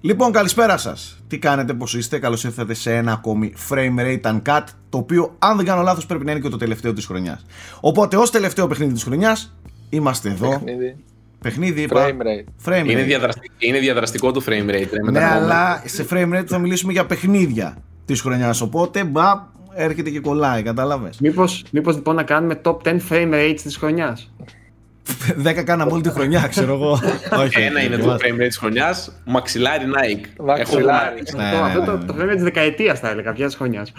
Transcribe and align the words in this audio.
Λοιπόν, 0.00 0.32
καλησπέρα 0.32 0.76
σας. 0.76 1.18
Τι 1.28 1.38
κάνετε, 1.38 1.74
πώς 1.74 1.94
είστε, 1.94 2.18
καλώς 2.18 2.44
ήρθατε 2.44 2.74
σε 2.74 2.94
ένα 2.94 3.12
ακόμη 3.12 3.52
Frame 3.68 3.98
Rate 3.98 4.20
Uncut, 4.32 4.62
το 4.88 4.98
οποίο, 4.98 5.34
αν 5.38 5.56
δεν 5.56 5.66
κάνω 5.66 5.82
λάθος, 5.82 6.06
πρέπει 6.06 6.24
να 6.24 6.30
είναι 6.30 6.40
και 6.40 6.48
το 6.48 6.56
τελευταίο 6.56 6.92
της 6.92 7.06
χρονιάς. 7.06 7.44
Οπότε, 7.80 8.16
ως 8.16 8.30
τελευταίο 8.30 8.66
παιχνίδι 8.66 8.92
της 8.92 9.02
χρονιάς, 9.02 9.54
είμαστε 9.90 10.28
εδώ. 10.30 10.48
Παιχνίδι. 10.50 10.96
Παιχνίδι, 11.42 11.82
είπα. 11.82 12.06
Frame 12.06 12.22
rate. 12.22 12.68
Frame 12.72 12.84
Είναι, 12.88 13.02
rate. 13.02 13.06
διαδραστικό, 13.06 13.54
είναι 13.58 13.78
διαδραστικό 13.78 14.32
του 14.32 14.42
frame 14.42 14.68
rate. 14.70 14.88
Ρε, 14.92 15.02
με 15.02 15.10
Ναι, 15.10 15.18
τα 15.20 15.28
νόμια. 15.28 15.34
αλλά 15.34 15.82
σε 15.86 16.06
frame 16.10 16.38
rate 16.38 16.46
θα 16.46 16.58
μιλήσουμε 16.58 16.92
για 16.92 17.06
παιχνίδια 17.06 17.76
της 18.04 18.20
χρονιάς. 18.20 18.60
Οπότε, 18.60 19.04
μπα, 19.04 19.46
έρχεται 19.74 20.10
και 20.10 20.20
κολλάει, 20.20 20.62
κατάλαβες. 20.62 21.18
Μήπως, 21.20 21.64
μήπως 21.72 21.94
λοιπόν 21.94 22.14
να 22.14 22.22
κάνουμε 22.22 22.60
top 22.64 22.76
10 22.82 23.00
frame 23.10 23.32
rates 23.32 23.60
της 23.62 23.76
χρονιάς. 23.76 24.32
10 25.44 25.62
κάναμε 25.64 25.92
όλη 25.92 26.02
τη 26.02 26.08
χρονιά, 26.10 26.46
ξέρω 26.50 26.72
εγώ. 26.74 26.90
Όχι, 27.42 27.60
Ένα 27.60 27.78
όχι, 27.78 27.86
είναι 27.86 27.88
δεν 27.88 27.98
το 27.98 28.04
βάζω. 28.06 28.18
frame 28.22 28.34
rate 28.40 28.46
της 28.46 28.56
χρονιάς, 28.58 29.12
μαξιλάρι 29.24 29.84
Nike. 29.86 30.44
Μαξιλάρι. 30.44 31.22
Έχω- 31.26 31.36
Ναι, 31.38 31.44
αυτό, 31.44 31.56
ναι, 31.60 31.66
αυτό 31.66 31.80
ναι, 31.80 31.86
το, 31.86 31.96
ναι. 31.96 32.04
το 32.04 32.14
frame 32.18 32.30
rate 32.30 32.34
της 32.34 32.42
δεκαετίας 32.42 32.98
θα 32.98 33.08
έλεγα, 33.08 33.32
ποιας 33.32 33.54
χρονιάς. 33.54 33.92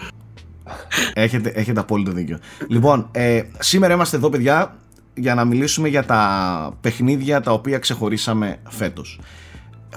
Έχετε, 1.14 1.52
έχετε 1.56 1.80
απόλυτο 1.80 2.12
δίκιο. 2.12 2.40
Λοιπόν, 2.68 3.10
ε, 3.12 3.42
σήμερα 3.60 3.94
είμαστε 3.94 4.18
εδώ, 4.18 4.30
παιδιά, 4.30 4.76
για 5.14 5.36
να 5.36 5.46
μιλήσουμε 5.46 5.88
για 5.88 6.04
τα 6.06 6.78
παιχνίδια 6.82 7.42
τα 7.42 7.52
οποία 7.52 7.78
ξεχωρίσαμε 7.80 8.56
φέτος. 8.70 9.20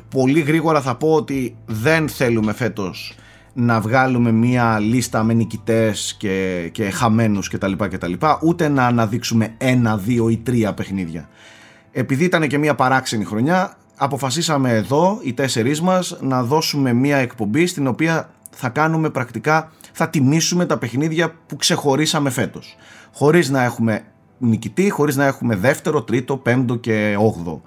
Πολύ 0.08 0.40
γρήγορα 0.40 0.80
θα 0.80 0.94
πω 0.96 1.12
ότι 1.14 1.56
δεν 1.66 2.08
θέλουμε 2.08 2.52
φέτος 2.52 3.14
να 3.52 3.80
βγάλουμε 3.80 4.32
μία 4.32 4.78
λίστα 4.78 5.22
με 5.22 5.32
νικητές 5.32 6.14
και, 6.18 6.68
και 6.72 6.90
χαμένους 6.90 7.48
κτλ, 7.48 7.72
κτλ. 7.72 8.12
Ούτε 8.42 8.68
να 8.68 8.86
αναδείξουμε 8.86 9.54
ένα, 9.58 9.96
δύο 9.96 10.28
ή 10.28 10.36
τρία 10.36 10.74
παιχνίδια. 10.74 11.28
Επειδή 11.92 12.24
ήταν 12.24 12.48
και 12.48 12.58
μία 12.58 12.74
παράξενη 12.74 13.24
χρονιά, 13.24 13.76
αποφασίσαμε 13.96 14.70
εδώ 14.70 15.18
οι 15.22 15.32
τέσσερις 15.32 15.80
μας 15.80 16.18
να 16.20 16.42
δώσουμε 16.42 16.92
μία 16.92 17.16
εκπομπή 17.16 17.66
στην 17.66 17.86
οποία 17.86 18.30
θα 18.50 18.68
κάνουμε 18.68 19.10
πρακτικά, 19.10 19.72
θα 19.92 20.08
τιμήσουμε 20.08 20.66
τα 20.66 20.78
παιχνίδια 20.78 21.34
που 21.46 21.56
ξεχωρίσαμε 21.56 22.30
φέτος. 22.30 22.76
Χωρίς 23.12 23.50
να 23.50 23.62
έχουμε 23.62 24.04
νικητή, 24.38 24.90
χωρίς 24.90 25.16
να 25.16 25.24
έχουμε 25.24 25.56
δεύτερο, 25.56 26.02
τρίτο, 26.02 26.36
πέμπτο 26.36 26.76
και 26.76 27.16
όγδο. 27.18 27.62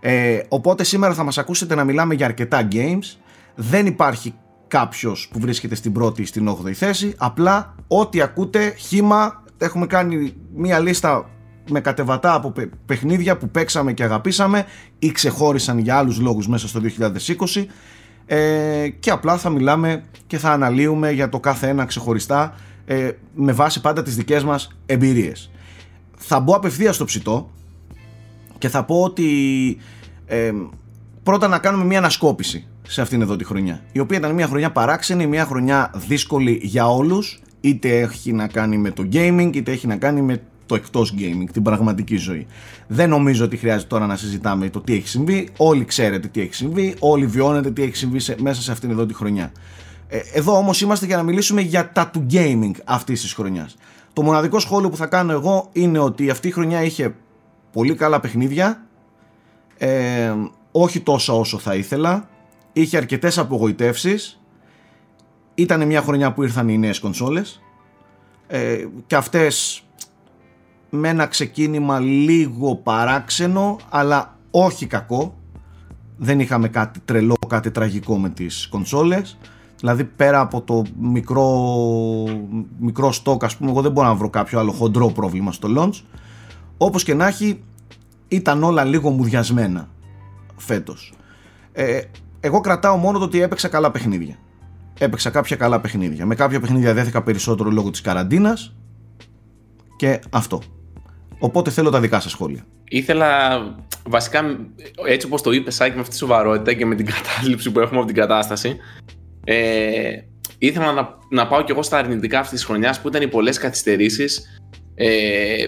Ε, 0.00 0.38
οπότε 0.48 0.84
σήμερα 0.84 1.14
θα 1.14 1.24
μας 1.24 1.38
ακούσετε 1.38 1.74
να 1.74 1.84
μιλάμε 1.84 2.14
για 2.14 2.26
αρκετά 2.26 2.68
games. 2.72 3.16
Δεν 3.54 3.86
υπάρχει 3.86 4.34
κάποιος 4.68 5.28
που 5.32 5.40
βρίσκεται 5.40 5.74
στην 5.74 5.92
πρώτη 5.92 6.22
ή 6.22 6.24
στην 6.24 6.48
8η 6.48 6.72
θέση. 6.72 7.14
Απλά 7.16 7.74
ό,τι 7.88 8.20
ακούτε, 8.20 8.74
χήμα, 8.76 9.42
έχουμε 9.58 9.86
κάνει 9.86 10.34
μία 10.54 10.78
λίστα 10.78 11.30
με 11.70 11.80
κατεβατά 11.80 12.34
από 12.34 12.50
παι- 12.50 12.72
παιχνίδια 12.86 13.36
που 13.36 13.48
παίξαμε 13.48 13.92
και 13.92 14.02
αγαπήσαμε 14.04 14.66
ή 14.98 15.12
ξεχώρισαν 15.12 15.78
για 15.78 15.96
άλλους 15.96 16.20
λόγους 16.20 16.48
μέσα 16.48 16.68
στο 16.68 16.80
2020 17.54 17.64
ε, 18.26 18.88
και 18.88 19.10
απλά 19.10 19.36
θα 19.36 19.50
μιλάμε 19.50 20.04
και 20.26 20.38
θα 20.38 20.50
αναλύουμε 20.50 21.10
για 21.10 21.28
το 21.28 21.40
κάθε 21.40 21.68
ένα 21.68 21.84
ξεχωριστά 21.84 22.54
ε, 22.84 23.10
με 23.34 23.52
βάση 23.52 23.80
πάντα 23.80 24.02
τις 24.02 24.16
δικές 24.16 24.44
μας 24.44 24.76
εμπειρίες. 24.86 25.50
Θα 26.16 26.40
μπω 26.40 26.54
απευθείας 26.54 26.94
στο 26.94 27.04
ψητό 27.04 27.50
και 28.58 28.68
θα 28.68 28.84
πω 28.84 29.02
ότι 29.02 29.26
ε, 30.26 30.52
πρώτα 31.22 31.48
να 31.48 31.58
κάνουμε 31.58 31.84
μια 31.84 31.98
ανασκόπηση 31.98 32.66
σε 32.90 33.00
αυτήν 33.00 33.20
εδώ 33.22 33.36
τη 33.36 33.44
χρονιά 33.44 33.80
η 33.92 33.98
οποία 33.98 34.18
ήταν 34.18 34.34
μια 34.34 34.46
χρονιά 34.46 34.70
παράξενη, 34.72 35.26
μια 35.26 35.44
χρονιά 35.44 35.90
δύσκολη 36.08 36.60
για 36.62 36.88
όλους 36.88 37.40
είτε 37.60 37.98
έχει 37.98 38.32
να 38.32 38.46
κάνει 38.48 38.78
με 38.78 38.90
το 38.90 39.08
gaming 39.12 39.50
είτε 39.54 39.72
έχει 39.72 39.86
να 39.86 39.96
κάνει 39.96 40.22
με 40.22 40.42
το 40.66 40.74
εκτός 40.74 41.14
gaming, 41.18 41.44
την 41.52 41.62
πραγματική 41.62 42.16
ζωή. 42.16 42.46
Δεν 42.86 43.08
νομίζω 43.08 43.44
ότι 43.44 43.56
χρειάζεται 43.56 43.88
τώρα 43.88 44.06
να 44.06 44.16
συζητάμε 44.16 44.68
το 44.70 44.80
τι 44.80 44.94
έχει 44.94 45.08
συμβεί. 45.08 45.48
Όλοι 45.56 45.84
ξέρετε 45.84 46.28
τι 46.28 46.40
έχει 46.40 46.54
συμβεί, 46.54 46.94
όλοι 46.98 47.26
βιώνετε 47.26 47.70
τι 47.70 47.82
έχει 47.82 47.96
συμβεί 47.96 48.18
σε- 48.18 48.36
μέσα 48.40 48.62
σε 48.62 48.72
αυτήν 48.72 48.90
εδώ 48.90 49.06
τη 49.06 49.14
χρονιά. 49.14 49.52
Ε, 50.08 50.18
εδώ 50.32 50.56
όμως 50.56 50.80
είμαστε 50.80 51.06
για 51.06 51.16
να 51.16 51.22
μιλήσουμε 51.22 51.60
για 51.60 51.92
τα 51.92 52.08
του 52.08 52.26
gaming 52.30 52.70
αυτής 52.84 53.20
της 53.20 53.32
χρονιάς. 53.32 53.76
Το 54.12 54.22
μοναδικό 54.22 54.58
σχόλιο 54.58 54.88
που 54.90 54.96
θα 54.96 55.06
κάνω 55.06 55.32
εγώ 55.32 55.68
είναι 55.72 55.98
ότι 55.98 56.30
αυτή 56.30 56.48
η 56.48 56.50
χρονιά 56.50 56.82
είχε 56.84 57.14
πολύ 57.72 57.94
καλά 57.94 58.20
παιχνίδια, 58.20 58.86
ε, 59.78 60.32
όχι 60.72 61.00
τόσα 61.00 61.32
όσο 61.32 61.58
θα 61.58 61.74
ήθελα, 61.74 62.28
είχε 62.80 62.96
αρκετές 62.96 63.38
απογοητεύσεις, 63.38 64.40
ήταν 65.54 65.86
μια 65.86 66.02
χρονιά 66.02 66.32
που 66.32 66.42
ήρθαν 66.42 66.68
οι 66.68 66.78
νέες 66.78 66.98
κονσόλες. 66.98 67.62
Ε, 68.46 68.86
και 69.06 69.16
αυτές 69.16 69.82
με 70.90 71.08
ένα 71.08 71.26
ξεκίνημα 71.26 72.00
λίγο 72.00 72.76
παράξενο 72.76 73.78
αλλά 73.88 74.36
όχι 74.50 74.86
κακό. 74.86 75.36
Δεν 76.16 76.40
είχαμε 76.40 76.68
κάτι 76.68 77.00
τρελό, 77.04 77.34
κάτι 77.48 77.70
τραγικό 77.70 78.18
με 78.18 78.28
τις 78.30 78.68
κονσόλες. 78.68 79.38
Δηλαδή 79.78 80.04
πέρα 80.04 80.40
από 80.40 80.62
το 80.62 80.84
μικρό 81.00 81.48
μικρό 82.78 83.12
στόκ 83.12 83.44
ας 83.44 83.56
πούμε 83.56 83.70
εγώ 83.70 83.80
δεν 83.80 83.92
μπορώ 83.92 84.06
να 84.06 84.14
βρω 84.14 84.30
κάποιο 84.30 84.58
άλλο 84.58 84.72
χοντρό 84.72 85.08
πρόβλημα 85.08 85.52
στο 85.52 85.68
launch. 85.76 86.02
Όπως 86.76 87.04
και 87.04 87.14
να 87.14 87.26
έχει 87.26 87.62
ήταν 88.28 88.62
όλα 88.62 88.84
λίγο 88.84 89.10
μουδιασμένα 89.10 89.88
φέτος. 90.56 91.12
Ε, 91.72 92.00
εγώ 92.48 92.60
κρατάω 92.60 92.96
μόνο 92.96 93.18
το 93.18 93.24
ότι 93.24 93.40
έπαιξα 93.42 93.68
καλά 93.68 93.90
παιχνίδια. 93.90 94.38
Έπαιξα 94.98 95.30
κάποια 95.30 95.56
καλά 95.56 95.80
παιχνίδια. 95.80 96.26
Με 96.26 96.34
κάποια 96.34 96.60
παιχνίδια 96.60 96.94
δέθηκα 96.94 97.22
περισσότερο 97.22 97.70
λόγω 97.70 97.90
της 97.90 98.00
καραντίνας 98.00 98.74
και 99.96 100.20
αυτό. 100.30 100.62
Οπότε 101.38 101.70
θέλω 101.70 101.90
τα 101.90 102.00
δικά 102.00 102.20
σας 102.20 102.30
σχόλια. 102.30 102.64
Ήθελα 102.88 103.60
βασικά 104.08 104.40
έτσι 105.06 105.26
όπως 105.26 105.42
το 105.42 105.50
είπες 105.50 105.74
Σάκη 105.74 105.94
με 105.94 106.00
αυτή 106.00 106.12
τη 106.12 106.18
σοβαρότητα 106.18 106.72
και 106.72 106.86
με 106.86 106.94
την 106.94 107.06
κατάληψη 107.06 107.70
που 107.72 107.80
έχουμε 107.80 107.98
από 107.98 108.06
την 108.06 108.16
κατάσταση 108.16 108.76
ε, 109.44 110.10
ήθελα 110.58 110.92
να, 110.92 111.08
να 111.30 111.46
πάω 111.46 111.62
κι 111.62 111.70
εγώ 111.70 111.82
στα 111.82 111.98
αρνητικά 111.98 112.38
αυτής 112.38 112.58
της 112.58 112.64
χρονιάς 112.68 113.00
που 113.00 113.08
ήταν 113.08 113.22
οι 113.22 113.28
πολλές 113.28 113.58
καθυστερήσεις. 113.58 114.60
Ε, 114.94 115.64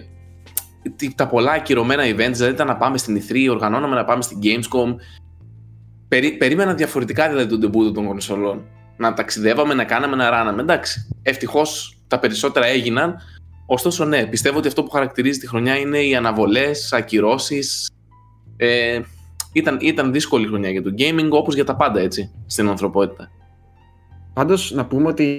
τι- 0.97 1.15
τα 1.15 1.27
πολλά 1.27 1.53
ακυρωμένα 1.53 2.03
events 2.05 2.33
δηλαδή 2.33 2.53
ήταν 2.53 2.67
να 2.67 2.77
πάμε 2.77 2.99
στην 2.99 3.23
E3, 3.29 3.47
οργανώναμε 3.51 3.95
να 3.95 4.05
πάμε 4.05 4.23
στην 4.23 4.39
Gamescom 4.43 4.95
Περί, 6.11 6.33
περίμενα 6.33 6.75
διαφορετικά 6.75 7.29
δηλαδή 7.29 7.49
τον 7.49 7.61
τεμπούτο 7.61 7.93
των 7.93 8.07
κονσολών 8.07 8.65
να 8.97 9.15
ταξιδεύαμε, 9.15 9.75
να 9.75 9.85
κάναμε, 9.85 10.17
να 10.17 10.31
ράναμε 10.31 10.63
εντάξει, 10.63 11.09
ευτυχώς 11.23 11.99
τα 12.07 12.19
περισσότερα 12.19 12.67
έγιναν 12.67 13.17
Ωστόσο, 13.73 14.05
ναι, 14.05 14.27
πιστεύω 14.27 14.59
ότι 14.59 14.69
αυτό 14.69 14.83
που 14.83 14.91
χαρακτηρίζει 14.91 15.39
τη 15.39 15.49
χρονιά 15.49 15.77
είναι 15.77 15.99
οι 15.99 16.15
αναβολές, 16.15 16.93
ακυρώσεις. 16.93 17.91
Ε, 18.57 19.01
ήταν, 19.53 19.79
ήταν 19.81 20.13
δύσκολη 20.13 20.47
χρονιά 20.47 20.71
για 20.71 20.83
το 20.83 20.91
gaming, 20.99 21.29
όπως 21.31 21.55
για 21.55 21.65
τα 21.65 21.77
πάντα 21.77 22.01
έτσι 22.01 22.31
στην 22.47 22.69
ανθρωπότητα. 22.69 23.31
Πάντως 24.33 24.73
να 24.73 24.87
πούμε 24.87 25.09
ότι 25.09 25.39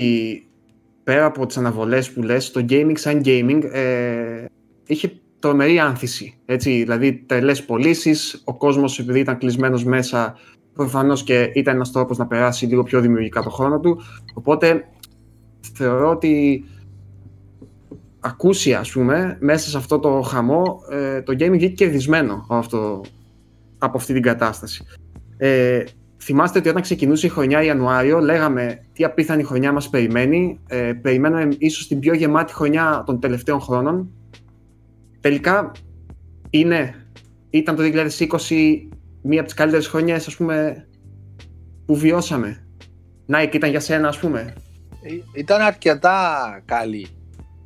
πέρα 1.04 1.26
από 1.26 1.46
τις 1.46 1.58
αναβολές 1.58 2.12
που 2.12 2.24
λες, 2.24 2.52
το 2.52 2.66
gaming 2.70 2.94
σαν 2.98 3.22
gaming 3.26 3.64
ε, 3.72 4.46
είχε 4.88 5.12
τρομερή 5.40 5.80
άνθηση. 5.80 6.38
Έτσι, 6.46 6.72
δηλαδή 6.72 7.14
τρελές 7.14 7.66
πωλήσεις, 7.66 8.42
ο 8.44 8.58
κόσμος 8.58 9.00
επειδή 9.00 9.20
ήταν 9.20 9.38
κλεισμένος 9.38 9.84
μέσα 9.84 10.38
προφανώς 10.74 11.24
και 11.24 11.52
ήταν 11.54 11.76
ένας 11.76 11.92
τρόπος 11.92 12.18
να 12.18 12.28
περάσει 12.28 12.66
λίγο 12.66 12.84
πιο 12.84 13.02
δημιουργικά 13.02 13.42
το 13.42 13.50
χρόνο 13.50 13.80
του. 13.80 14.02
Οπότε 14.34 14.88
θεωρώ 15.74 16.10
ότι 16.10 16.64
ακούσια 18.20 18.80
ας 18.80 18.92
πούμε 18.92 19.38
μέσα 19.40 19.70
σε 19.70 19.78
αυτό 19.78 20.00
το 20.00 20.22
χαμό 20.22 20.82
ε, 20.90 21.22
το 21.22 21.34
gaming 21.34 21.52
βγήκε 21.52 21.74
κερδισμένο 21.74 22.34
από, 22.34 22.56
αυτό, 22.56 23.02
από 23.78 23.98
αυτή 23.98 24.14
την 24.14 24.22
κατάσταση. 24.22 24.86
Ε, 25.38 25.84
θυμάστε 26.22 26.60
ότι 26.60 26.70
όταν 26.70 26.82
ξεκινούσε 26.82 27.26
η 27.26 27.30
χρονιά 27.30 27.64
Ιανουάριο 27.64 28.20
λέγαμε 28.20 28.86
τι 28.94 29.04
απίθανη 29.04 29.44
χρονιά 29.44 29.72
μας 29.72 29.90
περιμένει. 29.90 30.60
Ε, 30.68 30.94
περιμέναμε 31.02 31.56
ίσως 31.58 31.88
την 31.88 32.00
πιο 32.00 32.14
γεμάτη 32.14 32.54
χρονιά 32.54 33.04
των 33.06 33.20
τελευταίων 33.20 33.62
χρόνων. 33.62 34.10
Τελικά 35.20 35.72
είναι, 36.50 36.96
ήταν 37.50 37.76
το 37.76 37.84
2020 37.84 38.88
μία 39.22 39.40
από 39.40 39.50
τις 39.50 39.58
καλύτερες 39.58 39.88
χρονιές 39.88 40.28
ας 40.28 40.36
πούμε 40.36 40.88
που 41.86 41.96
βιώσαμε. 41.96 42.66
Nike 43.34 43.54
ήταν 43.54 43.70
για 43.70 43.80
σένα 43.80 44.08
ας 44.08 44.20
πούμε. 44.20 44.54
Ε, 45.02 45.40
Ήταν 45.40 45.62
αρκετά 45.62 46.62
καλή. 46.66 47.08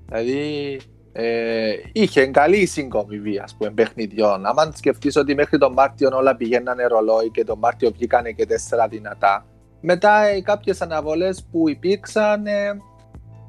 Δηλαδή 0.06 0.80
ε, 1.12 1.74
είχε 1.92 2.26
καλή 2.26 2.66
συγκομιβή 2.66 3.40
ας 3.40 3.56
πούμε 3.56 3.72
παιχνιδιών. 3.72 4.46
Αν 4.46 4.74
σκεφτείς 4.76 5.16
ότι 5.16 5.36
μέχρι 5.36 5.58
τον 5.58 5.74
Μάρτιο 5.74 6.10
όλα 6.14 6.36
πηγαίνανε 6.36 6.86
ρολόι 6.86 7.32
και 7.32 7.44
τον 7.44 7.58
Μάρτιο 7.60 7.92
βγήκανε 7.92 8.32
και 8.32 8.46
τέσσερα 8.46 8.88
δυνατά. 8.88 9.46
Μετά 9.82 10.26
ε, 10.26 10.42
κάποιες 10.42 10.82
αναβολές 10.82 11.48
που 11.52 11.70
υπήρξαν 11.70 12.46
ε, 12.46 12.78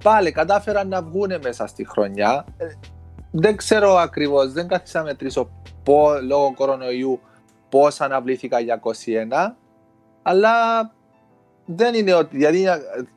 πάλι 0.02 0.32
κατάφεραν 0.32 0.88
να 0.88 1.02
βγουν 1.02 1.32
μέσα 1.42 1.66
στη 1.66 1.88
χρονιά. 1.88 2.44
Ε, 2.56 2.66
δεν 3.30 3.56
ξέρω 3.56 3.94
ακριβώς, 3.94 4.52
δεν 4.52 4.68
κάθισα 4.68 4.98
να 4.98 5.04
μετρήσω 5.04 5.50
πο, 5.82 6.08
λόγω 6.26 6.54
κορονοϊού 6.54 7.20
πώς 7.76 8.00
αναβλήθηκα 8.00 8.60
για 8.60 8.80
21 8.82 9.54
αλλά 10.22 10.52
δεν 11.66 11.94
είναι 11.94 12.14
ότι. 12.14 12.36
Δηλαδή, 12.36 12.66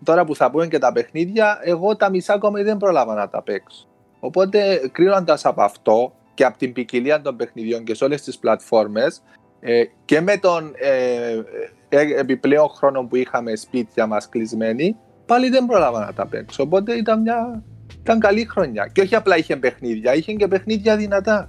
τώρα 0.04 0.26
που 0.26 0.36
θα 0.36 0.52
πούμε 0.52 0.68
και 0.68 0.78
τα 0.78 0.92
παιχνίδια, 0.92 1.60
εγώ 1.64 1.96
τα 1.96 2.10
μισά 2.10 2.34
ακόμη 2.34 2.62
δεν 2.62 2.78
πρόλαβα 2.78 3.14
να 3.14 3.30
τα 3.30 3.42
παίξω. 3.42 3.88
Οπότε, 4.20 4.90
κρίνοντα 4.92 5.40
από 5.44 5.62
αυτό 5.62 6.14
και 6.34 6.46
από 6.46 6.58
την 6.58 6.74
ποικιλία 6.74 7.22
των 7.22 7.36
παιχνιδιών 7.36 7.84
και 7.84 7.96
σε 7.96 8.04
όλες 8.04 8.22
τις 8.22 8.38
πλατφόρμες, 8.38 9.22
Ε, 9.62 9.84
και 10.06 10.22
με 10.22 10.38
τον 10.38 10.72
ε, 10.76 11.44
ε, 11.90 12.20
επιπλέον 12.20 12.70
χρόνο 12.70 13.04
που 13.04 13.16
είχαμε 13.16 13.56
σπίτια 13.56 14.08
μας 14.08 14.30
κλεισμένοι, 14.30 14.96
πάλι 15.26 15.50
δεν 15.50 15.66
πρόλαβα 15.66 16.06
να 16.06 16.14
τα 16.14 16.28
παίξω. 16.28 16.64
Οπότε 16.64 16.94
ήταν 16.94 17.22
μια 17.22 17.64
ήταν 18.02 18.20
καλή 18.20 18.46
χρονιά. 18.46 18.88
Και 18.88 19.02
όχι 19.02 19.16
απλά 19.16 19.38
είχε 19.38 19.56
παιχνίδια, 19.56 20.16
είχε 20.16 20.34
και 20.34 20.48
παιχνίδια 20.48 20.96
δυνατά. 20.96 21.48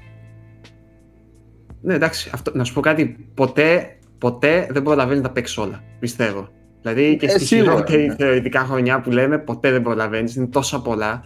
Ναι, 1.81 1.95
εντάξει, 1.95 2.31
αυτό, 2.35 2.53
να 2.55 2.65
σου 2.65 2.75
πω 2.75 2.81
κάτι. 2.81 3.29
Ποτέ, 3.35 3.97
ποτέ 4.19 4.67
δεν 4.71 4.83
προλαβαίνεις 4.83 5.23
να 5.23 5.27
τα 5.27 5.33
παίξεις 5.33 5.57
όλα. 5.59 5.83
Πιστεύω. 5.99 6.49
Δηλαδή 6.83 7.17
και 7.17 7.29
στη 7.29 7.45
χειρότερη 7.45 8.07
ναι. 8.07 8.15
θεωρητικά 8.15 8.61
χρονιά 8.61 9.01
που 9.01 9.11
λέμε, 9.11 9.39
ποτέ 9.39 9.71
δεν 9.71 9.83
προλαβαίνεις. 9.83 10.35
Είναι 10.35 10.47
τόσα 10.47 10.81
πολλά. 10.83 11.23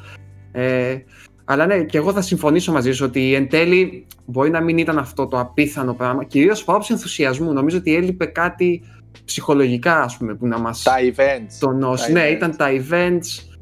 Ε, 0.52 0.96
αλλά 1.44 1.66
ναι, 1.66 1.84
και 1.84 1.98
εγώ 1.98 2.12
θα 2.12 2.20
συμφωνήσω 2.20 2.72
μαζί 2.72 2.92
σου 2.92 3.04
ότι 3.04 3.34
εν 3.34 3.48
τέλει 3.48 4.06
μπορεί 4.26 4.50
να 4.50 4.60
μην 4.60 4.78
ήταν 4.78 4.98
αυτό 4.98 5.26
το 5.26 5.38
απίθανο 5.38 5.94
πράγμα. 5.94 6.24
Κυρίως 6.24 6.60
από 6.60 6.70
άποψη 6.72 6.92
ενθουσιασμού. 6.92 7.52
Νομίζω 7.52 7.76
ότι 7.76 7.94
έλειπε 7.96 8.26
κάτι 8.26 8.82
ψυχολογικά, 9.24 10.02
ας 10.02 10.16
πούμε, 10.16 10.34
που 10.34 10.46
να 10.46 10.58
μας. 10.58 10.82
Τα 10.82 10.94
events. 11.00 11.56
Τονώσει. 11.60 12.12
Ναι, 12.12 12.22
ήταν 12.22 12.56
τα 12.56 12.68
events. 12.70 13.56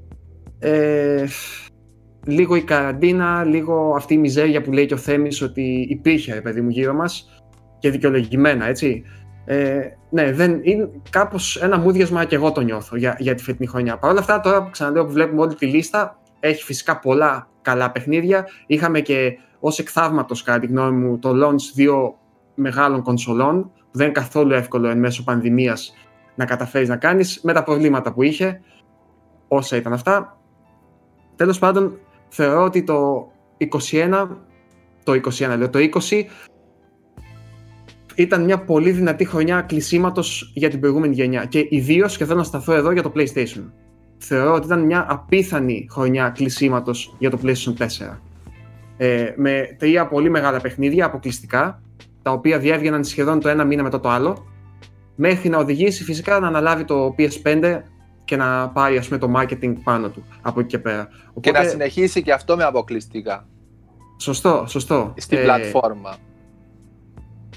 Ε, 0.58 1.24
λίγο 2.26 2.54
η 2.54 2.62
καραντίνα, 2.62 3.44
λίγο 3.44 3.94
αυτή 3.96 4.14
η 4.14 4.18
μιζέρια 4.18 4.62
που 4.62 4.72
λέει 4.72 4.86
και 4.86 4.94
ο 4.94 4.96
Θέμης 4.96 5.42
ότι 5.42 5.86
υπήρχε, 5.88 6.40
παιδί 6.40 6.60
μου, 6.60 6.70
γύρω 6.70 6.94
μας 6.94 7.42
και 7.78 7.90
δικαιολογημένα, 7.90 8.66
έτσι. 8.66 9.02
Ε, 9.44 9.80
ναι, 10.10 10.32
δεν, 10.32 10.60
είναι 10.62 10.90
κάπως 11.10 11.56
ένα 11.56 11.78
μούδιασμα 11.78 12.24
και 12.24 12.34
εγώ 12.34 12.52
το 12.52 12.60
νιώθω 12.60 12.96
για, 12.96 13.16
για 13.18 13.34
τη 13.34 13.42
φετινή 13.42 13.68
χρονιά. 13.68 13.98
Παρ' 13.98 14.10
όλα 14.10 14.20
αυτά, 14.20 14.40
τώρα 14.40 14.68
ξαναλέω 14.70 15.04
που 15.04 15.12
βλέπουμε 15.12 15.40
όλη 15.40 15.54
τη 15.54 15.66
λίστα, 15.66 16.20
έχει 16.40 16.62
φυσικά 16.62 16.98
πολλά 16.98 17.48
καλά 17.62 17.90
παιχνίδια. 17.90 18.46
Είχαμε 18.66 19.00
και 19.00 19.38
ως 19.60 19.78
εκθαύματος, 19.78 20.42
κατά 20.42 20.58
τη 20.58 20.66
γνώμη 20.66 21.06
μου, 21.06 21.18
το 21.18 21.30
launch 21.46 21.70
δύο 21.74 22.18
μεγάλων 22.54 23.02
κονσολών, 23.02 23.62
που 23.62 23.98
δεν 23.98 24.06
είναι 24.06 24.14
καθόλου 24.14 24.52
εύκολο 24.52 24.88
εν 24.88 24.98
μέσω 24.98 25.24
πανδημίας 25.24 25.94
να 26.34 26.44
καταφέρεις 26.44 26.88
να 26.88 26.96
κάνεις, 26.96 27.40
με 27.42 27.52
τα 27.52 27.62
προβλήματα 27.62 28.12
που 28.12 28.22
είχε, 28.22 28.60
όσα 29.48 29.76
ήταν 29.76 29.92
αυτά. 29.92 30.38
Τέλος 31.36 31.58
πάντων, 31.58 31.98
θεωρώ 32.34 32.64
ότι 32.64 32.82
το 32.82 33.30
21, 33.90 34.28
το 35.04 35.12
21 35.12 35.54
λέω, 35.58 35.70
το 35.70 35.78
20 36.10 36.22
ήταν 38.14 38.44
μια 38.44 38.58
πολύ 38.58 38.90
δυνατή 38.90 39.24
χρονιά 39.24 39.60
κλεισίματος 39.60 40.52
για 40.54 40.70
την 40.70 40.80
προηγούμενη 40.80 41.14
γενιά 41.14 41.44
και 41.44 41.66
ιδίως 41.70 42.16
και 42.16 42.24
θέλω 42.24 42.38
να 42.38 42.44
σταθώ 42.44 42.72
εδώ 42.72 42.90
για 42.90 43.02
το 43.02 43.12
PlayStation. 43.16 43.70
Θεωρώ 44.18 44.54
ότι 44.54 44.66
ήταν 44.66 44.80
μια 44.84 45.06
απίθανη 45.08 45.86
χρονιά 45.90 46.28
κλεισίματος 46.28 47.14
για 47.18 47.30
το 47.30 47.38
PlayStation 47.42 47.76
4. 47.78 47.86
Ε, 48.96 49.32
με 49.36 49.76
τρία 49.78 50.06
πολύ 50.06 50.30
μεγάλα 50.30 50.60
παιχνίδια 50.60 51.04
αποκλειστικά, 51.04 51.82
τα 52.22 52.30
οποία 52.30 52.58
διέβγαιναν 52.58 53.04
σχεδόν 53.04 53.40
το 53.40 53.48
ένα 53.48 53.64
μήνα 53.64 53.82
μετά 53.82 54.00
το 54.00 54.08
άλλο, 54.08 54.46
μέχρι 55.14 55.48
να 55.48 55.58
οδηγήσει 55.58 56.04
φυσικά 56.04 56.38
να 56.38 56.46
αναλάβει 56.46 56.84
το 56.84 57.14
PS5 57.18 57.80
και 58.24 58.36
να 58.36 58.68
πάρει 58.68 58.96
ας 58.96 59.08
πούμε, 59.08 59.18
το 59.18 59.32
marketing 59.36 59.74
πάνω 59.84 60.08
του 60.08 60.24
από 60.42 60.60
εκεί 60.60 60.68
και 60.68 60.78
πέρα. 60.78 61.08
Οπότε... 61.28 61.50
Και 61.50 61.58
να 61.58 61.68
συνεχίσει 61.68 62.22
και 62.22 62.32
αυτό 62.32 62.56
με 62.56 62.64
αποκλειστικά. 62.64 63.46
Σωστό, 64.16 64.64
σωστό. 64.68 65.14
Στην 65.16 65.38
ε, 65.38 65.40
πλατφόρμα. 65.40 66.16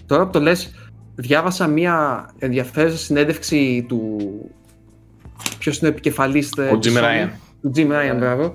Τώρα 0.06 0.26
που 0.26 0.32
το 0.32 0.40
λες, 0.40 0.90
διάβασα 1.16 1.68
μια 1.68 2.26
ενδιαφέρουσα 2.38 2.98
συνέντευξη 2.98 3.86
του... 3.88 4.18
Ποιος 5.60 5.78
είναι 5.78 5.88
ο 5.88 5.92
επικεφαλής... 5.92 6.52
Ε, 6.58 6.70
ο 6.70 6.80
Jim 6.84 6.98
Ryan. 6.98 7.30
Του 7.62 7.72
Jim 7.76 7.88
Ryan, 7.88 8.16
μπράβο. 8.18 8.54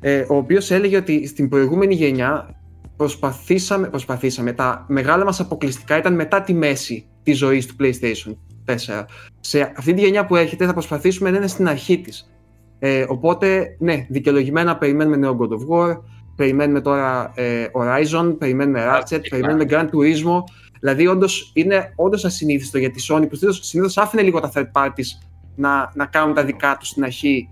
Ε, 0.00 0.24
ο 0.28 0.36
οποίος 0.36 0.70
έλεγε 0.70 0.96
ότι 0.96 1.26
στην 1.26 1.48
προηγούμενη 1.48 1.94
γενιά 1.94 2.54
προσπαθήσαμε, 2.96 3.88
προσπαθήσαμε, 3.88 4.52
τα 4.52 4.84
μεγάλα 4.88 5.24
μας 5.24 5.40
αποκλειστικά 5.40 5.96
ήταν 5.96 6.14
μετά 6.14 6.42
τη 6.42 6.54
μέση 6.54 7.06
της 7.22 7.38
ζωής 7.38 7.66
του 7.66 7.74
PlayStation. 7.80 8.34
4. 8.66 9.04
Σε 9.40 9.72
αυτή 9.76 9.94
τη 9.94 10.00
γενιά 10.00 10.26
που 10.26 10.36
έρχεται 10.36 10.66
θα 10.66 10.72
προσπαθήσουμε 10.72 11.30
να 11.30 11.36
είναι 11.36 11.46
στην 11.46 11.68
αρχή 11.68 12.00
της. 12.00 12.30
Ε, 12.78 13.04
οπότε, 13.08 13.76
ναι, 13.78 14.06
δικαιολογημένα 14.08 14.76
περιμένουμε 14.76 15.16
νέο 15.16 15.36
God 15.40 15.48
of 15.48 15.68
War, 15.68 16.00
περιμένουμε 16.36 16.80
τώρα 16.80 17.32
ε, 17.34 17.66
Horizon, 17.72 18.36
περιμένουμε 18.38 18.84
Ratchet, 18.86 19.20
περιμένουμε 19.30 19.64
Grand 19.68 19.84
Turismo. 19.84 20.42
Δηλαδή, 20.80 21.06
όντως 21.06 21.50
είναι 21.54 21.92
όντως 21.96 22.24
ασυνήθιστο 22.24 22.78
για 22.78 22.90
τη 22.90 23.04
Sony 23.10 23.26
που 23.28 23.36
συνήθως 23.60 23.96
άφηνε 23.98 24.22
λίγο 24.22 24.40
τα 24.40 24.50
third 24.54 24.70
parties 24.72 25.26
να, 25.56 25.92
να 25.94 26.06
κάνουν 26.06 26.34
τα 26.34 26.44
δικά 26.44 26.76
τους 26.78 26.88
στην 26.88 27.04
αρχή, 27.04 27.48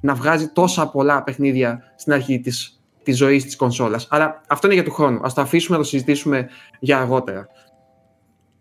να 0.00 0.14
βγάζει 0.14 0.48
τόσα 0.48 0.90
πολλά 0.90 1.22
παιχνίδια 1.22 1.82
στην 1.96 2.12
αρχή 2.12 2.40
της 2.40 2.76
της 3.06 3.16
ζωής 3.16 3.44
της 3.44 3.56
κονσόλας. 3.56 4.06
Αλλά 4.10 4.40
αυτό 4.46 4.66
είναι 4.66 4.74
για 4.74 4.84
του 4.84 4.90
χρόνου. 4.92 5.16
Α 5.16 5.32
το 5.34 5.40
αφήσουμε 5.40 5.76
να 5.76 5.82
το 5.82 5.88
συζητήσουμε 5.88 6.48
για 6.80 6.98
αργότερα. 6.98 7.46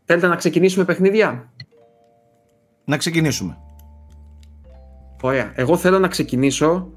Θέλετε 0.06 0.28
να 0.28 0.36
ξεκινήσουμε 0.36 0.86
παιχνίδια; 0.86 1.54
Να 2.86 2.98
ξεκινήσουμε. 2.98 3.58
Ωραία. 5.22 5.52
Εγώ 5.56 5.78
θέλω 5.78 6.00
να 6.00 6.08
ξεκινήσω 6.08 6.90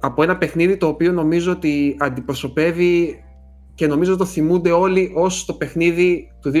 από 0.00 0.22
ένα 0.22 0.36
παιχνίδι 0.36 0.76
το 0.76 0.86
οποίο 0.86 1.12
νομίζω 1.12 1.52
ότι 1.52 1.96
αντιπροσωπεύει 1.98 3.24
και 3.74 3.86
νομίζω 3.86 4.16
το 4.16 4.24
θυμούνται 4.24 4.70
όλοι 4.70 5.12
ως 5.14 5.44
το 5.44 5.52
παιχνίδι 5.54 6.32
του 6.40 6.52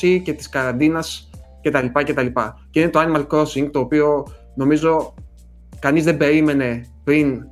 2020 0.00 0.20
και 0.22 0.32
της 0.32 0.48
καραντίνας 0.48 1.30
κτλ. 1.62 1.86
Και, 2.04 2.32
και 2.70 2.80
είναι 2.80 2.90
το 2.90 3.00
Animal 3.00 3.26
Crossing 3.26 3.68
το 3.72 3.78
οποίο 3.78 4.26
νομίζω 4.54 5.14
κανείς 5.78 6.04
δεν 6.04 6.16
περίμενε 6.16 6.84
πριν 7.04 7.42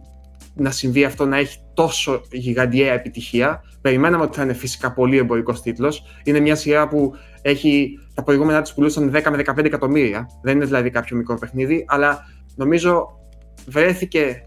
να 0.54 0.70
συμβεί 0.70 1.04
αυτό 1.04 1.26
να 1.26 1.36
έχει 1.36 1.58
τόσο 1.74 2.20
γιγαντιαία 2.30 2.92
επιτυχία. 2.92 3.62
Περιμέναμε 3.82 4.22
ότι 4.22 4.36
θα 4.36 4.42
είναι 4.42 4.52
φυσικά 4.52 4.92
πολύ 4.92 5.16
εμπορικός 5.16 5.62
τίτλος. 5.62 6.04
Είναι 6.24 6.40
μια 6.40 6.56
σειρά 6.56 6.88
που 6.88 7.12
έχει 7.42 7.98
τα 8.14 8.22
προηγούμενά 8.22 8.62
της 8.62 8.74
πουλούσαν 8.74 9.12
10 9.14 9.30
με 9.30 9.36
15 9.36 9.64
εκατομμύρια. 9.64 10.28
Δεν 10.42 10.56
είναι 10.56 10.64
δηλαδή 10.64 10.90
κάποιο 10.90 11.16
μικρό 11.16 11.38
παιχνίδι, 11.38 11.84
αλλά 11.88 12.18
νομίζω 12.56 13.06
βρέθηκε 13.66 14.42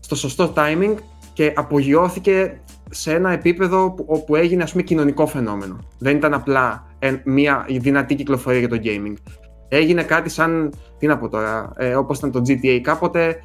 στο 0.00 0.14
σωστό 0.16 0.52
timing 0.56 0.94
και 1.32 1.52
απογειώθηκε 1.56 2.60
σε 2.90 3.14
ένα 3.14 3.30
επίπεδο 3.30 3.94
όπου 4.06 4.36
έγινε 4.36 4.62
ας 4.62 4.70
πούμε 4.70 4.82
κοινωνικό 4.82 5.26
φαινόμενο. 5.26 5.78
Δεν 5.98 6.16
ήταν 6.16 6.34
απλά 6.34 6.86
μια 7.24 7.66
δυνατή 7.78 8.14
κυκλοφορία 8.14 8.58
για 8.58 8.68
το 8.68 8.80
gaming. 8.84 9.14
Έγινε 9.68 10.02
κάτι 10.02 10.28
σαν, 10.28 10.72
τι 10.98 11.06
να 11.06 11.18
πω 11.18 11.28
τώρα, 11.28 11.72
ε, 11.76 11.94
όπως 11.94 12.18
ήταν 12.18 12.30
το 12.30 12.42
GTA 12.46 12.80
κάποτε, 12.82 13.36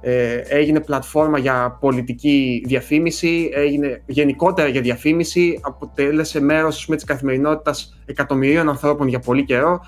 ε, 0.00 0.34
έγινε 0.34 0.80
πλατφόρμα 0.80 1.38
για 1.38 1.76
πολιτική 1.80 2.62
διαφήμιση, 2.66 3.50
έγινε 3.54 4.02
γενικότερα 4.06 4.68
για 4.68 4.80
διαφήμιση, 4.80 5.58
αποτέλεσε 5.62 6.40
μέρος 6.40 6.84
πούμε, 6.84 6.96
της 6.96 7.04
καθημερινότητας 7.04 7.98
εκατομμυρίων 8.04 8.68
ανθρώπων 8.68 9.08
για 9.08 9.18
πολύ 9.18 9.44
καιρό. 9.44 9.80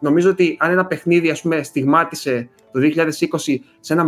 Νομίζω 0.00 0.30
ότι 0.30 0.56
αν 0.60 0.70
ένα 0.70 0.86
παιχνίδι 0.86 1.30
ας 1.30 1.40
πούμε, 1.40 1.62
στιγμάτισε 1.62 2.48
το 2.72 2.80
2020 2.80 3.60
σε 3.80 3.92
ένα, 3.92 4.06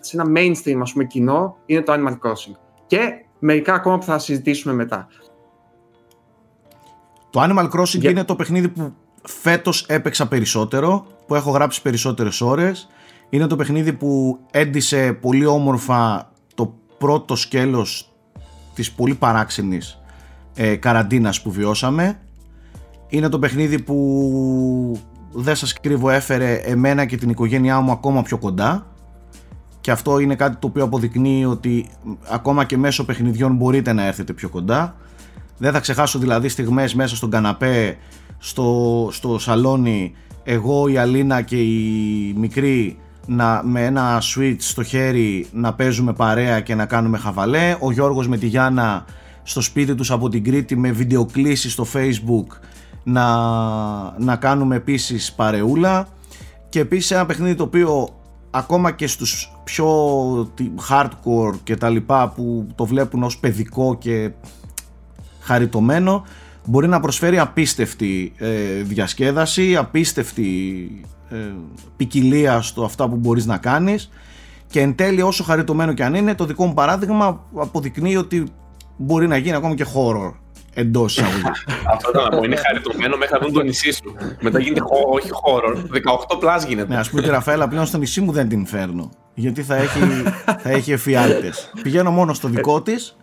σε 0.00 0.20
ένα 0.20 0.32
mainstream 0.36 0.78
ας 0.80 0.92
πούμε, 0.92 1.04
κοινό, 1.04 1.56
είναι 1.66 1.82
το 1.82 1.92
Animal 1.92 2.28
Crossing. 2.28 2.56
Και 2.86 3.12
μερικά 3.38 3.74
ακόμα 3.74 3.98
που 3.98 4.04
θα 4.04 4.18
συζητήσουμε 4.18 4.74
μετά. 4.74 5.08
Το 7.30 7.42
Animal 7.42 7.68
Crossing 7.70 8.04
είναι 8.04 8.24
το 8.24 8.36
παιχνίδι 8.36 8.68
που 8.68 8.94
φέτος 9.22 9.86
έπαιξα 9.88 10.28
περισσότερο, 10.28 11.06
που 11.26 11.34
έχω 11.34 11.50
γράψει 11.50 11.82
περισσότερες 11.82 12.40
ώρες 12.40 12.88
είναι 13.30 13.46
το 13.46 13.56
παιχνίδι 13.56 13.92
που 13.92 14.38
έντισε 14.50 15.12
πολύ 15.12 15.46
όμορφα 15.46 16.32
το 16.54 16.74
πρώτο 16.98 17.36
σκέλος 17.36 18.12
της 18.74 18.92
πολύ 18.92 19.14
παράξενης 19.14 20.00
ε, 20.54 20.76
καραντίνας 20.76 21.42
που 21.42 21.50
βιώσαμε. 21.50 22.20
Είναι 23.08 23.28
το 23.28 23.38
παιχνίδι 23.38 23.82
που 23.82 25.00
δεν 25.32 25.56
σας 25.56 25.80
κρύβω 25.80 26.10
έφερε 26.10 26.54
εμένα 26.54 27.04
και 27.04 27.16
την 27.16 27.30
οικογένειά 27.30 27.80
μου 27.80 27.90
ακόμα 27.90 28.22
πιο 28.22 28.38
κοντά 28.38 28.86
και 29.80 29.90
αυτό 29.90 30.18
είναι 30.18 30.34
κάτι 30.34 30.56
το 30.56 30.66
οποίο 30.66 30.84
αποδεικνύει 30.84 31.44
ότι 31.44 31.86
ακόμα 32.28 32.64
και 32.64 32.76
μέσω 32.76 33.04
παιχνιδιών 33.04 33.54
μπορείτε 33.54 33.92
να 33.92 34.06
έρθετε 34.06 34.32
πιο 34.32 34.48
κοντά. 34.48 34.96
Δεν 35.58 35.72
θα 35.72 35.80
ξεχάσω 35.80 36.18
δηλαδή 36.18 36.48
στιγμές 36.48 36.94
μέσα 36.94 37.16
στον 37.16 37.30
καναπέ, 37.30 37.96
στο, 38.38 39.08
στο 39.12 39.38
σαλόνι, 39.38 40.14
εγώ, 40.42 40.88
η 40.88 40.96
Αλίνα 40.96 41.42
και 41.42 41.56
η 41.56 42.34
μικρή 42.36 42.98
να, 43.28 43.62
με 43.64 43.84
ένα 43.84 44.22
switch 44.22 44.56
στο 44.58 44.82
χέρι 44.82 45.46
να 45.52 45.74
παίζουμε 45.74 46.12
παρέα 46.12 46.60
και 46.60 46.74
να 46.74 46.86
κάνουμε 46.86 47.18
χαβαλέ. 47.18 47.76
Ο 47.80 47.92
Γιώργος 47.92 48.28
με 48.28 48.36
τη 48.36 48.46
Γιάννα 48.46 49.04
στο 49.42 49.60
σπίτι 49.60 49.94
τους 49.94 50.10
από 50.10 50.28
την 50.28 50.44
Κρήτη 50.44 50.76
με 50.76 50.90
βιντεοκλήσεις 50.90 51.72
στο 51.72 51.86
facebook 51.92 52.46
να, 53.02 53.26
να 54.18 54.36
κάνουμε 54.36 54.76
επίσης 54.76 55.32
παρεούλα 55.32 56.08
και 56.68 56.80
επίσης 56.80 57.10
ένα 57.10 57.26
παιχνίδι 57.26 57.54
το 57.54 57.62
οποίο 57.62 58.08
ακόμα 58.50 58.90
και 58.90 59.06
στους 59.06 59.52
πιο 59.64 59.88
hardcore 60.90 61.54
και 61.62 61.76
τα 61.76 61.88
λοιπά 61.88 62.28
που 62.28 62.66
το 62.74 62.86
βλέπουν 62.86 63.22
ως 63.22 63.38
παιδικό 63.38 63.98
και 63.98 64.30
χαριτωμένο 65.40 66.24
μπορεί 66.64 66.88
να 66.88 67.00
προσφέρει 67.00 67.38
απίστευτη 67.38 68.32
ε, 68.36 68.82
διασκέδαση, 68.82 69.76
απίστευτη 69.76 70.46
ε, 71.02 71.08
ποικιλία 71.96 72.60
στο 72.60 72.84
αυτά 72.84 73.08
που 73.08 73.16
μπορείς 73.16 73.46
να 73.46 73.56
κάνεις 73.58 74.10
και 74.66 74.80
εν 74.80 74.94
τέλει 74.94 75.22
όσο 75.22 75.44
χαριτωμένο 75.44 75.92
και 75.92 76.04
αν 76.04 76.14
είναι 76.14 76.34
το 76.34 76.44
δικό 76.44 76.66
μου 76.66 76.74
παράδειγμα 76.74 77.44
αποδεικνύει 77.54 78.16
ότι 78.16 78.44
μπορεί 78.96 79.26
να 79.26 79.36
γίνει 79.36 79.56
ακόμα 79.56 79.74
και 79.74 79.86
horror 79.94 80.32
Εντός 80.78 81.16
εισαγωγικών. 81.16 81.52
Αυτό 81.92 82.10
ήταν 82.10 82.22
να 82.22 82.28
πω. 82.28 82.44
Είναι 82.44 82.56
χαριτωμένο 82.56 83.16
μέχρι 83.16 83.34
να 83.34 83.40
δουν 83.40 83.52
το 83.52 83.62
νησί 83.62 83.92
σου. 83.92 84.14
Μετά 84.40 84.58
γίνεται 84.58 84.80
χω, 84.80 85.08
όχι 85.10 85.30
χώρο. 85.30 85.82
18 86.34 86.38
πλάς 86.38 86.64
γίνεται. 86.64 86.92
Ναι, 86.92 86.98
ας 86.98 87.10
πούμε 87.10 87.22
τη 87.22 87.28
Ραφαέλα 87.28 87.68
πλέον 87.68 87.86
στο 87.86 87.98
νησί 87.98 88.20
μου 88.20 88.32
δεν 88.32 88.48
την 88.48 88.66
φέρνω. 88.66 89.10
Γιατί 89.34 89.62
θα 89.62 89.76
έχει, 89.76 89.98
θα 90.62 90.70
έχει 90.70 90.92
εφιάλτες. 90.92 91.70
Πηγαίνω 91.82 92.10
μόνο 92.10 92.34
στο 92.34 92.48
δικό 92.48 92.82
της 92.82 93.16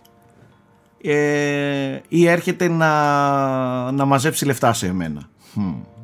ε, 1.01 1.99
ή 2.07 2.27
έρχεται 2.27 2.67
να, 2.67 3.91
να 3.91 4.05
μαζέψει 4.05 4.45
λεφτά 4.45 4.73
σε 4.73 4.87
εμένα. 4.87 5.21
Hm. 5.55 5.94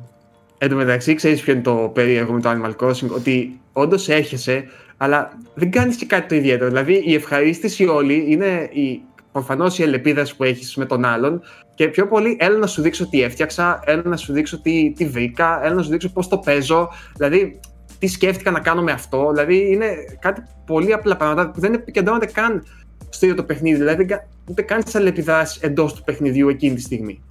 Εν 0.64 0.68
τω 0.68 0.76
μεταξύ, 0.76 1.14
ξέρεις 1.14 1.42
ποιο 1.42 1.52
είναι 1.52 1.62
το 1.62 1.90
περίεργο 1.94 2.32
με 2.32 2.40
το 2.40 2.50
Animal 2.50 2.86
Crossing, 2.86 3.08
ότι 3.08 3.60
όντως 3.72 4.08
έρχεσαι, 4.08 4.64
αλλά 4.96 5.38
δεν 5.54 5.70
κάνεις 5.70 5.96
και 5.96 6.06
κάτι 6.06 6.28
το 6.28 6.34
ιδιαίτερο. 6.34 6.70
Δηλαδή, 6.70 7.02
η 7.04 7.14
ευχαρίστηση 7.14 7.86
όλη 7.86 8.24
είναι 8.28 8.68
η, 8.72 9.00
προφανώς 9.32 9.78
η 9.78 9.82
ελεπίδα 9.82 10.26
που 10.36 10.44
έχεις 10.44 10.76
με 10.76 10.84
τον 10.84 11.04
άλλον 11.04 11.42
και 11.74 11.88
πιο 11.88 12.08
πολύ 12.08 12.36
έλα 12.40 12.58
να 12.58 12.66
σου 12.66 12.82
δείξω 12.82 13.08
τι 13.08 13.22
έφτιαξα, 13.22 13.82
έλα 13.84 14.02
να 14.04 14.16
σου 14.16 14.32
δείξω 14.32 14.60
τι, 14.60 14.92
τι 14.96 15.06
βρήκα, 15.06 15.64
έλα 15.64 15.74
να 15.74 15.82
σου 15.82 15.90
δείξω 15.90 16.12
πώς 16.12 16.28
το 16.28 16.38
παίζω. 16.38 16.88
Δηλαδή, 17.16 17.60
τι 17.98 18.06
σκέφτηκα 18.06 18.50
να 18.50 18.60
κάνω 18.60 18.82
με 18.82 18.92
αυτό. 18.92 19.30
Δηλαδή, 19.32 19.72
είναι 19.72 19.94
κάτι 20.20 20.42
πολύ 20.66 20.92
απλά 20.92 21.16
πράγματα 21.16 21.50
που 21.50 21.60
δεν 21.60 21.74
επικεντρώνονται 21.74 22.26
καν 22.26 22.64
στο 23.08 23.26
ίδιο 23.26 23.36
το 23.36 23.44
παιχνίδι. 23.44 23.76
Δηλαδή, 23.76 24.06
ούτε 24.50 24.62
καν 24.62 24.84
τι 24.84 24.90
αλληλεπιδράσει 24.94 25.58
εντός 25.62 25.94
του 25.94 26.02
παιχνιδιού 26.04 26.48
εκείνη 26.48 26.74
τη 26.74 26.80
στιγμή. 26.80 27.22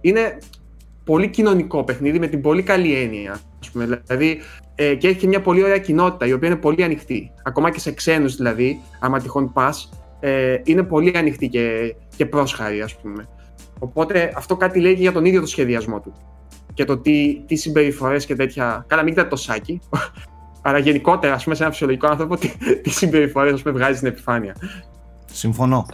Είναι 0.00 0.38
πολύ 1.10 1.28
κοινωνικό 1.28 1.84
παιχνίδι 1.84 2.18
με 2.18 2.26
την 2.26 2.40
πολύ 2.40 2.62
καλή 2.62 2.94
έννοια. 2.94 3.40
Ας 3.60 3.70
πούμε. 3.70 4.02
Δηλαδή, 4.06 4.40
ε, 4.74 4.94
και 4.94 5.08
έχει 5.08 5.18
και 5.18 5.26
μια 5.26 5.40
πολύ 5.40 5.62
ωραία 5.62 5.78
κοινότητα 5.78 6.26
η 6.26 6.32
οποία 6.32 6.48
είναι 6.48 6.56
πολύ 6.56 6.84
ανοιχτή. 6.84 7.32
Ακόμα 7.42 7.70
και 7.70 7.80
σε 7.80 7.92
ξένους 7.92 8.36
δηλαδή, 8.36 8.80
άμα 9.00 9.20
τυχόν 9.20 9.52
πας, 9.52 9.88
ε, 10.20 10.56
είναι 10.64 10.82
πολύ 10.82 11.12
ανοιχτή 11.16 11.48
και, 11.48 11.94
και 12.16 12.26
πρόσχαρη, 12.26 12.80
ας 12.80 12.96
πούμε. 12.96 13.28
Οπότε 13.78 14.32
αυτό 14.36 14.56
κάτι 14.56 14.80
λέει 14.80 14.94
και 14.94 15.00
για 15.00 15.12
τον 15.12 15.24
ίδιο 15.24 15.40
το 15.40 15.46
σχεδιασμό 15.46 16.00
του. 16.00 16.12
Και 16.74 16.84
το 16.84 16.98
τι, 16.98 17.42
τι 17.46 17.54
συμπεριφορές 17.54 18.26
και 18.26 18.34
τέτοια. 18.34 18.84
Καλά, 18.88 19.02
μην 19.02 19.12
κοιτάτε 19.12 19.30
το 19.30 19.36
σάκι. 19.36 19.80
αλλά 20.62 20.78
γενικότερα, 20.78 21.34
ας 21.34 21.42
πούμε, 21.42 21.54
σε 21.54 21.62
ένα 21.62 21.72
φυσιολογικό 21.72 22.06
άνθρωπο, 22.06 22.36
τι, 22.36 22.48
τι 22.82 22.90
συμπεριφορές 22.90 23.62
βγάζει 23.62 23.96
στην 23.96 24.08
επιφάνεια. 24.08 24.56
Συμφωνώ. 25.32 25.86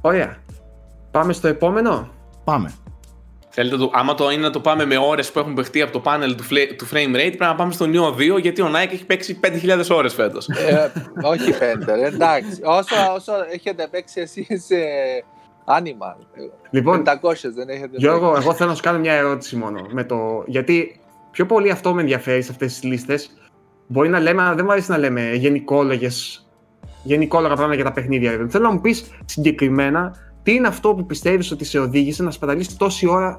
Ωραία. 0.00 0.36
Πάμε 1.10 1.32
στο 1.32 1.48
επόμενο. 1.48 2.13
Πάμε. 2.44 2.72
Θέλετε 3.56 3.76
το, 3.76 3.90
άμα 3.94 4.14
το 4.14 4.30
είναι 4.30 4.42
να 4.42 4.50
το 4.50 4.60
πάμε 4.60 4.84
με 4.84 4.96
ώρες 4.96 5.32
που 5.32 5.38
έχουν 5.38 5.54
παιχτεί 5.54 5.82
από 5.82 5.92
το 5.92 6.00
πάνελ 6.00 6.34
του, 6.34 6.44
του 6.76 6.88
frame 6.92 7.08
rate, 7.08 7.12
πρέπει 7.12 7.36
να 7.38 7.54
πάμε 7.54 7.72
στο 7.72 7.86
Neo 7.88 8.34
2 8.36 8.40
γιατί 8.40 8.62
ο 8.62 8.70
Nike 8.70 8.92
έχει 8.92 9.06
παίξει 9.06 9.40
5.000 9.42 9.84
ώρες 9.90 10.14
φέτος. 10.14 10.48
Ε, 10.48 10.92
όχι 11.22 11.52
5, 11.52 11.88
εντάξει. 12.04 12.60
Όσο, 12.64 12.94
όσο 13.14 13.32
έχετε 13.52 13.88
παίξει 13.90 14.20
εσείς 14.20 14.64
σε 14.64 14.76
Animal. 15.66 16.16
Λοιπόν, 16.70 17.02
500 17.06 17.08
δεν 17.54 17.68
έχετε 17.68 17.96
Γιώργο, 17.96 18.30
παίξει. 18.30 18.46
εγώ 18.46 18.54
θέλω 18.54 18.68
να 18.68 18.74
σου 18.74 18.82
κάνω 18.82 18.98
μια 18.98 19.12
ερώτηση 19.12 19.56
μόνο. 19.56 19.86
Με 19.90 20.04
το, 20.04 20.44
γιατί 20.46 21.00
πιο 21.30 21.46
πολύ 21.46 21.70
αυτό 21.70 21.94
με 21.94 22.00
ενδιαφέρει 22.00 22.42
σε 22.42 22.50
αυτές 22.50 22.72
τις 22.72 22.82
λίστες. 22.82 23.30
Μπορεί 23.86 24.08
να 24.08 24.20
λέμε, 24.20 24.52
δεν 24.54 24.64
μου 24.64 24.72
αρέσει 24.72 24.90
να 24.90 24.98
λέμε 24.98 25.32
γενικόλογες 25.34 26.46
γενικόλογα 27.02 27.54
πράγματα 27.54 27.74
για 27.74 27.84
τα 27.84 27.92
παιχνίδια. 27.92 28.46
Θέλω 28.48 28.64
να 28.64 28.72
μου 28.72 28.80
πεις 28.80 29.10
συγκεκριμένα 29.24 30.16
τι 30.44 30.54
είναι 30.54 30.68
αυτό 30.68 30.94
που 30.94 31.06
πιστεύεις 31.06 31.50
ότι 31.50 31.64
σε 31.64 31.78
οδήγησε 31.78 32.22
να 32.22 32.30
σπαταλήσεις 32.30 32.76
τόση 32.76 33.08
ώρα 33.08 33.38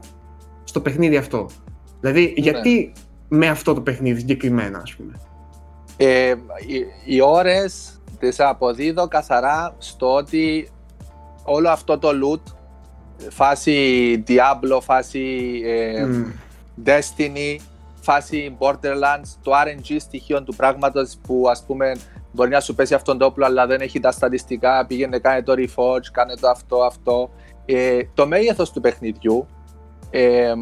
στο 0.64 0.82
παιχνίδι 0.82 1.18
αυτό; 1.18 1.50
Δηλαδή, 2.00 2.22
ναι. 2.22 2.34
γιατί 2.36 2.94
με 3.28 3.48
αυτό 3.48 3.74
το 3.74 3.82
παιχνίδι 3.82 4.20
συγκεκριμένα, 4.20 4.80
ας 4.80 4.96
πούμε; 4.96 5.20
Ε, 5.98 6.30
οι, 6.68 7.14
οι 7.16 7.22
ώρες 7.22 8.00
τις 8.20 8.40
αποδίδω 8.40 9.08
καθαρά 9.08 9.76
στο 9.78 10.14
ότι 10.14 10.70
όλο 11.44 11.70
αυτό 11.70 11.98
το 11.98 12.10
loot 12.10 12.54
φάση 13.30 14.24
Diablo, 14.28 14.80
φάση 14.82 15.62
ε, 15.66 16.08
Destiny, 16.86 17.56
φάση 18.02 18.58
Borderlands, 18.60 19.36
το 19.42 19.52
RNG 19.52 19.96
στοιχείο 20.00 20.44
του 20.44 20.56
πράγματος 20.56 21.18
που 21.28 21.46
ας 21.50 21.64
πούμε 21.68 21.96
Μπορεί 22.36 22.50
να 22.50 22.60
σου 22.60 22.76
πέσει 22.76 22.94
αυτόν 22.94 23.18
το 23.18 23.26
όπλο, 23.26 23.46
αλλά 23.46 23.66
δεν 23.68 23.82
έχει 23.82 24.00
τα 24.00 24.12
στατιστικά. 24.12 24.86
Πήγαινε, 24.86 25.20
κάνε 25.20 25.44
το 25.44 25.54
reforge, 25.54 26.08
κάνε 26.12 26.36
το 26.36 26.50
αυτό, 26.50 26.78
αυτό. 26.78 27.30
Ε, 27.66 28.00
το 28.14 28.28
μέγεθος 28.28 28.72
του 28.72 28.82
παιχνιδιού. 28.82 29.48
Ε, 30.10 30.54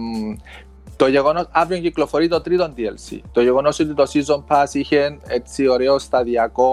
το 0.96 1.08
γεγονός, 1.08 1.48
αύριο 1.52 1.80
κυκλοφορεί 1.82 2.28
το 2.28 2.42
τρίτο 2.42 2.74
DLC. 2.78 3.20
Το 3.32 3.42
γεγονός 3.42 3.80
ότι 3.80 3.94
το 3.94 4.04
Season 4.14 4.44
Pass 4.48 4.74
είχε 4.74 5.20
έτσι 5.28 5.68
ωραίο 5.68 6.00
σταδιακό 6.00 6.72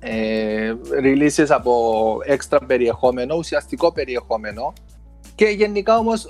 ε, 0.00 0.72
releases 1.02 1.46
από 1.48 2.18
έξτρα 2.24 2.58
περιεχόμενο, 2.66 3.36
ουσιαστικό 3.36 3.92
περιεχόμενο. 3.92 4.72
Και 5.34 5.44
γενικά 5.44 5.96
όμως 5.96 6.26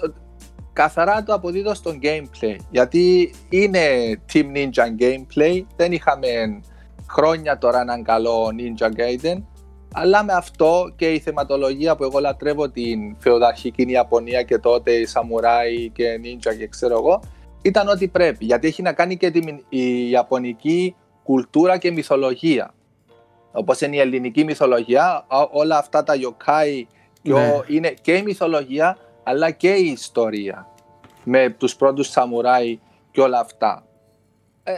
καθαρά 0.73 1.23
το 1.23 1.33
αποδίδω 1.35 1.75
στο 1.75 1.99
gameplay. 2.02 2.57
Γιατί 2.71 3.35
είναι 3.49 3.81
Team 4.33 4.45
Ninja 4.55 5.02
gameplay, 5.02 5.62
δεν 5.76 5.93
είχαμε 5.93 6.28
χρόνια 7.10 7.58
τώρα 7.58 7.80
έναν 7.80 8.02
καλό 8.02 8.50
Ninja 8.58 8.86
Gaiden 8.86 9.42
αλλά 9.92 10.25
με 10.25 10.32
αυτό 10.32 10.92
και 10.96 11.12
η 11.12 11.18
θεματολογία 11.18 11.96
που 11.96 12.04
εγώ 12.04 12.18
λατρεύω 12.18 12.70
την 12.70 13.16
φεουδαρχική 13.18 13.90
Ιαπωνία 13.90 14.42
και 14.42 14.58
τότε 14.58 14.92
η 14.92 15.06
Σαμουράι 15.06 15.88
και 15.88 16.20
Ninja 16.22 16.56
και 16.58 16.66
ξέρω 16.66 16.94
εγώ 16.98 17.20
ήταν 17.62 17.88
ότι 17.88 18.08
πρέπει 18.08 18.44
γιατί 18.44 18.66
έχει 18.66 18.82
να 18.82 18.92
κάνει 18.92 19.16
και 19.16 19.30
την 19.30 19.64
η 19.68 20.10
Ιαπωνική 20.10 20.96
κουλτούρα 21.22 21.78
και 21.78 21.90
μυθολογία 21.90 22.75
όπως 23.52 23.80
είναι 23.80 23.96
η 23.96 24.00
ελληνική 24.00 24.44
μυθολογία 24.44 25.26
όλα 25.52 25.78
αυτά 25.78 26.02
τα 26.02 26.14
yokai 26.14 26.82
ναι. 27.22 27.60
είναι 27.66 27.94
και 28.02 28.16
η 28.16 28.22
μυθολογία 28.22 28.96
αλλά 29.22 29.50
και 29.50 29.72
η 29.72 29.86
ιστορία 29.86 30.68
με 31.25 31.50
τους 31.50 31.76
πρώτους 31.76 32.08
σαμουράι 32.08 32.78
και 33.10 33.20
όλα 33.20 33.38
αυτά. 33.38 33.84
Ε, 34.64 34.72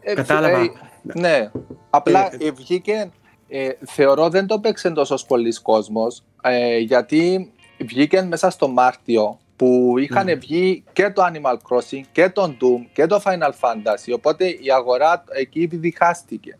ε 0.00 0.14
Κατάλαβα. 0.14 0.60
Ε, 0.60 0.70
ναι. 1.14 1.50
Απλά 1.90 2.34
ε, 2.38 2.46
ε, 2.46 2.50
βγήκε. 2.50 3.10
Ε, 3.48 3.68
θεωρώ 3.86 4.28
δεν 4.28 4.46
το 4.46 4.58
παίξε 4.58 4.90
τόσο 4.90 5.18
πολλοί 5.26 5.52
κόσμος 5.62 6.22
ε, 6.42 6.78
γιατί 6.78 7.52
βγήκε 7.78 8.22
μέσα 8.22 8.50
στο 8.50 8.68
Μάρτιο 8.68 9.38
που 9.56 9.94
είχαν 9.98 10.28
mm. 10.28 10.38
βγει 10.38 10.84
και 10.92 11.10
το 11.10 11.22
Animal 11.32 11.54
Crossing 11.54 12.02
και 12.12 12.30
το 12.30 12.56
Doom 12.60 12.86
και 12.92 13.06
το 13.06 13.20
Final 13.24 13.50
Fantasy 13.60 14.14
οπότε 14.14 14.46
η 14.46 14.70
αγορά 14.74 15.24
εκεί 15.28 15.66
διχάστηκε. 15.66 16.58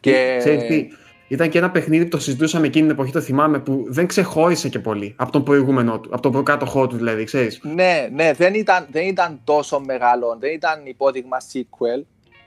Και... 0.00 0.40
τι, 0.68 0.88
ήταν 1.28 1.48
και 1.48 1.58
ένα 1.58 1.70
παιχνίδι 1.70 2.04
που 2.04 2.10
το 2.10 2.18
συζητούσαμε 2.18 2.66
εκείνη 2.66 2.86
την 2.86 2.94
εποχή, 2.94 3.12
το 3.12 3.20
θυμάμαι, 3.20 3.58
που 3.58 3.84
δεν 3.88 4.06
ξεχώρισε 4.06 4.68
και 4.68 4.78
πολύ 4.78 5.14
από 5.18 5.32
τον 5.32 5.42
προηγούμενο 5.42 6.00
του, 6.00 6.10
από 6.12 6.22
τον 6.22 6.32
προκάτοχό 6.32 6.86
του 6.86 6.96
δηλαδή, 6.96 7.24
ξέρεις. 7.24 7.60
Ναι, 7.62 8.08
ναι, 8.12 8.32
δεν 8.32 8.54
ήταν, 8.54 8.86
δεν 8.90 9.06
ήταν 9.06 9.40
τόσο 9.44 9.80
μεγάλο, 9.80 10.36
δεν 10.40 10.52
ήταν 10.52 10.80
υπόδειγμα 10.84 11.36
sequel, 11.52 12.02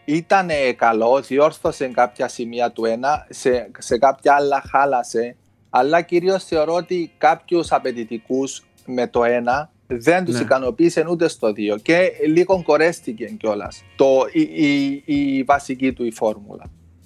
ήταν 0.09 0.49
καλό, 0.75 1.21
διόρθωσε 1.21 1.87
κάποια 1.87 2.27
σημεία 2.27 2.71
του 2.71 2.85
ένα, 2.85 3.27
σε, 3.29 3.71
σε 3.77 3.97
κάποια 3.97 4.33
άλλα 4.33 4.63
χάλασε, 4.69 5.35
αλλά 5.69 6.01
κυρίως 6.01 6.43
θεωρώ 6.43 6.73
ότι 6.73 7.11
κάποιους 7.17 7.71
απαιτητικούς 7.71 8.63
με 8.85 9.07
το 9.07 9.23
ένα 9.23 9.71
δεν 9.87 10.25
τους 10.25 10.35
ναι. 10.35 10.41
ικανοποίησε 10.41 11.05
ούτε 11.09 11.27
στο 11.27 11.51
δύο 11.51 11.77
και 11.77 12.11
λίγο 12.27 12.63
κορέστηκε 12.63 13.25
κιόλας 13.25 13.83
η, 14.31 14.41
η, 14.41 15.03
η, 15.05 15.43
βασική 15.43 15.93
του 15.93 16.05
η 16.05 16.11
φόρμουλα. 16.11 16.63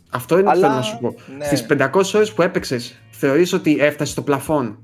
Αυτό 0.10 0.40
είναι 0.40 0.50
Αλλά, 0.50 0.60
που 0.60 0.62
θέλω 0.62 0.74
να 0.74 0.82
σου 0.82 0.98
πω. 1.00 1.16
Ναι. 1.38 1.46
Στις 1.46 1.66
500 1.70 2.14
ώρες 2.14 2.34
που 2.34 2.42
έπαιξες, 2.42 3.02
θεωρείς 3.12 3.54
ότι 3.54 3.78
έφτασε 3.80 4.12
στο 4.12 4.22
πλαφόν, 4.22 4.80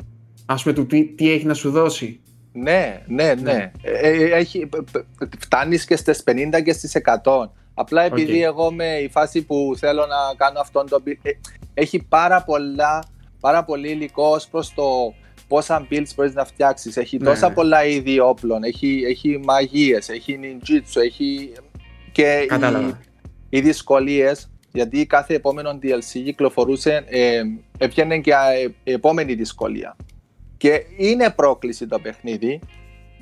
ας 0.45 0.63
πούμε, 0.63 0.75
του 0.75 0.85
τι, 0.85 1.05
τι 1.05 1.31
έχει 1.31 1.45
να 1.45 1.53
σου 1.53 1.71
δώσει; 1.71 2.19
Ναι, 2.51 3.01
ναι, 3.07 3.23
ναι. 3.23 3.33
ναι. 3.33 3.71
Ε, 3.81 4.09
ε, 4.09 4.35
έχει, 4.35 4.69
φτάνεις 5.39 5.85
και 5.85 5.95
στις 5.95 6.23
50 6.25 6.61
και 6.63 6.73
στις 6.73 6.95
100. 7.23 7.49
Απλά 7.79 8.03
επειδή 8.03 8.43
εγώ 8.43 8.69
είμαι 8.71 8.97
η 8.97 9.09
φάση 9.09 9.45
που 9.45 9.73
θέλω 9.77 10.05
να 10.05 10.35
κάνω 10.37 10.59
αυτόν 10.59 10.89
τον 10.89 11.03
build, 11.05 11.17
ε, 11.21 11.31
έχει 11.73 12.03
πάρα 12.03 12.43
πολλά, 12.43 13.03
πάρα 13.39 13.63
πολύ 13.63 13.89
υλικό 13.89 14.27
ως 14.27 14.47
προς 14.47 14.73
το 14.73 15.13
πόσα 15.47 15.87
builds 15.91 16.07
μπορείς 16.15 16.33
να 16.33 16.45
φτιάξεις. 16.45 16.97
Έχει 16.97 17.17
ναι, 17.17 17.25
τόσα 17.25 17.49
ναι. 17.49 17.53
πολλά 17.53 17.85
είδη 17.85 18.19
όπλων, 18.19 18.63
έχει, 18.63 19.03
έχει 19.07 19.39
μαγείες, 19.43 20.09
έχει 20.09 20.39
ninjutsu, 20.41 21.01
έχει 21.03 21.51
και 22.11 22.47
οι, 22.51 22.95
οι 23.49 23.61
δυσκολίες. 23.61 24.51
Γιατί 24.71 25.05
κάθε 25.05 25.33
επόμενο 25.33 25.79
DLC 25.81 26.21
κυκλοφορούσε, 26.23 27.03
ε, 27.07 27.41
έβγαινε 27.77 28.19
και 28.19 28.31
ε, 28.83 28.93
επόμενη 28.93 29.33
δυσκολία. 29.33 29.95
Και 30.57 30.81
είναι 30.97 31.29
πρόκληση 31.29 31.87
το 31.87 31.99
παιχνίδι. 31.99 32.59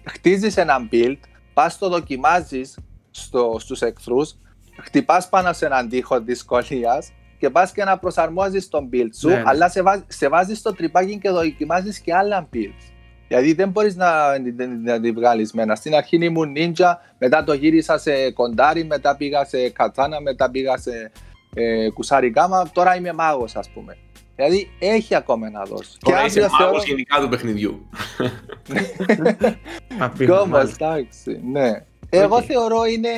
Χτίζεις 0.03 0.57
ένα 0.57 0.87
build, 0.91 1.17
πας 1.53 1.77
το 1.77 1.89
δοκιμάζεις 1.89 2.77
στο, 3.11 3.55
στους 3.59 3.81
εχθρούς 3.81 4.35
χτυπάς 4.81 5.29
πάνω 5.29 5.53
σε 5.53 5.65
έναν 5.65 5.89
τοίχο 5.89 6.21
δυσκολίας 6.21 7.11
και 7.37 7.49
πας 7.49 7.71
και 7.71 7.83
να 7.83 7.97
προσαρμόζεις 7.97 8.69
τον 8.69 8.89
build 8.93 9.09
σου, 9.19 9.27
ναι, 9.27 9.35
ναι. 9.35 9.43
αλλά 9.45 9.69
σε, 9.69 9.81
βάζ, 9.81 9.99
σε 10.07 10.27
βάζεις 10.27 10.57
στο 10.57 10.73
τρυπάκι 10.73 11.17
και 11.17 11.29
δοκιμάζεις 11.29 11.99
και 11.99 12.15
άλλα 12.15 12.49
builds. 12.53 12.93
Γιατί 13.27 13.53
δεν 13.53 13.69
μπορείς 13.69 13.95
να, 13.95 14.39
να, 14.83 14.99
τη 14.99 15.11
βγάλεις 15.11 15.53
μένα. 15.53 15.75
Στην 15.75 15.95
αρχή 15.95 16.17
ήμουν 16.21 16.53
ninja, 16.57 16.93
μετά 17.17 17.43
το 17.43 17.53
γύρισα 17.53 17.97
σε 17.97 18.31
κοντάρι, 18.31 18.83
μετά 18.83 19.15
πήγα 19.15 19.45
σε 19.45 19.69
κατάνα, 19.69 20.21
μετά 20.21 20.51
πήγα 20.51 20.77
σε 20.77 21.11
ε, 21.53 21.89
kusarigama. 21.89 22.69
Τώρα 22.73 22.95
είμαι 22.95 23.13
μάγος, 23.13 23.55
ας 23.55 23.69
πούμε. 23.69 23.97
Δηλαδή 24.35 24.69
έχει 24.79 25.15
ακόμα 25.15 25.49
να 25.49 25.63
δώσει. 25.63 25.97
Τώρα 25.99 26.19
και 26.19 26.25
είσαι 26.25 26.39
αύριο 26.39 26.57
μάγος 26.59 26.83
θεωρώ... 26.83 26.87
γενικά 26.87 27.21
του 27.21 27.29
παιχνιδιού. 27.29 27.89
Απίθανο, 29.99 30.35
Ακόμα, 30.39 30.57
μάλιστα. 30.57 30.85
εντάξει, 30.85 31.41
ναι. 31.51 31.85
Εγώ 32.09 32.35
Οκ. 32.35 32.43
θεωρώ 32.47 32.85
είναι 32.85 33.09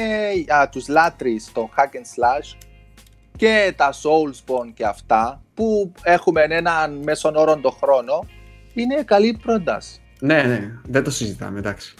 για 0.45 0.69
τους 0.69 0.87
λάτρεις 0.87 1.51
των 1.53 1.69
hack 1.77 1.95
and 1.95 2.05
slash 2.21 2.57
και 3.35 3.73
τα 3.77 3.93
Soulsborne 3.93 4.71
και 4.73 4.85
αυτά 4.85 5.41
που 5.53 5.91
έχουμε 6.03 6.41
έναν 6.49 6.99
μέσον 7.03 7.35
όρο 7.35 7.57
το 7.57 7.69
χρόνο 7.83 8.25
είναι 8.73 9.03
καλή 9.03 9.39
πρόταση. 9.41 9.99
Ναι, 10.19 10.41
ναι, 10.43 10.71
δεν 10.83 11.03
το 11.03 11.11
συζητάμε, 11.11 11.59
εντάξει. 11.59 11.93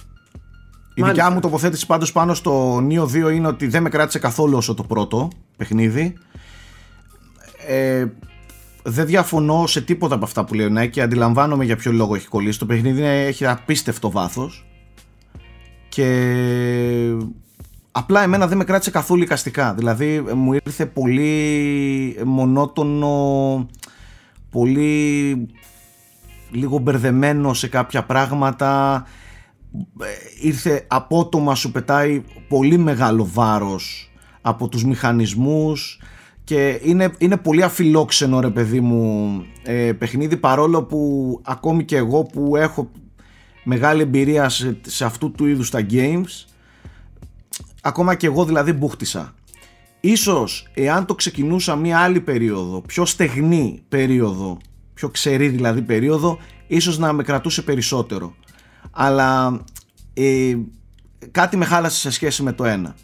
Η 0.96 1.01
Μάλιστα. 1.01 1.24
δικιά 1.24 1.36
μου 1.36 1.41
τοποθέτηση 1.41 1.86
πάντως 1.86 2.12
πάνω 2.12 2.34
στο 2.34 2.77
Nioh 2.77 3.03
2 3.03 3.13
είναι 3.34 3.48
ότι 3.48 3.67
δεν 3.67 3.82
με 3.82 3.89
κράτησε 3.89 4.20
καθόλου 4.20 4.58
όσο 4.58 4.74
το 4.74 4.84
πρώτο 4.84 5.27
παιχνίδι. 5.58 6.17
Ε, 7.67 8.06
δεν 8.84 9.06
διαφωνώ 9.06 9.67
σε 9.67 9.82
τίποτα 9.82 10.15
από 10.15 10.25
αυτά 10.25 10.46
που 10.46 10.53
λέει 10.53 10.65
ο 10.65 10.70
Νάικ 10.70 10.91
και 10.91 11.01
αντιλαμβάνομαι 11.01 11.65
για 11.65 11.75
ποιο 11.75 11.91
λόγο 11.91 12.15
έχει 12.15 12.27
κολλήσει. 12.27 12.60
Το 12.60 12.65
παιχνίδι 12.65 13.00
είναι- 13.00 13.25
έχει 13.25 13.46
απίστευτο 13.46 14.12
βάθος 14.12 14.65
και 15.98 17.16
απλά 17.92 18.24
εμένα 18.24 18.48
δεν 18.48 18.58
με 18.58 18.63
κράτησε 18.63 18.92
καθόλου 18.92 19.24
οικαστικά. 19.24 19.74
Δηλαδή 19.74 20.24
ε, 20.27 20.34
μου 20.34 20.54
ήρθε 20.54 20.86
πολύ 20.86 22.20
μονότονο, 22.25 23.68
πολύ 24.51 25.48
λίγο 26.51 26.77
μπερδεμένο 26.77 27.54
σε 27.54 27.68
κάποια 27.68 28.04
πράγματα 28.04 29.04
ε, 30.01 30.48
ήρθε 30.48 30.86
απότομα 30.88 31.56
σου 31.56 31.72
πετάει 31.72 32.24
πολύ 32.48 32.77
μεγάλο 32.77 33.30
βάρος 33.34 34.12
από 34.42 34.68
τους 34.68 34.84
μηχανισμούς 34.84 36.01
και 36.44 36.80
είναι, 36.84 37.12
είναι 37.18 37.38
πολύ 37.38 37.63
αφιλόξενο 37.63 38.39
ρε 38.39 38.50
παιδί 38.50 38.80
μου 38.80 39.32
ε, 39.63 39.92
παιχνίδι 39.94 40.38
παρόλο 40.38 40.84
που 40.84 41.42
ακόμη 41.44 41.86
και 41.86 41.98
εγώ 41.98 42.24
που 42.24 42.56
έχω 42.56 42.89
μεγάλη 43.67 44.01
εμπειρία 44.01 44.50
σε, 44.50 44.77
σε 44.88 45.05
αυτού 45.05 45.31
του 45.31 45.45
είδους 45.45 45.69
τα 45.69 45.86
games 45.89 46.45
ακόμα 47.81 48.15
και 48.15 48.25
εγώ 48.25 48.45
δηλαδή 48.45 48.74
μπούχτισα 48.74 49.33
Ίσως 50.00 50.67
εάν 50.74 51.05
το 51.05 51.15
ξεκινούσα 51.15 51.75
μια 51.75 52.00
άλλη 52.00 52.21
περίοδο, 52.21 52.81
πιο 52.81 53.05
στεγνή 53.05 53.83
περίοδο, 53.89 54.57
πιο 54.93 55.09
ξερή 55.09 55.47
δηλαδή 55.47 55.81
περίοδο, 55.81 56.39
ίσως 56.67 56.97
να 56.97 57.13
με 57.13 57.24
κρατούσε 57.24 57.62
περισσότερο. 57.62 58.36
Αλλά 58.91 59.62
ε, 60.13 60.55
κάτι 61.31 61.57
με 61.57 61.65
χάλασε 61.65 62.00
σε 62.00 62.09
σχέση 62.12 62.43
με 62.43 62.53
το 62.53 62.65
ένα. 62.65 62.95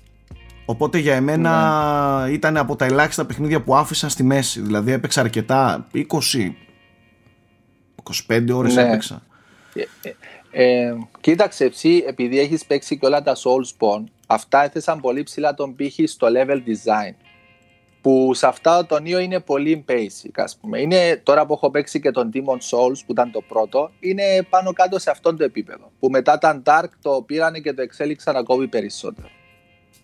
Οπότε 0.65 0.97
για 0.97 1.15
εμένα 1.15 2.27
ήταν 2.31 2.57
από 2.57 2.75
τα 2.75 2.85
ελάχιστα 2.85 3.25
παιχνίδια 3.25 3.61
που 3.61 3.75
άφησα 3.75 4.09
στη 4.09 4.23
μέση. 4.23 4.61
Δηλαδή 4.61 4.91
έπαιξα 4.91 5.21
αρκετά, 5.21 5.87
20, 5.93 6.01
25 8.27 8.47
ώρες 8.53 8.75
Ναι. 8.75 8.81
έπαιξα. 8.81 9.21
Ε, 10.55 10.95
κοίταξε 11.21 11.65
εσύ, 11.65 12.03
επειδή 12.07 12.39
έχεις 12.39 12.65
παίξει 12.65 12.97
και 12.97 13.05
όλα 13.05 13.21
τα 13.21 13.35
Soulspawn, 13.35 14.03
αυτά 14.27 14.63
έθεσαν 14.63 14.99
πολύ 14.99 15.23
ψηλά 15.23 15.53
τον 15.53 15.75
πύχη 15.75 16.07
στο 16.07 16.27
level 16.35 16.57
design. 16.57 17.13
Που 18.01 18.33
σε 18.33 18.47
αυτά 18.47 18.85
το 18.85 18.99
νέο 18.99 19.19
είναι 19.19 19.39
πολύ 19.39 19.85
basic, 19.87 20.31
ας 20.35 20.57
πούμε. 20.57 20.79
Είναι, 20.79 21.21
τώρα 21.23 21.45
που 21.45 21.53
έχω 21.53 21.69
παίξει 21.71 21.99
και 21.99 22.11
τον 22.11 22.31
Demon 22.33 22.57
Souls, 22.57 22.97
που 23.05 23.11
ήταν 23.11 23.31
το 23.31 23.41
πρώτο, 23.41 23.91
είναι 23.99 24.47
πάνω 24.49 24.73
κάτω 24.73 24.99
σε 24.99 25.09
αυτό 25.09 25.35
το 25.35 25.43
επίπεδο. 25.43 25.91
Που 25.99 26.09
μετά 26.09 26.37
τα 26.37 26.61
Dark 26.65 26.89
το 27.01 27.23
πήρανε 27.25 27.59
και 27.59 27.73
το 27.73 27.81
εξέλιξαν 27.81 28.35
ακόμη 28.35 28.67
περισσότερο. 28.67 29.27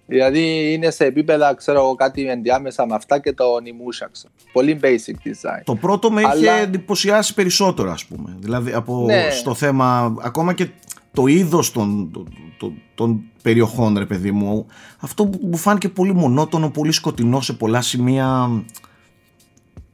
Δηλαδή 0.10 0.74
είναι 0.74 0.90
σε 0.92 1.06
επίπεδα, 1.06 1.54
ξέρω 1.56 1.80
εγώ, 1.80 1.96
κάτι 1.96 2.28
ενδιάμεσα 2.30 2.86
με 2.86 2.96
αυτά 2.96 3.20
και 3.20 3.34
το 3.34 3.44
Nimusha, 3.44 4.08
ξέρω. 4.12 4.34
Πολύ 4.54 4.80
basic 4.84 5.28
design. 5.28 5.62
Το 5.64 5.76
πρώτο 5.76 6.12
με 6.12 6.22
είχε 6.22 6.30
Αλλά- 6.32 6.54
εντυπωσιάσει 6.54 7.34
περισσότερο 7.34 7.92
ας 7.92 8.06
πούμε. 8.06 8.36
Δηλαδή 8.40 8.72
από 8.74 9.04
Ναι. 9.06 9.28
στο 9.32 9.54
θέμα 9.54 10.16
ακόμα 10.22 10.54
και 10.54 10.68
το 11.14 11.28
είδος 11.28 11.72
των, 11.72 12.12
των, 12.14 12.28
των- 12.58 12.82
των 12.96 13.22
περιοχών 13.42 13.98
ρε 13.98 14.06
παιδί 14.06 14.32
μου 14.32 14.66
αυτό 15.00 15.26
που 15.26 15.40
μου 15.48 15.58
φάνηκε 15.58 15.90
πολύ 15.90 16.14
μονότονο, 16.14 16.70
πολύ 16.70 16.92
σκοτεινό 16.92 17.42
σε 17.42 17.54
πολλά 17.54 17.82
σημεία 17.82 18.50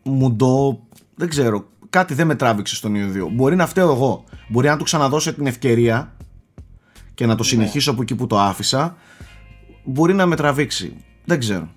μουντό, 0.04 0.80
δεν 1.15 1.30
ξέρω 1.30 1.65
κάτι 1.89 2.13
δεν 2.13 2.28
με 2.28 2.36
τράβηξε 2.36 2.75
στον 2.75 2.95
ίδιο. 2.95 3.30
Μπορεί 3.34 3.56
να 3.56 3.67
φταίω 3.67 3.91
εγώ, 3.91 4.23
μπορεί 4.47 4.67
να 4.67 4.78
του 4.78 4.84
ξαναδώσω 4.84 5.34
την 5.34 5.47
ευκαιρία 5.47 6.13
και 7.13 7.25
να 7.25 7.36
το 7.36 7.43
συνεχίσω 7.43 7.91
από 7.91 8.01
εκεί 8.01 8.15
που 8.15 8.28
το 8.28 8.39
άφησα 8.39 8.97
μπορεί 9.86 10.13
να 10.13 10.26
με 10.26 10.36
τραβήξει, 10.36 10.95
δεν 11.26 11.39
ξέρω. 11.39 11.69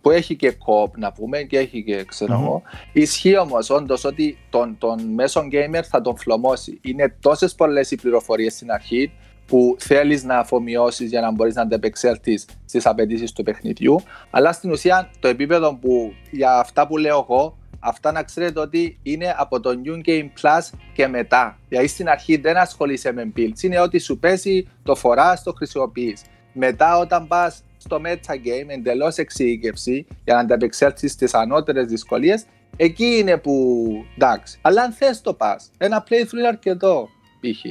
που 0.00 0.10
έχει 0.10 0.36
και 0.36 0.50
κοπ 0.50 0.96
να 0.98 1.12
πούμε 1.12 1.42
και 1.42 1.58
έχει 1.58 1.82
και 1.82 2.04
ξέρω 2.04 2.38
Μμμ. 2.38 2.44
εγώ. 2.44 2.62
Ισχύει 2.92 3.38
όμως 3.38 3.70
όντως 3.70 4.04
ότι 4.04 4.38
τον, 4.50 4.76
τον 4.78 5.02
μέσον 5.14 5.48
gamer 5.52 5.82
θα 5.88 6.00
τον 6.00 6.16
φλωμώσει. 6.16 6.78
Είναι 6.82 7.16
τόσες 7.20 7.54
πολλές 7.54 7.90
οι 7.90 7.96
πληροφορίες 7.96 8.52
στην 8.52 8.70
αρχή 8.70 9.12
που 9.46 9.76
θέλεις 9.78 10.24
να 10.24 10.38
αφομοιώσεις 10.38 11.10
για 11.10 11.20
να 11.20 11.32
μπορείς 11.32 11.54
να 11.54 11.62
αντεπεξέλθεις 11.62 12.46
στις 12.64 12.86
απαιτήσεις 12.86 13.32
του 13.32 13.42
παιχνιδιού. 13.42 14.00
Αλλά 14.30 14.52
στην 14.52 14.70
ουσία 14.70 15.10
το 15.20 15.28
επίπεδο 15.28 15.74
που 15.74 16.12
για 16.30 16.58
αυτά 16.58 16.86
που 16.86 16.96
λέω 16.96 17.26
εγώ, 17.28 17.58
αυτά 17.80 18.12
να 18.12 18.22
ξέρετε 18.22 18.60
ότι 18.60 18.98
είναι 19.02 19.34
από 19.38 19.60
το 19.60 19.70
New 19.84 20.08
Game 20.08 20.28
Plus 20.42 20.78
και 20.92 21.06
μετά. 21.06 21.58
Δηλαδή 21.68 21.86
στην 21.86 22.08
αρχή 22.08 22.36
δεν 22.36 22.56
ασχολείσαι 22.56 23.12
με 23.12 23.32
builds. 23.36 23.62
Είναι 23.62 23.80
ότι 23.80 23.98
σου 23.98 24.18
πέσει, 24.18 24.68
το 24.82 24.94
φοράς, 24.94 25.42
το 25.42 25.52
χρησιμοποιείς. 25.52 26.22
Μετά 26.60 26.98
όταν 26.98 27.26
πας 27.26 27.64
στο 27.76 28.00
meta 28.04 28.32
game 28.32 28.68
εντελώς 28.68 29.16
εξειδίκευση 29.16 30.06
για 30.24 30.34
να 30.34 30.40
ανταπεξέλθεις 30.40 31.12
στις 31.12 31.34
ανώτερες 31.34 31.86
δυσκολίες, 31.86 32.44
εκεί 32.76 33.04
είναι 33.04 33.36
που 33.36 33.86
εντάξει. 34.14 34.58
Αλλά 34.62 34.82
αν 34.82 34.92
θες 34.92 35.20
το 35.20 35.34
πας, 35.34 35.70
ένα 35.78 36.04
playthrough 36.08 36.38
είναι 36.38 36.48
αρκετό 36.48 37.08
π.χ. 37.40 37.64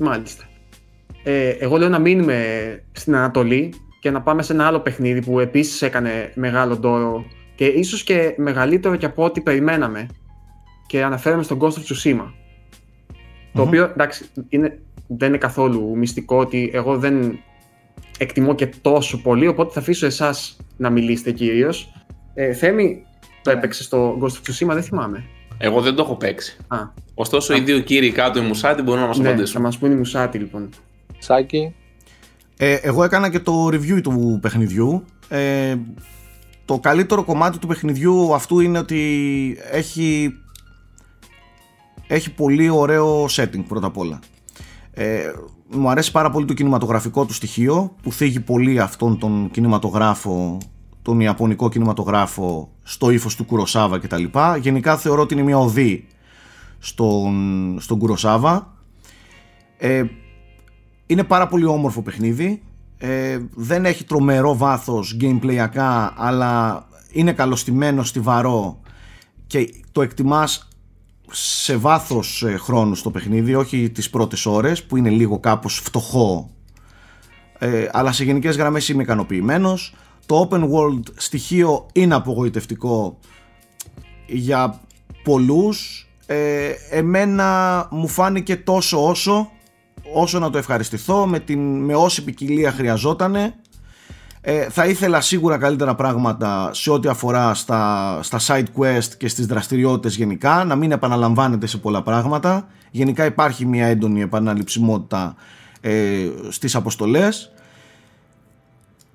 Μάλιστα. 0.00 0.44
Ε, 1.24 1.48
εγώ 1.48 1.76
λέω 1.76 1.88
να 1.88 1.98
μείνουμε 1.98 2.36
στην 2.92 3.14
Ανατολή 3.14 3.74
και 4.00 4.10
να 4.10 4.22
πάμε 4.22 4.42
σε 4.42 4.52
ένα 4.52 4.66
άλλο 4.66 4.80
παιχνίδι 4.80 5.22
που 5.22 5.40
επίσης 5.40 5.82
έκανε 5.82 6.32
μεγάλο 6.34 6.76
ντόρο 6.76 7.24
και 7.54 7.66
ίσως 7.66 8.02
και 8.02 8.34
μεγαλύτερο 8.36 8.96
και 8.96 9.06
από 9.06 9.24
ό,τι 9.24 9.40
περιμέναμε 9.40 10.06
και 10.86 11.02
αναφέρομαι 11.02 11.42
στον 11.42 11.58
Ghost 11.60 11.72
of 11.72 11.82
Tsushima. 11.92 12.32
Το 13.52 13.62
Μμμ. 13.62 13.68
οποίο 13.68 13.84
εντάξει 13.84 14.24
είναι, 14.48 14.78
δεν 15.06 15.28
είναι 15.28 15.38
καθόλου 15.38 15.96
μυστικό 15.96 16.36
ότι 16.36 16.70
εγώ 16.74 16.98
δεν 16.98 17.38
εκτιμώ 18.22 18.54
και 18.54 18.66
τόσο 18.66 19.22
πολύ 19.22 19.46
οπότε 19.46 19.72
θα 19.72 19.80
αφήσω 19.80 20.06
εσάς 20.06 20.56
να 20.76 20.90
μιλήσετε 20.90 21.32
κυρίως. 21.32 21.92
Ε, 22.34 22.52
Θέμη, 22.52 23.02
το 23.42 23.50
Ναι. 23.50 23.56
έπαιξες 23.56 23.84
στο 23.84 24.18
Ghost 24.20 24.26
of 24.26 24.50
Tsushima, 24.50 24.72
δεν 24.72 24.82
θυμάμαι. 24.82 25.24
Εγώ 25.58 25.80
δεν 25.80 25.94
το 25.94 26.02
έχω 26.02 26.14
παίξει. 26.16 26.56
Α, 26.68 26.76
Ωστόσο, 27.14 27.52
Α. 27.52 27.56
οι 27.56 27.60
δύο 27.60 27.78
κύριοι 27.80 28.10
κάτω, 28.12 28.38
οι 28.42 28.46
Μουσάτι, 28.46 28.82
μπορούν 28.82 29.00
να 29.00 29.06
μας 29.06 29.18
ναι, 29.18 29.24
θα 29.24 29.30
απαντήσουν. 29.30 29.60
μας 29.62 29.78
πούνε 29.78 29.94
οι 29.94 29.96
Μουσάτι 29.96 30.38
λοιπόν. 30.38 30.68
Σάκη. 31.18 31.74
Ε, 32.56 32.74
εγώ 32.74 33.04
έκανα 33.04 33.30
και 33.30 33.38
το 33.40 33.66
review 33.66 34.00
του 34.02 34.38
παιχνιδιού. 34.42 35.04
Ε, 35.28 35.74
το 36.64 36.78
καλύτερο 36.78 37.24
κομμάτι 37.24 37.58
του 37.58 37.66
παιχνιδιού 37.66 38.34
αυτού 38.34 38.60
είναι 38.60 38.78
ότι 38.78 39.58
έχει, 39.70 40.32
έχει 42.06 42.32
πολύ 42.34 42.68
ωραίο 42.68 43.24
setting 43.24 43.64
πρώτα 43.68 43.86
απ' 43.86 43.96
όλα. 43.96 44.18
Ε, 44.92 45.22
μου 45.74 45.90
αρέσει 45.90 46.10
πάρα 46.10 46.30
πολύ 46.30 46.46
το 46.46 46.52
κινηματογραφικό 46.52 47.24
του 47.24 47.32
στοιχείο 47.32 47.94
που 48.02 48.12
θίγει 48.12 48.40
πολύ 48.40 48.80
αυτόν 48.80 49.18
τον 49.18 49.50
κινηματογράφο 49.50 50.58
τον 51.02 51.20
Ιαπωνικό 51.20 51.68
κινηματογράφο 51.68 52.70
στο 52.82 53.10
ύφος 53.10 53.36
του 53.36 53.44
Κουροσάβα 53.44 53.98
κτλ. 53.98 54.24
Γενικά 54.60 54.96
θεωρώ 54.96 55.22
ότι 55.22 55.34
είναι 55.34 55.42
μια 55.42 55.58
οδή 55.58 56.06
στον, 56.78 57.76
στον 57.80 57.98
Κουροσάβα. 57.98 58.72
Ε, 59.78 60.04
είναι 61.06 61.24
πάρα 61.24 61.46
πολύ 61.46 61.64
όμορφο 61.64 62.02
παιχνίδι. 62.02 62.62
Ε, 62.98 63.38
δεν 63.54 63.84
έχει 63.84 64.04
τρομερό 64.04 64.56
βάθος 64.56 65.16
gameplayακά 65.20 66.10
αλλά 66.16 66.86
είναι 67.12 67.32
καλοστημένο 67.32 68.02
στιβαρό 68.02 68.80
και 69.46 69.74
το 69.92 70.02
εκτιμάς 70.02 70.68
σε 71.32 71.76
βάθος 71.76 72.42
ε, 72.42 72.56
χρόνου 72.56 72.94
στο 72.94 73.10
παιχνίδι 73.10 73.54
όχι 73.54 73.90
τις 73.90 74.10
πρώτες 74.10 74.46
ώρες 74.46 74.82
που 74.82 74.96
είναι 74.96 75.10
λίγο 75.10 75.38
κάπως 75.38 75.78
φτωχό 75.78 76.50
ε, 77.58 77.88
αλλά 77.92 78.12
σε 78.12 78.24
γενικές 78.24 78.56
γραμμές 78.56 78.88
είμαι 78.88 79.02
ικανοποιημένος. 79.02 79.94
το 80.26 80.48
open 80.50 80.60
world 80.60 81.02
στοιχείο 81.16 81.86
είναι 81.92 82.14
απογοητευτικό 82.14 83.18
για 84.26 84.80
πολλούς 85.24 86.08
ε, 86.26 86.70
εμένα 86.90 87.88
μου 87.90 88.08
φάνηκε 88.08 88.56
τόσο 88.56 89.08
όσο 89.08 89.50
όσο 90.14 90.38
να 90.38 90.50
το 90.50 90.58
ευχαριστηθώ 90.58 91.26
με, 91.26 91.40
την, 91.40 91.84
με 91.84 91.94
όση 91.94 92.24
ποικιλία 92.24 92.72
χρειαζότανε 92.72 93.54
ε, 94.44 94.68
θα 94.70 94.86
ήθελα 94.86 95.20
σίγουρα 95.20 95.58
καλύτερα 95.58 95.94
πράγματα 95.94 96.70
σε 96.72 96.90
ό,τι 96.90 97.08
αφορά 97.08 97.54
στα, 97.54 98.18
στα 98.22 98.38
side 98.46 98.66
quest 98.78 99.08
και 99.18 99.28
στις 99.28 99.46
δραστηριότητες 99.46 100.16
γενικά 100.16 100.64
να 100.64 100.76
μην 100.76 100.92
επαναλαμβάνεται 100.92 101.66
σε 101.66 101.78
πολλά 101.78 102.02
πράγματα. 102.02 102.68
Γενικά 102.90 103.24
υπάρχει 103.24 103.66
μια 103.66 103.86
έντονη 103.86 104.20
επαναληψιμότητα 104.22 105.34
ε, 105.80 106.30
στις 106.48 106.74
αποστολές. 106.74 107.52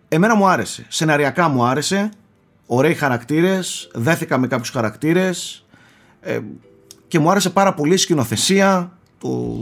Εμένα 0.08 0.36
μου 0.36 0.48
άρεσε. 0.48 0.86
Σεναριακά 0.88 1.48
μου 1.48 1.64
άρεσε. 1.64 2.10
Ωραίοι 2.66 2.94
χαρακτήρες. 2.94 3.90
Δέθηκα 3.94 4.38
με 4.38 4.48
κάποιους 4.48 4.70
χαρακτήρες. 4.70 5.66
Ε, 6.22 6.40
και 7.08 7.20
μου 7.20 7.32
άρεσε 7.32 7.50
πάρα 7.50 7.74
πολύ 7.74 7.94
η 7.94 7.98
σκηνοθεσία, 7.98 8.92
το, 9.18 9.58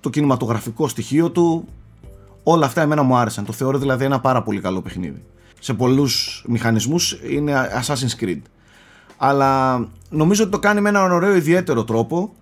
το 0.00 0.10
κινηματογραφικό 0.10 0.88
στοιχείο 0.88 1.30
του. 1.30 1.68
Όλα 2.46 2.66
αυτά 2.66 2.80
εμένα 2.82 3.02
μου 3.02 3.16
άρεσαν. 3.16 3.44
Το 3.44 3.52
θεωρώ 3.52 3.78
δηλαδή 3.78 4.04
ένα 4.04 4.20
πάρα 4.20 4.42
πολύ 4.42 4.60
καλό 4.60 4.82
παιχνίδι. 4.82 5.22
Σε 5.60 5.74
πολλούς 5.74 6.44
μηχανισμούς 6.48 7.20
είναι 7.28 7.52
Assassin's 7.82 8.24
Creed. 8.24 8.40
Αλλά 9.16 9.78
νομίζω 10.10 10.42
ότι 10.42 10.52
το 10.52 10.58
κάνει 10.58 10.80
με 10.80 10.88
έναν 10.88 11.12
ωραίο 11.12 11.34
ιδιαίτερο 11.34 11.84
τρόπο 11.84 12.34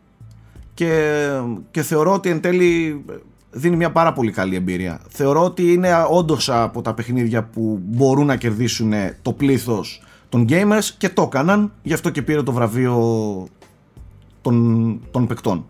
και, 0.75 1.29
και 1.71 1.83
θεωρώ 1.83 2.13
ότι 2.13 2.31
εν 2.31 2.41
τέλει 2.41 3.05
δίνει 3.51 3.77
μια 3.77 3.93
πάρα 3.93 4.13
πολύ 4.13 4.31
καλή 4.31 4.57
εμπειρία. 4.57 5.01
Θεωρώ 5.09 5.45
ότι 5.45 5.73
είναι 5.73 6.07
όντως 6.11 6.51
από 6.51 6.83
τα 6.83 6.95
παιχνίδια 6.95 7.45
που 7.45 7.81
μπορούν 7.83 8.27
να 8.27 8.37
κερδίσουν 8.37 8.93
το 9.23 9.33
πλήθος 9.33 10.03
των 10.29 10.47
gamers 10.49 10.91
και 10.99 11.09
το 11.09 11.23
έκαναν, 11.23 11.73
γι' 11.83 11.93
αυτό 11.93 12.11
και 12.11 12.23
πήρε 12.23 12.43
το 12.43 12.53
βραβείο 12.53 12.97
των, 14.41 15.01
των 15.11 15.27
παικτών. 15.27 15.65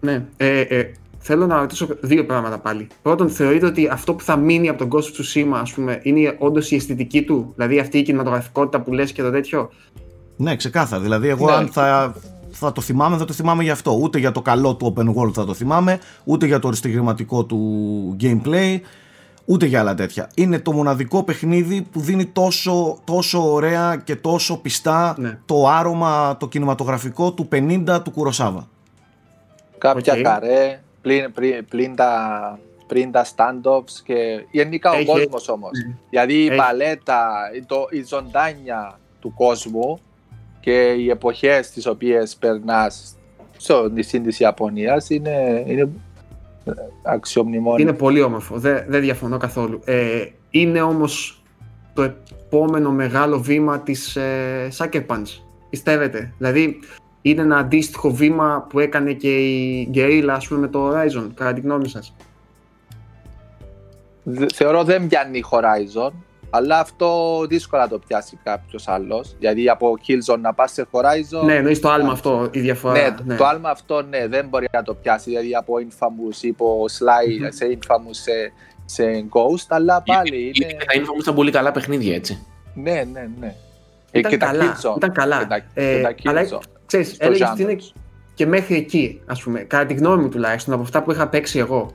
Ναι, 0.00 0.24
ε, 0.36 0.60
ε, 0.60 0.92
θέλω 1.26 1.46
να 1.46 1.58
ρωτήσω 1.58 1.88
δύο 2.00 2.26
πράγματα 2.26 2.58
πάλι. 2.58 2.86
Πρώτον, 3.02 3.28
θεωρείτε 3.28 3.66
ότι 3.66 3.88
αυτό 3.88 4.14
που 4.14 4.24
θα 4.24 4.36
μείνει 4.36 4.68
από 4.68 4.78
τον 4.78 4.88
Ghost 4.92 5.04
of 5.04 5.20
Tsushima, 5.20 5.58
ας 5.60 5.72
πούμε, 5.72 6.00
είναι 6.02 6.36
όντως 6.38 6.70
η 6.70 6.74
αισθητική 6.74 7.22
του, 7.22 7.52
δηλαδή 7.54 7.78
αυτή 7.78 7.98
η 7.98 8.02
κινηματογραφικότητα 8.02 8.80
που 8.80 8.92
λες 8.92 9.12
και 9.12 9.22
το 9.22 9.30
τέτοιο; 9.30 9.70
Ναι, 10.36 10.56
ξεκάθαρα. 10.56 11.02
Δηλαδή, 11.02 11.28
εγώ 11.28 11.46
ναι. 11.46 11.52
αν 11.52 11.68
θα, 11.68 12.14
θα 12.50 12.72
το 12.72 12.80
θυμάμαι, 12.80 13.16
θα 13.16 13.24
το 13.24 13.32
θυμάμαι 13.32 13.62
για 13.62 13.72
αυτό. 13.72 13.98
Ούτε 14.02 14.18
για 14.18 14.32
το 14.32 14.42
καλό 14.42 14.74
του 14.74 14.94
open 14.96 15.14
world 15.14 15.32
θα 15.32 15.44
το 15.44 15.54
θυμάμαι, 15.54 15.98
ούτε 16.24 16.46
για 16.46 16.58
το 16.58 16.66
οριστηγηματικό 16.66 17.44
του 17.44 18.16
gameplay, 18.20 18.80
ούτε 19.44 19.66
για 19.66 19.80
άλλα 19.80 19.94
τέτοια. 19.94 20.30
Είναι 20.34 20.58
το 20.58 20.72
μοναδικό 20.72 21.22
παιχνίδι 21.22 21.86
που 21.92 22.00
δίνει 22.00 22.26
τόσο, 22.26 22.98
τόσο 23.04 23.52
ωραία 23.52 23.96
και 24.04 24.16
τόσο 24.16 24.56
πιστά 24.56 25.14
ναι. 25.18 25.38
το 25.44 25.68
άρωμα, 25.68 26.36
το 26.36 26.48
κινηματογραφικό 26.48 27.32
του 27.32 27.48
50 27.52 28.00
του 28.04 28.10
Κουροσάβα. 28.10 28.68
Κάποια 29.78 30.14
okay. 30.14 30.22
καρέ, 30.22 30.80
πλην, 31.06 31.64
πλην, 31.68 31.94
τα, 31.94 32.58
πριν 32.86 33.12
τα 33.12 33.24
stand-ups 33.24 33.92
και 34.04 34.46
γενικά 34.50 34.90
ο 34.90 35.04
κόσμος 35.04 35.48
όμως. 35.48 35.70
Mm. 35.70 35.96
Δηλαδή 36.10 36.44
η 36.44 36.56
παλέτα, 36.56 37.28
το, 37.66 37.86
η 37.90 38.02
ζωντάνια 38.02 38.98
του 39.20 39.32
κόσμου 39.34 40.00
και 40.60 40.92
οι 40.92 41.10
εποχές 41.10 41.70
τις 41.70 41.86
οποίες 41.86 42.36
περνάς 42.36 43.16
στο 43.56 43.88
νησί 43.88 44.20
της 44.20 44.40
Ιαπωνίας 44.40 45.10
είναι, 45.10 45.64
είναι 45.66 45.88
αξιομνημόνιο. 47.02 47.82
Είναι 47.88 47.96
πολύ 47.96 48.22
όμορφο, 48.22 48.58
δεν, 48.58 48.84
δεν 48.88 49.00
διαφωνώ 49.00 49.36
καθόλου. 49.36 49.80
Ε, 49.84 50.26
είναι 50.50 50.82
όμως 50.82 51.42
το 51.94 52.02
επόμενο 52.02 52.90
μεγάλο 52.90 53.40
βήμα 53.40 53.80
της 53.80 54.16
ε, 54.16 54.68
Sucker 54.78 55.06
Punch, 55.06 55.40
πιστεύετε; 55.70 56.32
Δηλαδή 56.38 56.80
είναι 57.30 57.42
ένα 57.42 57.56
αντίστοιχο 57.56 58.10
βήμα 58.10 58.66
που 58.68 58.78
έκανε 58.78 59.12
και 59.12 59.36
η 59.36 59.90
Guerrilla 59.94 60.28
ας 60.30 60.48
πούμε 60.48 60.60
με 60.60 60.68
το 60.68 60.90
Horizon, 60.90 61.30
κατά 61.34 61.52
τη 61.52 61.60
γνώμη 61.60 61.88
σας. 61.88 62.14
Θεωρώ 64.54 64.84
δεν 64.84 65.06
πιάνει 65.06 65.42
Horizon, 65.50 66.10
αλλά 66.50 66.78
αυτό 66.78 67.40
δύσκολα 67.48 67.88
το 67.88 67.98
πιάσει 67.98 68.38
κάποιος 68.42 68.88
άλλος. 68.88 69.36
Δηλαδή 69.38 69.68
από 69.68 69.94
Killzone 70.06 70.38
να 70.40 70.54
πας 70.54 70.72
σε 70.72 70.86
Horizon. 70.90 71.44
Ναι, 71.44 71.54
εννοείς 71.54 71.80
το 71.80 71.90
άλμα 71.90 72.12
αυτό 72.12 72.48
η 72.50 72.60
διαφορά. 72.60 73.00
Ναι, 73.00 73.14
ναι, 73.24 73.36
το 73.36 73.46
άλμα 73.46 73.70
αυτό 73.70 74.02
ναι, 74.02 74.26
δεν 74.26 74.48
μπορεί 74.48 74.68
να 74.72 74.82
το 74.82 74.94
πιάσει. 74.94 75.30
Δηλαδή 75.30 75.54
από 75.54 75.74
Infamous 75.74 76.42
ή 76.42 76.48
από 76.48 76.84
Sly 76.98 77.44
mm-hmm. 77.44 77.48
σε 77.48 77.78
Infamous 77.78 78.10
σε, 78.10 78.52
σε 78.84 79.04
Ghost, 79.04 79.66
αλλά 79.68 80.02
πάλι 80.02 80.52
είναι. 80.54 80.66
είναι... 80.70 80.84
Τα 80.84 81.00
Infamous 81.00 81.20
ήταν 81.20 81.34
πολύ 81.34 81.50
καλά 81.50 81.72
παιχνίδια 81.72 82.14
έτσι. 82.14 82.46
Ναι, 82.74 83.04
ναι, 83.12 83.28
ναι. 83.40 83.54
Ε, 84.10 84.18
ήταν 84.18 84.30
και 84.30 84.36
καλά, 84.36 84.58
τα 84.58 84.76
Killzone. 84.76 84.96
Ήταν 84.96 85.12
καλά. 85.12 85.38
Και 85.38 85.46
τα, 85.46 85.56
ε, 85.74 86.12
και 86.12 86.22
τα 86.22 86.30
αλλά 86.30 86.40
ξέρεις, 86.86 87.16
έλεγες 87.18 87.50
ότι 87.50 87.62
είναι 87.62 87.76
και 88.34 88.46
μέχρι 88.46 88.76
εκεί, 88.76 89.20
ας 89.26 89.42
πούμε, 89.42 89.60
κατά 89.60 89.86
τη 89.86 89.94
γνώμη 89.94 90.22
μου 90.22 90.28
τουλάχιστον, 90.28 90.74
από 90.74 90.82
αυτά 90.82 91.02
που 91.02 91.12
είχα 91.12 91.28
παίξει 91.28 91.58
εγώ. 91.58 91.90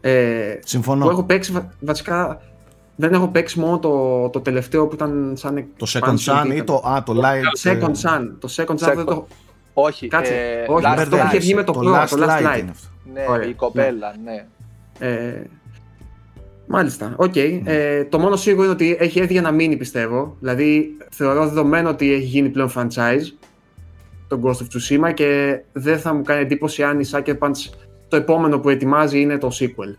Ε, 0.00 0.58
Συμφωνώ. 0.64 1.04
Που 1.04 1.10
έχω 1.10 1.22
παίξει 1.22 1.68
βασικά 1.80 2.40
δεν 2.96 3.12
έχω 3.12 3.28
παίξει 3.28 3.58
μόνο 3.58 3.78
το, 3.78 4.28
το 4.28 4.40
τελευταίο 4.40 4.86
που 4.86 4.94
ήταν 4.94 5.32
σαν 5.36 5.66
Το 5.76 5.86
Second 5.92 6.16
Sun 6.16 6.54
ή 6.54 6.64
το, 6.64 6.74
α, 6.74 7.02
το 7.02 7.20
Light. 7.22 7.70
Second 7.70 7.92
Sun. 8.02 8.30
Το 8.38 8.48
Second 8.56 8.88
Sun 8.88 8.94
δεν 8.94 9.04
το... 9.04 9.26
Όχι. 9.72 10.08
Κάτσε. 10.08 10.34
Ε, 10.34 10.72
όχι, 10.72 10.86
αυτό 10.86 11.16
που 11.16 11.22
είχε 11.26 11.38
βγει 11.38 11.54
με 11.54 11.62
το, 11.62 11.72
το, 11.72 11.80
Last, 11.80 12.06
το 12.10 12.16
Last 12.20 12.42
Light. 12.42 12.64
Ναι, 13.12 13.24
Ωραία. 13.28 13.48
η 13.48 13.54
κοπέλα, 13.54 14.14
ναι. 14.24 14.46
ναι. 14.98 15.12
Ε, 15.12 15.42
μάλιστα, 16.66 17.14
OK. 17.16 17.32
Okay. 17.34 17.38
Mm. 17.38 17.62
Ε, 17.64 18.04
το 18.04 18.18
μόνο 18.18 18.36
σίγουρο 18.36 18.62
είναι 18.62 18.72
ότι 18.72 18.96
έχει 19.00 19.18
έρθει 19.18 19.32
για 19.32 19.42
να 19.42 19.50
μείνει, 19.50 19.76
πιστεύω. 19.76 20.36
Δηλαδή, 20.40 20.96
θεωρώ 21.10 21.48
δεδομένο 21.48 21.88
ότι 21.88 22.12
έχει 22.12 22.24
γίνει 22.24 22.48
πλέον 22.48 22.72
franchise 22.76 23.32
το 24.36 24.48
Ghost 24.48 24.62
of 24.62 24.66
Tsushima 24.76 25.14
και 25.14 25.60
δεν 25.72 25.98
θα 25.98 26.14
μου 26.14 26.22
κάνει 26.22 26.40
εντύπωση 26.40 26.82
αν 26.82 27.00
η 27.00 27.04
Sucker 27.10 27.38
Punch 27.38 27.74
το 28.08 28.16
επόμενο 28.16 28.58
που 28.58 28.68
ετοιμάζει 28.68 29.20
είναι 29.20 29.38
το 29.38 29.50
sequel. 29.60 29.96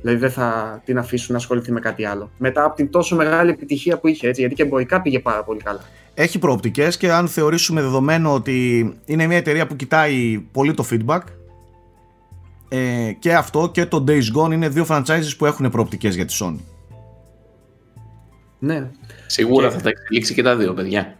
Δηλαδή 0.00 0.18
δεν 0.18 0.30
θα 0.30 0.80
την 0.84 0.98
αφήσουν 0.98 1.32
να 1.32 1.38
ασχοληθεί 1.38 1.72
με 1.72 1.80
κάτι 1.80 2.04
άλλο. 2.04 2.30
Μετά 2.38 2.64
από 2.64 2.76
την 2.76 2.90
τόσο 2.90 3.16
μεγάλη 3.16 3.50
επιτυχία 3.50 3.98
που 3.98 4.08
είχε, 4.08 4.28
έτσι, 4.28 4.40
γιατί 4.40 4.54
και 4.54 4.62
εμπορικά 4.62 5.02
πήγε 5.02 5.18
πάρα 5.18 5.44
πολύ 5.44 5.60
καλά. 5.60 5.80
Έχει 6.14 6.38
προοπτικές 6.38 6.96
και 6.96 7.12
αν 7.12 7.28
θεωρήσουμε 7.28 7.80
δεδομένο 7.80 8.34
ότι 8.34 8.98
είναι 9.04 9.26
μια 9.26 9.36
εταιρεία 9.36 9.66
που 9.66 9.76
κοιτάει 9.76 10.44
πολύ 10.52 10.74
το 10.74 10.84
feedback, 10.90 11.20
ε, 12.68 13.12
και 13.18 13.34
αυτό 13.34 13.70
και 13.72 13.86
το 13.86 14.04
Days 14.08 14.36
Gone 14.36 14.52
είναι 14.52 14.68
δύο 14.68 14.86
franchises 14.88 15.34
που 15.38 15.46
έχουν 15.46 15.70
προοπτικές 15.70 16.14
για 16.14 16.24
τη 16.24 16.36
Sony. 16.40 16.58
Ναι. 18.58 18.90
Σίγουρα 19.26 19.68
και... 19.68 19.74
θα 19.74 19.80
τα 19.80 19.88
εξελίξει 19.88 20.34
και 20.34 20.42
τα 20.42 20.56
δύο, 20.56 20.74
παιδιά. 20.74 21.16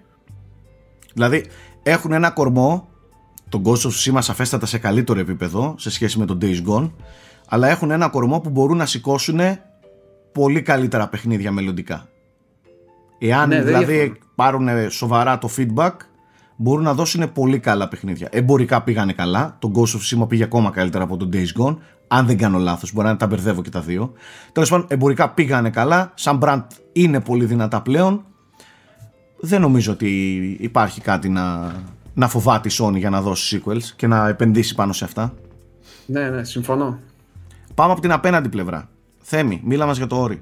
Δηλαδή, 1.14 1.46
έχουν 1.82 2.12
ένα 2.12 2.30
κορμό, 2.30 2.88
τον 3.48 3.62
Ghost 3.64 3.80
of 3.80 3.90
Tsushima 3.90 4.18
σαφέστατα 4.18 4.66
σε 4.66 4.78
καλύτερο 4.78 5.20
επίπεδο 5.20 5.74
σε 5.78 5.90
σχέση 5.90 6.18
με 6.18 6.24
τον 6.26 6.38
Days 6.42 6.62
Gone, 6.68 6.90
αλλά 7.48 7.68
έχουν 7.68 7.90
ένα 7.90 8.08
κορμό 8.08 8.40
που 8.40 8.50
μπορούν 8.50 8.76
να 8.76 8.86
σηκώσουν 8.86 9.40
πολύ 10.32 10.62
καλύτερα 10.62 11.08
παιχνίδια 11.08 11.52
μελλοντικά. 11.52 12.06
Εάν 13.18 13.48
ναι, 13.48 13.62
δηλαδή 13.62 14.18
πάρουν 14.34 14.68
σοβαρά 14.90 15.38
το 15.38 15.48
feedback, 15.56 15.92
μπορούν 16.56 16.84
να 16.84 16.94
δώσουν 16.94 17.32
πολύ 17.32 17.58
καλά 17.58 17.88
παιχνίδια. 17.88 18.28
Εμπορικά 18.30 18.82
πήγανε 18.82 19.12
καλά. 19.12 19.56
Το 19.58 19.72
Ghost 19.74 19.80
of 19.80 20.22
Tsushima 20.22 20.28
πήγε 20.28 20.44
ακόμα 20.44 20.70
καλύτερα 20.70 21.04
από 21.04 21.16
τον 21.16 21.30
Days 21.32 21.62
Gone. 21.62 21.76
Αν 22.08 22.26
δεν 22.26 22.38
κάνω 22.38 22.58
λάθος, 22.58 22.92
μπορεί 22.92 23.06
να 23.06 23.16
τα 23.16 23.26
μπερδεύω 23.26 23.62
και 23.62 23.70
τα 23.70 23.80
δύο. 23.80 24.12
Τέλος 24.52 24.70
πάντων, 24.70 24.86
εμπορικά 24.88 25.30
πήγανε 25.30 25.70
καλά. 25.70 26.12
Σαν 26.14 26.38
brand 26.42 26.62
είναι 26.92 27.20
πολύ 27.20 27.44
δυνατά 27.44 27.82
πλέον. 27.82 28.24
Δεν 29.44 29.60
νομίζω 29.60 29.92
ότι 29.92 30.38
υπάρχει 30.60 31.00
κάτι 31.00 31.28
να, 31.28 31.72
να 32.14 32.28
φοβάται 32.28 32.68
η 32.68 32.72
Sony 32.78 32.96
για 32.96 33.10
να 33.10 33.20
δώσει 33.20 33.62
sequels 33.66 33.82
και 33.96 34.06
να 34.06 34.28
επενδύσει 34.28 34.74
πάνω 34.74 34.92
σε 34.92 35.04
αυτά. 35.04 35.34
Ναι, 36.06 36.30
ναι, 36.30 36.44
συμφωνώ. 36.44 36.98
Πάμε 37.74 37.92
από 37.92 38.00
την 38.00 38.12
απέναντι 38.12 38.48
πλευρά. 38.48 38.88
Θέμη, 39.18 39.60
μίλα 39.64 39.86
μας 39.86 39.96
για 39.96 40.06
το 40.06 40.20
Όρι. 40.20 40.40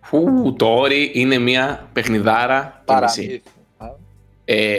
Φου, 0.00 0.54
το 0.56 0.66
Όρι 0.66 1.10
είναι 1.14 1.38
μια 1.38 1.88
παιχνιδάρα 1.92 2.82
και 3.14 3.42
Ε, 4.44 4.76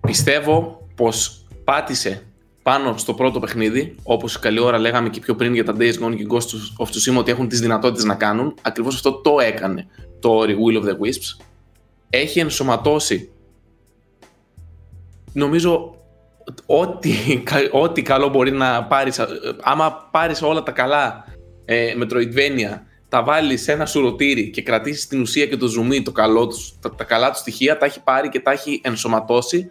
πιστεύω 0.00 0.86
πως 0.94 1.46
πάτησε 1.64 2.22
πάνω 2.62 2.96
στο 2.96 3.14
πρώτο 3.14 3.40
παιχνίδι, 3.40 3.94
όπως 4.02 4.38
καλή 4.38 4.60
ώρα 4.60 4.78
λέγαμε 4.78 5.08
και 5.08 5.20
πιο 5.20 5.34
πριν 5.34 5.54
για 5.54 5.64
τα 5.64 5.74
Days 5.78 5.94
Gone 6.02 6.16
και 6.16 6.26
Ghost 6.30 6.84
of 6.84 6.86
Tsushima 6.86 7.18
ότι 7.18 7.30
έχουν 7.30 7.48
τις 7.48 7.60
δυνατότητες 7.60 8.04
να 8.04 8.14
κάνουν, 8.14 8.54
ακριβώς 8.62 8.94
αυτό 8.94 9.12
το 9.12 9.40
έκανε 9.40 9.86
το 10.20 10.40
Ori 10.40 10.50
Will 10.50 10.82
of 10.82 10.84
the 10.84 10.92
Wisps. 10.92 11.47
Έχει 12.10 12.40
ενσωματώσει 12.40 13.30
νομίζω 15.32 15.98
ό,τι, 16.66 17.42
ό,τι 17.70 18.02
καλό 18.02 18.28
μπορεί 18.28 18.50
να 18.50 18.84
πάρεις, 18.84 19.20
άμα 19.60 20.08
πάρεις 20.10 20.42
όλα 20.42 20.62
τα 20.62 20.72
καλά 20.72 21.24
ε, 21.64 21.94
Metroidvania, 22.00 22.80
τα 23.08 23.22
βάλεις 23.22 23.62
σε 23.62 23.72
ένα 23.72 23.86
σουρωτήρι 23.86 24.50
και 24.50 24.62
κρατήσεις 24.62 25.06
την 25.06 25.20
ουσία 25.20 25.46
και 25.46 25.56
το 25.56 25.66
zoom 25.66 26.02
το 26.02 26.12
καλό 26.12 26.46
τους, 26.46 26.78
τα, 26.80 26.94
τα 26.94 27.04
καλά 27.04 27.30
τους 27.30 27.38
στοιχεία, 27.38 27.78
τα 27.78 27.86
έχει 27.86 28.02
πάρει 28.02 28.28
και 28.28 28.40
τα 28.40 28.50
έχει 28.50 28.80
ενσωματώσει 28.84 29.70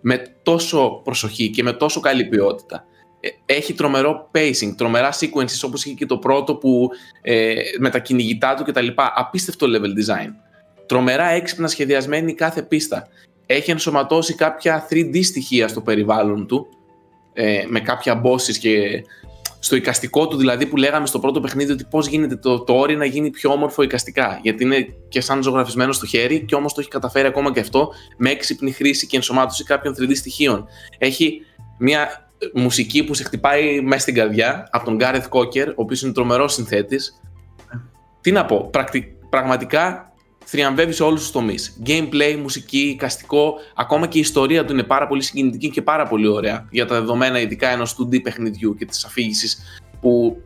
με 0.00 0.22
τόσο 0.42 1.00
προσοχή 1.04 1.50
και 1.50 1.62
με 1.62 1.72
τόσο 1.72 2.00
καλή 2.00 2.24
ποιότητα. 2.24 2.84
Ε, 3.20 3.28
έχει 3.54 3.74
τρομερό 3.74 4.30
pacing, 4.34 4.74
τρομερά 4.76 5.12
sequences 5.12 5.60
όπως 5.62 5.84
είχε 5.84 5.94
και 5.94 6.06
το 6.06 6.18
πρώτο 6.18 6.54
που 6.54 6.88
ε, 7.22 7.54
με 7.78 7.90
τα 7.90 7.98
κυνηγητά 7.98 8.54
του 8.54 8.64
κτλ. 8.64 8.86
Απίστευτο 9.14 9.66
level 9.66 9.86
design. 9.86 10.30
Τρομερά 10.90 11.28
έξυπνα 11.28 11.68
σχεδιασμένη 11.68 12.34
κάθε 12.34 12.62
πίστα 12.62 13.08
έχει 13.46 13.70
ενσωματώσει 13.70 14.34
κάποια 14.34 14.86
3D 14.90 15.24
στοιχεία 15.24 15.68
στο 15.68 15.80
περιβάλλον 15.80 16.46
του 16.46 16.66
ε, 17.32 17.64
με 17.68 17.80
κάποια 17.80 18.22
bosses 18.24 18.56
και 18.60 19.04
στο 19.58 19.76
εικαστικό 19.76 20.28
του 20.28 20.36
δηλαδή 20.36 20.66
που 20.66 20.76
λέγαμε 20.76 21.06
στο 21.06 21.18
πρώτο 21.18 21.40
παιχνίδι 21.40 21.72
ότι 21.72 21.84
πώς 21.90 22.06
γίνεται 22.06 22.36
το, 22.36 22.60
το 22.60 22.72
όρι 22.72 22.96
να 22.96 23.04
γίνει 23.04 23.30
πιο 23.30 23.52
όμορφο 23.52 23.82
εικαστικά 23.82 24.38
γιατί 24.42 24.64
είναι 24.64 24.86
και 25.08 25.20
σαν 25.20 25.42
ζωγραφισμένο 25.42 25.92
στο 25.92 26.06
χέρι 26.06 26.44
και 26.44 26.54
όμως 26.54 26.74
το 26.74 26.80
έχει 26.80 26.90
καταφέρει 26.90 27.26
ακόμα 27.26 27.52
και 27.52 27.60
αυτό 27.60 27.92
με 28.16 28.30
έξυπνη 28.30 28.72
χρήση 28.72 29.06
και 29.06 29.16
ενσωμάτωση 29.16 29.64
κάποιων 29.64 29.94
3D 29.98 30.16
στοιχείων. 30.16 30.68
Έχει 30.98 31.40
μια 31.78 32.30
μουσική 32.54 33.04
που 33.04 33.14
σε 33.14 33.24
χτυπάει 33.24 33.80
μέσα 33.80 34.00
στην 34.00 34.14
καρδιά 34.14 34.68
από 34.70 34.84
τον 34.84 34.98
Gareth 35.00 35.28
Cocker, 35.28 35.68
ο 35.68 35.82
οποίος 35.82 36.02
είναι 36.02 36.12
τρομερός 36.12 36.52
συνθέτης. 36.52 37.20
Τι 38.20 38.32
να 38.32 38.44
πω, 38.44 38.70
πραγματικά 39.30 40.09
θριαμβεύει 40.50 40.92
σε 40.92 41.02
όλους 41.02 41.20
τους 41.20 41.30
τομείς. 41.30 41.80
Gameplay, 41.86 42.36
μουσική, 42.42 42.78
εικαστικό, 42.78 43.54
ακόμα 43.74 44.06
και 44.06 44.18
η 44.18 44.20
ιστορία 44.20 44.64
του 44.64 44.72
είναι 44.72 44.82
πάρα 44.82 45.06
πολύ 45.06 45.22
συγκινητική 45.22 45.70
και 45.70 45.82
πάρα 45.82 46.06
πολύ 46.06 46.26
ωραία 46.26 46.66
για 46.70 46.86
τα 46.86 46.94
δεδομένα 46.94 47.40
ειδικά 47.40 47.68
ενός 47.68 47.96
2D 47.98 48.22
παιχνιδιού 48.22 48.74
και 48.74 48.84
της 48.84 49.04
αφήγησης 49.04 49.80
που 50.00 50.42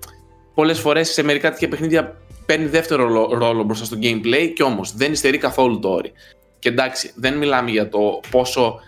πολλές 0.54 0.78
φορές 0.78 1.12
σε 1.12 1.22
μερικά 1.22 1.50
τέτοια 1.50 1.68
παιχνίδια 1.68 2.16
παίρνει 2.46 2.66
δεύτερο 2.66 3.28
ρόλο 3.38 3.62
μπροστά 3.62 3.84
στο 3.84 3.96
gameplay 4.02 4.52
και 4.54 4.62
όμως 4.62 4.94
δεν 4.96 5.12
υστερεί 5.12 5.38
καθόλου 5.38 5.78
το 5.78 5.88
όρι. 5.88 6.12
Και 6.58 6.68
εντάξει, 6.68 7.12
δεν 7.16 7.36
μιλάμε 7.36 7.70
για 7.70 7.88
το 7.88 8.20
πόσο 8.30 8.80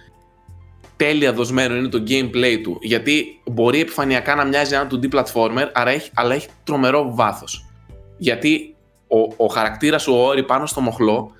τέλεια 0.97 1.33
δοσμένο 1.33 1.77
είναι 1.77 1.89
το 1.89 2.03
gameplay 2.09 2.61
του, 2.63 2.79
γιατί 2.81 3.41
μπορεί 3.45 3.81
επιφανειακά 3.81 4.35
να 4.35 4.45
μοιάζει 4.45 4.75
ένα 4.75 4.89
2D 4.91 5.15
platformer, 5.15 5.69
αλλά 5.73 5.91
έχει, 5.91 6.11
αλλά 6.15 6.35
έχει 6.35 6.49
τρομερό 6.65 7.15
βάθος. 7.15 7.67
Γιατί 8.19 8.76
ο, 9.09 9.45
ο 9.45 9.47
χαρακτήρας, 9.47 10.07
ο 10.07 10.27
όρη 10.27 10.43
πάνω 10.43 10.67
στο 10.67 10.81
μοχλό, 10.81 11.33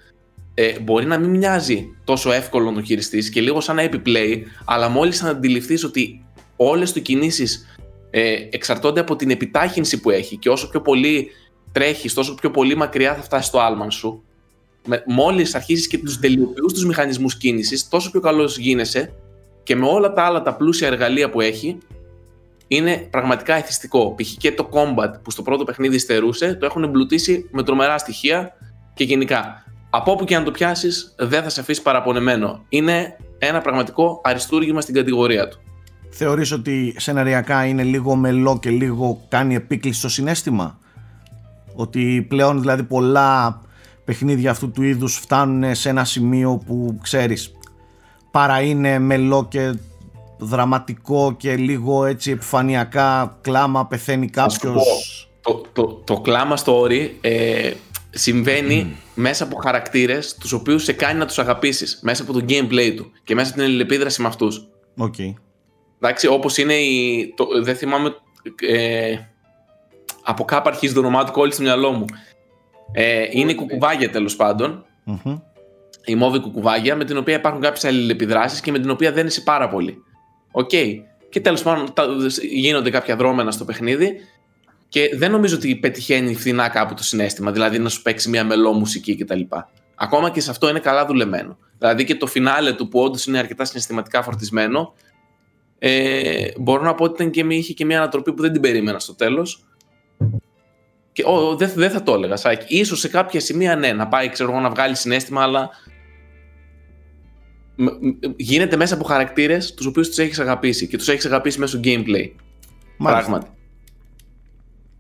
ε, 0.55 0.79
μπορεί 0.79 1.07
να 1.07 1.19
μην 1.19 1.31
μοιάζει 1.31 1.97
τόσο 2.05 2.33
εύκολο 2.33 2.71
να 2.71 2.77
το 2.77 2.83
χειριστείς 2.83 3.31
και 3.31 3.41
λίγο 3.41 3.61
σαν 3.61 3.77
να 3.77 3.83
επιπλέει, 3.83 4.47
αλλά 4.65 4.89
μόλις 4.89 5.23
να 5.23 5.29
αντιληφθείς 5.29 5.85
ότι 5.85 6.25
όλες 6.57 6.93
του 6.93 7.03
κινήσεις 7.03 7.67
ε, 8.11 8.35
εξαρτώνται 8.51 9.01
από 9.01 9.17
την 9.17 9.31
επιτάχυνση 9.31 10.01
που 10.01 10.11
έχει 10.11 10.37
και 10.37 10.49
όσο 10.49 10.69
πιο 10.69 10.81
πολύ 10.81 11.31
τρέχεις, 11.73 12.15
τόσο 12.15 12.35
πιο 12.35 12.51
πολύ 12.51 12.77
μακριά 12.77 13.15
θα 13.15 13.23
φτάσει 13.23 13.51
το 13.51 13.61
άλμαν 13.61 13.91
σου. 13.91 14.23
Με, 14.87 15.03
μόλις 15.07 15.55
αρχίσεις 15.55 15.87
και 15.87 15.99
τους 15.99 16.19
τελειοποιούς 16.19 16.73
τους 16.73 16.85
μηχανισμούς 16.85 17.37
κίνησης, 17.37 17.89
τόσο 17.89 18.11
πιο 18.11 18.21
καλός 18.21 18.59
γίνεσαι 18.59 19.13
και 19.63 19.77
με 19.77 19.87
όλα 19.87 20.13
τα 20.13 20.23
άλλα 20.23 20.43
τα 20.43 20.57
πλούσια 20.57 20.87
εργαλεία 20.87 21.31
που 21.31 21.41
έχει, 21.41 21.79
είναι 22.69 22.97
πραγματικά 22.97 23.55
εθιστικό. 23.55 24.15
Π.χ. 24.15 24.37
και 24.37 24.53
το 24.53 24.69
combat 24.73 25.13
που 25.23 25.31
στο 25.31 25.43
πρώτο 25.43 25.65
παιχνίδι 25.65 25.99
στερούσε, 25.99 26.55
το 26.55 26.67
έχουν 26.67 26.83
εμπλουτίσει 26.83 27.49
με 27.53 27.63
τρομερά 27.63 27.99
στοιχεία 27.99 28.53
και 28.95 29.05
γενικά. 29.05 29.65
Από 29.91 30.13
όπου 30.13 30.25
και 30.25 30.37
αν 30.37 30.45
το 30.45 30.51
πιάσεις, 30.51 31.15
δεν 31.19 31.43
θα 31.43 31.49
σε 31.49 31.61
αφήσει 31.61 31.83
παραπονεμένο. 31.83 32.65
Είναι 32.69 33.17
ένα 33.39 33.61
πραγματικό 33.61 34.21
αριστούργημα 34.25 34.81
στην 34.81 34.95
κατηγορία 34.95 35.49
του. 35.49 35.61
Θεωρείς 36.11 36.53
ότι 36.53 36.95
σεναριακά 36.99 37.67
είναι 37.67 37.83
λίγο 37.83 38.15
μελό 38.15 38.59
και 38.59 38.71
λίγο 38.71 39.25
κάνει 39.29 39.55
επίκληση 39.55 39.99
στο 39.99 40.09
συνέστημα; 40.09 40.79
Ότι 41.75 42.27
πλέον 42.29 42.61
δηλαδή 42.61 42.83
πολλά 42.83 43.61
παιχνίδια 44.05 44.51
αυτού 44.51 44.71
του 44.71 44.83
είδους 44.83 45.17
φτάνουν 45.17 45.75
σε 45.75 45.89
ένα 45.89 46.05
σημείο 46.05 46.63
που 46.67 46.99
ξέρεις 47.03 47.53
παρά 48.37 48.61
είναι 48.61 48.99
μελό 48.99 49.47
και 49.51 49.75
δραματικό 50.39 51.35
και 51.37 51.57
λίγο 51.57 52.05
έτσι 52.05 52.31
επιφανειακά 52.31 53.39
κλάμα 53.41 53.87
πεθαίνει 53.87 54.29
κάποιος. 54.29 55.29
το, 55.41 55.63
το, 55.73 55.87
το, 55.87 56.21
κλάμα 56.21 56.57
στο 56.57 56.79
όρι 56.79 57.19
ε, 57.21 57.73
συμβαίνει 58.11 58.97
μέσα 59.15 59.45
από 59.45 59.57
χαρακτήρες 59.57 60.35
τους 60.35 60.53
οποίους 60.53 60.85
σε 60.85 60.93
κάνει 60.93 61.19
να 61.19 61.27
τους 61.27 61.39
αγαπήσεις 61.39 61.99
μέσα 62.03 62.23
από 62.23 62.33
το 62.33 62.45
gameplay 62.49 62.93
του 62.97 63.11
και 63.25 63.35
μέσα 63.35 63.49
από 63.49 63.59
την 63.59 63.67
ελληνεπίδραση 63.67 64.23
με 64.23 64.29
αυτούς. 64.29 64.69
Okay. 65.01 65.35
εντάξει 66.01 66.27
όπως 66.27 66.57
είναι 66.57 66.75
η, 66.75 67.33
το, 67.37 67.47
δεν 67.63 67.77
θυμάμαι 67.77 68.15
ε, 68.69 69.17
από 70.23 70.45
κάπου 70.45 70.69
αρχίζει 70.69 70.95
το 70.95 71.01
όνομά 71.01 71.25
του 71.25 71.33
κόλλησε 71.33 71.53
το 71.53 71.63
μυαλό 71.63 71.91
μου. 71.91 72.05
Ε, 72.93 73.27
είναι 73.31 73.51
η 73.51 73.55
κουκουβάγια 73.55 74.11
τέλος 74.11 74.37
η 76.05 76.15
μόβη 76.15 76.41
κουκουβάγια 76.41 76.97
με 76.97 77.05
την 77.05 77.17
οποία 77.17 77.35
υπάρχουν 77.35 77.61
κάποιες 77.61 77.85
αλληλεπιδράσεις 77.85 78.61
και 78.61 78.71
με 78.71 78.79
την 78.79 78.91
οποία 78.91 79.13
δεν 79.13 79.27
είσαι 79.27 79.41
πάρα 79.41 79.69
πολύ. 79.69 80.03
OK. 80.59 80.71
Okay. 80.73 80.95
Και 81.29 81.41
τέλος 81.41 81.63
πάντων 81.63 81.93
γίνονται 82.51 82.91
κάποια 82.91 83.17
δρώμενα 83.17 83.51
στο 83.51 83.65
παιχνίδι 83.65 84.13
και 84.89 85.11
δεν 85.17 85.31
νομίζω 85.31 85.57
ότι 85.57 85.77
πετυχαίνει 85.77 86.35
φθηνά 86.35 86.69
κάπου 86.69 86.95
το 86.95 87.03
συναίσθημα, 87.03 87.51
δηλαδή 87.53 87.79
να 87.79 87.89
σου 87.89 88.03
παίξει 88.03 88.29
μια 88.29 88.45
μελό 88.45 88.73
μουσική 88.73 89.17
κτλ. 89.17 89.41
Ακόμα 89.95 90.31
και 90.31 90.41
σε 90.41 90.51
αυτό 90.51 90.69
είναι 90.69 90.79
καλά 90.79 91.07
δουλεμένο. 91.07 91.59
Δηλαδή 91.79 92.05
και 92.05 92.15
το 92.15 92.27
φινάλε 92.27 92.73
του 92.73 92.89
που 92.89 93.01
όντως 93.01 93.27
είναι 93.27 93.39
αρκετά 93.39 93.65
συναισθηματικά 93.65 94.23
φορτισμένο, 94.23 94.93
ε, 95.79 96.49
μπορώ 96.59 96.83
να 96.83 96.95
πω 96.95 97.05
ότι 97.05 97.23
ήταν 97.23 97.31
και, 97.31 97.55
είχε 97.55 97.73
και 97.73 97.85
μια 97.85 97.99
ανατροπή 97.99 98.33
που 98.33 98.43
δεν 98.43 98.53
την 98.53 98.61
περίμενα 98.61 98.99
στο 98.99 99.15
τέλος. 99.15 99.65
Και 101.13 101.25
δεν, 101.57 101.73
δεν 101.75 101.91
θα 101.91 102.03
το 102.03 102.15
έλεγα, 102.15 102.37
Σάκη. 102.37 102.79
Ίσως 102.79 103.01
σε 103.01 103.09
κάποια 103.09 103.41
σημεία 103.41 103.77
ναι, 103.77 103.93
να 103.93 104.09
πάει 104.09 104.29
ξέρω, 104.29 104.61
να 104.61 104.71
βγάλει 104.71 104.97
συνέστημα, 104.97 105.43
αλλά 105.43 105.71
γίνεται 108.37 108.77
μέσα 108.77 108.95
από 108.95 109.05
χαρακτήρες 109.05 109.75
τους 109.75 109.87
οποίους 109.87 110.09
τους 110.09 110.19
έχεις 110.19 110.39
αγαπήσει 110.39 110.87
και 110.87 110.97
τους 110.97 111.09
έχεις 111.09 111.27
αγαπήσει 111.27 111.59
μέσω 111.59 111.81
gameplay. 111.85 112.31
Μάλιστα. 112.97 113.29
Πράγματι. 113.29 113.51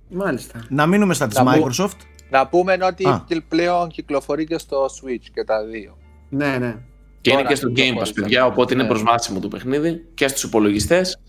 Μάλιστα. 0.08 0.66
Να 0.68 0.86
μείνουμε 0.86 1.14
στα 1.14 1.26
της 1.26 1.38
Microsoft. 1.40 1.98
Να 2.30 2.46
πούμε 2.46 2.78
ότι 2.82 3.06
Α. 3.06 3.26
πλέον 3.48 3.88
κυκλοφορεί 3.88 4.46
και 4.46 4.58
στο 4.58 4.84
Switch 4.84 5.26
και 5.34 5.44
τα 5.44 5.64
δύο. 5.64 5.96
Ναι, 6.28 6.58
ναι. 6.58 6.76
Και 7.20 7.32
είναι 7.32 7.42
και 7.42 7.54
στο 7.54 7.72
Game 7.76 8.02
Pass, 8.02 8.10
παιδιά, 8.14 8.46
οπότε 8.46 8.74
είναι 8.74 8.82
ναι. 8.82 8.88
προσβάσιμο 8.88 9.40
το 9.40 9.48
παιχνίδι 9.48 10.04
και 10.14 10.28
στους 10.28 10.42
υπολογιστές 10.42 11.20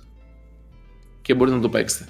και 1.21 1.33
μπορείτε 1.33 1.55
να 1.55 1.61
το 1.61 1.69
παίξετε. 1.69 2.05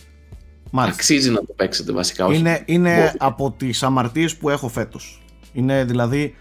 Μάλιστα. 0.71 0.99
Αξίζει 0.99 1.29
να 1.29 1.39
το 1.45 1.53
παίξετε 1.55 1.91
βασικά. 1.91 2.25
Όχι. 2.25 2.39
Είναι, 2.39 2.63
είναι 2.65 3.13
από 3.17 3.51
τις 3.51 3.83
αμαρτίες 3.83 4.35
που 4.35 4.49
έχω 4.49 4.67
φέτος. 4.67 5.21
Είναι 5.53 5.83
δηλαδή 5.83 6.35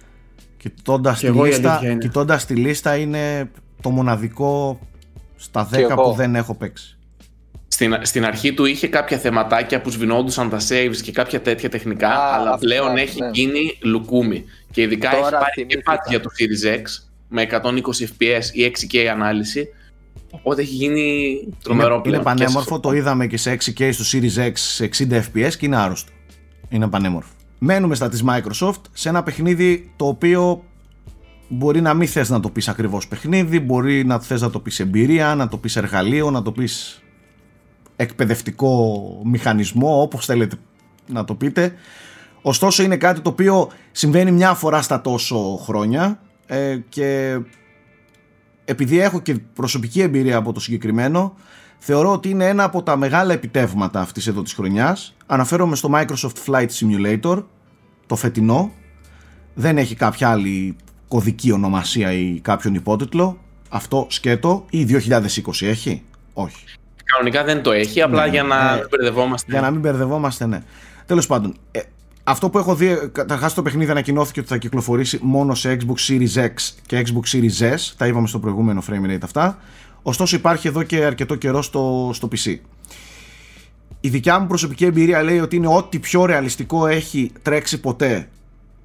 Κοιτώντας 0.75 1.21
τη, 1.21 1.31
λίστα, 1.31 1.81
κοιτώντας 1.99 2.47
τη 2.47 2.55
λίστα 2.55 2.97
είναι 2.97 3.51
το 3.83 3.91
μοναδικό 3.91 4.81
στα 5.37 5.69
10 5.73 5.95
που 5.95 6.13
δεν 6.13 6.35
έχω 6.35 6.55
παίξει. 6.55 6.97
Στην, 7.69 7.97
στην 8.03 8.25
αρχή 8.25 8.53
του 8.55 8.65
είχε 8.65 8.89
κάποια 8.89 9.19
θεματάκια 9.19 9.81
που 9.81 9.91
σβηνόντουσαν 9.91 10.51
τα 10.51 10.59
saves 10.69 10.97
και 11.03 11.13
κάποια 11.13 11.41
τέτοια 11.41 11.69
τεχνικά, 11.69 12.11
αλλά 12.11 12.59
πλέον 12.59 12.97
έχει 12.97 13.21
ναι. 13.21 13.31
γίνει 13.33 13.79
λουκούμι. 13.83 14.45
Και 14.71 14.83
ειδικά 14.83 15.11
Τώρα 15.11 15.27
έχει 15.27 15.31
πάρει 15.31 15.67
και 15.67 15.79
πάτη 15.79 16.09
για 16.09 16.21
το 16.21 16.31
Series 16.39 16.77
X 16.77 16.83
με 17.29 17.47
120 17.51 17.57
fps 17.59 18.45
ή 18.53 18.73
6K 18.75 18.99
ανάλυση. 18.99 19.69
Οπότε 20.31 20.63
έχει 20.63 20.75
γίνει 20.75 21.39
τρομερό 21.63 21.95
είναι, 21.95 22.03
πλέον. 22.03 22.15
Είναι 22.15 22.25
πανέμορφο, 22.25 22.81
το 22.81 22.93
είδαμε 22.93 23.27
και 23.27 23.37
σε 23.37 23.53
6K 23.53 23.91
στο 23.93 24.05
Series 24.13 24.47
X 24.47 24.53
σε 24.55 24.89
60 24.99 25.13
fps 25.13 25.55
και 25.59 25.67
είναι 25.67 25.77
άρρωστο. 25.77 26.13
Είναι 26.69 26.89
πανέμορφο 26.89 27.36
μένουμε 27.59 27.95
στα 27.95 28.09
της 28.09 28.25
Microsoft 28.29 28.81
σε 28.93 29.09
ένα 29.09 29.23
παιχνίδι 29.23 29.93
το 29.97 30.07
οποίο 30.07 30.65
μπορεί 31.49 31.81
να 31.81 31.95
μην 31.95 32.09
θες 32.09 32.31
να 32.31 32.41
το 32.41 32.51
πεις 32.51 32.69
ακριβώς 32.69 33.09
παιχνίδι, 33.09 33.61
μπορεί 33.61 34.05
να 34.05 34.21
θες 34.21 34.41
να 34.41 34.51
το 34.51 34.61
πεις 34.61 34.81
εμπειρία, 34.81 35.35
να 35.35 35.49
το 35.49 35.57
πεις 35.57 35.77
εργαλείο, 35.77 36.31
να 36.31 36.43
το 36.43 36.53
πεις 36.53 37.03
εκπαιδευτικό 37.97 39.03
μηχανισμό, 39.25 40.01
όπως 40.01 40.25
θέλετε 40.25 40.57
να 41.07 41.25
το 41.25 41.35
πείτε. 41.35 41.75
Ωστόσο 42.43 42.83
είναι 42.83 42.97
κάτι 42.97 43.21
το 43.21 43.29
οποίο 43.31 43.71
συμβαίνει 43.93 44.31
μια 44.31 44.55
φορά 44.55 44.83
στα 44.83 45.01
τόσο 45.01 45.57
χρόνια 45.63 46.21
ε, 46.47 46.79
και 46.89 47.39
επειδή 48.65 49.01
έχω 49.01 49.21
και 49.21 49.35
προσωπική 49.35 50.01
εμπειρία 50.01 50.37
από 50.37 50.53
το 50.53 50.61
συγκεκριμένο 50.61 51.35
θεωρώ 51.79 52.13
ότι 52.13 52.29
είναι 52.29 52.49
ένα 52.49 52.65
από 52.65 52.83
τα 52.83 52.97
μεγάλα 52.97 53.33
επιτεύγματα 53.33 54.01
αυτής 54.01 54.27
εδώ 54.27 54.43
της 54.43 54.53
χρονιάς. 54.53 55.15
Αναφέρομαι 55.27 55.77
στο 55.77 55.91
Microsoft 55.93 56.37
Flight 56.47 56.67
Simulator, 56.67 57.43
το 58.07 58.17
φετινό. 58.17 58.73
Δεν 59.55 59.79
έχει 59.79 59.95
κάποια 59.95 60.31
άλλη 60.31 60.77
κωδική 61.09 61.53
ονομασία 61.53 62.13
ή 62.13 62.41
κάποιον 62.43 62.75
υπότιτλο. 62.75 63.39
Αυτό 63.69 64.07
σκέτο 64.11 64.65
ή 64.71 64.87
2020 65.09 65.67
έχει; 65.67 66.03
Όχι. 66.33 66.65
Κανονικά 67.05 67.45
δεν 67.45 67.63
το 67.63 67.73
έχει, 67.73 68.03
απλά 68.03 68.25
ναι, 68.25 68.31
για 68.31 68.43
να 68.43 68.71
ναι. 68.71 68.77
μην 68.77 68.87
μπερδευόμαστε. 68.91 69.53
Για 69.53 69.61
να 69.61 69.71
μην 69.71 69.81
μπερδευόμαστε, 69.81 70.47
ναι. 70.47 70.63
Τέλος 71.07 71.27
πάντων, 71.27 71.57
ε, 71.71 71.81
αυτό 72.29 72.51
που 72.51 72.59
έχω 72.59 72.75
δει, 72.75 73.11
καταρχάς 73.13 73.55
το 73.55 73.63
παιχνίδι 73.63 73.91
ανακοινώθηκε 73.91 74.41
ότι 74.41 74.49
θα 74.49 74.57
κυκλοφορήσει 74.57 75.19
μόνο 75.23 75.55
σε 75.55 75.77
Xbox 75.81 76.11
Series 76.11 76.45
X 76.45 76.53
και 76.87 77.05
Xbox 77.07 77.37
Series 77.37 77.73
S. 77.73 77.79
Τα 77.97 78.07
είπαμε 78.07 78.27
στο 78.27 78.39
προηγούμενο 78.39 78.83
frame 78.91 79.11
rate 79.11 79.23
αυτά. 79.23 79.59
Ωστόσο 80.09 80.37
υπάρχει 80.37 80.69
εδώ 80.69 80.83
και 80.83 81.05
αρκετό 81.05 81.35
καιρό 81.35 81.63
στο, 81.63 82.11
στο 82.13 82.29
PC. 82.33 82.57
Η 84.01 84.09
δικιά 84.09 84.39
μου 84.39 84.47
προσωπική 84.47 84.85
εμπειρία 84.85 85.23
λέει 85.23 85.39
ότι 85.39 85.57
είναι 85.57 85.67
ό,τι 85.67 85.99
πιο 85.99 86.25
ρεαλιστικό 86.25 86.87
έχει 86.87 87.33
τρέξει 87.43 87.81
ποτέ 87.81 88.29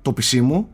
το 0.02 0.14
PC 0.18 0.40
μου. 0.40 0.68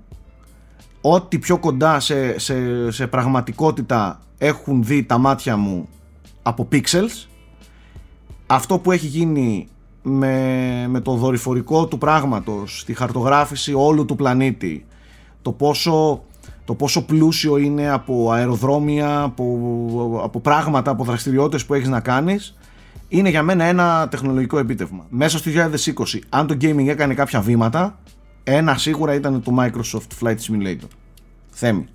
Ό,τι 1.02 1.40
πιο 1.40 1.58
κοντά 1.58 2.00
σε, 2.00 2.40
σε, 2.40 2.92
σε 2.92 3.08
πραγματικότητα 3.08 4.22
έχουν 4.38 4.84
δει 4.84 5.04
τα 5.04 5.18
μάτια 5.18 5.58
μου 5.58 5.90
από 6.42 6.68
pixels. 6.72 7.28
Αυτό 8.48 8.80
που 8.80 8.92
έχει 8.92 9.08
γίνει 9.08 9.68
με, 10.02 10.86
με 10.88 11.00
το 11.00 11.14
δορυφορικό 11.14 11.88
του 11.88 11.98
πράγματος, 11.98 12.84
τη 12.86 12.94
χαρτογράφηση 12.94 13.74
όλου 13.74 14.06
του 14.06 14.16
πλανήτη, 14.16 14.86
το 15.42 15.52
πόσο 15.52 16.24
το 16.68 16.76
πόσο 16.76 17.06
πλούσιο 17.06 17.58
είναι 17.58 17.90
από 17.90 18.32
αεροδρόμια, 18.32 19.22
από, 19.22 20.22
από 20.24 20.40
πράγματα, 20.40 20.92
από 20.92 21.04
δραστηριότητες 21.04 21.66
που 21.66 21.74
έχεις 21.74 21.88
να 21.88 22.00
κάνεις 22.00 22.58
είναι 23.08 23.30
για 23.30 23.44
μένα 23.44 23.64
ένα 23.64 24.08
τεχνολογικό 24.12 24.58
επίτευγμα. 24.58 25.06
Μέσα 25.10 25.38
στο 25.38 25.52
2020, 25.52 26.20
αν 26.30 26.48
το 26.48 26.58
gaming 26.62 26.88
έκανε 26.88 27.14
κάποια 27.14 27.42
βήματα, 27.42 28.00
ένα 28.44 28.78
σίγουρα 28.78 29.14
ήταν 29.14 29.44
το 29.44 29.56
Microsoft 29.60 30.24
Flight 30.24 30.36
Simulator. 30.36 30.88
Θέμη. 31.50 31.86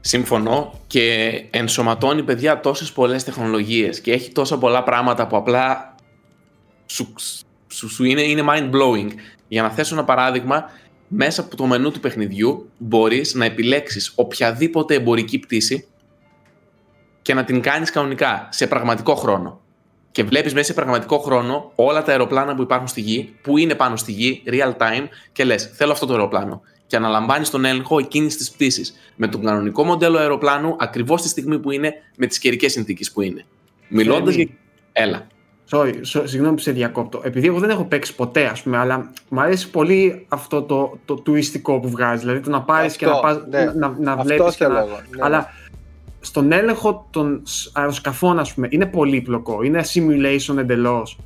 Συμφωνώ 0.00 0.80
και 0.86 1.30
ενσωματώνει 1.50 2.22
παιδιά 2.22 2.60
τόσες 2.60 2.92
πολλές 2.92 3.24
τεχνολογίες 3.24 4.00
και 4.00 4.12
έχει 4.12 4.32
τόσα 4.32 4.58
πολλά 4.58 4.82
πράγματα 4.82 5.26
που 5.26 5.36
απλά 5.36 5.94
σου, 6.86 7.14
σου, 7.68 7.88
σου 7.88 8.04
είναι, 8.04 8.22
είναι 8.22 8.42
mind 8.48 8.70
blowing. 8.70 9.10
Για 9.48 9.62
να 9.62 9.70
θέσω 9.70 9.94
ένα 9.94 10.04
παράδειγμα, 10.04 10.64
μέσα 11.16 11.40
από 11.40 11.56
το 11.56 11.66
μενού 11.66 11.90
του 11.90 12.00
παιχνιδιού 12.00 12.70
μπορείς 12.78 13.34
να 13.34 13.44
επιλέξεις 13.44 14.12
οποιαδήποτε 14.14 14.94
εμπορική 14.94 15.38
πτήση 15.38 15.86
και 17.22 17.34
να 17.34 17.44
την 17.44 17.60
κάνεις 17.60 17.90
κανονικά, 17.90 18.48
σε 18.50 18.66
πραγματικό 18.66 19.14
χρόνο. 19.14 19.60
Και 20.10 20.24
βλέπεις 20.24 20.54
μέσα 20.54 20.66
σε 20.66 20.72
πραγματικό 20.72 21.18
χρόνο 21.18 21.72
όλα 21.74 22.02
τα 22.02 22.10
αεροπλάνα 22.10 22.54
που 22.54 22.62
υπάρχουν 22.62 22.88
στη 22.88 23.00
γη, 23.00 23.34
που 23.42 23.58
είναι 23.58 23.74
πάνω 23.74 23.96
στη 23.96 24.12
γη, 24.12 24.42
real 24.46 24.76
time, 24.76 25.08
και 25.32 25.44
λες 25.44 25.70
θέλω 25.74 25.92
αυτό 25.92 26.06
το 26.06 26.12
αεροπλάνο. 26.12 26.60
Και 26.86 26.96
αναλαμβάνεις 26.96 27.50
τον 27.50 27.64
έλεγχο 27.64 27.98
εκείνης 27.98 28.36
της 28.36 28.50
πτήσης. 28.50 28.94
Με 29.16 29.28
τον 29.28 29.44
κανονικό 29.44 29.84
μοντέλο 29.84 30.18
αεροπλάνου, 30.18 30.76
ακριβώς 30.78 31.22
τη 31.22 31.28
στιγμή 31.28 31.58
που 31.58 31.70
είναι, 31.70 31.92
με 32.16 32.26
τις 32.26 32.38
καιρικές 32.38 32.72
συνθήκες 32.72 33.12
που 33.12 33.20
είναι. 33.20 33.44
Μιλώντας 33.88 34.34
για. 34.34 34.48
Έλα. 34.92 35.26
Sorry, 35.70 35.92
so, 36.12 36.22
συγγνώμη 36.24 36.54
που 36.54 36.60
σε 36.60 36.70
διακόπτω. 36.72 37.20
Επειδή 37.24 37.46
εγώ 37.46 37.58
δεν 37.58 37.70
έχω 37.70 37.84
παίξει 37.84 38.14
ποτέ, 38.14 38.44
ας 38.44 38.62
πούμε, 38.62 38.76
αλλά 38.76 39.10
μου 39.28 39.40
αρέσει 39.40 39.70
πολύ 39.70 40.26
αυτό 40.28 40.62
το, 40.62 40.98
το 41.04 41.14
τουριστικό 41.14 41.80
που 41.80 41.88
βγάζει. 41.88 42.20
Δηλαδή 42.20 42.40
το 42.40 42.50
να 42.50 42.62
πάρεις 42.62 42.96
και 42.96 43.06
να, 43.06 43.20
πας, 43.20 43.38
ναι. 43.50 43.64
να, 43.64 43.94
να 43.98 44.12
Αυτό 44.12 44.24
βλέπεις. 44.24 44.56
θέλω 44.56 44.72
Να... 44.72 44.78
εγώ, 44.78 44.88
ναι. 44.88 45.18
Αλλά 45.20 45.52
στον 46.20 46.52
έλεγχο 46.52 47.06
των 47.10 47.40
σ- 47.44 47.78
αεροσκαφών, 47.78 48.38
ας 48.38 48.54
πούμε, 48.54 48.68
είναι 48.70 48.86
πολύπλοκο. 48.86 49.62
Είναι 49.62 49.84
simulation 49.94 50.56
εντελώς. 50.58 51.18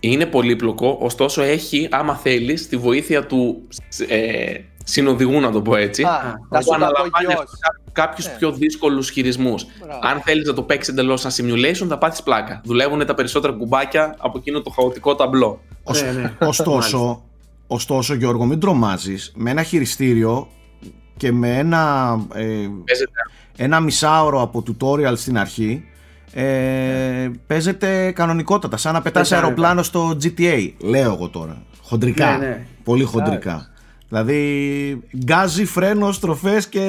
Είναι 0.00 0.26
πολύπλοκο, 0.26 0.98
ωστόσο 1.00 1.42
έχει, 1.42 1.88
άμα 1.90 2.16
θέλεις, 2.16 2.68
τη 2.68 2.76
βοήθεια 2.76 3.26
του 3.26 3.66
ε, 4.08 4.54
συνοδηγού, 4.84 5.40
να 5.40 5.50
το 5.50 5.62
πω 5.62 5.76
έτσι. 5.76 6.02
Α, 6.02 6.08
να 6.50 6.58
που 6.58 6.64
σου 6.64 6.68
τα 6.70 6.74
αναλαμβάνεις 6.74 7.12
απογειώσει. 7.14 7.46
κάποιους 7.92 8.26
Ναι. 8.26 8.32
πιο 8.38 8.52
δύσκολους 8.52 9.10
χειρισμούς. 9.10 9.66
Μπράβο. 9.84 10.00
Αν 10.02 10.20
θέλεις 10.20 10.46
να 10.46 10.52
το 10.54 10.62
παίξεις 10.62 10.92
εντελώς 10.92 11.20
σαν 11.20 11.30
simulation, 11.36 11.86
θα 11.88 11.98
πάθεις 11.98 12.22
πλάκα. 12.22 12.60
Δουλεύουν 12.64 13.06
τα 13.06 13.14
περισσότερα 13.14 13.52
κουμπάκια 13.52 14.14
από 14.18 14.38
εκείνο 14.38 14.60
το 14.60 14.70
χαοτικό 14.70 15.14
ταμπλό. 15.14 15.60
Ως- 15.82 16.02
Ναι, 16.02 16.10
ναι. 16.12 16.32
Ωστόσο, 16.40 17.22
ωστόσο, 17.66 18.14
Γιώργο, 18.14 18.44
μην 18.44 18.60
τρομάζεις 18.60 19.32
με 19.36 19.50
ένα 19.50 19.62
χειριστήριο 19.62 20.48
και 21.16 21.32
με 21.32 21.58
ένα, 21.58 22.12
ε, 22.34 22.44
Παίζεται 22.84 23.10
ένα 23.56 23.80
μισάωρο 23.80 24.42
από 24.42 24.62
tutorial 24.66 25.12
στην 25.16 25.38
αρχή. 25.38 25.84
Ε, 26.32 27.30
παίζεται 27.46 28.12
κανονικότατα, 28.12 28.76
σαν 28.76 28.92
να 28.92 29.02
πετάς 29.02 29.28
Δεν 29.28 29.38
κάνει, 29.38 29.50
αεροπλάνο 29.50 29.82
στο 29.82 30.16
GTA. 30.22 30.72
Λέω 30.78 31.12
εγώ 31.12 31.28
τώρα. 31.28 31.62
Χοντρικά. 31.82 32.30
Ναι, 32.38 32.46
ναι. 32.46 32.66
Πολύ 32.84 33.04
χοντρικά. 33.04 33.69
Δηλαδή, 34.12 35.02
γκάζι, 35.24 35.64
φρένο, 35.64 36.16
στροφές 36.16 36.62
και. 36.68 36.80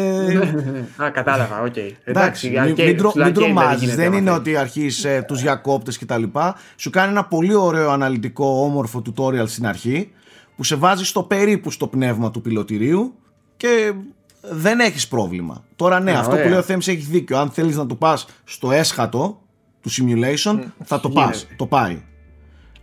Α, 1.04 1.10
κατάλαβα, 1.10 1.62
οκ. 1.62 1.76
Εντάξει, 2.04 2.50
μην, 2.50 2.60
arcade- 2.62 2.86
μην, 2.86 2.98
τρο, 2.98 3.10
στο 3.10 3.20
μην 3.20 3.28
arcade 3.30 3.34
τρομάζεις. 3.34 3.80
γίνεται 3.80 4.02
Δεν 4.02 4.14
είναι 4.14 4.30
άμα 4.30 4.40
ότι 4.40 4.56
αρχίζεις 4.56 5.04
ε, 5.04 5.24
τους 5.28 5.42
διακόπτες 5.42 5.98
και 5.98 6.06
τα 6.06 6.18
λοιπά. 6.18 6.56
Σου 6.76 6.90
κάνει 6.90 7.12
ένα 7.12 7.26
πολύ 7.26 7.54
ωραίο 7.56 7.90
αναλυτικό 7.92 8.46
όμορφο 8.64 9.02
tutorial 9.06 9.48
στην 9.48 9.68
αρχή 9.68 10.12
που 10.56 10.64
σε 10.64 10.76
βάζει 10.76 11.06
στο 11.06 11.24
περίπου 11.24 11.72
στο 11.72 11.88
πνεύμα 11.88 12.32
του 12.32 12.42
πιλοτηρίου 12.42 13.14
και 13.58 13.94
δεν 14.42 14.80
έχεις 14.80 15.08
πρόβλημα. 15.08 15.64
Τώρα 15.76 16.00
ναι, 16.00 16.12
Α, 16.12 16.20
αυτό 16.20 16.32
ωραία. 16.32 16.44
που 16.44 16.50
λέει 16.50 16.60
ο 16.60 16.62
Θέμης 16.64 16.88
έχει 16.88 17.06
δίκιο. 17.10 17.38
Αν 17.38 17.50
θέλεις 17.50 17.76
να 17.76 17.86
το 17.86 17.96
πας 17.96 18.26
στο 18.44 18.72
έσχατο 18.72 19.42
του 19.82 19.90
simulation 19.92 20.60
θα 20.84 21.00
το 21.00 21.10
πας. 21.10 21.38
Γίνεται. 21.38 21.56
Το 21.58 21.66
πάει. 21.66 22.02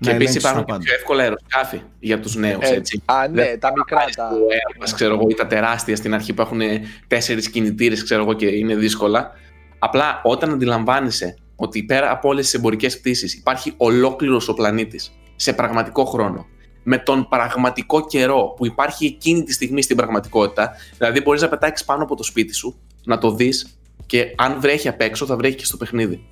Και 0.00 0.10
Να 0.10 0.16
επίσης 0.16 0.34
ελέγξεις 0.34 0.50
υπάρχουν 0.50 0.60
τα 0.60 0.64
και 0.66 0.72
πάντα. 0.72 0.84
πιο 0.84 0.94
εύκολα 0.94 1.22
αεροσκάφη 1.22 1.80
για 2.00 2.20
τους 2.20 2.34
νέους. 2.34 2.68
Ε, 2.70 2.74
έτσι. 2.74 3.02
α, 3.04 3.28
ναι, 3.28 3.42
Δεν 3.42 3.60
τα 3.60 3.68
θα 3.68 3.74
μικρά, 3.76 3.96
πάρεις 3.98 4.14
τα- 4.16 4.28
Το 4.28 4.36
Airbus, 4.36 4.90
ξέρω 4.94 5.14
εγώ, 5.14 5.26
ή 5.30 5.34
τα 5.34 5.46
τεράστια 5.46 5.96
στην 5.96 6.14
αρχή 6.14 6.32
που 6.32 6.42
έχουν 6.42 6.60
τέσσερις 7.06 7.50
κινητήρες, 7.50 8.04
ξέρω 8.04 8.22
εγώ, 8.22 8.32
και 8.32 8.46
είναι 8.46 8.74
δύσκολα. 8.76 9.30
Απλά 9.78 10.20
όταν 10.24 10.50
αντιλαμβάνεσαι 10.52 11.34
ότι 11.56 11.82
πέρα 11.84 12.10
από 12.10 12.28
όλες 12.28 12.44
τις 12.44 12.54
εμπορικές 12.54 12.98
πτήσεις 12.98 13.34
υπάρχει 13.34 13.74
ολόκληρος 13.76 14.48
ο 14.48 14.54
πλανήτης 14.54 15.12
σε 15.36 15.52
πραγματικό 15.52 16.04
χρόνο. 16.04 16.46
Με 16.82 16.98
τον 16.98 17.28
πραγματικό 17.28 18.06
καιρό 18.06 18.54
που 18.56 18.66
υπάρχει 18.66 19.06
εκείνη 19.06 19.42
τη 19.42 19.52
στιγμή 19.52 19.82
στην 19.82 19.96
πραγματικότητα. 19.96 20.70
Δηλαδή, 20.98 21.20
μπορείς 21.20 21.42
να 21.42 21.48
πετάξεις 21.48 21.86
πάνω 21.86 22.02
από 22.02 22.16
το 22.16 22.22
σπίτι 22.22 22.54
σου, 22.54 22.80
να 23.04 23.18
το 23.18 23.30
δεις 23.34 23.78
και 24.06 24.32
αν 24.36 24.60
βρέχει 24.60 24.88
απ' 24.88 25.00
έξω, 25.00 25.26
θα 25.26 25.36
βρέχει 25.36 25.54
και 25.56 25.64
στο 25.64 25.76
παιχνίδι. 25.76 26.26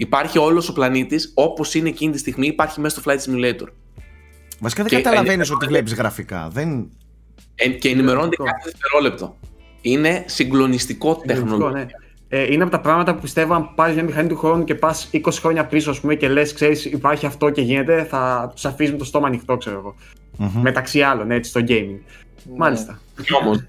Υπάρχει 0.00 0.38
όλος 0.38 0.68
ο 0.68 0.72
πλανήτης 0.72 1.32
όπως 1.34 1.74
είναι 1.74 1.88
εκείνη 1.88 2.12
τη 2.12 2.18
στιγμή, 2.18 2.46
υπάρχει 2.46 2.80
μέσα 2.80 3.00
στο 3.00 3.10
Flight 3.10 3.18
Simulator. 3.30 3.66
Βασικά 4.60 4.82
δεν 4.82 4.90
και- 4.90 4.96
καταλαβαίνεις 5.02 5.50
ε, 5.50 5.52
ότι 5.52 5.66
βλέπεις 5.66 5.94
γραφικά. 5.94 6.48
Δεν... 6.52 6.90
Ε, 7.54 7.68
και 7.68 7.88
ενημερώνεται 7.88 8.28
Συγκλονιστικό. 8.36 8.44
κάθε 8.44 8.70
δευτερόλεπτο. 8.70 9.36
Είναι 9.80 10.24
συγκλονιστικό 10.26 11.08
Συγκλονιστικό, 11.18 11.48
τεχνολογία. 11.56 11.84
ναι. 12.28 12.38
Ε, 12.38 12.52
είναι 12.52 12.62
από 12.62 12.72
τα 12.72 12.80
πράγματα 12.80 13.14
που 13.14 13.20
πιστεύω 13.20 13.54
αν 13.54 13.74
πάρεις 13.74 13.94
μια 13.94 14.04
μηχανή 14.04 14.28
του 14.28 14.36
χρόνου 14.36 14.64
και 14.64 14.74
πας 14.74 15.10
20 15.12 15.20
χρόνια 15.32 15.66
πίσω 15.66 15.90
ας 15.90 16.00
πούμε, 16.00 16.14
και 16.14 16.28
λες: 16.28 16.52
Ξέρεις, 16.52 16.84
υπάρχει 16.84 17.26
αυτό 17.26 17.50
και 17.50 17.60
γίνεται, 17.62 18.04
θα 18.04 18.50
τους 18.54 18.64
αφήσει 18.64 18.92
με 18.92 18.98
το 18.98 19.04
στόμα 19.04 19.26
ανοιχτό, 19.26 19.56
ξέρω 19.56 19.78
εγώ. 19.78 19.94
Μμμ. 20.36 20.60
Μεταξύ 20.60 21.00
άλλων, 21.02 21.30
έτσι, 21.30 21.50
στο 21.50 21.60
gaming. 21.60 21.98
Ναι. 22.44 22.56
Μάλιστα. 22.56 23.00
Και 23.22 23.34
όμως, 23.42 23.64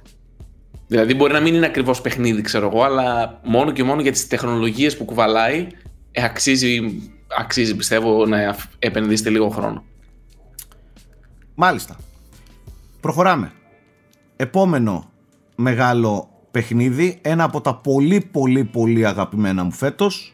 δηλαδή 0.88 1.14
μπορεί 1.14 1.34
να 1.34 1.40
μην 1.40 1.54
είναι 1.56 1.66
ακριβώς 1.66 2.02
παιχνίδι, 2.02 2.42
ξέρω 2.42 2.68
εγώ, 2.68 2.84
αλλά 2.84 3.40
μόνο 3.44 3.72
και 3.72 3.84
μόνο 3.84 4.02
για 4.02 4.12
τις 4.12 4.28
τεχνολογίες 4.28 4.98
που 4.98 5.06
κουβαλάει, 5.06 5.68
ε, 6.12 6.24
αξίζει, 6.24 7.02
αξίζει 7.40 7.76
πιστεύω 7.76 8.26
να 8.26 8.50
αφ- 8.50 8.66
επενδύσετε 8.80 9.30
λίγο 9.30 9.50
χρόνο. 9.50 9.84
Μάλιστα. 11.56 11.98
Προχωράμε. 13.00 13.52
Επόμενο 14.36 15.12
μεγάλο 15.56 16.30
παιχνίδι, 16.52 17.20
ένα 17.22 17.44
από 17.44 17.62
τα 17.62 17.76
πολύ 17.76 18.22
πολύ 18.32 18.64
πολύ 18.64 19.06
αγαπημένα 19.08 19.64
μου 19.64 19.72
φέτος, 19.72 20.34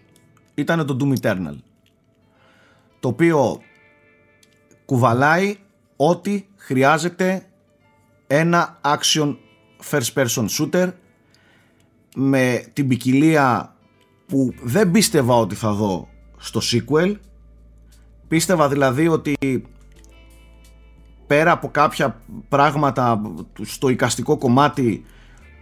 ήταν 0.56 0.86
το 0.86 0.98
Doom 1.02 1.14
Eternal. 1.22 1.56
Το 3.00 3.08
οποίο 3.08 3.62
κουβαλάει 4.86 5.56
ό,τι 5.96 6.46
χρειάζεται 6.56 7.46
ένα 8.28 8.80
action 8.82 9.36
first 9.90 10.14
person 10.14 10.46
shooter 10.60 10.92
με 12.16 12.64
την 12.74 12.88
ποικιλία 12.88 13.76
που 14.28 14.54
δεν 14.62 14.92
πίστευα 14.92 15.36
ότι 15.36 15.56
θα 15.56 15.72
δω 15.74 16.08
στο 16.38 16.62
sequel. 16.64 17.16
Πίστευα 18.28 18.70
δηλαδή 18.70 19.08
ότι 19.08 19.36
πέρα 21.28 21.52
από 21.52 21.70
κάποια 21.70 22.22
πράγματα 22.50 23.22
στο 23.62 23.90
εικαστικό 23.90 24.38
κομμάτι 24.38 25.06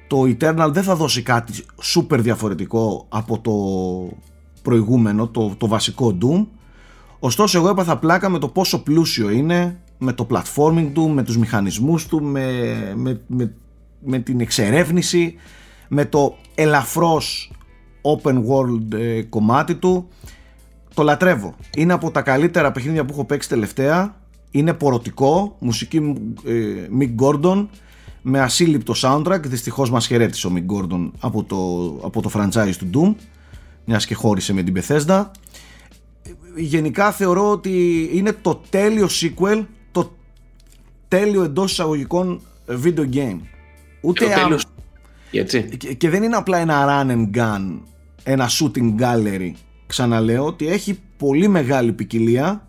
το 0.08 0.22
Eternal 0.22 0.70
δεν 0.72 0.84
θα 0.84 0.96
δώσει 0.96 1.22
κάτι 1.22 1.54
super 1.94 2.18
διαφορετικό 2.20 3.06
από 3.10 3.40
το 3.40 3.54
προηγούμενο, 4.62 5.28
το, 5.28 5.56
το 5.58 5.68
βασικό 5.68 6.18
Doom 6.22 6.46
ωστόσο 7.20 7.58
εγώ 7.58 7.70
έπαθα 7.70 7.98
πλάκα 7.98 8.30
με 8.30 8.40
το 8.40 8.48
πόσο 8.48 8.84
πλούσιο 8.84 9.30
είναι 9.30 9.80
με 9.98 10.14
το 10.14 10.28
platforming 10.30 10.90
του, 10.94 11.10
με 11.10 11.24
τους 11.24 11.38
μηχανισμούς 11.38 12.08
του 12.08 12.24
με, 12.24 12.94
με, 12.96 13.22
με, 13.28 13.54
με 14.00 14.20
την 14.20 14.40
εξερεύνηση 14.40 15.36
με 15.88 16.06
το 16.06 16.38
ελαφρώς 16.56 17.52
open 18.06 18.36
world 18.36 18.94
ε, 19.00 19.22
κομμάτι 19.22 19.76
του 19.76 20.08
το 20.94 21.04
λατρεύω. 21.04 21.56
Είναι 21.78 21.94
από 21.94 22.12
τα 22.12 22.22
καλύτερα 22.22 22.72
παιχνίδια 22.72 23.06
που 23.06 23.14
έχω 23.14 23.26
παίξει 23.26 23.50
τελευταία. 23.50 24.16
Είναι 24.52 24.74
πορωτικό, 24.74 25.56
μουσική 25.60 25.98
ε, 26.46 26.54
Mick 27.00 27.16
Gordon 27.24 27.68
με 28.22 28.40
ασύλληπτο 28.40 28.94
soundtrack. 29.02 29.40
Δυστυχώς 29.46 29.90
μας 29.92 30.08
χαιρέτησε 30.08 30.48
ο 30.48 30.52
Mick 30.56 30.76
Gordon 30.76 31.12
από 31.20 31.44
το, 31.44 31.88
από 32.06 32.22
το 32.22 32.30
franchise 32.34 32.74
του 32.78 32.90
Doom, 32.94 33.22
μιας 33.86 34.06
και 34.06 34.16
χώρισε 34.16 34.54
με 34.54 34.64
την 34.64 34.74
Bethesda. 34.78 35.26
Γενικά 36.56 37.12
θεωρώ 37.12 37.52
ότι 37.52 38.10
είναι 38.14 38.34
το 38.42 38.62
τέλειο 38.70 39.08
sequel, 39.22 39.66
το 39.92 40.16
τέλειο 41.08 41.44
εντός 41.44 41.72
εισαγωγικών 41.72 42.42
video 42.84 43.14
game. 43.14 43.40
Ούτε 44.02 44.26
Το 44.26 44.32
αν- 44.32 44.44
τέλος, 44.44 44.66
έτσι. 45.32 45.64
και, 45.78 45.94
και 45.94 46.10
δεν 46.10 46.24
είναι 46.24 46.36
απλά 46.36 46.58
ένα 46.58 46.86
run 46.88 47.12
and 47.12 47.38
gun, 47.38 47.80
ένα 48.26 48.50
shooting 48.50 48.96
gallery. 49.00 49.52
Ξαναλέω 49.88 50.46
ότι 50.46 50.68
έχει 50.68 51.00
πολύ 51.18 51.48
μεγάλη 51.48 51.94
ποικιλία 51.94 52.68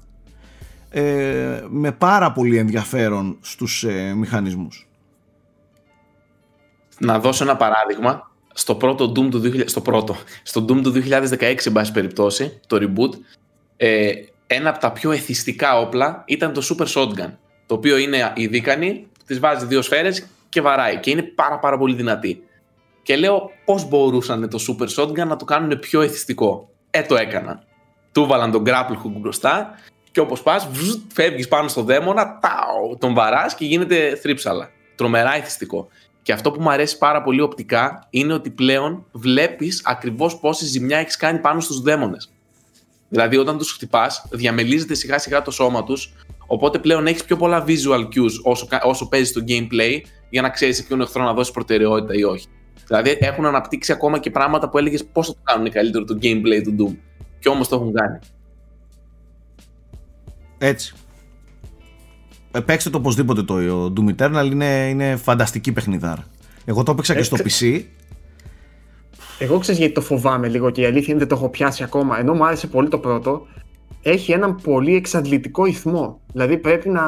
ε, 0.90 1.64
με 1.68 1.92
πάρα 1.92 2.32
πολύ 2.32 2.56
ενδιαφέρον 2.56 3.38
στους 3.40 3.84
ε, 3.84 4.14
μηχανισμούς. 4.14 4.88
Να 6.98 7.18
δώσω 7.18 7.44
ένα 7.44 7.56
παράδειγμα. 7.56 8.30
Στο 8.58 8.74
πρώτο 8.74 9.04
Doom 9.04 9.30
του 9.30 9.42
2000, 9.44 9.62
στο 9.64 9.80
πρώτο, 9.80 10.16
στο 10.42 10.64
Doom 10.68 10.82
του 10.82 10.92
2016, 10.92 11.56
εν 11.64 11.72
πάση 11.72 11.92
περιπτώσει, 11.92 12.60
το 12.66 12.76
reboot, 12.80 13.18
ε, 13.76 14.12
ένα 14.46 14.70
από 14.70 14.78
τα 14.78 14.92
πιο 14.92 15.10
εθιστικά 15.10 15.78
όπλα 15.78 16.24
ήταν 16.26 16.52
το 16.52 16.62
Super 16.70 16.86
Shotgun. 16.86 17.30
Το 17.66 17.74
οποίο 17.74 17.96
είναι 17.96 18.32
η 18.34 18.46
δίκανη, 18.46 19.06
τη 19.26 19.34
βάζει 19.34 19.66
δύο 19.66 19.82
σφαίρες 19.82 20.26
και 20.48 20.60
βαράει. 20.60 21.00
Και 21.00 21.10
είναι 21.10 21.22
πάρα 21.22 21.58
πάρα 21.58 21.78
πολύ 21.78 21.94
δυνατή. 21.94 22.42
Και 23.06 23.16
λέω 23.16 23.50
πώς 23.64 23.88
μπορούσαν 23.88 24.48
το 24.48 24.58
Super 24.68 24.88
Shotgun 24.96 25.26
να 25.26 25.36
το 25.36 25.44
κάνουν 25.44 25.78
πιο 25.78 26.00
εθιστικό. 26.00 26.68
Ε, 26.90 27.02
το 27.02 27.16
έκανα. 27.16 27.62
Του 28.12 28.26
βάλαν 28.26 28.50
τον 28.50 28.62
grapple 28.66 28.96
hook 29.04 29.12
μπροστά 29.20 29.70
και 30.10 30.20
όπως 30.20 30.42
πας, 30.42 30.68
βζζ, 30.72 30.94
φεύγεις 31.12 31.48
πάνω 31.48 31.68
στο 31.68 31.82
δαίμονα, 31.82 32.38
τάω, 32.38 32.96
τον 32.98 33.14
βαράς 33.14 33.54
και 33.54 33.64
γίνεται 33.64 34.16
θρύψαλα. 34.16 34.70
Τρομερά 34.94 35.36
εθιστικό. 35.36 35.88
Και 36.22 36.32
αυτό 36.32 36.50
που 36.50 36.62
μου 36.62 36.70
αρέσει 36.70 36.98
πάρα 36.98 37.22
πολύ 37.22 37.40
οπτικά 37.40 38.06
είναι 38.10 38.32
ότι 38.32 38.50
πλέον 38.50 39.06
βλέπεις 39.12 39.82
ακριβώς 39.84 40.38
πόση 40.38 40.66
ζημιά 40.66 40.98
έχεις 40.98 41.16
κάνει 41.16 41.38
πάνω 41.38 41.60
στους 41.60 41.80
δαίμονες. 41.80 42.32
Δηλαδή 43.08 43.36
όταν 43.36 43.58
τους 43.58 43.72
χτυπάς, 43.72 44.26
διαμελίζεται 44.30 44.94
σιγά 44.94 45.18
σιγά 45.18 45.42
το 45.42 45.50
σώμα 45.50 45.84
τους, 45.84 46.12
Οπότε 46.46 46.78
πλέον 46.78 47.06
έχεις 47.06 47.24
πιο 47.24 47.36
πολλά 47.36 47.64
visual 47.66 48.00
cues 48.00 48.40
όσο, 48.42 48.68
όσο 48.82 49.08
παίζει 49.08 49.32
το 49.32 49.44
gameplay 49.48 50.00
για 50.30 50.42
να 50.42 50.50
ξέρεις 50.50 50.76
σε 50.76 50.82
ποιον 50.82 51.00
εχθρό 51.00 51.24
να 51.24 51.32
δώσεις 51.32 51.52
προτεραιότητα 51.52 52.14
ή 52.14 52.22
όχι. 52.22 52.46
Δηλαδή 52.86 53.16
έχουν 53.20 53.46
αναπτύξει 53.46 53.92
ακόμα 53.92 54.18
και 54.18 54.30
πράγματα 54.30 54.68
που 54.68 54.78
έλεγες 54.78 55.04
πώς 55.04 55.26
θα 55.26 55.32
το 55.32 55.38
κάνουν 55.42 55.70
καλύτερο 55.70 56.04
το 56.04 56.18
gameplay 56.22 56.62
του 56.64 56.76
Doom. 56.78 56.96
Και 57.38 57.48
όμως 57.48 57.68
το 57.68 57.76
έχουν 57.76 57.92
κάνει. 57.92 58.18
Έτσι. 60.58 60.94
Ε, 62.52 62.60
παίξτε 62.60 62.90
το 62.90 62.98
οπωσδήποτε 62.98 63.42
το 63.42 63.92
Doom 63.96 64.14
Eternal, 64.16 64.48
είναι, 64.52 64.88
είναι 64.88 65.16
φανταστική 65.16 65.72
παιχνιδάρα. 65.72 66.24
Εγώ 66.64 66.82
το 66.82 66.90
έπαιξα 66.90 67.14
και 67.14 67.22
στο 67.22 67.36
PC. 67.36 67.82
Εγώ 69.38 69.58
ξέρω 69.58 69.78
γιατί 69.78 69.94
το 69.94 70.00
φοβάμαι 70.00 70.48
λίγο 70.48 70.70
και 70.70 70.80
η 70.80 70.84
αλήθεια 70.84 71.08
είναι 71.08 71.18
δεν 71.18 71.28
το 71.28 71.34
έχω 71.34 71.48
πιάσει 71.48 71.82
ακόμα. 71.82 72.18
Ενώ 72.18 72.34
μου 72.34 72.46
άρεσε 72.46 72.66
πολύ 72.66 72.88
το 72.88 72.98
πρώτο, 72.98 73.46
έχει 74.10 74.32
έναν 74.32 74.60
πολύ 74.62 74.94
εξαντλητικό 74.94 75.64
ρυθμό. 75.64 76.20
Δηλαδή 76.32 76.56
πρέπει 76.56 76.88
να 76.88 77.02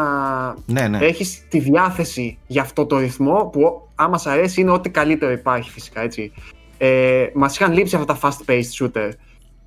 ναι, 0.67 0.89
ναι. 0.89 0.99
έχεις 0.99 1.43
τη 1.49 1.59
διάθεση 1.59 2.39
για 2.47 2.63
αυτό 2.63 2.87
το 2.87 2.99
ρυθμό 2.99 3.45
που 3.53 3.89
άμα 3.95 4.19
σ' 4.19 4.27
αρέσει 4.27 4.61
είναι 4.61 4.71
ό,τι 4.71 4.91
καλύτερο 4.91 5.33
υπάρχει 5.33 5.71
φυσικά 5.71 6.01
έτσι. 6.01 6.33
Ε, 6.79 7.27
μας 7.35 7.55
είχαν 7.57 7.73
λείψει 7.73 7.97
αυτά 7.97 8.15
τα 8.15 8.19
fast-paced 8.23 8.85
shooter 8.85 9.11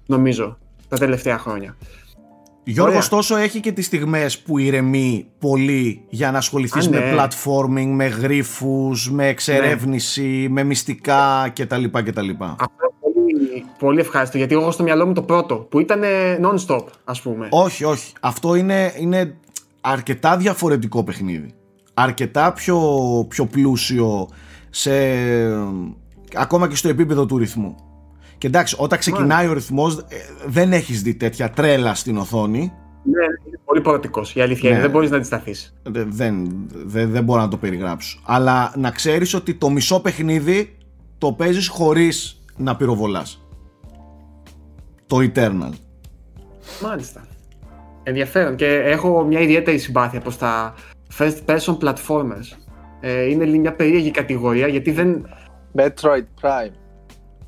νομίζω 0.06 0.58
τα 0.88 0.98
τελευταία 0.98 1.38
χρόνια. 1.38 1.78
Γιώργος, 2.64 2.98
ωστόσο 2.98 3.36
έχει 3.36 3.60
και 3.60 3.72
τις 3.72 3.86
στιγμές 3.86 4.40
που 4.40 4.58
ηρεμεί 4.58 5.28
πολύ 5.40 6.06
για 6.10 6.32
να 6.32 6.38
ασχοληθείς 6.38 6.90
με 6.90 7.00
ναι. 7.00 7.16
platforming, 7.16 7.88
με 7.88 8.06
γρίφους, 8.06 9.12
με 9.12 9.28
εξερεύνηση, 9.28 10.22
ναι. 10.22 10.50
με 10.50 10.64
μυστικά 10.64 11.52
κτλ. 11.56 11.84
κτλ. 11.92 12.30
Αυτό 12.40 12.92
πολύ, 13.32 13.66
πολύ 13.80 14.00
ευχάριστο 14.00 14.38
γιατί 14.38 14.54
εγώ 14.54 14.72
στο 14.72 14.84
μυαλό 14.84 15.06
μου 15.06 15.14
το 15.14 15.22
πρώτο 15.22 15.56
που 15.56 15.80
ήταν 15.80 16.02
non-stop 16.42 16.86
ας 17.04 17.22
πούμε. 17.22 17.48
Όχι, 17.52 17.84
όχι. 17.84 18.14
Αυτό 18.20 18.56
είναι, 18.56 18.94
είναι 18.98 19.36
αρκετά 19.82 20.38
διαφορετικό 20.38 21.04
παιχνίδι. 21.04 21.54
Αρκετά 21.94 22.54
πιο, 22.54 22.80
πιο 23.30 23.46
πλούσιο 23.46 24.28
σε, 24.70 24.92
ακόμα 26.34 26.68
και 26.68 26.76
στο 26.76 26.90
επίπεδο 26.90 27.26
του 27.26 27.38
ρυθμού. 27.38 27.76
Και 28.38 28.48
εντάξει, 28.48 28.76
όταν 28.80 29.00
ξεκινάει 29.00 29.48
ο 29.48 29.54
ρυθμός, 29.54 29.98
ε, 29.98 30.16
δεν 30.46 30.74
έχεις 30.74 31.02
δει 31.02 31.16
τέτοια 31.16 31.50
τρέλα 31.50 31.94
στην 31.94 32.18
οθόνη. 32.18 32.74
Ναι, 33.04 33.26
είναι 33.48 33.60
πολύ 33.66 33.82
προωτικό. 33.82 34.26
Η 34.34 34.42
αλήθεια 34.42 34.70
είναι. 34.70 34.78
Ναι. 34.78 34.84
Δεν 34.84 34.92
μπορείς 34.92 35.10
να 35.10 35.16
αντισταθείς. 35.16 35.74
Δεν, 35.84 36.10
δεν, 36.12 37.12
δεν 37.12 37.24
μπορώ 37.24 37.42
να 37.42 37.48
το 37.48 37.58
περιγράψω. 37.58 38.20
Αλλά 38.26 38.74
να 38.78 38.92
ξέρεις 38.92 39.34
ότι 39.34 39.54
το 39.54 39.70
μισό 39.70 40.00
παιχνίδι 40.00 40.78
το 41.18 41.32
παίζεις 41.32 41.68
χωρίς 41.68 42.41
να 42.58 42.76
πυροβολάς. 42.76 43.46
Το 45.08 45.18
Eternal. 45.18 45.72
Μάλιστα. 46.82 47.26
Ενδιαφέρον. 48.04 48.56
Και 48.56 48.66
έχω 48.66 49.24
μια 49.24 49.40
ιδιαίτερη 49.40 49.78
συμπάθεια 49.78 50.20
προς 50.20 50.38
τα 50.38 50.74
first 51.18 51.38
person 51.46 51.78
platformers. 51.78 52.58
Ε, 53.00 53.30
είναι 53.30 53.46
μια 53.46 53.74
περίεργη 53.74 54.12
κατηγορία 54.12 54.68
γιατί 54.68 54.92
δεν. 54.92 55.28
Metroid 55.76 56.26
Prime. 56.42 56.72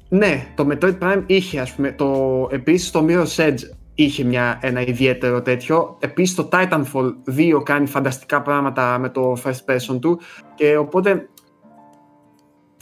Ναι, 0.10 0.48
το 0.56 0.68
Metroid 0.72 0.98
Prime 1.00 1.24
είχε, 1.26 1.60
ας 1.60 1.74
πούμε, 1.74 1.92
το, 1.92 2.48
επίσης 2.52 2.92
το 2.92 3.06
Mirror's 3.08 3.36
Edge 3.36 3.60
είχε 3.96 4.24
μια, 4.24 4.60
ένα 4.62 4.82
ιδιαίτερο 4.82 5.42
τέτοιο. 5.42 5.98
Επίσης 6.00 6.36
το 6.36 6.50
Titanfall 6.52 7.14
2 7.58 7.64
κάνει 7.64 7.88
φανταστικά 7.88 8.42
πράγματα 8.42 8.98
με 8.98 9.10
το 9.10 9.38
first 9.44 9.74
person 9.74 10.00
του 10.02 10.20
και 10.56 10.78
οπότε 10.78 11.30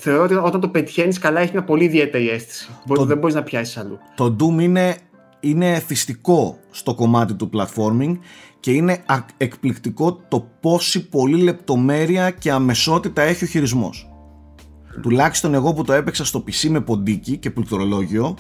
θεωρώ 0.02 0.24
ότι 0.24 0.34
όταν 0.34 0.62
το 0.62 0.68
πετυχαίνεις 0.68 1.20
καλά 1.20 1.40
έχει 1.40 1.52
μια 1.52 1.64
πολύ 1.64 1.84
ιδιαίτερη 1.84 2.30
αίσθηση. 2.30 2.70
Το, 2.88 3.06
δεν 3.06 3.18
μπορείς 3.18 3.36
να 3.36 3.44
πιάσεις 3.44 3.78
αλλού. 3.78 4.00
Το 4.16 4.36
Doom 4.40 4.62
είναι, 4.62 4.96
είναι 5.40 5.74
εθιστικό 5.74 6.60
στο 6.72 6.96
κομμάτι 6.96 7.34
του 7.34 7.50
platforming 7.54 8.18
και 8.60 8.72
είναι 8.72 9.04
εκπληκτικό 9.38 10.14
το 10.28 10.48
πόση 10.60 11.10
πολύ 11.10 11.42
λεπτομέρεια 11.42 12.30
και 12.32 12.52
αμεσότητα 12.52 13.22
έχει 13.22 13.44
ο 13.44 13.48
χειρισμός 13.48 14.12
τουλάχιστον 15.02 15.54
εγώ 15.54 15.74
που 15.74 15.84
το 15.84 15.94
έπαιξα 15.94 16.26
στο 16.26 16.44
PC 16.48 16.70
με 16.70 16.82
ποντίκι 16.82 17.38
και 17.38 17.52
πληκτρολόγιο 17.52 18.36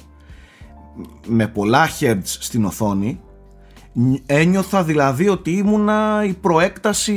με 1.27 1.47
πολλά 1.47 1.87
hertz 1.99 2.21
στην 2.23 2.65
οθόνη 2.65 3.19
ένιωθα 4.25 4.83
δηλαδή 4.83 5.29
ότι 5.29 5.51
ήμουνα 5.51 6.23
η 6.27 6.33
προέκταση 6.33 7.15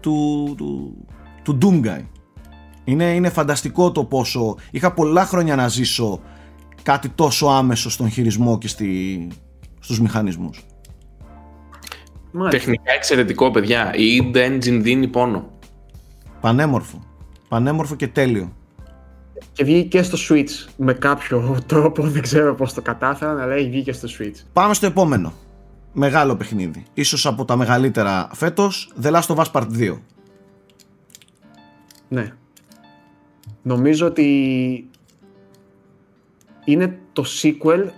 του, 0.00 0.54
του, 0.56 0.96
του 1.42 1.58
Doom 1.62 1.80
Είναι, 2.88 3.04
είναι 3.04 3.28
φανταστικό 3.28 3.92
το 3.92 4.04
πόσο 4.04 4.56
είχα 4.70 4.92
πολλά 4.92 5.24
χρόνια 5.24 5.56
να 5.56 5.68
ζήσω 5.68 6.20
κάτι 6.82 7.08
τόσο 7.08 7.46
άμεσο 7.46 7.90
στον 7.90 8.10
χειρισμό 8.10 8.58
και 8.58 8.68
στη, 8.68 9.28
στους 9.80 10.00
μηχανισμούς. 10.00 10.64
Τεχνικά 12.50 12.92
εξαιρετικό 12.92 13.50
παιδιά. 13.50 13.94
Η 13.94 14.32
id 14.32 14.36
Engine 14.36 14.78
δίνει 14.80 15.08
πόνο. 15.08 15.50
Πανέμορφο. 16.40 17.04
Πανέμορφο 17.48 17.94
και 17.94 18.08
τέλειο. 18.08 18.52
Και 19.52 19.64
βγήκε 19.64 19.88
και 19.88 20.02
στο 20.02 20.18
Switch 20.28 20.70
με 20.76 20.92
κάποιο 20.92 21.58
τρόπο, 21.66 22.02
δεν 22.02 22.22
ξέρω 22.22 22.54
πώς 22.54 22.72
το 22.72 22.82
κατάφεραν, 22.82 23.38
αλλά 23.38 23.54
έχει 23.54 23.68
βγει 23.68 23.82
και 23.82 23.92
στο 23.92 24.08
Switch. 24.18 24.40
Πάμε 24.52 24.74
στο 24.74 24.86
επόμενο. 24.86 25.32
Μεγάλο 25.92 26.36
παιχνίδι. 26.36 26.84
Ίσως 26.94 27.26
από 27.26 27.44
τα 27.44 27.56
μεγαλύτερα 27.56 28.30
φέτος, 28.32 28.92
The 29.02 29.12
Last 29.12 29.34
of 29.34 29.36
Us 29.36 29.50
Part 29.52 29.66
2. 29.78 29.98
Ναι. 32.08 32.32
Νομίζω 33.66 34.06
ότι 34.06 34.88
είναι 36.64 36.98
το 37.12 37.24
sequel 37.42 37.88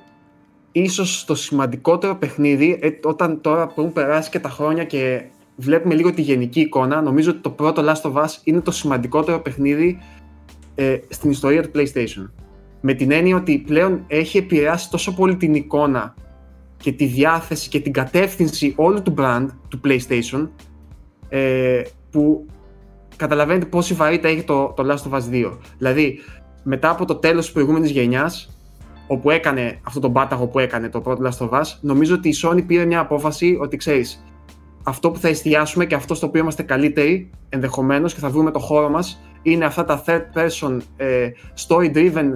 ίσως 0.73 1.25
το 1.25 1.35
σημαντικότερο 1.35 2.17
παιχνίδι 2.17 2.79
ε, 2.83 2.91
όταν 3.03 3.41
τώρα 3.41 3.67
που 3.67 3.81
έχουν 3.81 3.93
περάσει 3.93 4.31
και 4.31 4.39
τα 4.39 4.49
χρόνια 4.49 4.85
και 4.85 5.25
βλέπουμε 5.57 5.95
λίγο 5.95 6.13
τη 6.15 6.23
γενική 6.23 6.61
εικόνα, 6.61 7.03
νομίζω 7.03 7.31
ότι 7.31 7.41
το 7.41 7.51
πρώτο 7.51 7.83
Last 7.85 8.11
of 8.11 8.25
Us 8.25 8.29
είναι 8.45 8.61
το 8.61 8.71
σημαντικότερο 8.71 9.41
παιχνίδι 9.41 9.99
ε, 10.75 10.99
στην 11.09 11.31
ιστορία 11.31 11.63
του 11.63 11.71
PlayStation. 11.75 12.31
Με 12.81 12.95
την 12.95 13.11
έννοια 13.11 13.37
ότι 13.37 13.59
πλέον 13.67 14.05
έχει 14.07 14.39
επηρεάσει 14.39 14.91
τόσο 14.91 15.15
πολύ 15.15 15.37
την 15.37 15.55
εικόνα 15.55 16.15
και 16.77 16.93
τη 16.93 17.05
διάθεση 17.05 17.69
και 17.69 17.81
την 17.81 17.93
κατεύθυνση 17.93 18.73
όλου 18.77 19.03
του 19.03 19.15
brand 19.19 19.47
του 19.69 19.81
PlayStation 19.85 20.49
ε, 21.29 21.83
που 22.11 22.47
καταλαβαίνετε 23.19 23.67
πόση 23.67 23.95
βαρύτητα 23.95 24.29
έχει 24.29 24.43
το, 24.43 24.73
το 24.77 24.85
Last 24.87 25.11
of 25.11 25.17
Us 25.19 25.23
2. 25.33 25.53
Δηλαδή, 25.79 26.21
μετά 26.63 26.91
από 26.91 27.05
το 27.05 27.15
τέλος 27.15 27.45
της 27.45 27.53
προηγούμενης 27.53 27.91
γενιάς, 27.91 28.57
όπου 29.07 29.31
έκανε 29.31 29.81
αυτό 29.83 30.01
το 30.01 30.09
μπάταγο 30.09 30.47
που 30.47 30.59
έκανε 30.59 30.89
το 30.89 31.01
πρώτο 31.01 31.29
Last 31.29 31.49
of 31.49 31.61
Us, 31.61 31.65
νομίζω 31.81 32.15
ότι 32.15 32.29
η 32.29 32.35
Sony 32.43 32.67
πήρε 32.67 32.85
μια 32.85 33.01
απόφαση 33.01 33.59
ότι 33.61 33.77
ξέρεις, 33.77 34.25
αυτό 34.83 35.11
που 35.11 35.19
θα 35.19 35.29
εστιάσουμε 35.29 35.87
και 35.87 35.95
αυτό 35.95 36.15
στο 36.15 36.27
οποίο 36.27 36.41
είμαστε 36.41 36.63
καλύτεροι 36.63 37.31
ενδεχομένως 37.49 38.15
και 38.15 38.21
θα 38.21 38.29
βρούμε 38.29 38.51
το 38.51 38.59
χώρο 38.59 38.89
μας 38.89 39.21
είναι 39.43 39.65
αυτά 39.65 39.85
τα 39.85 40.03
third 40.07 40.23
person 40.35 40.79
ε, 40.97 41.29
story 41.67 41.95
driven 41.95 42.35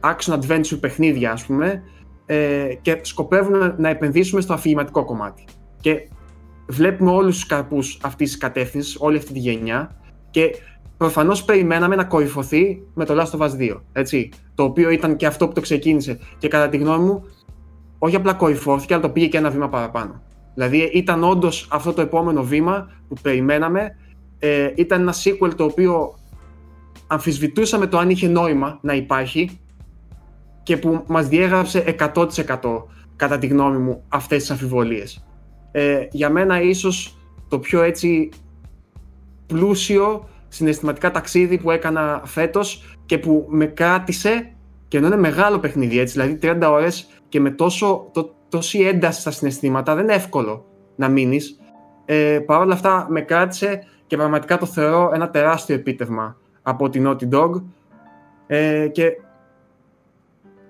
action 0.00 0.38
adventure 0.38 0.80
παιχνίδια 0.80 1.32
ας 1.32 1.44
πούμε 1.44 1.82
ε, 2.26 2.68
και 2.82 2.98
σκοπεύουμε 3.02 3.74
να 3.78 3.88
επενδύσουμε 3.88 4.40
στο 4.40 4.52
αφηγηματικό 4.52 5.04
κομμάτι. 5.04 5.44
Και 5.80 6.08
βλέπουμε 6.66 7.10
όλους 7.10 7.34
τους 7.34 7.46
καρπούς 7.46 7.98
αυτής 8.02 8.28
της 8.28 8.38
κατεύθυνσης, 8.38 8.96
όλη 9.00 9.16
αυτή 9.16 9.32
τη 9.32 9.38
γενιά 9.38 9.97
και 10.30 10.54
προφανώς 10.96 11.44
περιμέναμε 11.44 11.96
να 11.96 12.04
κορυφωθεί 12.04 12.82
με 12.94 13.04
το 13.04 13.14
Last 13.20 13.38
of 13.38 13.48
Us 13.48 13.72
2, 13.72 13.80
έτσι, 13.92 14.28
το 14.54 14.62
οποίο 14.62 14.90
ήταν 14.90 15.16
και 15.16 15.26
αυτό 15.26 15.48
που 15.48 15.52
το 15.52 15.60
ξεκίνησε 15.60 16.18
και 16.38 16.48
κατά 16.48 16.68
τη 16.68 16.76
γνώμη 16.76 17.04
μου 17.04 17.24
όχι 17.98 18.16
απλά 18.16 18.32
κορυφώθηκε 18.32 18.94
αλλά 18.94 19.02
το 19.02 19.10
πήγε 19.10 19.26
και 19.26 19.36
ένα 19.36 19.50
βήμα 19.50 19.68
παραπάνω. 19.68 20.22
Δηλαδή 20.54 20.78
ήταν 20.78 21.24
όντως 21.24 21.68
αυτό 21.70 21.92
το 21.92 22.00
επόμενο 22.00 22.42
βήμα 22.42 22.90
που 23.08 23.16
περιμέναμε. 23.22 23.96
Ε, 24.38 24.72
ήταν 24.76 25.00
ένα 25.00 25.14
sequel 25.24 25.54
το 25.56 25.64
οποίο 25.64 26.14
αμφισβητούσαμε 27.06 27.86
το 27.86 27.98
αν 27.98 28.10
είχε 28.10 28.28
νόημα 28.28 28.78
να 28.82 28.94
υπάρχει 28.94 29.60
και 30.62 30.76
που 30.76 31.04
μας 31.06 31.28
διέγραψε 31.28 31.96
100% 32.14 32.26
κατά 33.16 33.38
τη 33.38 33.46
γνώμη 33.46 33.78
μου 33.78 34.04
αυτές 34.08 34.38
τις 34.38 34.50
αμφιβολίες. 34.50 35.26
Ε, 35.72 36.06
για 36.10 36.30
μένα 36.30 36.62
ίσως 36.62 37.18
το 37.48 37.58
πιο 37.58 37.82
έτσι 37.82 38.28
πλούσιο 39.48 40.28
συναισθηματικά 40.48 41.10
ταξίδι 41.10 41.58
που 41.58 41.70
έκανα 41.70 42.22
φέτος 42.24 42.96
και 43.06 43.18
που 43.18 43.46
με 43.48 43.66
κράτησε 43.66 44.52
και 44.88 44.96
ενώ 44.96 45.06
είναι 45.06 45.16
μεγάλο 45.16 45.58
παιχνίδι 45.58 45.98
έτσι, 45.98 46.20
δηλαδή 46.20 46.38
30 46.66 46.70
ώρες 46.72 47.08
και 47.28 47.40
με 47.40 47.50
τόσο, 47.50 48.08
το, 48.12 48.34
τόση 48.48 48.78
ένταση 48.78 49.20
στα 49.20 49.30
συναισθήματα, 49.30 49.94
δεν 49.94 50.04
είναι 50.04 50.14
εύκολο 50.14 50.64
να 50.96 51.08
μείνεις. 51.08 51.60
Ε, 52.04 52.38
Παρ' 52.46 52.60
όλα 52.60 52.74
αυτά 52.74 53.06
με 53.08 53.20
κράτησε 53.20 53.82
και 54.06 54.16
πραγματικά 54.16 54.58
το 54.58 54.66
θεωρώ 54.66 55.10
ένα 55.14 55.30
τεράστιο 55.30 55.74
επίτευγμα 55.74 56.36
από 56.62 56.88
την 56.88 57.08
Naughty 57.08 57.28
Dog 57.34 57.62
ε, 58.46 58.88
και 58.88 59.20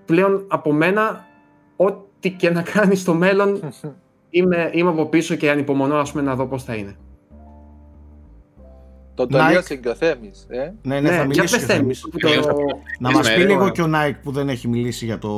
πλέον 0.04 0.44
από 0.48 0.72
μένα 0.72 1.26
ό,τι 1.76 2.30
και 2.30 2.50
να 2.50 2.62
κάνεις 2.62 3.00
στο 3.00 3.14
μέλλον 3.14 3.60
είμαι, 4.30 4.70
είμαι 4.72 4.90
από 4.90 5.06
πίσω 5.06 5.34
και 5.34 5.50
ανυπομονώ 5.50 5.96
ας 5.96 6.10
πούμε, 6.10 6.22
να 6.22 6.34
δω 6.34 6.46
πώς 6.46 6.64
θα 6.64 6.74
είναι. 6.74 6.96
Το 9.18 9.26
τελείωσε 9.26 9.76
και 9.76 9.88
ο 9.88 9.94
Θέμης, 9.94 10.46
ε; 10.48 10.72
Ναι, 10.82 11.00
ναι, 11.00 11.10
θα 11.10 11.24
μιλήσει 11.26 11.58
και 11.58 11.64
ο 11.64 11.66
Θέμης. 11.66 12.04
Να 12.98 13.10
μας 13.10 13.32
πει 13.34 13.40
λίγο 13.40 13.68
και 13.70 13.82
ο 13.82 13.90
Nike 13.94 14.14
που 14.22 14.30
δεν 14.32 14.48
έχει 14.48 14.68
μιλήσει 14.68 15.04
για 15.04 15.18
το... 15.18 15.28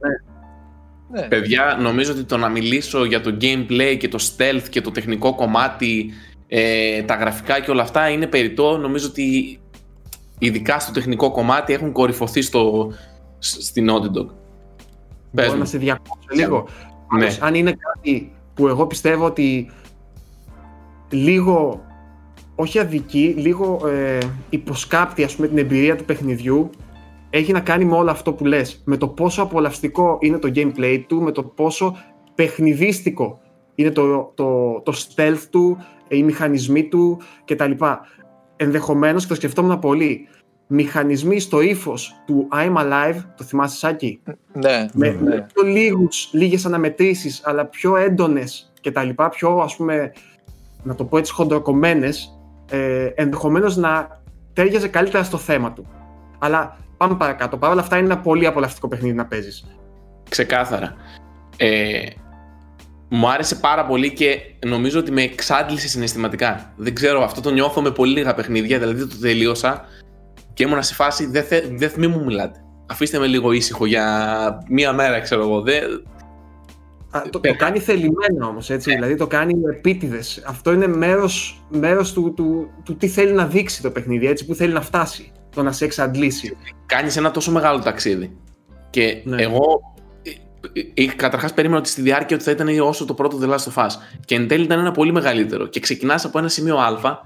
Ναι. 0.00 1.20
Ναι. 1.20 1.26
Παιδιά, 1.28 1.78
νομίζω 1.80 2.12
ότι 2.12 2.24
το 2.24 2.36
να 2.36 2.48
μιλήσω 2.48 3.04
για 3.04 3.20
το 3.20 3.36
gameplay 3.40 3.96
και 3.98 4.08
το 4.08 4.18
stealth 4.36 4.62
και 4.70 4.80
το 4.80 4.90
τεχνικό 4.90 5.34
κομμάτι, 5.34 6.10
ε, 6.48 7.02
τα 7.02 7.14
γραφικά 7.14 7.60
και 7.60 7.70
όλα 7.70 7.82
αυτά 7.82 8.08
είναι 8.08 8.26
περιττό. 8.26 8.76
Νομίζω 8.76 9.06
ότι 9.08 9.58
ειδικά 10.38 10.78
στο 10.78 10.92
τεχνικό 10.92 11.30
κομμάτι 11.30 11.72
έχουν 11.72 11.92
κορυφωθεί 11.92 12.42
στο, 12.42 12.92
σ- 13.38 13.62
στην 13.62 13.86
Naughty 13.90 14.18
Dog. 14.18 14.26
Πες 15.34 15.44
Μπορώ 15.44 15.52
μου. 15.52 15.58
να 15.58 15.64
σε 15.64 15.78
διακόψω 15.78 16.28
λίγο. 16.34 16.66
Ναι. 17.16 17.20
Πάντως, 17.20 17.40
αν 17.40 17.54
είναι 17.54 17.72
κάτι 17.72 18.32
που 18.54 18.68
εγώ 18.68 18.86
πιστεύω 18.86 19.24
ότι 19.24 19.70
λίγο, 21.10 21.84
όχι 22.60 22.78
αδική, 22.78 23.34
λίγο 23.36 23.88
ε, 23.88 24.18
υποσκάπτει 24.50 25.24
ας 25.24 25.34
πούμε, 25.34 25.48
την 25.48 25.58
εμπειρία 25.58 25.96
του 25.96 26.04
παιχνιδιού, 26.04 26.70
έχει 27.30 27.52
να 27.52 27.60
κάνει 27.60 27.84
με 27.84 27.96
όλο 27.96 28.10
αυτό 28.10 28.32
που 28.32 28.44
λες. 28.44 28.82
Με 28.84 28.96
το 28.96 29.08
πόσο 29.08 29.42
απολαυστικό 29.42 30.18
είναι 30.20 30.38
το 30.38 30.52
gameplay 30.54 31.04
του, 31.06 31.22
με 31.22 31.32
το 31.32 31.42
πόσο 31.42 31.96
παιχνιδίστικο 32.34 33.40
είναι 33.74 33.90
το, 33.90 34.32
το, 34.34 34.80
το 34.84 34.92
stealth 34.92 35.46
του, 35.50 35.76
οι 36.08 36.22
μηχανισμοί 36.22 36.88
του 36.88 37.20
κτλ. 37.44 37.70
Ενδεχομένως, 38.56 39.22
και 39.22 39.28
το 39.28 39.34
σκεφτόμουν 39.34 39.78
πολύ, 39.78 40.28
μηχανισμοί 40.66 41.40
στο 41.40 41.60
ύφος 41.60 42.22
του 42.26 42.48
I'm 42.52 42.76
Alive, 42.76 43.16
το 43.36 43.44
θυμάσαι 43.44 43.76
Σάκη, 43.76 44.20
Ναι, 44.52 44.86
με, 44.92 45.08
ναι. 45.08 45.20
με 45.20 45.46
πιο 45.54 45.62
λίγους, 45.62 46.30
λίγες 46.32 46.66
αναμετρήσεις, 46.66 47.40
αλλά 47.44 47.66
πιο 47.66 47.96
έντονες 47.96 48.72
και 48.80 48.90
τα 48.90 49.02
λοιπά, 49.02 49.28
πιο 49.28 49.56
ας 49.56 49.76
πούμε, 49.76 50.12
να 50.82 50.94
το 50.94 51.04
πω 51.04 51.18
έτσι 51.18 51.32
χοντροκομμένες, 51.32 52.39
ε, 52.70 53.06
ενδεχομένως 53.14 53.76
να 53.76 54.22
τέριαζε 54.52 54.88
καλύτερα 54.88 55.22
στο 55.24 55.38
θέμα 55.38 55.72
του. 55.72 55.86
Αλλά 56.38 56.76
πάμε 56.96 57.14
παρακάτω. 57.14 57.56
Παρ' 57.56 57.70
όλα 57.70 57.80
αυτά 57.80 57.96
είναι 57.96 58.06
ένα 58.06 58.18
πολύ 58.18 58.46
απολαυστικό 58.46 58.88
παιχνίδι 58.88 59.14
να 59.14 59.26
παίζεις. 59.26 59.64
Ξεκάθαρα. 60.30 60.94
Ε, 61.56 62.00
μου 63.08 63.30
άρεσε 63.30 63.54
πάρα 63.54 63.86
πολύ 63.86 64.12
και 64.12 64.40
νομίζω 64.66 64.98
ότι 64.98 65.12
με 65.12 65.22
εξάντλησε 65.22 65.88
συναισθηματικά. 65.88 66.72
Δεν 66.76 66.94
ξέρω, 66.94 67.22
αυτό 67.22 67.40
το 67.40 67.50
νιώθω 67.50 67.82
με 67.82 67.90
πολύ 67.90 68.12
λίγα 68.12 68.34
παιχνίδια, 68.34 68.78
δηλαδή 68.78 69.06
το 69.06 69.18
τελείωσα 69.20 69.84
και 70.54 70.62
ήμουνα 70.62 70.82
σε 70.82 70.94
φάση 70.94 71.26
δεν 71.26 71.44
θε, 71.44 71.62
δεν, 71.72 71.92
μη 71.96 72.06
μου 72.06 72.24
μιλάτε. 72.24 72.60
Αφήστε 72.86 73.18
με 73.18 73.26
λίγο 73.26 73.52
ήσυχο 73.52 73.86
για 73.86 74.64
μία 74.68 74.92
μέρα, 74.92 75.20
ξέρω 75.20 75.42
εγώ. 75.42 75.60
Δεν, 75.60 76.06
Α, 77.10 77.22
το, 77.22 77.30
το 77.30 77.40
Πέρα. 77.40 77.56
κάνει 77.56 77.78
θελημένα 77.78 78.46
όμως, 78.46 78.70
έτσι, 78.70 78.92
δηλαδή 78.94 79.14
το 79.14 79.26
κάνει 79.26 79.54
με 79.54 79.70
επίτηδες. 79.70 80.42
Αυτό 80.46 80.72
είναι 80.72 80.86
μέρος, 80.86 81.62
μέρος 81.68 82.12
του, 82.12 82.32
του, 82.36 82.70
του, 82.84 82.96
τι 82.96 83.08
θέλει 83.08 83.32
να 83.32 83.46
δείξει 83.46 83.82
το 83.82 83.90
παιχνίδι, 83.90 84.26
έτσι, 84.26 84.46
που 84.46 84.54
θέλει 84.54 84.72
να 84.72 84.80
φτάσει, 84.80 85.32
το 85.54 85.62
να 85.62 85.72
σε 85.72 85.84
εξαντλήσει. 85.84 86.56
κάνεις 86.86 87.16
ένα 87.16 87.30
τόσο 87.30 87.52
μεγάλο 87.52 87.78
ταξίδι. 87.78 88.36
Και 88.90 89.20
Ναι. 89.24 89.42
εγώ 89.42 89.80
ε, 90.94 91.02
ε, 91.02 91.06
καταρχάς 91.06 91.54
περίμενα 91.54 91.80
ότι 91.80 91.88
στη 91.88 92.02
διάρκεια 92.02 92.36
ότι 92.36 92.44
θα 92.44 92.50
ήταν 92.50 92.80
όσο 92.80 93.04
το 93.04 93.14
πρώτο 93.14 93.38
The 93.42 93.48
Last 93.50 93.72
of 93.72 93.84
Us. 93.86 93.90
Και 94.24 94.34
εν 94.34 94.48
τέλει 94.48 94.64
ήταν 94.64 94.78
ένα 94.78 94.90
πολύ 94.92 95.12
μεγαλύτερο. 95.12 95.66
Και 95.66 95.80
ξεκινάς 95.80 96.24
από 96.24 96.38
ένα 96.38 96.48
σημείο 96.48 96.76
Α 96.76 97.18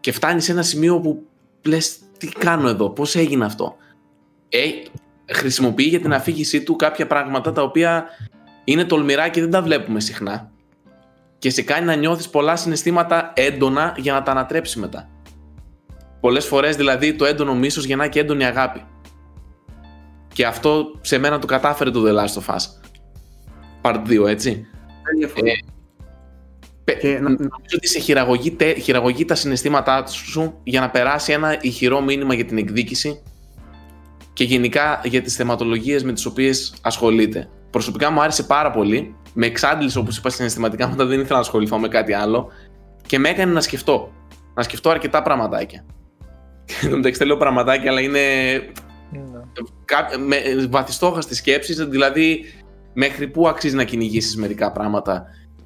και 0.00 0.12
φτάνεις 0.12 0.44
σε 0.44 0.52
ένα 0.52 0.62
σημείο 0.62 1.00
που 1.00 1.22
λες 1.64 1.98
τι 2.18 2.26
κάνω 2.26 2.68
εδώ, 2.68 2.90
πώς 2.90 3.14
έγινε 3.16 3.44
αυτό; 3.44 3.76
Ε, 4.48 4.58
χρησιμοποιεί 5.32 5.84
για 5.84 6.00
την 6.00 6.12
αφήγησή 6.12 6.62
του 6.62 6.76
κάποια 6.76 7.06
πράγματα 7.06 7.52
τα 7.52 7.62
οποία 7.62 8.04
είναι 8.64 8.84
τολμηρά 8.84 9.28
και 9.28 9.40
δεν 9.40 9.50
τα 9.50 9.62
βλέπουμε 9.62 10.00
συχνά. 10.00 10.50
Και 11.38 11.50
σε 11.50 11.62
κάνει 11.62 11.86
να 11.86 11.94
νιώθεις 11.94 12.28
πολλά 12.28 12.56
συναισθήματα 12.56 13.32
έντονα 13.36 13.94
για 13.98 14.12
να 14.12 14.22
τα 14.22 14.30
ανατρέψει 14.30 14.78
μετά. 14.78 15.08
Πολλές 16.20 16.46
φορές 16.46 16.76
δηλαδή 16.76 17.14
το 17.14 17.24
έντονο 17.24 17.54
μίσος 17.54 17.84
γεννά 17.84 18.08
και 18.08 18.20
έντονη 18.20 18.44
αγάπη. 18.44 18.84
Και 20.32 20.46
αυτό 20.46 20.86
σε 21.00 21.18
μένα 21.18 21.38
το 21.38 21.46
κατάφερε 21.46 21.90
το 21.90 22.02
The 22.06 22.12
Last 22.18 22.42
of 22.42 22.54
Us. 22.54 22.60
Part 23.82 24.02
2, 24.08 24.26
έτσι. 24.28 24.50
Δεν 25.02 25.18
διαφωνώ. 25.18 25.50
Πε- 26.84 26.98
Και 27.00 27.08
να- 27.12 27.20
να- 27.20 27.28
Νομίζω 27.28 27.74
ότι 27.76 27.86
σε 27.88 27.98
χειραγωγεί, 27.98 28.50
τε- 28.50 28.78
χειραγωγεί 28.78 29.24
τα 29.24 29.34
συναισθήματά 29.34 30.06
σου 30.06 30.60
για 30.64 30.80
να 30.80 30.90
περάσει 30.90 31.32
ένα 31.32 31.58
ηχηρό 31.60 32.00
μήνυμα 32.00 32.34
για 32.34 32.44
την 32.44 32.58
εκδίκηση 32.58 33.22
και 34.32 34.44
γενικά 34.44 35.00
για 35.04 35.22
τις 35.22 35.34
θεματολογίες 35.36 36.04
με 36.04 36.12
τις 36.12 36.26
οποίες 36.26 36.74
ασχολείται. 36.82 37.48
Προσωπικά 37.74 38.10
μου 38.10 38.20
άρεσε 38.22 38.42
πάρα 38.42 38.70
πολύ. 38.70 39.14
Με 39.32 39.46
εξάντλησε 39.46 39.98
όπως 39.98 40.16
είπα 40.16 40.30
συναισθηματικά, 40.30 40.88
μετά 40.88 41.06
δεν 41.06 41.18
ήθελα 41.20 41.34
να 41.34 41.40
ασχοληθώ 41.40 41.78
με 41.78 41.88
κάτι 41.88 42.12
άλλο 42.12 42.48
και 43.06 43.18
με 43.18 43.28
έκανε 43.28 43.52
να 43.52 43.60
σκεφτώ. 43.60 44.12
Να 44.54 44.62
σκεφτώ 44.62 44.90
αρκετά 44.90 45.22
πραγματάκια. 45.22 45.84
Και 46.64 46.74
εν 46.82 46.90
τω 46.90 46.96
μεταξύ 46.96 47.18
δεν 47.18 47.26
λέω 47.26 47.36
πραγματάκια, 47.36 47.90
αλλά 47.90 48.00
είναι 48.00 48.20
Ναι. 49.10 49.20
κά- 49.84 50.18
με 50.18 50.36
βαθιστόχαστες 50.70 51.36
σκέψεις, 51.36 51.76
δηλαδή 51.76 52.44
μέχρι 52.92 53.28
πού 53.28 53.48
αξίζει 53.48 53.74
να 53.74 53.84
κυνηγήσεις 53.84 54.36
μερικά 54.36 54.72
πράγματα. 54.72 55.24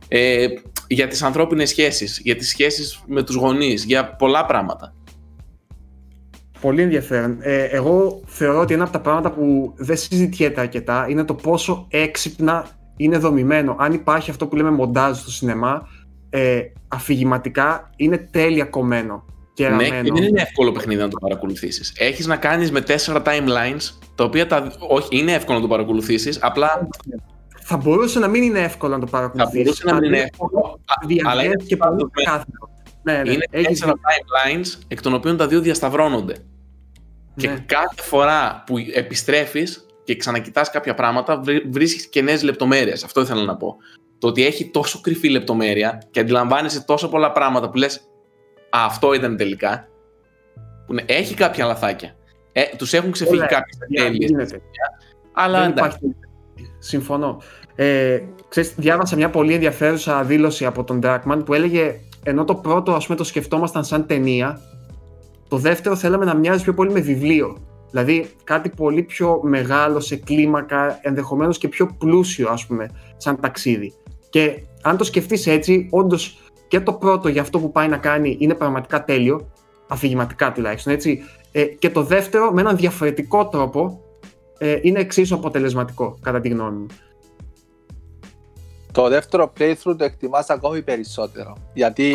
Ε, 0.08 0.46
για 0.86 1.08
τις 1.08 1.22
ανθρώπινες 1.22 1.68
σχέσεις, 1.68 2.20
για 2.24 2.36
τις 2.36 2.48
σχέσεις 2.48 3.02
με 3.06 3.22
τους 3.22 3.34
γονείς, 3.34 3.84
για 3.84 4.14
πολλά 4.16 4.46
πράγματα. 4.46 4.94
Πολύ 6.60 6.82
ενδιαφέρον. 6.82 7.36
Ε, 7.40 7.62
εγώ 7.64 8.20
θεωρώ 8.26 8.60
ότι 8.60 8.74
ένα 8.74 8.82
από 8.84 8.92
τα 8.92 9.00
πράγματα 9.00 9.30
που 9.30 9.72
δεν 9.76 9.96
συζητιέται 9.96 10.60
αρκετά 10.60 11.06
είναι 11.08 11.24
το 11.24 11.34
πόσο 11.34 11.86
έξυπνα 11.90 12.66
είναι 12.96 13.18
δομημένο. 13.18 13.76
Αν 13.78 13.92
υπάρχει 13.92 14.30
αυτό 14.30 14.46
που 14.46 14.56
λέμε 14.56 14.70
μοντάζ 14.70 15.18
στο 15.18 15.30
σινεμά, 15.30 15.88
ε, 16.30 16.60
αφηγηματικά 16.88 17.90
είναι 17.96 18.16
τέλεια 18.30 18.64
κομμένο 18.64 19.24
και 19.54 19.62
Ναι, 19.64 19.70
ραμμένο. 19.70 20.02
και 20.02 20.12
δεν 20.12 20.22
είναι 20.22 20.40
εύκολο 20.42 20.72
παιχνίδι 20.72 21.00
να 21.00 21.08
το 21.08 21.18
παρακολουθήσεις. 21.20 21.92
Έχεις 21.98 22.26
να 22.26 22.36
κάνεις 22.36 22.70
με 22.72 22.80
τέσσερα 22.80 23.22
timelines, 23.24 23.98
τα 24.14 24.24
οποία 24.24 24.46
τα, 24.46 24.72
όχι, 24.88 25.08
είναι 25.18 25.32
εύκολο 25.32 25.56
να 25.56 25.62
το 25.62 25.68
παρακολουθήσεις, 25.70 26.38
απλά 26.42 26.88
Θα 27.62 27.76
μπορούσε 27.76 28.18
να 28.18 28.28
μην 28.28 28.42
είναι 28.42 28.58
εύκολο 28.60 28.92
να 28.94 28.98
το 29.00 29.06
θα 29.06 29.12
παρακολουθήσεις. 29.16 29.62
μπορούσε 29.62 29.82
να 29.86 29.94
μην 29.94 30.04
αλλά 30.04 30.16
είναι 30.16 30.28
εύκολο, 30.32 30.80
α- 30.84 31.06
διαρκές 31.06 31.32
αλλά 31.32 31.44
είναι 31.44 31.54
και 31.54 31.76
πολύ 31.76 31.78
πάντως 31.90 32.02
με- 32.02 32.10
ξεκάθαρο. 32.14 32.70
Ναι, 33.12 33.22
ναι. 33.22 33.30
είναι 33.32 33.44
Έχεις 33.50 33.66
τέσσερα 33.68 33.92
timelines, 33.92 34.82
εκ 34.88 35.00
των 35.02 35.14
οποίων 35.14 35.36
τα 35.36 35.46
δύο 35.46 35.60
διασταυρώνονται. 35.60 36.34
Και 37.36 37.48
Ναι. 37.48 37.64
κάθε 37.66 38.02
φορά 38.02 38.62
που 38.66 38.74
επιστρέφεις 38.94 39.86
και 40.04 40.16
ξανακοιτάς 40.16 40.70
κάποια 40.70 40.94
πράγματα, 40.94 41.40
βρι- 41.40 41.64
βρίσκεις 41.72 42.08
και 42.08 42.22
νέες 42.22 42.42
λεπτομέρειες. 42.42 43.04
Αυτό 43.04 43.20
ήθελα 43.20 43.42
να 43.44 43.56
πω. 43.56 43.76
Το 44.18 44.26
ότι 44.26 44.46
έχει 44.46 44.70
τόσο 44.70 45.00
κρυφή 45.00 45.28
λεπτομέρεια 45.30 46.02
και 46.10 46.20
αντιλαμβάνεσαι 46.20 46.84
τόσο 46.84 47.08
πολλά 47.08 47.32
πράγματα 47.32 47.70
που 47.70 47.76
λες 47.76 47.96
«Α, 48.70 48.84
αυτό 48.84 49.12
ήταν 49.12 49.36
τελικά». 49.36 49.88
Που 50.86 50.94
ναι, 50.94 51.02
έχει 51.06 51.34
κάποια 51.34 51.66
λαθάκια. 51.66 52.16
Ε, 52.52 52.62
τους 52.76 52.92
έχουν 52.92 53.10
ξεφύγει 53.12 53.36
Όλα 53.38 53.46
κάποιες 53.46 53.78
Ναι, 53.88 54.02
τέλειες. 54.02 54.30
γίνεται. 54.30 54.60
Αλλά 55.32 55.60
Δεν 55.60 55.70
εντάξει. 55.70 55.98
υπάρχει. 56.02 56.16
Συμφωνώ. 56.78 57.42
Ε, 57.74 58.18
ξέρεις, 58.48 58.74
διάβασα 58.76 59.16
μια 59.16 59.30
πολύ 59.30 59.54
ενδιαφέρουσα 59.54 60.24
δήλωση 60.24 60.64
από 60.64 60.84
τον 60.84 61.00
Dragman 61.02 61.42
που 61.44 61.54
έλεγε 61.54 61.94
ενώ 62.22 62.44
το 62.44 62.54
πρώτο 62.54 62.92
ας 62.92 63.04
πούμε 63.06 63.18
το 63.18 63.24
σκεφτόμασταν 63.24 63.84
σαν 63.84 64.06
ταινία, 64.06 64.60
το 65.48 65.56
δεύτερο 65.56 65.96
θέλαμε 65.96 66.24
να 66.24 66.34
μοιάζει 66.34 66.62
πιο 66.62 66.74
πολύ 66.74 66.92
με 66.92 67.00
βιβλίο. 67.00 67.56
Δηλαδή 67.90 68.30
κάτι 68.44 68.68
πολύ 68.68 69.02
πιο 69.02 69.40
μεγάλο 69.42 70.00
σε 70.00 70.16
κλίμακα, 70.16 70.98
ενδεχομένως 71.02 71.58
και 71.58 71.68
πιο 71.68 71.96
πλούσιο 71.98 72.48
ας 72.50 72.66
πούμε 72.66 72.90
σαν 73.16 73.40
ταξίδι. 73.40 73.92
Και 74.30 74.62
αν 74.82 74.96
το 74.96 75.04
σκεφτείς 75.04 75.46
έτσι, 75.46 75.88
όντως 75.90 76.38
και 76.68 76.80
το 76.80 76.92
πρώτο 76.92 77.28
για 77.28 77.40
αυτό 77.40 77.58
που 77.58 77.72
πάει 77.72 77.88
να 77.88 77.96
κάνει 77.96 78.36
είναι 78.40 78.54
πραγματικά 78.54 79.04
τέλειο, 79.04 79.50
αφηγηματικά 79.88 80.52
τουλάχιστον 80.52 80.92
έτσι, 80.92 81.20
ε, 81.52 81.64
και 81.64 81.90
το 81.90 82.02
δεύτερο 82.02 82.52
με 82.52 82.60
έναν 82.60 82.76
διαφορετικό 82.76 83.48
τρόπο 83.48 84.00
ε, 84.58 84.78
είναι 84.82 85.00
εξίσου 85.00 85.34
αποτελεσματικό, 85.34 86.18
κατά 86.22 86.40
τη 86.40 86.48
γνώμη 86.48 86.78
μου. 86.78 86.86
Το 88.92 89.08
δεύτερο 89.08 89.52
playthrough 89.58 89.96
το 89.98 90.04
εκτιμάς 90.04 90.50
ακόμη 90.50 90.82
περισσότερο. 90.82 91.56
Γιατί 91.74 92.14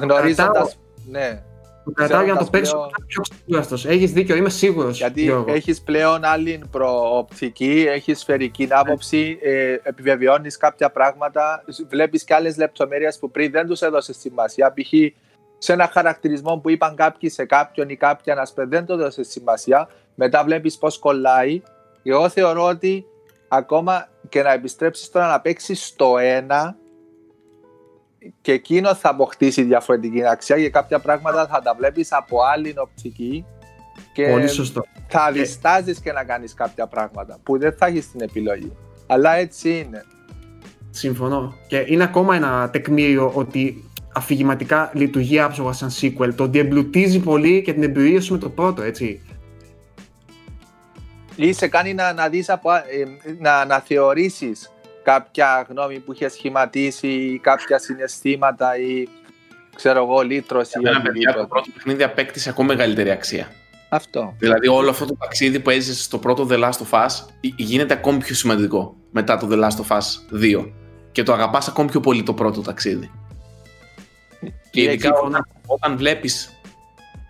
γνωρίζοντας... 0.00 0.78
Ναι, 1.10 1.42
Το 1.84 1.90
κρατάω 1.90 2.22
για 2.22 2.32
να 2.32 2.38
το 2.38 2.44
Ξέροντας 2.44 2.50
παίξω 2.50 2.72
πλέον- 2.76 2.90
πιο 3.06 3.22
ξεκούραστος. 3.22 3.86
Έχεις 3.86 4.12
δίκιο, 4.12 4.36
είμαι 4.36 4.48
σίγουρος, 4.48 4.96
γιατί 4.98 5.22
Γιώργο. 5.22 5.52
έχεις 5.52 5.82
πλέον 5.82 6.24
άλλη 6.24 6.60
προοπτική, 6.70 7.84
έχεις 7.88 8.18
σφαιρική 8.20 8.66
άποψη, 8.70 9.38
ε, 9.42 9.76
επιβεβαιώνεις 9.82 10.56
κάποια 10.56 10.90
πράγματα, 10.90 11.64
βλέπεις 11.88 12.24
και 12.24 12.34
άλλες 12.34 12.56
λεπτομέρειες 12.56 13.18
που 13.18 13.30
πριν 13.30 13.50
δεν 13.50 13.66
τους 13.66 13.80
έδωσες 13.82 14.16
σημασία. 14.16 14.72
Π.χ. 14.72 14.92
σε 15.58 15.72
ένα 15.72 15.90
χαρακτηρισμό 15.92 16.56
που 16.58 16.70
είπαν 16.70 16.94
κάποιοι 16.94 17.28
σε 17.30 17.44
κάποιον 17.44 17.88
ή 17.88 17.96
κάποια 17.96 18.34
να 18.34 18.42
πούμε, 18.54 18.66
δεν 18.66 18.86
το 18.86 18.92
έδωσες 18.92 19.28
σημασία, 19.28 19.88
μετά 20.14 20.44
βλέπεις 20.44 20.78
πώς 20.78 20.98
κολλάει. 20.98 21.62
Εγώ 22.02 22.28
θεωρώ 22.28 22.64
ότι 22.64 23.06
ακόμα 23.48 24.08
και 24.28 24.42
να 24.42 24.52
επιστρέψεις 24.52 25.10
τώρα 25.10 25.28
να 25.28 25.40
παίξεις 25.40 25.86
στο 25.86 26.18
ένα 26.18 26.76
και 28.40 28.52
εκείνο 28.52 28.94
θα 28.94 29.08
αποκτήσει 29.08 29.62
διαφορετική 29.62 30.26
αξία 30.26 30.56
και 30.56 30.70
κάποια 30.70 30.98
πράγματα 30.98 31.46
θα 31.46 31.60
τα 31.62 31.74
βλέπεις 31.74 32.12
από 32.12 32.42
άλλη 32.42 32.74
οπτική 32.76 33.44
και 34.12 34.28
Πολύ 34.30 34.48
σωστό. 34.48 34.84
θα 35.08 35.32
διστάζεις 35.32 36.00
και 36.00 36.12
να 36.12 36.24
κάνεις 36.24 36.54
κάποια 36.54 36.86
πράγματα 36.86 37.38
που 37.42 37.58
δεν 37.58 37.72
θα 37.72 37.86
έχεις 37.86 38.10
την 38.10 38.20
επιλογή. 38.20 38.72
Αλλά 39.06 39.34
έτσι 39.34 39.78
είναι. 39.78 40.04
Συμφωνώ. 40.90 41.54
Και 41.66 41.84
είναι 41.86 42.02
ακόμα 42.02 42.34
ένα 42.36 42.70
τεκμήριο 42.70 43.30
ότι 43.34 43.84
αφηγηματικά 44.14 44.90
λειτουργεί 44.94 45.40
άψογα 45.40 45.72
σαν 45.72 45.90
sequel. 46.00 46.34
Το 46.34 46.44
ότι 46.44 46.58
εμπλουτίζει 46.58 47.18
πολύ 47.20 47.62
και 47.62 47.72
την 47.72 47.82
εμπειρία 47.82 48.20
σου 48.20 48.32
με 48.32 48.38
το 48.38 48.48
πρώτο, 48.48 48.82
έτσι. 48.82 49.20
Ή 51.36 51.52
σε 51.52 51.68
κάνει 51.68 51.94
να, 51.94 52.12
να 52.12 52.28
δεις 52.28 52.48
από, 52.48 52.72
ε, 52.74 52.82
να, 53.38 53.64
να 53.64 53.80
θεωρήσεις 53.80 54.70
κάποια 55.02 55.66
γνώμη 55.68 55.98
που 55.98 56.12
είχες 56.12 56.32
σχηματίσει 56.32 57.08
ή 57.08 57.38
κάποια 57.38 57.78
συναισθήματα 57.78 58.78
ή 58.78 59.08
ξέρω 59.74 60.02
εγώ 60.02 60.20
λύτρωση 60.20 60.78
Για 60.80 60.90
μένα, 60.92 61.02
παιδιά, 61.02 61.34
το 61.34 61.46
πρώτο 61.46 61.70
παιχνίδι 61.74 62.02
απέκτησε 62.02 62.48
ακόμα 62.48 62.68
μεγαλύτερη 62.68 63.10
αξία. 63.10 63.48
Αυτό. 63.88 64.34
Δηλαδή 64.38 64.68
όλο 64.68 64.90
αυτό 64.90 65.04
το 65.06 65.16
ταξίδι 65.16 65.60
που 65.60 65.70
έζησες 65.70 66.04
στο 66.04 66.18
πρώτο 66.18 66.46
The 66.50 66.58
Last 66.64 66.70
of 66.90 67.04
Us 67.06 67.08
γίνεται 67.56 67.94
ακόμη 67.94 68.18
πιο 68.18 68.34
σημαντικό 68.34 68.96
μετά 69.10 69.36
το 69.36 69.48
The 69.50 69.64
Last 69.64 69.76
of 69.86 69.96
Us 69.96 70.04
2 70.42 70.72
και 71.12 71.22
το 71.22 71.32
αγαπάς 71.32 71.68
ακόμη 71.68 71.90
πιο 71.90 72.00
πολύ 72.00 72.22
το 72.22 72.34
πρώτο 72.34 72.60
ταξίδι. 72.60 73.10
Και 74.70 74.82
ειδικά 74.82 75.08
εκεί- 75.08 75.18
όταν, 75.26 75.46
όταν 75.66 75.96
βλέπεις 75.96 76.58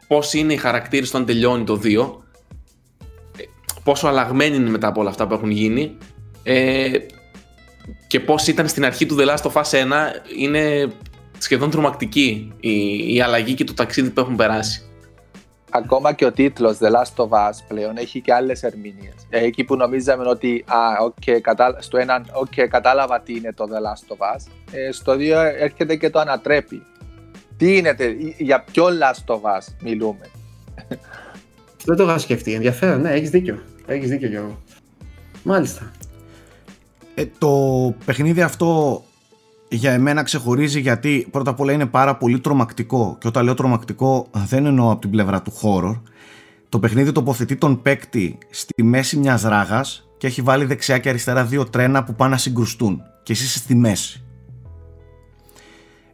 πώς 0.06 0.32
είναι 0.32 0.52
οι 0.52 0.56
χαρακτήρες 0.56 1.08
όταν 1.08 1.26
τελειώνει 1.26 1.64
το 1.64 1.76
2 1.76 1.86
ε, 1.86 2.25
πόσο 3.86 4.06
αλλαγμένοι 4.08 4.56
είναι 4.56 4.70
μετά 4.70 4.86
από 4.86 5.00
όλα 5.00 5.10
αυτά 5.10 5.26
που 5.26 5.34
έχουν 5.34 5.50
γίνει 5.50 5.96
ε, 6.42 6.90
και 8.06 8.20
πώς 8.20 8.46
ήταν 8.46 8.68
στην 8.68 8.84
αρχή 8.84 9.06
του 9.06 9.16
The 9.18 9.28
Last 9.28 9.50
of 9.50 9.62
Us 9.62 9.62
1 9.62 9.82
είναι 10.38 10.92
σχεδόν 11.38 11.70
τρομακτική 11.70 12.52
η, 12.60 13.14
η 13.14 13.20
αλλαγή 13.20 13.54
και 13.54 13.64
το 13.64 13.74
ταξίδι 13.74 14.10
που 14.10 14.20
έχουν 14.20 14.36
περάσει. 14.36 14.80
Ακόμα 15.70 16.12
και 16.12 16.24
ο 16.24 16.32
τίτλος 16.32 16.78
The 16.80 16.86
Last 16.86 17.24
of 17.24 17.28
Us 17.28 17.52
πλέον 17.68 17.96
έχει 17.96 18.20
και 18.20 18.32
άλλες 18.32 18.62
ερμηνείες. 18.62 19.14
Ε, 19.30 19.44
Εκεί 19.44 19.64
που 19.64 19.76
νομίζαμε 19.76 20.28
ότι 20.28 20.64
α, 20.66 20.76
okay, 21.06 21.38
κατα... 21.40 21.76
στο 21.80 21.98
έναν 21.98 22.26
okay, 22.44 22.66
κατάλαβα 22.70 23.20
τι 23.20 23.34
είναι 23.34 23.52
το 23.52 23.64
The 23.64 23.76
Last 23.76 24.16
of 24.16 24.36
Us, 24.36 24.50
ε, 24.72 24.92
στο 24.92 25.12
2 25.12 25.18
έρχεται 25.58 25.96
και 25.96 26.10
το 26.10 26.18
ανατρέπει. 26.18 26.82
Τι 27.56 27.76
είναι, 27.76 27.94
τε- 27.94 28.16
για 28.38 28.64
ποιο 28.72 28.86
Last 28.86 29.34
of 29.34 29.40
Us 29.40 29.74
μιλούμε; 29.82 30.30
Δεν 31.84 31.96
το 31.96 32.02
είχα 32.02 32.18
σκεφτεί. 32.18 32.52
Ενδιαφέρον, 32.54 33.00
ναι, 33.00 33.10
έχεις 33.12 33.30
δίκιο. 33.30 33.58
Έχεις 33.86 34.08
δίκιο, 34.08 34.28
Γιώργο. 34.28 34.62
Μάλιστα. 35.42 35.90
Ε, 37.14 37.24
το 37.38 37.50
παιχνίδι 38.04 38.42
αυτό 38.42 39.02
για 39.68 39.92
εμένα 39.92 40.22
ξεχωρίζει 40.22 40.80
γιατί 40.80 41.26
πρώτα 41.30 41.50
απ' 41.50 41.60
όλα 41.60 41.72
είναι 41.72 41.86
πάρα 41.86 42.16
πολύ 42.16 42.40
τρομακτικό. 42.40 43.16
Και 43.20 43.28
όταν 43.28 43.44
λέω 43.44 43.54
τρομακτικό 43.54 44.28
δεν 44.46 44.66
εννοώ 44.66 44.90
από 44.90 45.00
την 45.00 45.10
πλευρά 45.10 45.42
του 45.42 45.52
horror. 45.62 46.00
Το 46.68 46.78
παιχνίδι 46.78 47.12
τοποθετεί 47.12 47.56
τον 47.56 47.82
παίκτη 47.82 48.38
στη 48.50 48.82
μέση 48.82 49.16
μιας 49.16 49.42
ράγας 49.42 50.08
και 50.18 50.26
έχει 50.26 50.42
βάλει 50.42 50.64
δεξιά 50.64 50.98
και 50.98 51.08
αριστερά 51.08 51.44
δύο 51.44 51.64
τρένα 51.64 52.04
που 52.04 52.14
πάνε 52.14 52.30
να 52.30 52.36
συγκρουστούν. 52.36 53.02
Και 53.22 53.32
εσύ 53.32 53.44
είσαι 53.44 53.58
στη 53.58 53.74
μέση. 53.74 54.24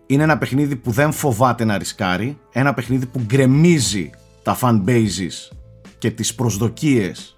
Είναι 0.06 0.22
ένα 0.22 0.38
παιχνίδι 0.38 0.76
που 0.76 0.90
δεν 0.90 1.12
φοβάται 1.12 1.64
να 1.64 1.78
ρισκάρει. 1.78 2.38
Ένα 2.52 2.74
παιχνίδι 2.74 3.06
που 3.06 3.20
γκρεμίζει 3.20 4.10
τα 4.42 4.58
fan 4.60 4.82
bases 4.86 5.56
και 5.98 6.10
τις 6.10 6.34
προσδοκίες 6.34 7.36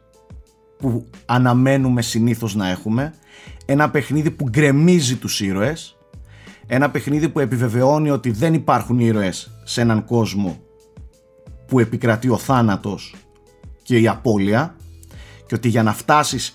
που 0.90 1.06
αναμένουμε 1.24 2.02
συνήθως 2.02 2.54
να 2.54 2.68
έχουμε 2.68 3.14
ένα 3.66 3.90
παιχνίδι 3.90 4.30
που 4.30 4.48
γκρεμίζει 4.48 5.16
τους 5.16 5.40
ήρωες 5.40 5.96
ένα 6.66 6.90
παιχνίδι 6.90 7.28
που 7.28 7.40
επιβεβαιώνει 7.40 8.10
ότι 8.10 8.30
δεν 8.30 8.54
υπάρχουν 8.54 8.98
ήρωες 8.98 9.50
σε 9.64 9.80
έναν 9.80 10.04
κόσμο 10.04 10.58
που 11.66 11.78
επικρατεί 11.78 12.28
ο 12.28 12.36
θάνατος 12.36 13.14
και 13.82 13.98
η 13.98 14.08
απώλεια 14.08 14.76
και 15.46 15.54
ότι 15.54 15.68
για 15.68 15.82
να 15.82 15.92
φτάσεις 15.92 16.54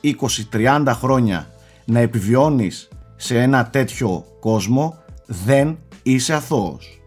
20-30 0.51 0.84
χρόνια 0.88 1.49
να 1.86 1.99
επιβιώνεις 1.99 2.88
σε 3.15 3.39
ένα 3.39 3.69
τέτοιο 3.69 4.25
κόσμο 4.39 5.03
δεν 5.25 5.77
είσαι 6.03 6.34
αθώος. 6.34 7.01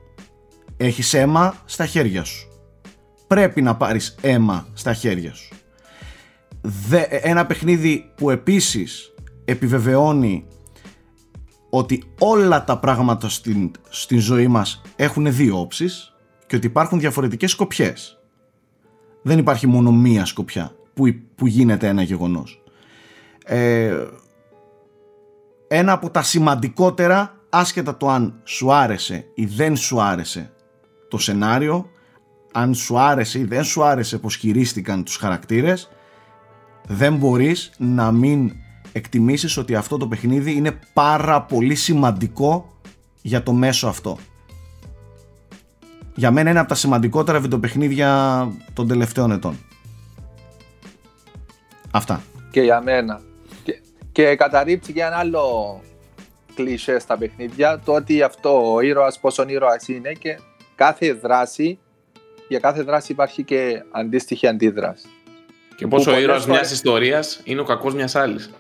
Έχεις 0.77 1.15
αίμα 1.15 1.55
στα 1.65 1.87
χέρια 1.87 2.25
σου. 2.25 2.49
Πρέπει 3.27 3.63
να 3.63 3.77
πάρεις 3.77 4.15
αίμα 4.21 4.67
στα 4.73 4.93
χέρια 4.93 5.35
σου. 5.35 5.55
Δε- 6.63 7.07
ένα 7.11 7.47
παιχνίδι 7.47 8.13
που 8.17 8.31
επίσης 8.31 9.15
επιβεβαιώνει 9.45 10.47
ότι 11.71 12.05
όλα 12.19 12.65
τα 12.65 12.79
πράγματα 12.79 13.29
στην, 13.29 13.71
στην 13.89 14.19
ζωή 14.19 14.49
μας 14.49 14.83
έχουν 14.97 15.35
δύο 15.35 15.61
όψεις 15.61 16.15
και 16.47 16.57
ότι 16.57 16.67
υπάρχουν 16.67 16.99
διαφορετικές 16.99 17.51
σκοπιές. 17.51 18.19
Δεν 19.23 19.39
υπάρχει 19.39 19.67
μόνο 19.67 19.93
μία 19.93 20.25
σκοπιά 20.25 20.73
που, 20.95 21.15
που 21.35 21.47
γίνεται 21.47 21.87
ένα 21.89 22.03
γεγονός. 22.03 22.63
Ε, 23.45 23.97
ένα 25.69 25.93
από 25.93 26.11
τα 26.11 26.23
σημαντικότερα, 26.23 27.37
άσχετα 27.49 27.97
το 27.97 28.09
αν 28.09 28.41
σου 28.45 28.73
άρεσε 28.73 29.25
ή 29.35 29.47
δεν 29.47 29.77
σου 29.77 30.01
άρεσε 30.01 30.53
το 31.09 31.19
σενάριο, 31.19 31.91
αν 32.53 32.75
σου 32.75 32.99
άρεσε 32.99 33.39
ή 33.39 33.45
δεν 33.45 33.65
σου 33.65 33.85
άρεσε 33.85 34.19
πως 34.19 34.37
χειρίστηκαν 34.37 35.05
τους 35.05 35.17
χαρακτήρες, 35.17 35.89
δεν 36.87 37.17
μπορείς 37.17 37.73
να 37.79 38.13
μην 38.13 38.53
εκτιμήσεις 38.93 39.57
ότι 39.57 39.75
αυτό 39.75 39.97
το 39.97 40.07
παιχνίδι 40.07 40.53
είναι 40.53 40.79
πάρα 40.93 41.43
πολύ 41.43 41.75
σημαντικό 41.75 42.73
για 43.23 43.43
το 43.43 43.53
μέσο 43.53 43.89
αυτό. 43.89 44.19
Για 46.15 46.31
μένα 46.31 46.51
είναι 46.51 46.59
από 46.59 46.69
τα 46.69 46.75
σημαντικότερα 46.75 47.41
βιντεοπαιχνίδια 47.41 48.49
των 48.73 48.89
τελευταίων 48.89 49.31
ετών. 49.31 49.59
Αυτά. 51.91 52.23
Και 52.51 52.61
για 52.61 52.81
μένα. 52.83 53.21
Και, 53.65 53.81
και 54.13 54.37
καταρρύψει 54.37 54.93
και 54.93 55.01
ένα 55.01 55.17
άλλο 55.17 55.81
κλισέ 56.55 56.99
στα 56.99 57.17
παιχνίδια, 57.17 57.81
το 57.85 57.93
ότι 57.93 58.23
αυτό 58.23 58.75
ο 58.75 58.81
ήρωας 58.81 59.19
πόσον 59.21 59.49
ήρωας 59.49 59.89
είναι 59.89 60.13
και 60.13 60.39
κάθε 60.75 61.13
δράση, 61.13 61.79
για 62.49 62.59
κάθε 62.59 62.83
δράση 62.83 63.13
υπάρχει 63.13 63.43
και 63.43 63.83
αντίστοιχη 63.91 64.47
αντίδραση. 64.47 65.07
Και 65.77 65.87
πόσο 65.87 66.03
ο 66.03 66.13
πολλές 66.13 66.23
ήρωας 66.23 66.43
φορές- 66.45 66.61
μιας 66.61 66.73
ιστορίας 66.73 67.41
είναι 67.45 67.61
ο 67.61 67.65
κακός 67.65 67.95
μιας 67.95 68.15
άλλης. 68.15 68.51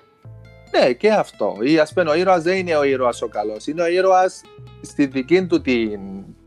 Ναι, 0.81 0.93
και 0.93 1.11
αυτό. 1.13 1.55
Ή 1.63 1.79
ας 1.79 1.93
πούμε, 1.93 2.11
ο 2.11 2.15
ήρωας 2.15 2.43
δεν 2.43 2.57
είναι 2.57 2.77
ο 2.77 2.85
ήρωας 2.85 3.23
ο 3.23 3.29
καλός. 3.29 3.67
Είναι 3.67 3.83
ο 3.83 3.87
ήρωας 3.89 4.41
στη 4.81 5.07
δική 5.07 5.47
του 5.47 5.61
την, 5.61 6.01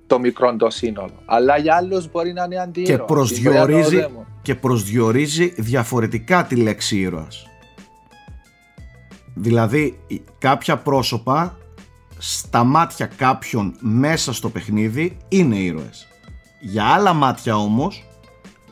το 0.08 0.20
μικρό 0.20 0.56
το 0.56 0.70
σύνολο. 0.70 1.22
Αλλά 1.26 1.58
για 1.58 1.76
άλλους 1.76 2.12
μπορεί 2.12 2.34
να 2.34 2.44
είναι 2.44 2.58
αντίρωας. 2.58 2.88
Και 2.88 2.94
Ή 2.94 3.06
μπορεί 3.08 3.30
να 3.44 3.50
είναι 3.50 3.62
ο 3.62 3.66
προσδιορίζει, 3.66 3.96
δαίμον. 4.00 4.26
και 4.42 4.56
προσδιορίζει 4.56 5.54
διαφορετικά 5.58 6.44
τη 6.46 6.56
λέξη 6.56 6.98
ήρωας. 7.00 7.48
Δηλαδή 9.34 10.00
η- 10.08 10.22
κάποια 10.38 10.78
πρόσωπα 10.78 11.58
στα 12.18 12.64
μάτια 12.64 13.06
κάποιων 13.18 13.76
μέσα 13.80 14.34
στο 14.34 14.50
παιχνίδι 14.50 15.18
είναι 15.28 15.56
ήρωες. 15.56 16.08
Για 16.62 16.84
άλλα 16.86 17.14
μάτια 17.14 17.56
όμως 17.58 18.06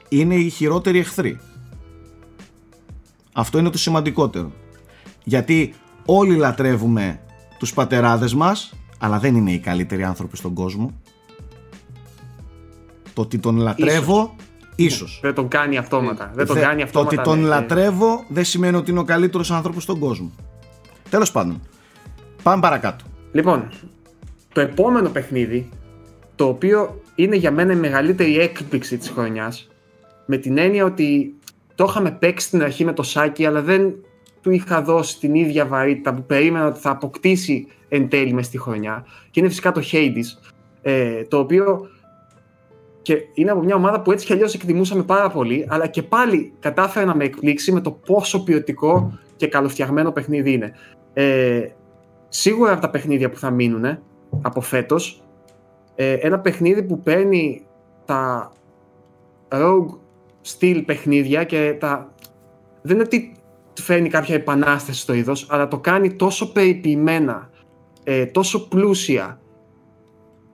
είναι 0.10 0.36
οι 0.36 0.50
χειρότεροι 0.50 1.00
εχθροί. 1.00 1.40
Αυτό 3.34 3.58
είναι 3.58 3.70
το 3.70 3.78
σημαντικότερο. 3.78 4.52
Γιατί 5.24 5.74
όλοι 6.06 6.36
λατρεύουμε 6.36 7.20
τους 7.60 7.74
πατεράδες 7.74 8.34
μας, 8.34 8.74
αλλά 9.00 9.20
δεν 9.20 9.36
είναι 9.36 9.52
οι 9.52 9.60
καλύτεροι 9.60 10.04
άνθρωποι 10.04 10.38
στον 10.38 10.54
κόσμο. 10.54 10.92
Το 13.14 13.22
ότι 13.22 13.38
τον 13.40 13.58
λατρεύω, 13.58 14.36
ίσως. 14.76 15.20
Δεν 15.22 15.34
τον 15.34 15.48
κάνει 15.48 15.78
αυτόματα. 15.78 16.32
Δεν 16.36 16.46
τον 16.46 16.56
Δε- 16.56 16.62
κάνει 16.62 16.82
αυτόματα. 16.82 17.16
Το 17.16 17.22
ότι 17.22 17.30
τον 17.30 17.40
ναι. 17.40 17.48
λατρεύω 17.48 18.24
δεν 18.28 18.44
σημαίνει 18.46 18.76
ότι 18.76 18.92
είναι 18.92 19.00
ο 19.00 19.04
καλύτερος 19.04 19.52
άνθρωπος 19.52 19.84
στον 19.84 20.00
κόσμο. 20.00 20.32
Τέλος 21.10 21.32
πάντων. 21.32 21.62
Πάμε 22.44 22.62
παρακάτω. 22.62 23.06
Λοιπόν, 23.32 23.70
το 24.54 24.62
επόμενο 24.62 25.10
παιχνίδι, 25.10 25.70
το 26.36 26.46
οποίο 26.48 27.02
είναι 27.16 27.36
για 27.36 27.52
μένα 27.52 27.74
η 27.74 27.76
μεγαλύτερη 27.76 28.38
έκπληξη 28.38 28.98
της 28.98 29.10
χρονιάς, 29.10 29.68
με 30.26 30.38
την 30.38 30.58
έννοια 30.58 30.86
ότι 30.86 31.36
το 31.76 31.86
είχαμε 31.90 32.12
παίξει 32.12 32.48
στην 32.48 32.62
αρχή 32.62 32.86
με 32.86 32.94
το 32.94 33.04
Σάκη, 33.04 33.46
αλλά 33.46 33.62
δεν 33.62 33.96
του 34.42 34.52
είχα 34.52 34.82
δώσει 34.82 35.20
την 35.20 35.36
ίδια 35.36 35.66
βαρύτητα 35.66 36.14
που 36.14 36.24
περίμενα 36.24 36.68
ότι 36.68 36.80
θα 36.80 36.90
αποκτήσει 36.90 37.68
εν 37.90 38.10
τέλει 38.10 38.34
μες 38.34 38.46
στη 38.46 38.58
χρονιά. 38.58 39.06
Και 39.32 39.40
είναι 39.40 39.50
φυσικά 39.50 39.72
το 39.72 39.82
Hades, 39.92 40.52
ε, 40.82 41.24
το 41.24 41.38
οποίο 41.38 41.88
και 43.02 43.18
είναι 43.34 43.52
από 43.52 43.64
μια 43.64 43.76
ομάδα 43.76 44.02
που 44.02 44.12
έτσι 44.12 44.26
κι 44.26 44.34
αλλιώς 44.34 44.54
εκτιμούσαμε 44.54 45.04
πάρα 45.04 45.30
πολύ, 45.30 45.66
αλλά 45.70 45.88
και 45.88 46.04
πάλι 46.04 46.54
κατάφερε 46.60 47.06
να 47.06 47.16
με 47.16 47.24
εκπλήξει 47.24 47.72
με 47.72 47.82
το 47.82 47.92
πόσο 47.92 48.44
ποιοτικό 48.44 49.20
και 49.36 49.48
καλοφτιαγμένο 49.48 50.12
παιχνίδι 50.12 50.54
είναι. 50.54 50.74
Ε, 51.14 51.68
σίγουρα 52.30 52.72
από 52.72 52.82
τα 52.82 52.90
παιχνίδια 52.90 53.30
που 53.30 53.38
θα 53.38 53.50
μείνουν 53.50 53.98
από 54.42 54.62
φέτος, 54.62 55.24
ε, 55.96 56.14
ένα 56.14 56.40
παιχνίδι 56.40 56.84
που 56.84 57.00
παίρνει 57.00 57.66
τα 58.06 58.52
rogue 59.50 59.98
style 60.46 60.84
παιχνίδια 60.86 61.44
και 61.44 61.76
τα... 61.80 62.14
δεν 62.82 62.96
είναι 62.96 63.06
ότι 63.06 63.36
φέρνει 63.82 64.10
κάποια 64.10 64.36
επανάσταση 64.36 65.00
στο 65.00 65.14
είδος, 65.14 65.48
αλλά 65.50 65.68
το 65.68 65.80
κάνει 65.80 66.14
τόσο 66.14 66.52
περιποιημένα, 66.52 67.50
ε, 68.04 68.26
τόσο 68.26 68.68
πλούσια, 68.68 69.42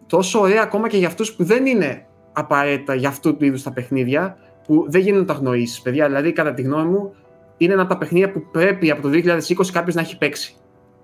τόσο 0.07 0.39
ωραία 0.39 0.61
ακόμα 0.61 0.87
και 0.87 0.97
για 0.97 1.07
αυτούς 1.07 1.33
που 1.33 1.43
δεν 1.43 1.65
είναι 1.65 2.07
απαραίτητα 2.33 2.95
για 2.95 3.09
αυτού 3.09 3.37
του 3.37 3.45
είδους 3.45 3.63
τα 3.63 3.73
παιχνίδια, 3.73 4.37
που 4.67 4.85
δεν 4.87 5.01
γίνονται 5.01 5.25
τα 5.25 5.33
γνωρίσεις, 5.33 5.81
παιδιά. 5.81 6.05
Δηλαδή, 6.05 6.31
κατά 6.31 6.53
τη 6.53 6.61
γνώμη 6.61 6.89
μου, 6.89 7.13
είναι 7.57 7.73
ένα 7.73 7.81
από 7.81 7.91
τα 7.91 7.97
παιχνίδια 7.97 8.31
που 8.31 8.41
πρέπει 8.51 8.91
από 8.91 9.01
το 9.01 9.09
2020 9.09 9.71
κάποιος 9.71 9.95
να 9.95 10.01
έχει 10.01 10.17
παίξει. 10.17 10.55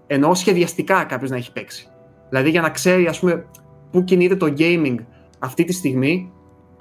Εννοώ 0.07 0.36
σχεδιαστικά 0.36 1.03
κάποιος 1.03 1.29
να 1.29 1.36
έχει 1.36 1.51
παίξει. 1.51 1.88
Δηλαδή, 2.29 2.49
για 2.49 2.61
να 2.61 2.69
ξέρει, 2.69 3.07
ας 3.07 3.19
πούμε, 3.19 3.45
πού 3.91 4.03
κινείται 4.03 4.36
το 4.36 4.53
gaming 4.57 4.95
αυτή 5.39 5.63
τη 5.63 5.73
στιγμή, 5.73 6.31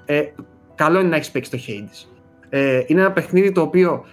ε, 0.05 0.21
καλό 0.75 0.99
είναι 0.99 1.09
να 1.09 1.15
έχεις 1.15 1.31
παίξει 1.31 1.51
το 1.51 1.57
Hades. 1.67 2.07
Ε, 2.49 2.83
είναι 2.87 2.99
ένα 2.99 3.11
παιχνίδι 3.11 3.51
το 3.51 3.61
οποίο 3.61 4.05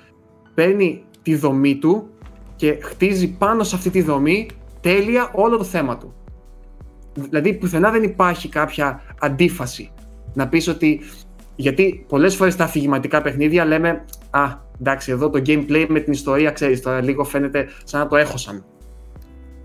παίρνει 0.55 1.05
τη 1.23 1.35
δομή 1.35 1.77
του 1.77 2.09
και 2.57 2.79
χτίζει 2.83 3.37
πάνω 3.37 3.63
σε 3.63 3.77
αυτή 3.77 3.91
τη 3.91 4.03
δομή 4.03 4.49
τέλεια 4.81 5.31
όλο 5.35 5.57
το 5.57 5.65
θέμα 5.65 5.99
του. 5.99 6.15
Δηλαδή 7.15 7.55
πουθενά 7.55 7.91
δεν 7.91 8.03
υπάρχει 8.03 8.49
κάποια 8.49 9.03
αντίφαση. 9.21 9.91
Να 10.35 10.49
πεις 10.49 10.69
ότι, 10.69 11.01
γιατί 11.57 12.05
πολλές 12.09 12.35
φορές 12.35 12.53
στα 12.53 12.65
αφηγηματικά 12.65 13.23
παιχνίδια 13.23 13.65
λέμε 13.65 14.05
«Α, 14.31 14.43
εντάξει, 14.81 15.11
εδώ 15.11 15.31
το 15.31 15.43
gameplay 15.47 15.87
με 15.89 16.01
την 16.01 16.13
ιστορία, 16.13 16.51
ξέρεις, 16.51 16.83
τώρα 16.83 17.03
λίγο 17.03 17.25
φαίνεται 17.25 17.69
σαν 17.85 18.01
να 18.01 18.07
το 18.07 18.17
έχωσαν». 18.17 18.65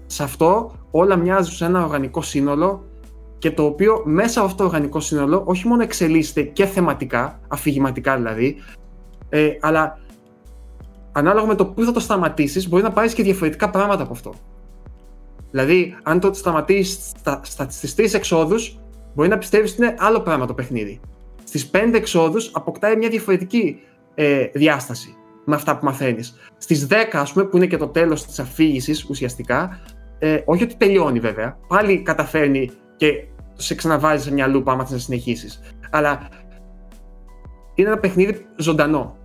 Σε 0.05 0.23
αυτό 0.23 0.71
όλα 0.91 1.15
μοιάζουν 1.15 1.53
σε 1.53 1.65
ένα 1.65 1.83
οργανικό 1.83 2.21
σύνολο 2.21 2.86
και 3.37 3.51
το 3.51 3.63
οποίο 3.63 4.01
μέσα 4.05 4.39
από 4.39 4.47
αυτό 4.47 4.63
το 4.63 4.69
οργανικό 4.69 4.99
σύνολο 4.99 5.43
όχι 5.45 5.67
μόνο 5.67 5.83
εξελίσσεται 5.83 6.41
και 6.41 6.65
θεματικά, 6.65 7.39
αφηγηματικά 7.47 8.15
δηλαδή, 8.15 8.55
ε, 9.29 9.49
αλλά 9.59 9.99
ανάλογα 11.11 11.47
με 11.47 11.55
το 11.55 11.65
πού 11.65 11.83
θα 11.83 11.91
το 11.91 11.99
σταματήσεις 11.99 12.69
μπορεί 12.69 12.83
να 12.83 12.91
πάρεις 12.91 13.13
και 13.13 13.23
διαφορετικά 13.23 13.69
πράγματα 13.69 14.03
από 14.03 14.13
αυτό. 14.13 14.33
Δηλαδή, 15.51 15.97
αν 16.03 16.19
το 16.19 16.33
σταματήσεις 16.33 17.11
στις 17.67 17.95
τρεις 17.95 18.13
εξόδους, 18.13 18.79
μπορεί 19.15 19.29
να 19.29 19.37
πιστεύεις 19.37 19.71
ότι 19.71 19.81
είναι 19.81 19.95
άλλο 19.99 20.19
πράγμα 20.19 20.45
το 20.45 20.53
παιχνίδι. 20.53 20.99
Στις 21.43 21.67
πέντε 21.67 21.97
εξόδους 21.97 22.51
αποκτάει 22.53 22.95
μια 22.95 23.09
διαφορετική 23.09 23.79
ε, 24.15 24.45
διάσταση 24.53 25.15
με 25.45 25.55
αυτά 25.55 25.77
που 25.77 25.85
μαθαίνεις. 25.85 26.35
Στις 26.57 26.87
10, 26.89 26.93
ας 27.11 27.33
πούμε, 27.33 27.45
που 27.45 27.57
είναι 27.57 27.65
και 27.65 27.77
το 27.77 27.87
τέλος 27.87 28.25
της 28.25 28.39
αφήγησης 28.39 29.09
ουσιαστικά, 29.09 29.79
ε, 30.19 30.41
όχι 30.45 30.63
ότι 30.63 30.75
τελειώνει 30.75 31.19
βέβαια, 31.19 31.57
πάλι 31.67 32.01
καταφέρνει 32.01 32.71
και 32.97 33.23
σε 33.53 33.75
ξαναβάζει 33.75 34.23
σε 34.23 34.33
μια 34.33 34.47
λούπα 34.47 34.71
άμα 34.71 34.83
θες 34.83 34.91
να 34.91 34.97
συνεχίσεις. 34.97 35.61
Αλλά 35.89 36.27
είναι 37.75 37.87
ένα 37.87 37.97
παιχνίδι 37.97 38.45
ζωντανό. 38.55 39.17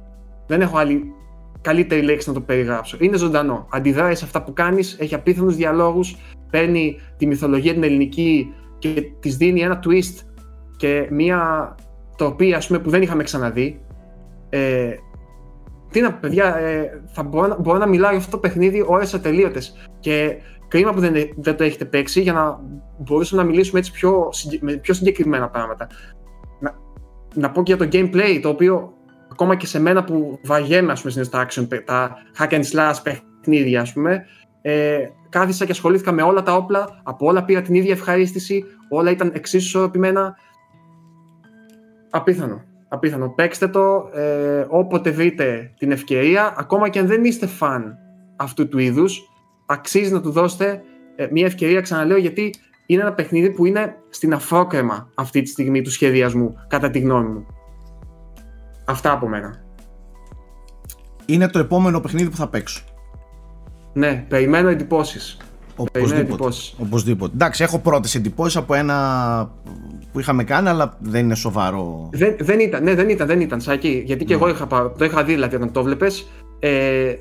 Δεν 0.47 0.61
έχω 0.61 0.79
άλλη 0.79 1.13
καλύτερη 1.61 2.03
λέξη 2.03 2.29
να 2.29 2.35
το 2.35 2.41
περιγράψω. 2.41 2.97
Είναι 3.01 3.17
ζωντανό. 3.17 3.67
Αντιδράει 3.71 4.15
σε 4.15 4.25
αυτά 4.25 4.43
που 4.43 4.53
κάνεις, 4.53 4.97
έχει 5.01 5.15
απίθανους 5.15 5.57
διαλόγους, 5.57 6.17
παίρνει 6.51 7.01
τη 7.17 7.27
μυθολογία 7.27 7.73
την 7.73 7.83
ελληνική 7.83 8.55
και 8.79 9.03
της 9.21 9.37
δίνει 9.37 9.61
ένα 9.61 9.83
twist 9.87 10.27
και 10.77 11.09
μια 11.11 11.75
τοπία 12.17 12.57
ας 12.57 12.67
πούμε, 12.67 12.79
που 12.79 12.91
δεν 12.91 13.03
είχαμε 13.03 13.23
ξαναδεί. 13.23 13.81
Ε, 14.49 14.95
τι 15.91 16.01
να 16.01 16.13
παιδιά, 16.13 16.57
ε, 16.57 17.03
θα 17.07 17.23
μπορώ, 17.23 17.47
να, 17.47 17.61
μπορώ 17.61 17.79
να 17.79 17.87
μιλάω 17.87 18.11
για 18.11 18.19
αυτό 18.19 18.31
το 18.31 18.39
παιχνίδι 18.39 18.85
ώρες 18.87 19.15
ατελείωτες 19.15 19.89
και 20.01 20.37
κρίμα 20.73 20.93
που 20.93 21.01
δεν, 21.01 21.15
δεν 21.37 21.57
το 21.57 21.65
έχετε 21.65 21.85
παίξει 21.85 22.21
για 22.21 22.33
να 22.33 22.61
μπορούσαμε 22.99 23.43
να 23.43 23.49
μιλήσουμε 23.49 23.79
έτσι 23.79 23.93
πιο, 23.93 24.29
με 24.61 24.73
πιο 24.73 24.95
συγκεκριμένα 24.95 25.49
πράγματα. 25.49 25.87
Να, 26.61 26.75
να 27.35 27.51
πω 27.51 27.63
και 27.63 27.75
για 27.75 27.89
το 27.89 27.97
gameplay, 27.97 28.39
το 28.43 28.49
οποίο 28.49 28.93
ακόμα 29.31 29.57
και 29.57 29.67
σε 29.67 29.81
μένα 29.81 30.05
που 30.05 30.39
βαγέμαι, 30.45 30.93
ας 30.93 31.03
πούμε, 31.03 31.25
στα 31.25 31.47
action, 31.47 31.67
τα 31.85 32.17
hack 32.39 32.51
and 32.51 32.63
slash 32.73 32.97
παιχνίδια, 33.03 33.81
ας 33.81 33.93
πούμε, 33.93 34.25
ε, 34.63 34.99
κάθισα 35.29 35.65
και 35.65 35.71
ασχολήθηκα 35.71 36.13
με 36.13 36.23
όλα 36.23 36.43
τα 36.43 36.55
όπλα, 36.55 37.01
από 37.03 37.27
όλα 37.27 37.45
πήρα 37.45 37.63
την 37.63 37.75
ίδια 37.75 37.93
ευχαρίστηση, 37.93 38.65
όλα 38.89 39.11
ήταν 39.11 39.31
εξίσου 39.35 39.67
ισορροπημένα. 39.67 40.37
Απίθανο. 42.11 42.65
Απίθανο. 42.89 43.29
Παίξτε 43.29 43.69
το 43.69 44.11
ε, 44.15 44.67
όποτε 44.69 45.11
βρείτε 45.11 45.75
την 45.79 45.91
ευκαιρία, 45.91 46.55
ακόμα 46.57 46.89
και 46.89 46.99
αν 46.99 47.07
δεν 47.07 47.25
είστε 47.25 47.47
φαν 47.47 47.99
αυτού 48.37 48.69
του 48.69 48.79
είδους, 48.79 49.32
αξίζει 49.73 50.13
να 50.13 50.21
του 50.21 50.31
δώσετε 50.31 50.83
ε, 51.17 51.29
μια 51.31 51.47
ευκαιρία, 51.47 51.81
ξαναλέω, 51.81 52.17
γιατί 52.17 52.55
είναι 52.87 53.03
ένα 53.03 53.13
παιχνίδι 53.13 53.51
που 53.51 53.67
είναι 53.67 53.97
στην 54.09 54.35
αφρόκρεμα 54.35 55.09
αυτή 55.15 55.43
τη 55.43 55.49
στιγμή 55.49 55.83
του 55.83 55.91
σχεδιασμού, 55.91 56.55
κατά 56.69 56.91
τη 56.91 56.99
γνώμη 56.99 57.29
μου. 57.29 57.47
Αυτά 58.85 59.13
από 59.13 59.29
μένα. 59.29 59.65
Είναι 61.27 61.49
το 61.49 61.59
επόμενο 61.59 62.01
παιχνίδι 62.01 62.31
που 62.31 62.37
θα 62.37 62.49
παίξω. 62.49 62.83
Ναι, 63.93 64.25
περιμένω 64.29 64.69
εντυπώσεις. 64.69 65.37
Οπωσδήποτε. 65.77 66.55
Οπωσδήποτε. 66.79 67.33
Εντάξει, 67.35 67.63
έχω 67.63 67.79
πρώτες 67.79 68.15
εντυπώσεις 68.15 68.57
από 68.57 68.75
ένα 68.75 69.51
που 70.13 70.21
είχαμε 70.21 70.45
κάνει, 70.45 70.69
αλλά 70.69 70.97
δεν 71.01 71.25
είναι 71.25 71.35
σοβαρό. 71.35 72.09
Δεν, 72.13 72.37
δεν 72.39 72.61
ήταν, 72.61 72.83
ναι, 72.83 72.95
δεν 72.95 73.09
ήταν, 73.09 73.27
δεν 73.27 73.41
ήταν, 73.41 73.61
Σάκη. 73.61 74.03
Γιατί 74.07 74.25
και 74.25 74.35
ναι. 74.35 74.41
εγώ 74.41 74.49
είχα, 74.51 74.67
το 74.99 75.05
είχα 75.05 75.25
δει, 75.25 75.33
δηλαδή, 75.33 75.57
όταν 75.57 75.73
το 75.73 75.83
βλέπει. 75.83 76.07
Ε, 76.59 77.15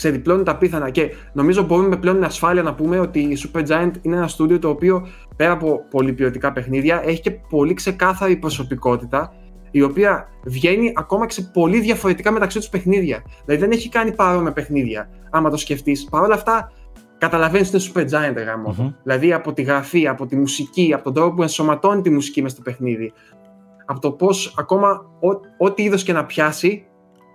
ξεδιπλώνει 0.00 0.42
τα 0.42 0.56
πίθανα. 0.56 0.90
Και 0.90 1.10
νομίζω 1.32 1.62
μπορούμε 1.62 1.96
πλέον 1.96 2.16
με 2.16 2.26
ασφάλεια 2.26 2.62
να 2.62 2.74
πούμε 2.74 2.98
ότι 2.98 3.20
η 3.20 3.38
Super 3.42 3.66
Giant 3.66 3.90
είναι 4.02 4.16
ένα 4.16 4.28
στούντιο 4.28 4.58
το 4.58 4.68
οποίο 4.68 5.06
πέρα 5.36 5.52
από 5.52 5.84
πολυποιωτικά 5.90 6.52
παιχνίδια 6.52 7.02
έχει 7.04 7.20
και 7.20 7.30
πολύ 7.30 7.74
ξεκάθαρη 7.74 8.36
προσωπικότητα 8.36 9.32
η 9.70 9.82
οποία 9.82 10.28
βγαίνει 10.44 10.92
ακόμα 10.96 11.26
και 11.26 11.32
σε 11.32 11.50
πολύ 11.52 11.80
διαφορετικά 11.80 12.30
μεταξύ 12.30 12.58
τους 12.58 12.68
παιχνίδια. 12.68 13.22
Δηλαδή 13.44 13.64
δεν 13.64 13.70
έχει 13.70 13.88
κάνει 13.88 14.12
παρόμοια 14.12 14.52
παιχνίδια, 14.52 15.08
άμα 15.30 15.50
το 15.50 15.56
σκεφτείς. 15.56 16.04
Παρ' 16.04 16.22
όλα 16.22 16.34
αυτά, 16.34 16.72
καταλαβαίνεις 17.18 17.74
ότι 17.74 18.00
είναι 18.00 18.08
super 18.08 18.40
giant 18.40 18.44
γάμο. 18.46 18.76
Mm-hmm. 18.78 18.94
Δηλαδή 19.02 19.32
από 19.32 19.52
τη 19.52 19.62
γραφή, 19.62 20.06
από 20.06 20.26
τη 20.26 20.36
μουσική, 20.36 20.92
από 20.94 21.04
τον 21.04 21.14
τρόπο 21.14 21.34
που 21.34 21.42
ενσωματώνει 21.42 22.02
τη 22.02 22.10
μουσική 22.10 22.42
μέσα 22.42 22.54
στο 22.54 22.62
παιχνίδι. 22.62 23.12
Από 23.86 24.00
το 24.00 24.10
πώς 24.12 24.54
ακόμα 24.58 25.02
ό,τι 25.58 25.82
είδος 25.82 26.02
και 26.02 26.12
να 26.12 26.24
πιάσει, 26.24 26.84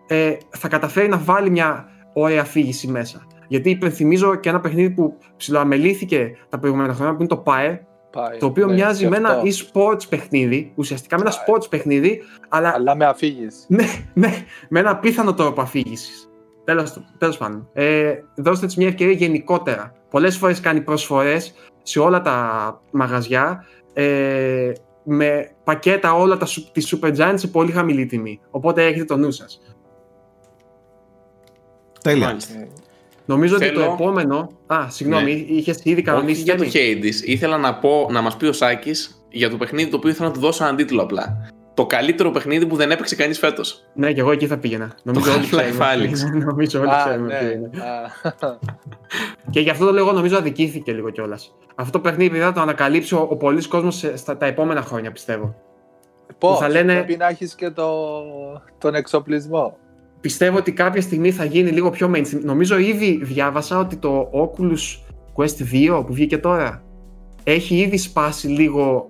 ε, 0.07 0.37
θα 0.49 0.67
καταφέρει 0.67 1.07
να 1.07 1.17
βάλει 1.17 1.49
μια 1.49 1.89
ωραία 2.15 2.41
αφήγηση 2.41 2.87
μέσα. 2.87 3.27
Γιατί 3.47 3.69
υπενθυμίζω 3.69 4.35
και 4.35 4.49
ένα 4.49 4.59
παιχνίδι 4.59 4.89
που 4.89 5.17
ψηλοαμελήθηκε 5.37 6.37
τα 6.49 6.59
προηγούμενα 6.59 6.93
χρόνια 6.93 7.15
που 7.15 7.21
είναι 7.21 7.29
το 7.29 7.43
PAE, 7.45 7.77
το 8.39 8.45
οποίο 8.45 8.65
ναι, 8.65 8.73
μοιάζει 8.73 9.07
με 9.07 9.17
ένα 9.17 9.41
e-sports 9.43 10.09
παιχνίδι, 10.09 10.71
ουσιαστικά 10.75 11.17
με 11.17 11.23
ένα 11.25 11.31
sports 11.31 11.69
παιχνίδι, 11.69 12.21
αλλά. 12.49 12.73
Αλλά 12.75 12.95
με 12.95 13.05
αφήγηση. 13.05 13.65
Ναι, 13.67 13.85
ναι, 14.13 14.45
με 14.69 14.79
ένα 14.79 14.89
απίθανο 14.89 15.33
τρόπο 15.33 15.61
αφήγησης. 15.61 16.29
Τέλος 17.17 17.37
πάντων. 17.37 17.69
Ε, 17.73 18.13
δώστε 18.35 18.65
της 18.65 18.75
μια 18.75 18.87
ευκαιρία 18.87 19.13
γενικότερα. 19.13 19.93
Πολλές 20.09 20.37
φορές 20.37 20.59
κάνει 20.59 20.81
προσφορές 20.81 21.53
σε 21.83 21.99
όλα 21.99 22.21
τα 22.21 22.79
μαγαζιά 22.91 23.65
ε, 23.93 24.71
με 25.03 25.51
πακέτα 25.63 26.13
όλα 26.13 26.37
τα, 26.37 26.47
της 26.71 26.95
Super 26.95 27.15
Giant 27.15 27.33
σε 27.35 27.47
πολύ 27.47 27.71
χαμηλή 27.71 28.05
τιμή. 28.05 28.39
Οπότε 28.49 28.85
έχετε 28.85 29.05
το 29.05 29.17
νου 29.17 29.31
σας. 29.31 29.61
Τέλεια. 32.05 32.37
Νομίζω 33.25 33.55
ότι 33.55 33.71
το 33.71 33.81
επόμενο. 33.81 34.49
Α, 34.67 34.85
συγγνώμη, 34.89 35.33
ναι. 35.33 35.55
είχες 35.55 35.79
ήδη 35.83 36.01
κανονίσει. 36.01 36.41
για 36.41 36.55
το 36.55 36.63
Hades. 36.73 37.25
Ήθελα 37.25 37.57
να, 37.57 37.75
πω, 37.75 38.07
να 38.11 38.21
μας 38.21 38.37
πει 38.37 38.45
ο 38.45 38.53
Σάκης 38.53 39.25
για 39.29 39.49
το 39.49 39.57
παιχνίδι 39.57 39.89
το 39.89 39.97
οποίο 39.97 40.09
ήθελα 40.09 40.27
να 40.27 40.33
του 40.33 40.39
δώσω 40.39 40.63
έναν 40.63 40.75
τίτλο 40.75 41.01
απλά. 41.01 41.51
Το 41.73 41.85
καλύτερο 41.85 42.31
παιχνίδι 42.31 42.65
που 42.65 42.75
δεν 42.75 42.91
έπαιξε 42.91 43.15
κανείς 43.15 43.39
φέτος. 43.39 43.83
Ναι, 43.93 44.13
και 44.13 44.19
εγώ 44.19 44.31
εκεί 44.31 44.47
θα 44.47 44.57
πήγαινα. 44.57 44.95
Νομίζω 45.03 45.33
όλοι 45.33 45.45
ξέρουμε. 45.45 46.09
νομίζω 46.49 46.79
όλοι 46.79 46.89
ξέρουμε. 47.05 47.41
Ναι. 47.41 47.69
και 49.49 49.59
γι' 49.59 49.69
αυτό 49.69 49.85
το 49.85 49.91
λόγο 49.91 50.11
νομίζω 50.11 50.37
αδικήθηκε 50.37 50.91
λίγο 50.93 51.09
κιόλας. 51.09 51.55
Αυτό 51.75 51.91
το 51.91 51.99
παιχνίδι 51.99 52.39
θα 52.39 52.51
το 52.51 52.61
ανακαλύψει 52.61 53.15
ο, 53.15 53.27
ο 53.29 53.35
πολλή 53.35 53.67
κόσμος 53.67 54.05
στα 54.15 54.37
τα 54.37 54.45
επόμενα 54.45 54.81
χρόνια, 54.81 55.11
πιστεύω. 55.11 55.55
Πώς, 56.37 56.57
θα 56.57 56.69
λένε... 56.69 56.93
πρέπει 56.93 57.17
να 57.17 57.27
έχεις 57.27 57.55
και 57.55 57.69
το, 57.69 57.89
τον 58.77 58.95
εξοπλισμό 58.95 59.77
πιστεύω 60.25 60.57
ότι 60.57 60.71
κάποια 60.71 61.01
στιγμή 61.01 61.31
θα 61.31 61.45
γίνει 61.45 61.69
λίγο 61.69 61.89
πιο 61.89 62.11
mainstream. 62.15 62.39
Νομίζω 62.43 62.77
ήδη 62.77 63.19
διάβασα 63.23 63.79
ότι 63.79 63.95
το 63.95 64.29
Oculus 64.33 65.11
Quest 65.35 65.89
2 65.99 66.03
που 66.05 66.13
βγήκε 66.13 66.37
τώρα 66.37 66.83
έχει 67.43 67.75
ήδη 67.75 67.97
σπάσει 67.97 68.47
λίγο 68.47 69.09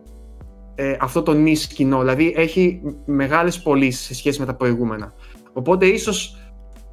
ε, 0.75 0.95
αυτό 0.99 1.21
το 1.23 1.33
νης 1.33 1.67
κοινό, 1.67 1.99
δηλαδή 1.99 2.33
έχει 2.37 2.81
μεγάλες 3.05 3.61
πωλήσεις 3.61 4.05
σε 4.05 4.15
σχέση 4.15 4.39
με 4.39 4.45
τα 4.45 4.53
προηγούμενα. 4.53 5.13
Οπότε 5.53 5.85
ίσως 5.85 6.37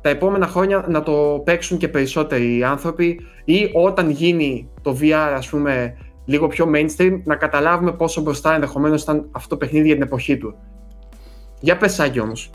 τα 0.01 0.09
επόμενα 0.09 0.47
χρόνια 0.47 0.85
να 0.89 1.03
το 1.03 1.43
παίξουν 1.45 1.79
και 1.79 1.89
περισσότεροι 1.89 2.65
άνθρωποι 2.65 3.21
ή 3.45 3.71
όταν 3.73 4.11
γίνει 4.11 4.69
το 4.83 4.97
VR 5.01 5.33
ας 5.37 5.49
πούμε 5.49 5.97
λίγο 6.25 6.47
πιο 6.47 6.71
mainstream 6.75 7.21
να 7.25 7.37
καταλάβουμε 7.37 7.93
πόσο 7.93 8.21
μπροστά 8.21 8.55
ενδεχομένως 8.55 9.03
ήταν 9.03 9.29
αυτό 9.33 9.49
το 9.49 9.57
παιχνίδι 9.57 9.87
για 9.87 9.95
την 9.95 10.05
εποχή 10.05 10.37
του. 10.37 10.55
Για 11.61 11.77
πες 11.77 11.95
Σάκη 11.95 12.21
όμως. 12.21 12.51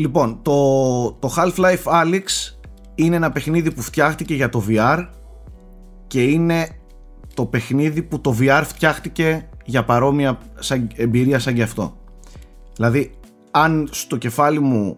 Λοιπόν, 0.00 0.38
το, 0.42 1.12
το 1.12 1.34
Half-Life 1.36 1.84
Alyx 1.84 2.54
είναι 2.94 3.16
ένα 3.16 3.32
παιχνίδι 3.32 3.72
που 3.72 3.82
φτιάχτηκε 3.82 4.34
για 4.34 4.48
το 4.48 4.64
VR 4.68 5.06
και 6.06 6.22
είναι 6.22 6.68
το 7.34 7.46
παιχνίδι 7.46 8.02
που 8.02 8.20
το 8.20 8.36
VR 8.40 8.62
φτιάχτηκε 8.64 9.48
για 9.64 9.84
παρόμοια 9.84 10.38
εμπειρία 10.94 11.38
σαν 11.38 11.54
και 11.54 11.62
αυτό. 11.62 11.96
Δηλαδή, 12.74 13.14
αν 13.50 13.88
στο 13.90 14.16
κεφάλι 14.16 14.60
μου 14.60 14.96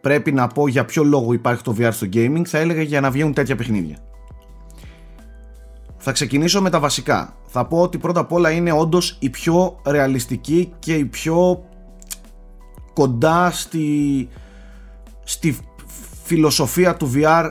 πρέπει 0.00 0.32
να 0.32 0.46
πω 0.46 0.68
για 0.68 0.84
ποιο 0.84 1.04
λόγο 1.04 1.32
υπάρχει 1.32 1.62
το 1.62 1.74
VR 1.78 1.90
στο 1.92 2.06
gaming, 2.12 2.42
θα 2.44 2.58
έλεγα 2.58 2.82
για 2.82 3.00
να 3.00 3.10
βγαίνουν 3.10 3.32
τέτοια 3.32 3.56
παιχνίδια. 3.56 3.96
Θα 5.96 6.12
ξεκινήσω 6.12 6.62
με 6.62 6.70
τα 6.70 6.80
βασικά. 6.80 7.36
Θα 7.46 7.66
πω 7.66 7.80
ότι 7.80 7.98
πρώτα 7.98 8.20
απ' 8.20 8.32
όλα 8.32 8.50
είναι 8.50 8.72
όντως 8.72 9.16
η 9.20 9.30
πιο 9.30 9.80
ρεαλιστική 9.86 10.72
και 10.78 10.94
η 10.94 11.04
πιο 11.04 11.67
κοντά 12.98 13.50
στη, 13.50 14.28
στη 15.24 15.58
φιλοσοφία 16.24 16.96
του 16.96 17.12
VR 17.14 17.50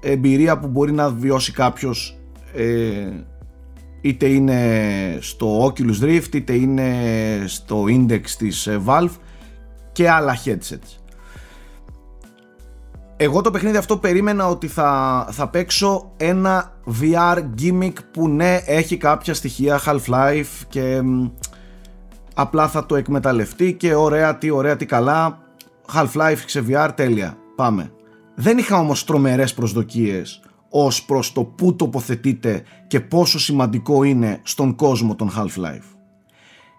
εμπειρία 0.00 0.58
που 0.58 0.66
μπορεί 0.66 0.92
να 0.92 1.10
βιώσει 1.10 1.52
κάποιος 1.52 2.18
ε, 2.54 3.10
είτε 4.00 4.26
είναι 4.26 4.58
στο 5.20 5.66
Oculus 5.66 6.02
Rift 6.02 6.34
είτε 6.34 6.52
είναι 6.52 6.92
στο 7.46 7.84
Index 7.88 8.26
της 8.38 8.66
ε, 8.66 8.80
Valve 8.86 9.16
και 9.92 10.10
άλλα 10.10 10.36
headsets. 10.44 10.98
Εγώ 13.16 13.40
το 13.40 13.50
παιχνίδι 13.50 13.76
αυτό 13.76 13.96
περίμενα 13.96 14.48
ότι 14.48 14.66
θα, 14.66 15.28
θα 15.30 15.48
παίξω 15.48 16.12
ένα 16.16 16.72
VR 17.00 17.38
gimmick 17.60 17.94
που 18.12 18.28
ναι 18.28 18.60
έχει 18.66 18.96
κάποια 18.96 19.34
στοιχεία 19.34 19.80
Half-Life 19.86 20.64
και 20.68 21.02
απλά 22.34 22.68
θα 22.68 22.86
το 22.86 22.96
εκμεταλλευτεί 22.96 23.74
και 23.74 23.94
ωραία 23.94 24.38
τι 24.38 24.50
ωραία 24.50 24.76
τι 24.76 24.86
καλά. 24.86 25.38
Half-Life 25.94 26.42
σε 26.46 26.64
VR 26.68 26.90
τέλεια. 26.94 27.36
Πάμε. 27.56 27.92
Δεν 28.34 28.58
είχα 28.58 28.78
όμως 28.78 29.04
τρομερές 29.04 29.54
προσδοκίες 29.54 30.40
ως 30.68 31.04
προς 31.04 31.32
το 31.32 31.44
πού 31.44 31.76
τοποθετείται 31.76 32.62
και 32.86 33.00
πόσο 33.00 33.38
σημαντικό 33.38 34.02
είναι 34.02 34.40
στον 34.42 34.74
κόσμο 34.74 35.14
των 35.14 35.30
Half-Life. 35.36 35.96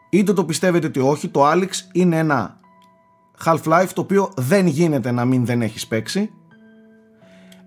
Είτε 0.10 0.34
το 0.34 0.46
πιστεύετε 0.46 0.88
ότι 0.88 1.00
όχι 1.00 1.28
το 1.28 1.52
Alex 1.52 1.70
είναι 1.92 2.18
ένα 2.18 2.60
Half-Life 3.46 3.90
το 3.94 4.02
οποίο 4.02 4.32
δεν 4.36 4.68
γίνεται 4.68 5.12
να 5.12 5.26
μην 5.26 5.46
δεν 5.46 5.62
έχει 5.62 5.88
παίξει 5.88 6.30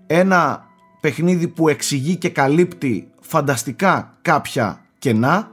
ένα 0.07 0.65
παιχνίδι 1.01 1.47
που 1.47 1.67
εξηγεί 1.67 2.15
και 2.15 2.29
καλύπτει 2.29 3.07
φανταστικά 3.19 4.17
κάποια 4.21 4.85
κενά 4.99 5.51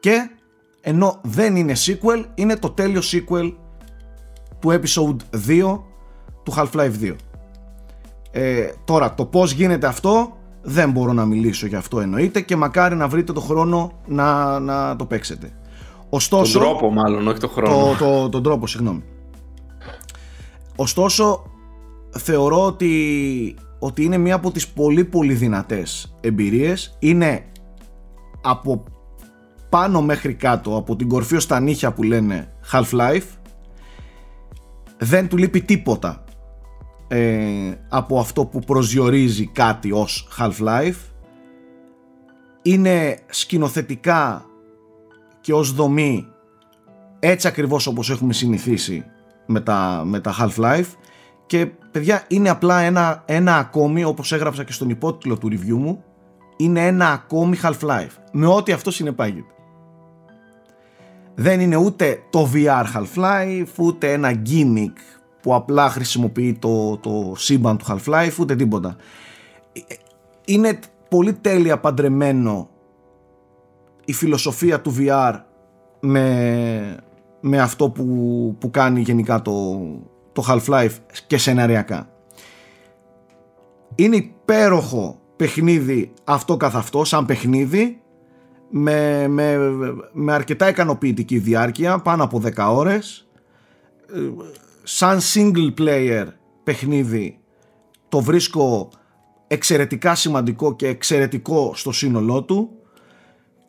και 0.00 0.30
ενώ 0.86 1.20
δεν 1.22 1.56
είναι 1.56 1.72
sequel 1.86 2.24
είναι 2.34 2.56
το 2.56 2.70
τέλειο 2.70 3.00
sequel 3.00 3.52
του 4.58 4.70
episode 4.70 5.16
2 5.48 5.80
του 6.42 6.54
Half-Life 6.56 6.92
2 7.02 7.14
ε, 8.30 8.70
τώρα 8.84 9.14
το 9.14 9.24
πως 9.24 9.52
γίνεται 9.52 9.86
αυτό 9.86 10.36
δεν 10.62 10.90
μπορώ 10.90 11.12
να 11.12 11.24
μιλήσω 11.24 11.66
για 11.66 11.78
αυτό 11.78 12.00
εννοείται 12.00 12.40
και 12.40 12.56
μακάρι 12.56 12.94
να 12.94 13.08
βρείτε 13.08 13.32
το 13.32 13.40
χρόνο 13.40 13.92
να, 14.06 14.58
να 14.58 14.96
το 14.96 15.06
παίξετε 15.06 15.52
Ωστόσο, 16.14 16.58
τον 16.58 16.62
τρόπο 16.62 16.92
μάλλον, 16.92 17.28
όχι 17.28 17.38
το 17.38 17.48
χρόνο. 17.48 17.96
Το, 17.98 18.04
το, 18.04 18.28
τον 18.28 18.42
τρόπο, 18.42 18.66
συγγνώμη. 18.66 19.02
Ωστόσο, 20.76 21.44
θεωρώ 22.10 22.66
ότι, 22.66 23.54
ότι 23.78 24.04
είναι 24.04 24.18
μία 24.18 24.34
από 24.34 24.50
τις 24.50 24.68
πολύ 24.68 25.04
πολύ 25.04 25.34
δυνατές 25.34 26.14
εμπειρίες. 26.20 26.96
Είναι 26.98 27.44
από 28.42 28.84
πάνω 29.74 30.02
μέχρι 30.02 30.34
κάτω, 30.34 30.76
από 30.76 30.96
την 30.96 31.08
κορφή 31.08 31.36
ως 31.36 31.46
τα 31.46 31.60
νύχια 31.60 31.92
που 31.92 32.02
λένε 32.02 32.52
Half-Life. 32.72 33.26
Δεν 34.98 35.28
του 35.28 35.36
λείπει 35.36 35.60
τίποτα 35.60 36.24
ε, 37.08 37.72
από 37.88 38.18
αυτό 38.18 38.44
που 38.46 38.58
προσδιορίζει 38.58 39.46
κάτι 39.46 39.92
ως 39.92 40.28
Half-Life. 40.38 40.96
Είναι 42.62 43.18
σκηνοθετικά 43.26 44.44
και 45.40 45.52
ως 45.52 45.72
δομή 45.72 46.26
έτσι 47.18 47.48
ακριβώς 47.48 47.86
όπως 47.86 48.10
έχουμε 48.10 48.32
συνηθίσει 48.32 49.04
με 49.46 49.60
τα, 49.60 50.02
με 50.04 50.20
τα 50.20 50.34
Half-Life 50.40 50.92
και 51.46 51.66
παιδιά 51.90 52.24
είναι 52.28 52.48
απλά 52.48 52.80
ένα, 52.80 53.22
ένα 53.26 53.56
ακόμη 53.56 54.04
όπως 54.04 54.32
έγραψα 54.32 54.64
και 54.64 54.72
στον 54.72 54.90
υπότιτλο 54.90 55.38
του 55.38 55.48
review 55.48 55.76
μου 55.78 56.04
είναι 56.56 56.86
ένα 56.86 57.12
ακόμη 57.12 57.58
Half-Life 57.62 58.16
με 58.32 58.46
ό,τι 58.46 58.72
αυτό 58.72 58.90
συνεπάγεται 58.90 59.48
δεν 61.34 61.60
είναι 61.60 61.76
ούτε 61.76 62.22
το 62.30 62.50
VR 62.54 62.84
Half-Life 62.94 63.66
ούτε 63.78 64.12
ένα 64.12 64.42
gimmick 64.46 64.96
που 65.42 65.54
απλά 65.54 65.88
χρησιμοποιεί 65.88 66.54
το, 66.54 66.96
το 66.96 67.32
σύμπαν 67.36 67.76
του 67.76 67.84
Half-Life 67.88 68.36
ούτε 68.40 68.56
τίποτα 68.56 68.96
είναι 70.44 70.78
πολύ 71.08 71.32
τέλεια 71.32 71.78
παντρεμένο 71.80 72.68
η 74.04 74.12
φιλοσοφία 74.12 74.80
του 74.80 74.94
VR 74.98 75.40
με, 76.00 76.96
με 77.40 77.60
αυτό 77.60 77.90
που, 77.90 78.56
που 78.60 78.70
κάνει 78.70 79.00
γενικά 79.00 79.42
το, 79.42 79.80
το 80.32 80.44
Half-Life 80.48 80.96
και 81.26 81.38
σεναριακά. 81.38 82.08
Είναι 83.94 84.16
υπέροχο 84.16 85.18
παιχνίδι 85.36 86.12
αυτό 86.24 86.56
καθ' 86.56 86.76
αυτό, 86.76 87.04
σαν 87.04 87.26
παιχνίδι 87.26 88.00
με, 88.70 89.28
με, 89.28 89.58
με 90.12 90.32
αρκετά 90.32 90.68
ικανοποιητική 90.68 91.38
διάρκεια, 91.38 91.98
πάνω 91.98 92.24
από 92.24 92.42
10 92.44 92.50
ώρες 92.56 93.26
σαν 94.82 95.18
single 95.34 95.74
player 95.78 96.26
παιχνίδι 96.64 97.38
το 98.08 98.20
βρίσκω 98.20 98.90
εξαιρετικά 99.46 100.14
σημαντικό 100.14 100.76
και 100.76 100.86
εξαιρετικό 100.86 101.72
στο 101.74 101.92
σύνολό 101.92 102.42
του 102.42 102.70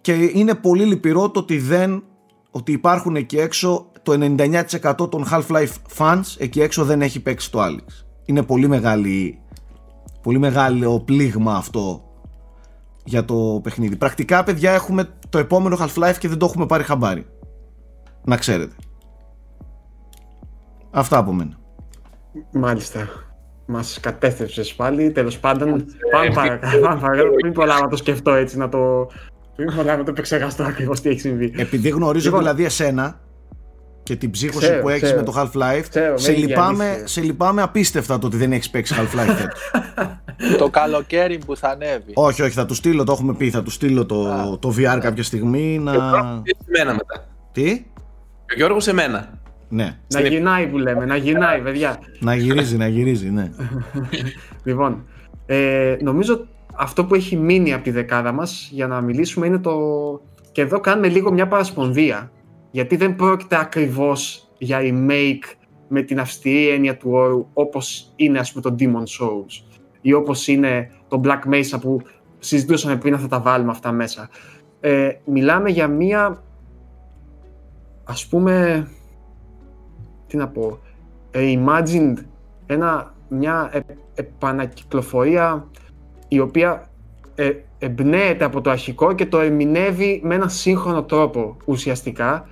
και 0.02 0.14
είναι 0.34 0.56
πολύ 0.56 0.86
λυπηρό 0.86 1.30
το 1.30 1.40
ότι 1.40 1.60
δεν 1.60 2.04
ότι 2.52 2.72
υπάρχουν 2.72 3.16
εκεί 3.16 3.38
έξω 3.38 3.92
το 4.04 4.36
99% 4.38 5.10
των 5.10 5.26
Half-Life 5.32 5.74
fans 5.98 6.22
εκεί 6.38 6.62
έξω 6.62 6.84
δεν 6.84 7.02
έχει 7.02 7.20
παίξει 7.20 7.52
το 7.52 7.60
Alex. 7.64 8.06
Είναι 8.26 8.44
πολύ 8.44 8.68
μεγάλη 8.68 9.40
πολύ 10.22 10.40
μεγάλο 10.40 11.00
πλήγμα 11.00 11.56
αυτό 11.56 12.04
για 13.06 13.26
το 13.26 13.60
παιχνίδι. 13.64 13.96
Πρακτικά 13.96 14.44
παιδιά 14.44 14.72
έχουμε 14.72 15.10
το 15.30 15.38
επόμενο 15.38 15.78
Half-Life 15.80 16.16
και 16.20 16.28
δεν 16.28 16.38
το 16.38 16.46
έχουμε 16.46 16.66
πάρει 16.66 16.84
χαμπάρι. 16.84 17.26
Να 18.24 18.38
ξέρετε. 18.38 18.76
Αυτά 20.92 21.18
από 21.18 21.34
μένα. 21.34 21.58
Μάλιστα. 22.52 23.08
Μας 23.66 24.00
κατέστρεψες 24.02 24.74
πάλι. 24.74 25.12
Τέλος 25.12 25.40
πάντων, 25.40 25.86
πάμε 26.12 26.30
παρακάτω. 26.34 26.78
Μην 27.44 27.54
πολλά 27.54 27.80
να 27.80 27.88
το 27.88 27.96
σκεφτώ 27.96 28.32
έτσι, 28.32 28.58
να 28.58 28.70
το, 28.70 29.08
μην 29.58 29.86
να 29.86 30.04
το 30.04 30.12
επεξεργαστώ 30.12 30.64
ακριβώς 30.64 31.02
τι 31.02 31.10
έχει 31.10 31.20
συμβεί. 31.20 31.54
Επειδή 31.58 31.90
γνωρίζω 31.90 32.26
λοιπόν, 32.26 32.40
δηλαδή 32.40 32.66
εσένα 32.66 33.20
και 34.06 34.16
την 34.16 34.32
ψύχωση 34.32 34.80
που 34.80 34.90
έχεις 34.90 35.14
με 35.14 35.24
το 35.24 35.34
Half-Life, 35.36 36.12
σε, 36.16 36.32
λυπάμαι, 36.32 37.02
σε 37.06 37.22
λυπάμαι 37.22 37.62
απίστευτα 37.62 38.20
το 38.20 38.28
ότι 38.28 38.38
δεν 38.38 38.52
έχεις 38.52 38.70
παίξει 38.70 38.96
Half-Life 38.98 39.48
το 40.60 40.70
καλοκαίρι 40.70 41.38
που 41.46 41.56
θα 41.56 41.70
ανέβει. 41.70 42.12
Όχι, 42.14 42.42
όχι, 42.42 42.52
θα 42.52 42.66
του 42.66 42.74
στείλω, 42.74 43.04
το 43.04 43.12
έχουμε 43.12 43.34
πει. 43.34 43.50
Θα 43.50 43.64
του 43.64 43.70
στείλω 43.70 44.06
το, 44.06 44.58
το 44.58 44.74
VR 44.78 44.98
κάποια 45.02 45.24
στιγμή 45.24 45.80
να. 45.80 45.94
Και 46.44 46.56
μένα 46.66 46.92
μετά. 46.92 47.28
Τι; 47.52 47.86
Και 48.46 48.54
ο 48.54 48.56
Γιώργος 48.56 48.84
σε 48.84 48.94
μένα. 48.94 49.40
Ναι. 49.70 49.98
Να 50.08 50.20
γυρνάει 50.20 50.68
που 50.68 50.78
λέμε, 50.78 51.06
να 51.06 51.16
γυρνάει, 51.16 51.62
παιδιά. 51.62 52.00
να 52.20 52.36
γυρίζει, 52.36 52.78
να 52.78 52.88
γυρίζει, 52.88 53.30
ναι. 53.30 53.52
λοιπόν, 54.64 55.06
ε, 55.46 55.98
νομίζω 56.02 56.48
αυτό 56.76 57.06
που 57.06 57.16
έχει 57.16 57.36
μείνει 57.36 57.74
από 57.74 57.84
τη 57.84 57.92
δεκάδα 57.92 58.32
μας 58.32 58.70
για 58.72 58.88
να 58.88 59.02
μιλήσουμε 59.02 59.48
είναι 59.48 59.60
το... 59.60 59.74
Και 60.52 60.62
εδώ 60.62 60.80
κάνουμε 60.80 61.08
λίγο 61.08 61.32
μια 61.32 61.48
παρασπονδία. 61.48 62.32
Γιατί 62.76 62.96
δεν 62.96 63.16
πρόκειται 63.16 63.60
ακριβώς 63.60 64.50
για 64.58 64.80
remake 64.82 65.56
με 65.88 66.02
την 66.02 66.20
αυστηρή 66.20 66.70
έννοια 66.70 66.98
του 66.98 67.10
όρου 67.12 67.48
όπως 67.54 68.14
είναι 68.16 68.40
ας 68.40 68.52
πούμε 68.52 68.64
το 68.64 68.76
Demon 68.80 69.04
Souls 69.20 69.78
ή 70.02 70.14
όπως 70.14 70.48
είναι 70.48 70.92
το 71.08 71.22
Black 71.24 71.54
Mesa 71.54 71.78
που 71.82 72.02
συζητούσαμε 72.40 72.98
πριν 72.98 73.14
να 73.14 73.20
θα 73.20 73.28
τα 73.28 73.40
βάλουμε 73.40 73.72
αυτά 73.72 73.92
μέσα. 73.92 74.30
Ε, 74.80 75.10
μιλάμε 75.26 75.70
για 75.70 75.88
μια 75.88 76.44
ας 78.04 78.28
πούμε 78.28 78.88
τι 80.28 80.38
να 80.38 80.48
πω 80.48 80.80
reimagined 81.32 82.18
ένα, 82.66 83.14
μια 83.30 83.70
ε, 83.74 83.80
επανακυκλοφορία 84.14 85.68
η 86.28 86.40
οποία 86.40 86.90
ε, 87.36 87.52
εμπνέεται 87.78 88.46
από 88.46 88.62
το 88.62 88.70
αρχικό 88.70 89.14
και 89.14 89.26
το 89.26 89.40
ερμηνεύει 89.40 90.22
με 90.24 90.36
ένα 90.36 90.48
σύγχρονο 90.48 91.04
τρόπο 91.04 91.58
ουσιαστικά 91.66 92.48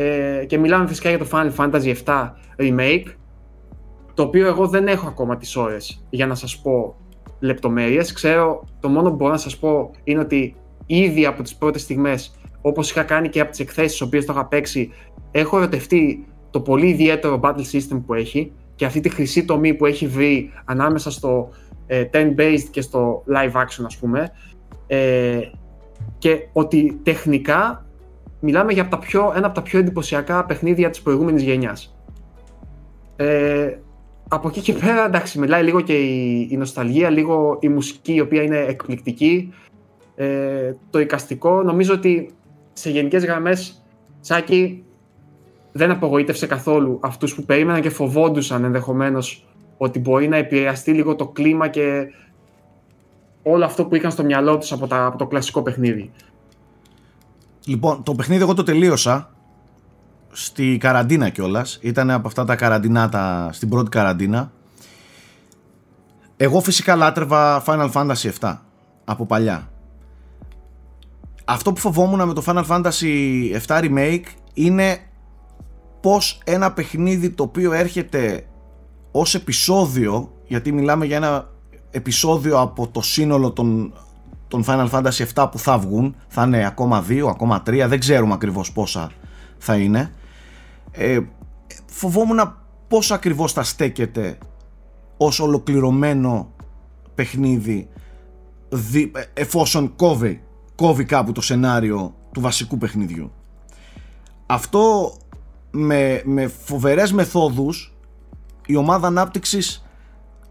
ε, 0.00 0.44
και 0.46 0.58
μιλάμε 0.58 0.86
φυσικά 0.86 1.08
για 1.08 1.18
το 1.18 1.26
Final 1.32 1.54
Fantasy 1.56 1.94
VII 2.04 2.30
Remake 2.58 3.04
το 4.14 4.22
οποίο 4.22 4.46
εγώ 4.46 4.66
δεν 4.66 4.86
έχω 4.88 5.08
ακόμα 5.08 5.36
τις 5.36 5.56
ώρες 5.56 6.04
για 6.10 6.26
να 6.26 6.34
σας 6.34 6.58
πω 6.58 6.96
λεπτομέρειες. 7.40 8.12
Ξέρω, 8.12 8.64
το 8.80 8.88
μόνο 8.88 9.10
που 9.10 9.16
μπορώ 9.16 9.32
να 9.32 9.38
σας 9.38 9.56
πω 9.58 9.90
είναι 10.04 10.20
ότι 10.20 10.56
ήδη 10.86 11.26
από 11.26 11.42
τις 11.42 11.54
πρώτες 11.54 11.82
στιγμές, 11.82 12.34
όπως 12.60 12.90
είχα 12.90 13.02
κάνει 13.02 13.28
και 13.28 13.40
από 13.40 13.50
τις 13.50 13.60
εκθέσεις 13.60 13.90
τις 13.90 14.00
οποίες 14.00 14.24
το 14.24 14.32
είχα 14.32 14.46
παίξει, 14.46 14.92
έχω 15.30 15.56
ερωτευτεί 15.56 16.26
το 16.50 16.60
πολύ 16.60 16.88
ιδιαίτερο 16.88 17.40
battle 17.42 17.64
system 17.72 18.02
που 18.06 18.14
έχει 18.14 18.52
και 18.74 18.84
αυτή 18.84 19.00
τη 19.00 19.08
χρυσή 19.08 19.44
τομή 19.44 19.74
που 19.74 19.86
έχει 19.86 20.06
βρει 20.06 20.52
ανάμεσα 20.64 21.10
στο 21.10 21.48
ε, 21.86 22.04
turn-based 22.12 22.66
και 22.70 22.80
στο 22.80 23.24
live 23.34 23.60
action 23.60 23.84
ας 23.84 23.96
πούμε 23.96 24.30
ε, 24.86 25.40
και 26.18 26.48
ότι 26.52 27.00
τεχνικά 27.02 27.87
μιλάμε 28.40 28.72
για 28.72 28.88
τα 28.88 28.98
πιο, 28.98 29.32
ένα 29.36 29.46
από 29.46 29.54
τα 29.54 29.62
πιο 29.62 29.78
εντυπωσιακά 29.78 30.44
παιχνίδια 30.44 30.90
της 30.90 31.02
προηγούμενης 31.02 31.42
γενιάς. 31.42 31.96
Ε, 33.16 33.78
από 34.28 34.48
εκεί 34.48 34.60
και 34.60 34.72
πέρα, 34.72 35.04
εντάξει, 35.04 35.38
μιλάει 35.38 35.62
λίγο 35.62 35.80
και 35.80 35.94
η, 35.94 36.48
η 36.50 36.56
νοσταλγία, 36.56 37.10
λίγο 37.10 37.58
η 37.60 37.68
μουσική 37.68 38.14
η 38.14 38.20
οποία 38.20 38.42
είναι 38.42 38.58
εκπληκτική, 38.58 39.52
ε, 40.14 40.74
το 40.90 40.98
εικαστικό. 40.98 41.62
Νομίζω 41.62 41.94
ότι 41.94 42.30
σε 42.72 42.90
γενικές 42.90 43.24
γραμμές, 43.24 43.84
Σάκη, 44.20 44.84
δεν 45.72 45.90
απογοήτευσε 45.90 46.46
καθόλου 46.46 46.98
αυτούς 47.02 47.34
που 47.34 47.42
περίμεναν 47.42 47.80
και 47.80 47.90
φοβόντουσαν 47.90 48.64
ενδεχομένως 48.64 49.46
ότι 49.76 49.98
μπορεί 49.98 50.28
να 50.28 50.36
επηρεαστεί 50.36 50.92
λίγο 50.92 51.14
το 51.14 51.28
κλίμα 51.28 51.68
και 51.68 52.06
όλο 53.42 53.64
αυτό 53.64 53.84
που 53.84 53.94
είχαν 53.94 54.10
στο 54.10 54.24
μυαλό 54.24 54.58
τους 54.58 54.72
από, 54.72 54.86
τα, 54.86 55.06
από 55.06 55.18
το 55.18 55.26
κλασικό 55.26 55.62
παιχνίδι. 55.62 56.10
Λοιπόν, 57.64 58.02
το 58.02 58.14
παιχνίδι 58.14 58.42
εγώ 58.42 58.54
το 58.54 58.62
τελείωσα 58.62 59.30
στη 60.30 60.76
καραντίνα 60.80 61.28
κιόλας. 61.28 61.78
Ήταν 61.82 62.10
από 62.10 62.28
αυτά 62.28 62.44
τα 62.44 62.56
καραντινάτα 62.56 63.50
στην 63.52 63.68
πρώτη 63.68 63.88
καραντίνα. 63.88 64.52
Εγώ 66.36 66.60
φυσικά 66.60 66.96
λάτρευα 66.96 67.62
Final 67.66 67.90
Fantasy 67.92 68.30
7 68.40 68.56
από 69.04 69.26
παλιά. 69.26 69.70
Αυτό 71.44 71.72
που 71.72 71.80
φοβόμουν 71.80 72.26
με 72.26 72.34
το 72.34 72.42
Final 72.46 72.66
Fantasy 72.66 73.60
7 73.66 73.82
Remake 73.82 74.24
είναι 74.54 74.98
πως 76.00 76.40
ένα 76.44 76.72
παιχνίδι 76.72 77.30
το 77.30 77.42
οποίο 77.42 77.72
έρχεται 77.72 78.46
ως 79.10 79.34
επεισόδιο, 79.34 80.32
γιατί 80.46 80.72
μιλάμε 80.72 81.06
για 81.06 81.16
ένα 81.16 81.50
επεισόδιο 81.90 82.60
από 82.60 82.88
το 82.88 83.00
σύνολο 83.00 83.50
των, 83.50 83.92
των 84.48 84.64
Final 84.66 84.90
Fantasy 84.90 85.24
7 85.34 85.48
που 85.50 85.58
θα 85.58 85.78
βγουν, 85.78 86.16
θα 86.28 86.44
είναι 86.44 86.66
ακόμα 86.66 87.04
2, 87.08 87.26
ακόμα 87.28 87.62
3, 87.66 87.84
δεν 87.88 87.98
ξέρουμε 87.98 88.32
ακριβώς 88.34 88.72
πόσα 88.72 89.10
θα 89.58 89.76
είναι. 89.76 90.12
Ε, 90.90 91.18
φοβόμουν 91.86 92.56
πώς 92.88 93.10
ακριβώς 93.10 93.52
θα 93.52 93.62
στέκεται 93.62 94.38
ως 95.16 95.40
ολοκληρωμένο 95.40 96.52
παιχνίδι 97.14 97.88
εφόσον 99.34 99.96
κόβει, 99.96 100.42
κόβει 100.74 101.04
κάπου 101.04 101.32
το 101.32 101.40
σενάριο 101.40 102.14
του 102.32 102.40
βασικού 102.40 102.78
παιχνιδιού. 102.78 103.32
Αυτό 104.46 105.12
με, 105.70 106.22
με 106.24 106.46
φοβερές 106.46 107.12
μεθόδους 107.12 107.94
η 108.66 108.76
ομάδα 108.76 109.06
ανάπτυξης 109.06 109.86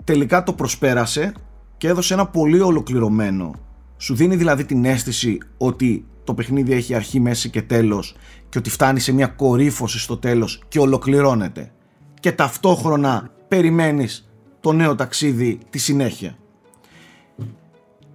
τελικά 0.04 0.44
το 0.44 0.54
προσπέρασε 0.54 1.34
και 1.78 1.88
έδωσε 1.88 2.14
ένα 2.14 2.28
πολύ 2.28 2.60
ολοκληρωμένο. 2.60 3.54
Σου 3.98 4.16
δίνει 4.16 4.36
δηλαδή 4.36 4.66
την 4.66 4.86
αίσθηση 4.86 5.38
ότι 5.58 6.06
το 6.24 6.34
παιχνίδι 6.34 6.74
έχει 6.74 6.94
αρχή, 6.94 7.20
μέση 7.20 7.50
και 7.50 7.62
τέλος 7.62 8.16
και 8.50 8.58
ότι 8.58 8.70
φτάνει 8.70 9.00
σε 9.00 9.12
μια 9.12 9.28
κορύφωση 9.28 10.00
στο 10.00 10.18
τέλος 10.18 10.64
και 10.68 10.80
ολοκληρώνεται. 10.80 11.72
Και 12.20 12.32
ταυτόχρονα 12.32 13.32
περιμένεις 13.48 14.30
το 14.60 14.72
νέο 14.72 14.96
ταξίδι 14.96 15.60
τη 15.70 15.78
συνέχεια. 15.78 16.38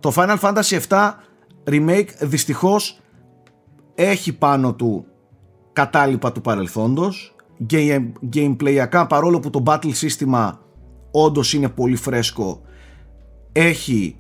Το 0.01 0.13
Final 0.17 0.39
Fantasy 0.39 0.81
VII 0.89 1.11
Remake 1.65 2.09
δυστυχώς 2.21 3.01
έχει 3.95 4.33
πάνω 4.33 4.75
του 4.75 5.07
κατάλοιπα 5.73 6.33
του 6.33 6.41
παρελθόντος 6.41 7.35
game, 7.71 8.13
gameplayακά 8.35 9.07
παρόλο 9.09 9.41
που 9.41 9.51
το 9.51 9.63
battle 9.67 9.95
σύστημα 9.95 10.61
όντως 11.11 11.53
είναι 11.53 11.69
πολύ 11.69 11.97
φρέσκο 11.97 12.63
έχει 13.53 14.17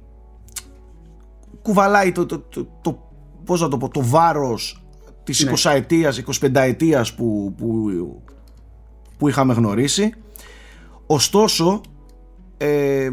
κουβαλάει 1.63 2.13
το, 2.13 2.27
το, 2.27 2.39
το, 2.39 2.69
το 2.81 3.11
πώς 3.45 3.61
να 3.61 3.69
το 3.69 3.77
πω, 3.77 3.89
το 3.89 4.05
βάρος 4.05 4.85
της 5.25 5.45
ναι. 5.45 5.53
20 5.57 5.71
ετίας, 5.75 6.23
25 6.41 6.55
ετίας 6.55 7.15
που, 7.15 7.55
που, 7.57 7.91
που 9.19 9.29
είχαμε 9.29 9.55
γνωρίσει 9.55 10.15
ωστόσο 11.07 11.81
ε, 12.57 13.11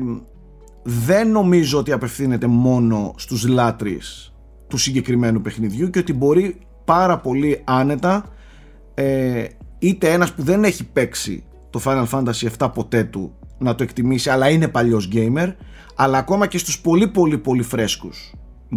δεν 0.84 1.32
νομίζω 1.32 1.78
ότι 1.80 1.91
απευθύνεται 1.91 2.47
μόνο 2.47 3.14
στους 3.18 3.47
λάτρεις 3.47 4.34
του 4.68 4.78
συγκεκριμένου 4.78 5.41
παιχνιδιού 5.41 5.89
και 5.89 6.00
ότι 6.00 6.14
μπορεί 6.14 6.60
πάρα 6.86 7.20
πολύ 7.20 7.62
άνετα 7.64 8.26
ε, 8.93 9.45
είτε 9.80 10.12
ένας 10.12 10.34
που 10.34 10.43
δεν 10.43 10.64
έχει 10.64 10.86
παίξει 10.86 11.43
το 11.70 11.82
Final 11.86 12.08
Fantasy 12.08 12.47
7 12.58 12.70
ποτέ 12.74 13.04
του 13.04 13.34
να 13.60 13.76
το 13.76 13.84
εκτιμήσει 13.84 14.30
αλλά 14.30 14.49
είναι 14.49 14.68
παλιός 14.68 15.10
gamer 15.14 15.53
αλλά 15.95 16.18
ακόμα 16.18 16.47
και 16.47 16.57
στους 16.57 16.82
πολύ 16.82 17.07
πολύ 17.07 17.38
πολύ 17.38 17.64
φρέσκους 17.64 18.34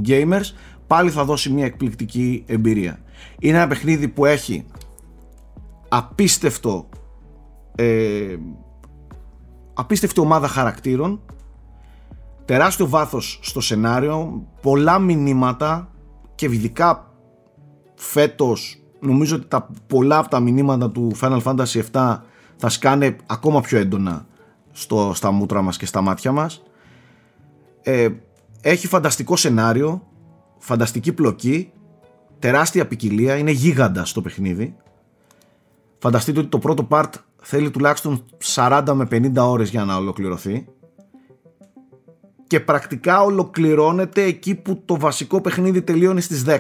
gamers 0.09 0.55
πάλι 0.87 1.11
θα 1.11 1.25
δώσει 1.25 1.51
μια 1.51 1.65
εκπληκτική 1.65 2.45
εμπειρία. 2.47 2.99
Είναι 3.39 3.57
ένα 3.57 3.67
παιχνίδι 3.67 4.09
που 4.09 4.25
έχει 4.25 4.65
απίστευτο 5.89 6.89
ε, 7.75 8.37
απίστευτη 9.75 10.21
ομάδα 10.21 10.49
χαρακτήρων 10.49 11.21
τεράστιο 12.45 12.89
βάθος 12.89 13.39
στο 13.43 13.61
σενάριο 13.61 14.47
πολλά 14.63 14.99
μηνύματα 14.99 15.91
και 16.35 16.47
ειδικά 16.47 17.13
φέτος 17.95 18.83
νομίζω 19.01 19.37
ότι 19.37 19.47
τα 19.47 19.69
πολλά 19.87 20.19
από 20.19 20.29
τα 20.29 20.41
μηνύματα 20.41 20.91
του 20.91 21.13
Final 21.21 21.43
Fantasy 21.43 21.83
7 21.93 22.19
θα 22.57 22.69
σκάνε 22.69 23.17
ακόμα 23.27 23.61
πιο 23.61 23.79
έντονα 23.79 24.27
στο, 24.73 25.13
στα 25.15 25.31
μούτρα 25.31 25.63
μας 25.63 25.77
και 25.77 25.87
στα 25.87 26.01
μάτια 26.01 26.33
μας. 26.33 26.63
Ε, 27.83 28.09
έχει 28.61 28.87
φανταστικό 28.87 29.37
σενάριο 29.37 30.03
φανταστική 30.59 31.13
πλοκή 31.13 31.73
τεράστια 32.39 32.87
ποικιλία 32.87 33.37
είναι 33.37 33.51
γίγαντα 33.51 34.05
στο 34.05 34.21
παιχνίδι. 34.21 34.77
Φανταστείτε 35.99 36.41
ότι 36.41 36.49
το 36.49 36.59
πρώτο 36.59 36.87
part 36.91 37.11
θέλει 37.43 37.71
τουλάχιστον 37.71 38.25
40 38.55 38.83
με 38.95 39.09
50 39.11 39.33
ώρες 39.37 39.71
για 39.71 39.85
να 39.85 39.97
ολοκληρωθεί. 39.97 40.67
Και 42.47 42.61
πρακτικά 42.61 43.23
ολοκληρώνεται 43.23 44.23
εκεί 44.23 44.55
που 44.55 44.83
το 44.85 44.99
βασικό 44.99 45.41
παιχνίδι 45.41 45.83
τελειώνει 45.83 46.21
στις 46.21 46.45
10 46.47 46.59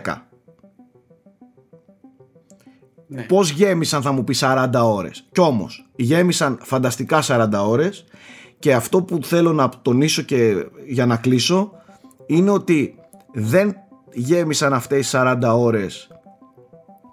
ναι. 3.12 3.22
Πώς 3.22 3.50
γέμισαν 3.50 4.02
θα 4.02 4.12
μου 4.12 4.24
πεις 4.24 4.42
40 4.44 4.68
ώρες. 4.82 5.26
Κι 5.32 5.40
όμως 5.40 5.86
γέμισαν 5.96 6.58
φανταστικά 6.62 7.22
40 7.26 7.48
ώρες 7.66 8.04
και 8.58 8.74
αυτό 8.74 9.02
που 9.02 9.18
θέλω 9.22 9.52
να 9.52 9.68
τονίσω 9.82 10.22
και 10.22 10.66
για 10.86 11.06
να 11.06 11.16
κλείσω 11.16 11.72
είναι 12.26 12.50
ότι 12.50 12.94
δεν 13.32 13.76
γέμισαν 14.12 14.72
αυτές 14.72 15.12
οι 15.12 15.16
40 15.18 15.38
ώρες 15.54 16.08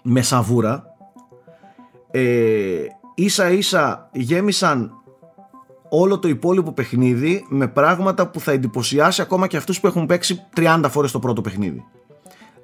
με 0.03 0.21
σαβούρα. 0.21 0.83
Ε, 2.11 2.85
ίσα 3.15 3.49
ίσα 3.49 4.09
γέμισαν 4.13 4.91
όλο 5.89 6.19
το 6.19 6.27
υπόλοιπο 6.27 6.71
παιχνίδι 6.71 7.45
με 7.49 7.67
πράγματα 7.67 8.27
που 8.27 8.39
θα 8.39 8.51
εντυπωσιάσει 8.51 9.21
ακόμα 9.21 9.47
και 9.47 9.57
αυτούς 9.57 9.79
που 9.79 9.87
έχουν 9.87 10.05
παίξει 10.05 10.45
30 10.55 10.83
φορές 10.89 11.11
το 11.11 11.19
πρώτο 11.19 11.41
παιχνίδι. 11.41 11.85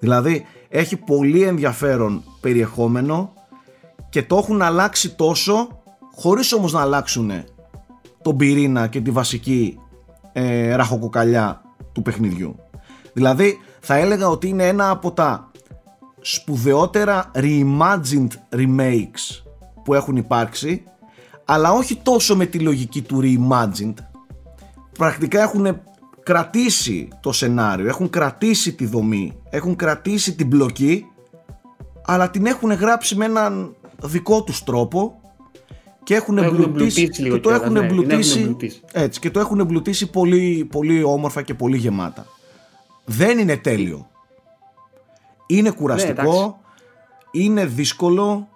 Δηλαδή 0.06 0.46
έχει 0.70 0.98
πολύ 0.98 1.42
ενδιαφέρον 1.42 2.24
περιεχόμενο 2.42 3.34
και 4.10 4.24
το 4.24 4.38
έχουν 4.38 4.62
αλλάξει 4.62 5.16
τόσο 5.16 5.82
χωρίς 6.16 6.54
όμως 6.54 6.74
να 6.74 6.82
αλλάξουν 6.82 7.32
τον 8.22 8.38
πυρήνα 8.38 8.88
και 8.88 9.02
τη 9.02 9.12
βασική 9.12 9.80
ε, 10.34 10.76
ραχοκοκαλιά 10.76 11.62
του 11.92 12.02
παιχνιδιού. 12.02 12.56
Δηλαδή 13.14 13.58
θα 13.80 13.96
έλεγα 13.96 14.28
ότι 14.30 14.48
είναι 14.48 14.68
ένα 14.68 14.90
από 14.90 15.12
τα 15.12 15.52
σπουδαιότερα 16.22 17.32
reimagined 17.36 18.32
remakes 18.56 19.44
που 19.84 19.94
έχουν 19.94 20.16
υπάρξει 20.16 20.84
αλλά 21.46 21.72
όχι 21.72 21.96
τόσο 21.96 22.36
με 22.36 22.46
τη 22.46 22.60
λογική 22.60 23.02
του 23.02 23.20
reimagined 23.24 23.96
πρακτικά 24.98 25.42
έχουν 25.42 25.82
κρατήσει 26.26 27.08
το 27.20 27.32
σενάριο, 27.32 27.88
έχουν 27.88 28.10
κρατήσει 28.10 28.74
τη 28.74 28.86
δομή, 28.86 29.38
έχουν 29.50 29.76
κρατήσει 29.76 30.36
την 30.36 30.48
μπλοκή 30.48 31.06
αλλά 32.06 32.30
την 32.30 32.46
έχουν 32.46 32.72
γράψει 32.72 33.16
με 33.16 33.26
έναν 33.26 33.76
δικό 34.04 34.44
τους 34.44 34.64
τρόπο 34.64 35.20
και 36.04 36.16
έχουν 36.16 36.38
εμπλουτίσει, 36.38 37.10
και 37.10 37.40
το 37.40 37.52
έχουν 37.52 37.74
ναι, 37.74 37.80
εμπλουτίσει, 37.80 38.58
έτσι, 38.92 39.20
και 39.20 39.32
το 39.32 39.40
έχουν 39.40 39.60
εμπλουτίσει 39.60 40.10
πολύ, 40.10 40.68
πολύ 40.72 41.04
όμορφα 41.04 41.42
και 41.42 41.54
πολύ 41.54 41.78
γεμάτα. 41.78 42.26
Δεν 43.06 43.38
είναι 43.38 43.58
τέλειο. 43.58 44.10
Είναι 45.48 45.72
κουραστικό, 45.72 46.60
ναι, 47.34 47.42
είναι 47.42 47.66
δύσκολο 47.66 48.48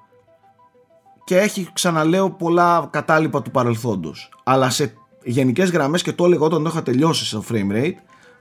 και 1.23 1.37
έχει 1.37 1.69
ξαναλέω 1.73 2.29
πολλά 2.29 2.87
κατάλοιπα 2.91 3.41
του 3.41 3.51
παρελθόντος. 3.51 4.29
Αλλά 4.43 4.69
σε 4.69 4.93
γενικές 5.23 5.69
γραμμές 5.69 6.01
και 6.01 6.13
το 6.13 6.25
έλεγα 6.25 6.41
όταν 6.41 6.63
το 6.63 6.69
είχα 6.69 6.83
τελειώσει 6.83 7.25
στο 7.25 7.43
frame 7.49 7.71
rate, 7.71 7.93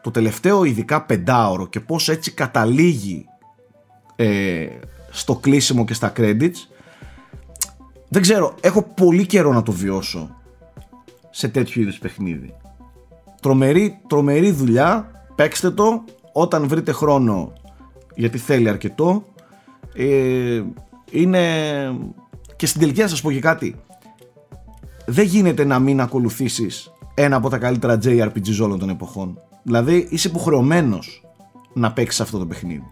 το 0.02 0.10
τελευταίο 0.10 0.64
ειδικά 0.64 1.02
πεντάωρο 1.02 1.66
και 1.66 1.80
πώς 1.80 2.08
έτσι 2.08 2.32
καταλήγει 2.32 3.26
ε, 4.16 4.66
στο 5.10 5.36
κλείσιμο 5.36 5.84
και 5.84 5.94
στα 5.94 6.12
credits 6.16 6.78
δεν 8.08 8.22
ξέρω, 8.22 8.54
έχω 8.60 8.82
πολύ 8.82 9.26
καιρό 9.26 9.52
να 9.52 9.62
το 9.62 9.72
βιώσω 9.72 10.36
σε 11.30 11.48
τέτοιου 11.48 11.80
είδους 11.80 11.98
παιχνίδι. 11.98 12.54
Τρομερή, 13.40 13.98
τρομερή 14.06 14.50
δουλειά, 14.50 15.10
παίξτε 15.34 15.70
το 15.70 16.04
όταν 16.32 16.68
βρείτε 16.68 16.92
χρόνο 16.92 17.52
γιατί 18.14 18.38
θέλει 18.38 18.68
αρκετό. 18.68 19.24
Ε, 19.94 20.62
είναι 21.10 21.40
και 22.56 22.66
στην 22.66 22.80
τελική 22.80 23.00
να 23.00 23.08
σας 23.08 23.20
πω 23.20 23.32
και 23.32 23.40
κάτι. 23.40 23.74
Δεν 25.10 25.24
γίνεται 25.24 25.64
να 25.64 25.78
μην 25.78 26.00
ακολουθήσεις 26.00 26.92
ένα 27.14 27.36
από 27.36 27.48
τα 27.48 27.58
καλύτερα 27.58 27.98
JRPGs 28.04 28.58
όλων 28.62 28.78
των 28.78 28.88
εποχών. 28.88 29.38
Δηλαδή 29.62 30.06
είσαι 30.10 30.28
υποχρεωμένος 30.28 31.24
να 31.72 31.92
παίξεις 31.92 32.20
αυτό 32.20 32.38
το 32.38 32.46
παιχνίδι. 32.46 32.84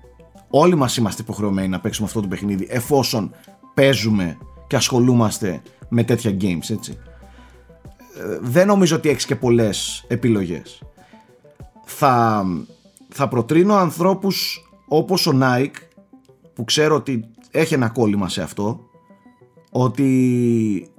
Όλοι 0.51 0.75
μας 0.75 0.97
είμαστε 0.97 1.23
υποχρεωμένοι 1.23 1.69
να 1.69 1.81
παίξουμε 1.81 2.07
αυτό 2.07 2.21
το 2.21 2.29
παιχνίδι 2.29 2.67
εφόσον 2.71 3.35
παίζουμε 3.75 4.39
και 4.67 4.77
ασχολούμαστε 4.77 5.63
με 5.89 6.05
τέτοια 6.05 6.37
games 6.41 6.71
έτσι. 6.71 6.99
Ε, 8.19 8.39
δεν 8.41 8.67
νομίζω 8.67 8.97
ότι 8.97 9.09
έχεις 9.09 9.27
και 9.27 9.37
πολλές 9.37 10.05
επιλογές. 10.09 10.83
Θα, 11.85 12.45
θα 13.09 13.29
προτρίνω 13.29 13.75
ανθρώπους 13.75 14.69
όπως 14.89 15.27
ο 15.27 15.39
Nike 15.43 15.77
που 16.55 16.65
ξέρω 16.65 16.95
ότι 16.95 17.25
έχει 17.51 17.75
ένα 17.75 17.89
κόλλημα 17.89 18.29
σε 18.29 18.43
αυτό 18.43 18.81
ότι 19.71 20.91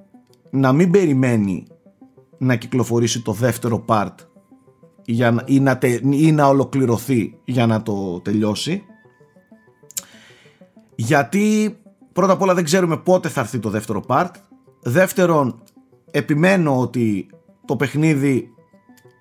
να 0.50 0.72
μην 0.74 0.92
περιμένει 0.92 1.68
να 2.38 2.56
κυκλοφορήσει 2.56 3.22
το 3.22 3.32
δεύτερο 3.32 3.86
part 3.88 4.16
για 5.06 5.32
να, 5.32 5.44
ή, 5.46 5.60
να 5.60 5.78
τε- 5.78 6.04
ή 6.14 6.32
να 6.32 6.48
ολοκληρωθεί 6.48 7.38
για 7.46 7.66
να 7.66 7.82
το 7.82 8.20
τελειώσει. 8.20 8.84
Γιατί 10.96 11.78
πρώτα 12.14 12.34
απ' 12.34 12.42
όλα 12.42 12.54
δεν 12.54 12.64
ξέρουμε 12.64 12.98
πότε 12.98 13.30
θα 13.30 13.42
έρθει 13.42 13.60
το 13.60 13.70
δεύτερο 13.70 14.04
part. 14.08 14.32
Δεύτερον 14.82 15.62
επιμένω 16.12 16.80
ότι 16.80 17.30
το 17.66 17.76
παιχνίδι 17.76 18.50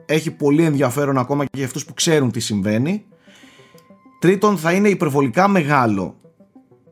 έχει 0.07 0.31
πολύ 0.31 0.65
ενδιαφέρον 0.65 1.19
ακόμα 1.19 1.45
και 1.45 1.51
για 1.57 1.67
αυτούς 1.67 1.85
που 1.85 1.95
ξέρουν 1.95 2.31
τι 2.31 2.41
συμβαίνει. 2.41 3.05
Τρίτον 4.19 4.57
θα 4.59 4.73
είναι 4.73 4.89
υπερβολικά 4.89 5.49
μεγάλο 5.49 6.17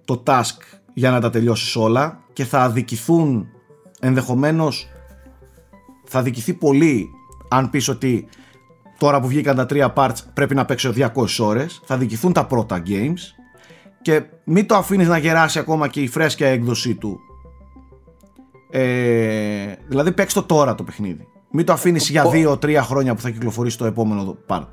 το 0.05 0.23
task 0.27 0.59
για 0.95 1.11
να 1.11 1.21
τα 1.21 1.31
τελειώσεις 1.31 1.77
όλα 1.77 2.23
και 2.33 2.45
θα 2.45 2.63
αδικηθούν 2.63 3.49
ενδεχομένως 4.05 4.89
θα 6.05 6.19
αδικηθεί 6.19 6.55
πολύ 6.55 7.11
αν 7.49 7.71
πεις 7.71 7.89
ότι 7.89 8.29
τώρα 8.99 9.21
που 9.21 9.27
βγήκαν 9.27 9.57
τα 9.57 9.67
τρία 9.67 9.93
parts 9.97 10.17
πρέπει 10.35 10.55
να 10.55 10.65
παίξω 10.65 10.93
200 10.97 11.09
ώρες. 11.41 11.81
Θα 11.85 11.95
αδικηθούν 11.95 12.33
τα 12.33 12.47
πρώτα 12.47 12.83
games 12.87 13.45
και 14.03 14.23
μην 14.45 14.67
το 14.67 14.75
αφήνεις 14.75 15.09
να 15.09 15.19
γεράσει 15.19 15.59
ακόμα 15.59 15.89
και 15.89 16.01
η 16.01 16.09
φρέσκια 16.09 16.49
έκδοσή 16.49 16.95
του. 16.95 17.21
Ε, 18.71 19.75
δηλαδή 19.89 20.13
παίξ 20.13 20.33
το 20.35 20.43
τώρα 20.43 20.75
το 20.75 20.83
παιχνίδι. 20.83 21.29
Μην 21.51 21.67
το 21.67 21.73
αφήνεις 21.73 22.09
για 22.09 22.25
2-3 22.33 22.75
χρόνια 22.83 23.15
που 23.15 23.21
θα 23.21 23.31
κυκλοφορήσει 23.31 23.79
το 23.79 23.85
επόμενο 23.85 24.37
part 24.49 24.69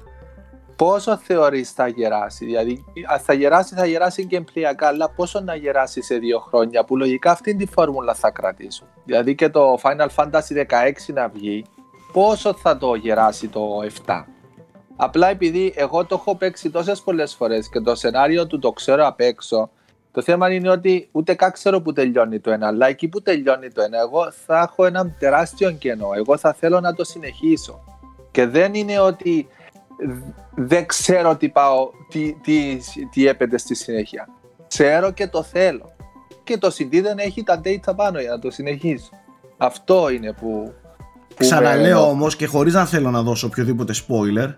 Πόσο 0.82 1.18
θεωρείς 1.18 1.72
θα 1.72 1.88
γεράσει, 1.88 2.46
δηλαδή 2.46 2.84
αν 3.08 3.20
θα 3.20 3.34
γεράσει 3.34 3.76
θα 3.76 3.86
γεράσει 3.86 4.26
και 4.26 4.36
εμπλιακά, 4.36 4.88
αλλά 4.88 5.10
πόσο 5.10 5.40
να 5.40 5.56
γεράσει 5.56 6.02
σε 6.02 6.18
δύο 6.18 6.40
χρόνια 6.40 6.84
που 6.84 6.98
λογικά 6.98 7.32
αυτή 7.32 7.56
τη 7.56 7.66
φόρμουλα 7.66 8.14
θα 8.14 8.32
κρατήσουν. 8.32 8.88
Δηλαδή 9.06 9.36
και 9.36 9.50
το 9.50 9.80
Final 9.82 10.08
Fantasy 10.16 10.66
16 11.08 11.14
να 11.14 11.28
βγει, 11.28 11.66
πόσο 12.12 12.54
θα 12.54 12.78
το 12.78 12.96
γεράσει 12.96 13.48
το 13.48 13.68
7. 14.06 14.24
Απλά 14.96 15.28
επειδή 15.28 15.74
εγώ 15.76 16.06
το 16.06 16.16
έχω 16.16 16.36
παίξει 16.36 16.70
τόσες 16.70 17.02
πολλές 17.02 17.34
φορές 17.34 17.70
και 17.70 17.80
το 17.80 17.96
σενάριο 17.96 18.48
του 18.48 18.60
το 18.60 18.72
ξέρω 18.72 19.08
απ' 19.08 19.20
έξω, 19.20 19.70
το 20.12 20.22
θέμα 20.22 20.54
είναι 20.54 20.70
ότι 20.70 21.10
ούτε 21.12 21.34
καν 21.34 21.52
ξέρω 21.52 21.82
που 21.82 21.94
τελειώνει 21.94 22.40
το 22.40 22.52
ένα, 22.52 22.68
αλλά 22.68 22.88
εκεί 22.88 23.08
που 23.08 23.22
τελειώνει 23.22 23.70
το 23.70 23.82
ένα, 23.82 24.00
εγώ 24.00 24.32
θα 24.32 24.60
έχω 24.60 24.86
ένα 24.86 25.16
τεράστιο 25.20 25.72
κενό. 25.72 26.10
Εγώ 26.16 26.38
θα 26.38 26.54
θέλω 26.54 26.80
να 26.80 26.94
το 26.94 27.04
συνεχίσω. 27.04 27.84
Και 28.32 28.46
δεν 28.46 28.74
είναι 28.74 29.00
ότι 29.00 29.48
δεν 30.56 30.86
ξέρω 30.86 31.36
τι 31.38 31.50
πάω, 31.50 31.90
τι, 32.10 32.34
τι, 32.34 32.78
τι 33.12 33.28
έπεται 33.28 33.58
στη 33.58 33.76
συνέχεια. 33.76 34.28
Ξέρω 34.68 35.12
και 35.12 35.28
το 35.28 35.44
θέλω. 35.44 35.86
Και 36.44 36.58
το 36.58 36.68
CD 36.78 37.00
δεν 37.02 37.18
έχει 37.18 37.44
τα 37.44 37.62
data 37.66 37.96
πάνω 37.96 38.20
για 38.20 38.30
να 38.30 38.40
το 38.40 38.52
συνεχίσω. 38.52 39.10
Αυτό 39.58 40.10
είναι 40.10 40.34
που... 40.34 40.74
που 41.28 41.36
Ξαναλέω 41.40 42.02
με- 42.02 42.10
όμως 42.10 42.36
και 42.36 42.46
χωρίς 42.46 42.74
να 42.74 42.86
θέλω 42.86 43.12
να 43.12 43.22
δώσω 43.22 43.48
οποιοδήποτε 43.48 43.94
spoiler 44.08 44.54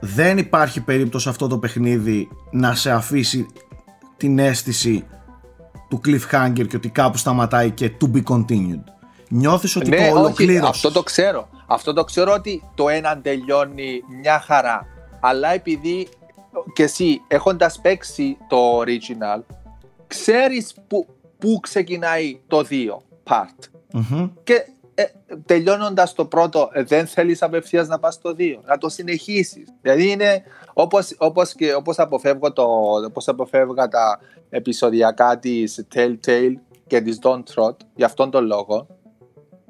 δεν 0.00 0.38
υπάρχει 0.38 0.80
περίπτωση 0.80 1.28
αυτό 1.28 1.46
το 1.46 1.58
παιχνίδι 1.58 2.28
να 2.50 2.74
σε 2.74 2.90
αφήσει 2.90 3.46
την 4.16 4.38
αίσθηση 4.38 5.06
του 5.88 6.00
cliffhanger 6.04 6.66
και 6.68 6.76
ότι 6.76 6.88
κάπου 6.88 7.16
σταματάει 7.16 7.70
και 7.70 7.90
to 8.00 8.16
be 8.16 8.22
continued. 8.34 8.82
Νιώθεις 9.28 9.76
ότι 9.76 9.88
Ναι, 9.90 9.96
το 9.96 10.02
όχι, 10.02 10.12
ολοκλήρωσες. 10.12 10.68
αυτό 10.68 10.90
το 10.92 11.02
ξέρω. 11.02 11.48
Αυτό 11.66 11.92
το 11.92 12.04
ξέρω 12.04 12.32
ότι 12.32 12.62
το 12.74 12.88
ένα 12.88 13.18
τελειώνει 13.20 14.00
μια 14.22 14.40
χαρά. 14.40 14.86
Αλλά 15.28 15.52
επειδή 15.52 16.08
και 16.72 16.82
εσύ 16.82 17.22
έχοντας 17.28 17.80
παίξει 17.80 18.36
το 18.48 18.80
original, 18.80 19.42
ξέρεις 20.06 20.74
που, 20.86 21.06
που 21.38 21.58
ξεκινάει 21.60 22.40
το 22.46 22.64
2 22.70 22.96
part. 23.24 23.68
Μμμ. 23.92 24.30
Και 24.44 24.66
ε, 24.94 25.04
τελειώνοντας 25.46 26.12
το 26.12 26.24
πρώτο, 26.24 26.68
ε, 26.72 26.82
δεν 26.82 27.06
θέλεις 27.06 27.42
απευθείας 27.42 27.88
να 27.88 27.98
πας 27.98 28.14
στο 28.14 28.34
2, 28.38 28.60
να 28.64 28.78
το 28.78 28.88
συνεχίσεις. 28.88 29.74
Δηλαδή 29.80 30.10
είναι 30.10 30.42
όπως 30.72 31.14
όπως 31.18 31.54
και 31.54 31.74
όπως 31.74 31.98
αποφεύγω 31.98 32.52
το, 32.52 32.64
όπως 33.06 33.28
αποφεύγα 33.28 33.88
τα 33.88 34.20
επεισοδιακά 34.50 35.38
της 35.38 35.86
Telltale 35.94 36.54
και 36.86 37.00
της 37.00 37.18
Don't 37.22 37.42
Trot 37.54 37.76
για 37.94 38.06
αυτόν 38.06 38.30
τον 38.30 38.46
λόγο. 38.46 38.86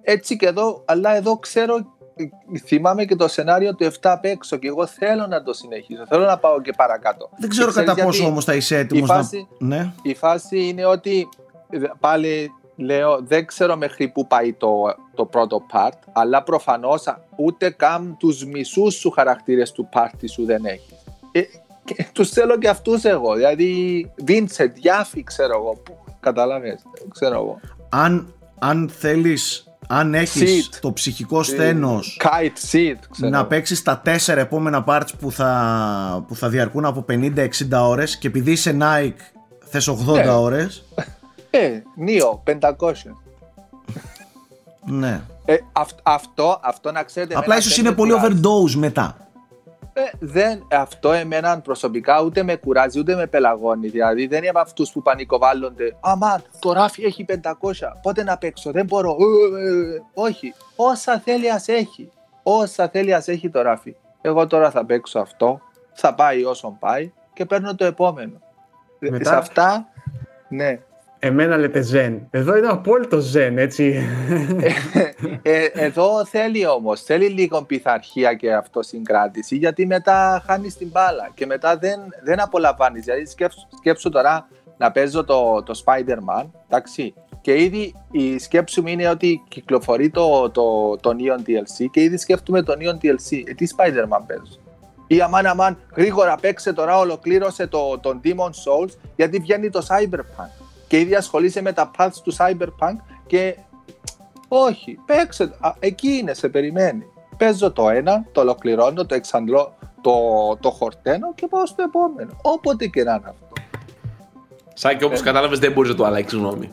Έτσι 0.02 0.36
και 0.36 0.46
εδώ, 0.46 0.82
αλλά 0.84 1.16
εδώ 1.16 1.38
ξέρω, 1.38 1.76
ε, 1.76 1.82
θυμάμαι 2.64 3.04
και 3.04 3.16
το 3.16 3.28
σενάριο 3.28 3.74
του 3.74 3.84
7 3.84 3.92
απ' 4.02 4.24
έξω 4.24 4.56
και 4.56 4.68
εγώ 4.68 4.86
θέλω 4.86 5.26
να 5.26 5.42
το 5.42 5.52
συνεχίσω. 5.52 6.06
Θέλω 6.08 6.24
να 6.24 6.38
πάω 6.38 6.60
και 6.60 6.72
παρακάτω. 6.76 7.28
Δεν 7.38 7.48
ξέρω 7.48 7.66
Και 7.66 7.72
ξέρεις 7.72 7.88
κατά 7.88 8.04
πόσο 8.04 8.16
γιατί; 8.16 8.30
όμως 8.30 8.44
θα 8.44 8.54
είσαι 8.54 8.78
έτοιμος 8.78 9.08
η 9.08 9.12
φάση, 9.12 9.48
να... 9.58 9.76
Ναι. 9.76 9.92
η 10.02 10.14
φάση 10.14 10.68
είναι 10.68 10.84
ότι 10.84 11.28
ε, 11.70 11.78
πάλι 12.00 12.52
λέω 12.76 13.20
δεν 13.22 13.46
ξέρω 13.46 13.76
μέχρι 13.76 14.08
πού 14.08 14.26
πάει 14.26 14.52
το, 14.52 14.94
το 15.14 15.24
πρώτο 15.24 15.66
part 15.72 15.98
αλλά 16.12 16.42
προφανώς 16.42 17.06
α, 17.06 17.18
ούτε 17.36 17.70
καν 17.70 18.16
τους 18.18 18.44
μισούς 18.44 18.94
σου 18.94 19.10
χαρακτήρες 19.10 19.72
του 19.72 19.88
πάρτι 19.90 20.28
σου 20.28 20.44
δεν 20.44 20.64
έχεις. 20.64 20.94
Ε, 21.32 21.40
και 21.84 22.06
τους 22.14 22.28
θέλω 22.28 22.58
και 22.58 22.68
αυτούς 22.68 23.04
εγώ, 23.04 23.34
δηλαδή 23.34 24.10
Vincent, 24.26 24.72
Γιάφη 24.74 25.22
ξέρω 25.22 25.54
εγώ, 25.58 25.80
που, 25.84 25.96
καταλαβες, 26.20 26.82
ξέρω 27.10 27.34
εγώ. 27.34 27.60
Αν, 27.88 28.34
αν 28.58 28.88
θέλεις, 28.88 29.66
αν 29.88 30.14
έχεις 30.14 30.68
Sid. 30.72 30.78
το 30.80 30.92
ψυχικό 30.92 31.42
στένος 31.42 32.20
Kite 32.24 32.72
Seed, 32.72 32.96
ξέρω 33.10 33.30
να 33.30 33.38
εγώ. 33.38 33.46
παίξεις 33.46 33.82
τα 33.82 33.98
τέσσερα 33.98 34.40
επόμενα 34.40 34.84
parts 34.88 35.08
που 35.20 35.32
θα, 35.32 36.24
που 36.28 36.34
θα 36.36 36.48
διαρκούν 36.48 36.84
από 36.84 37.04
50-60 37.08 37.48
ώρες 37.72 38.16
και 38.18 38.26
επειδή 38.26 38.52
είσαι 38.52 38.76
Nike 38.80 39.38
θες 39.64 39.88
80 39.88 39.94
Ναι. 40.24 40.28
ώρες 40.30 40.84
Ε, 41.50 41.68
Νίο, 41.96 42.42
500. 42.44 43.14
ναι. 44.84 45.20
Ε, 45.44 45.56
αυ- 45.72 45.98
αυτό, 46.02 46.60
αυτό 46.62 46.92
να 46.92 47.02
ξέρετε... 47.02 47.32
Απλά 47.34 47.44
εμένα 47.44 47.60
ίσως 47.60 47.74
δεν 47.76 47.80
είναι 47.80 47.90
με 47.90 47.96
πολύ 47.96 48.12
κουράζει. 48.12 48.40
overdose 48.42 48.74
μετά 48.78 49.16
Ε, 49.18 49.25
δεν, 50.18 50.66
αυτό 50.72 51.12
εμένα 51.12 51.60
προσωπικά 51.60 52.22
ούτε 52.22 52.42
με 52.42 52.56
κουράζει 52.56 52.98
ούτε 52.98 53.14
με 53.14 53.26
πελαγώνει. 53.26 53.88
Δηλαδή 53.88 54.26
δεν 54.26 54.38
είμαι 54.38 54.48
από 54.48 54.58
αυτούς 54.58 54.92
που 54.92 55.02
πανικοβάλλονται. 55.02 55.96
Αμάν, 56.00 56.42
το 56.58 56.72
ράφι 56.72 57.04
έχει 57.04 57.24
500. 57.28 57.32
Πότε 58.02 58.22
να 58.24 58.38
παίξω, 58.38 58.70
δεν 58.70 58.84
μπορώ. 58.86 59.16
Ε, 59.58 59.62
ε, 59.68 59.94
ε». 59.94 60.02
όχι. 60.14 60.54
Όσα 60.76 61.18
θέλει 61.18 61.50
ας 61.50 61.68
έχει. 61.68 62.10
Όσα 62.42 62.88
θέλει 62.88 63.14
ας 63.14 63.28
έχει 63.28 63.50
το 63.50 63.62
ράφι. 63.62 63.96
Εγώ 64.20 64.46
τώρα 64.46 64.70
θα 64.70 64.84
παίξω 64.84 65.18
αυτό. 65.18 65.60
Θα 65.92 66.14
πάει 66.14 66.44
όσο 66.44 66.76
πάει 66.80 67.12
και 67.32 67.44
παίρνω 67.44 67.74
το 67.74 67.84
επόμενο. 67.84 68.40
Ε, 68.98 69.10
Μετά- 69.10 69.30
Σε 69.30 69.36
αυτά, 69.36 69.88
ναι. 70.48 70.78
Εμένα 71.18 71.56
λέτε 71.56 71.80
ζεν. 71.80 72.26
Εδώ 72.30 72.56
είναι 72.56 72.66
απόλυτο 72.66 73.18
ζεν, 73.18 73.58
έτσι. 73.58 74.02
Ε, 75.42 75.64
εδώ 75.72 76.24
θέλει 76.24 76.66
όμως, 76.66 77.02
θέλει 77.02 77.28
λίγο 77.28 77.62
πειθαρχία 77.62 78.34
και 78.34 78.54
αυτοσυγκράτηση 78.54 79.56
γιατί 79.56 79.86
μετά 79.86 80.42
χάνεις 80.46 80.76
την 80.76 80.88
μπάλα 80.88 81.30
και 81.34 81.46
μετά 81.46 81.76
δεν, 81.76 82.00
δεν 82.24 82.40
απολαμβάνεις. 82.40 83.04
Δηλαδή 83.04 83.26
σκέψου, 83.26 83.58
σκέψου 83.78 84.08
τώρα 84.08 84.48
να 84.76 84.90
παίζω 84.90 85.24
το, 85.24 85.62
το 85.62 85.82
Spider-Man, 85.84 86.44
εντάξει, 86.68 87.14
και 87.40 87.62
ήδη 87.62 87.94
η 88.10 88.38
σκέψη 88.38 88.80
μου 88.80 88.88
είναι 88.88 89.08
ότι 89.08 89.42
κυκλοφορεί 89.48 90.10
το, 90.10 90.50
το, 90.50 90.96
το 90.96 91.16
Neon 91.18 91.48
DLC 91.48 91.86
και 91.90 92.00
ήδη 92.00 92.16
σκέφτομαι 92.16 92.62
το 92.62 92.74
Neon 92.78 93.04
DLC. 93.04 93.42
Ε, 93.44 93.54
τι 93.54 93.66
Spider-Man 93.76 94.22
παίζω. 94.26 94.58
Ή 95.06 95.20
αμάν 95.20 95.46
αμάν 95.46 95.78
γρήγορα 95.96 96.36
παίξε 96.36 96.72
τώρα 96.72 96.98
ολοκλήρωσε 96.98 97.66
το, 97.66 97.98
τον 97.98 98.20
Demon 98.24 98.50
Souls 98.50 98.90
γιατί 99.16 99.38
βγαίνει 99.38 99.70
το 99.70 99.86
Cyberpunk 99.88 100.65
και 100.86 100.98
ήδη 100.98 101.14
ασχολείσαι 101.14 101.62
με 101.62 101.72
τα 101.72 101.90
paths 101.98 102.20
του 102.24 102.34
Cyberpunk 102.36 102.96
και 103.26 103.56
όχι, 104.48 104.98
παίξε. 105.06 105.56
Α, 105.60 105.72
εκεί 105.78 106.08
είναι, 106.08 106.34
σε 106.34 106.48
περιμένει. 106.48 107.04
Παίζω 107.36 107.72
το 107.72 107.88
ένα, 107.88 108.24
το 108.32 108.40
ολοκληρώνω, 108.40 109.06
το 109.06 109.14
εξαντλώ, 109.14 109.74
το, 110.00 110.12
το 110.60 110.70
χορταίνω 110.70 111.34
και 111.34 111.46
πάω 111.46 111.66
στο 111.66 111.82
επόμενο. 111.82 112.30
Όποτε 112.42 112.86
και 112.86 113.02
να 113.02 113.12
είναι 113.14 113.22
αυτό. 113.24 113.46
Σάκη, 114.74 115.04
όπως 115.04 115.20
κατάλαβες, 115.20 115.58
δεν 115.58 115.72
μπορείς 115.72 115.90
να 115.90 115.96
το 115.96 116.04
αλλάξεις 116.04 116.38
γνώμη. 116.38 116.72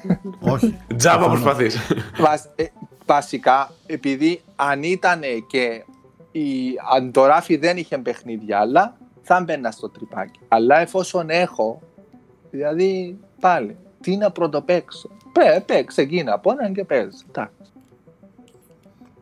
όχι 0.52 0.78
Τζάμπα 0.96 1.16
Προφανώς. 1.16 1.42
προσπαθείς. 1.42 1.78
Βασ- 2.18 2.60
ε, 2.60 2.64
βασικά, 3.06 3.70
επειδή 3.86 4.42
αν 4.56 4.82
ήταν 4.82 5.20
και 5.46 5.84
η, 6.32 6.42
αν 6.94 7.12
το 7.12 7.24
ράφι 7.26 7.56
δεν 7.56 7.76
είχε 7.76 7.98
παιχνίδια 7.98 8.58
άλλα, 8.58 8.96
θα 9.22 9.40
μπαίνα 9.40 9.70
στο 9.70 9.88
τρυπάκι. 9.90 10.40
Αλλά 10.48 10.80
εφόσον 10.80 11.30
έχω, 11.30 11.80
δηλαδή 12.50 13.18
πάλι, 13.48 13.76
τι 14.00 14.16
να 14.16 14.30
πρωτοπαίξω. 14.30 15.10
Πέ, 15.32 15.62
πέ, 15.66 15.82
ξεκίνα 15.84 16.32
από 16.34 16.50
έναν 16.58 16.74
και 16.74 16.84
παίζει. 16.84 17.16
Εντάξει. 17.28 17.54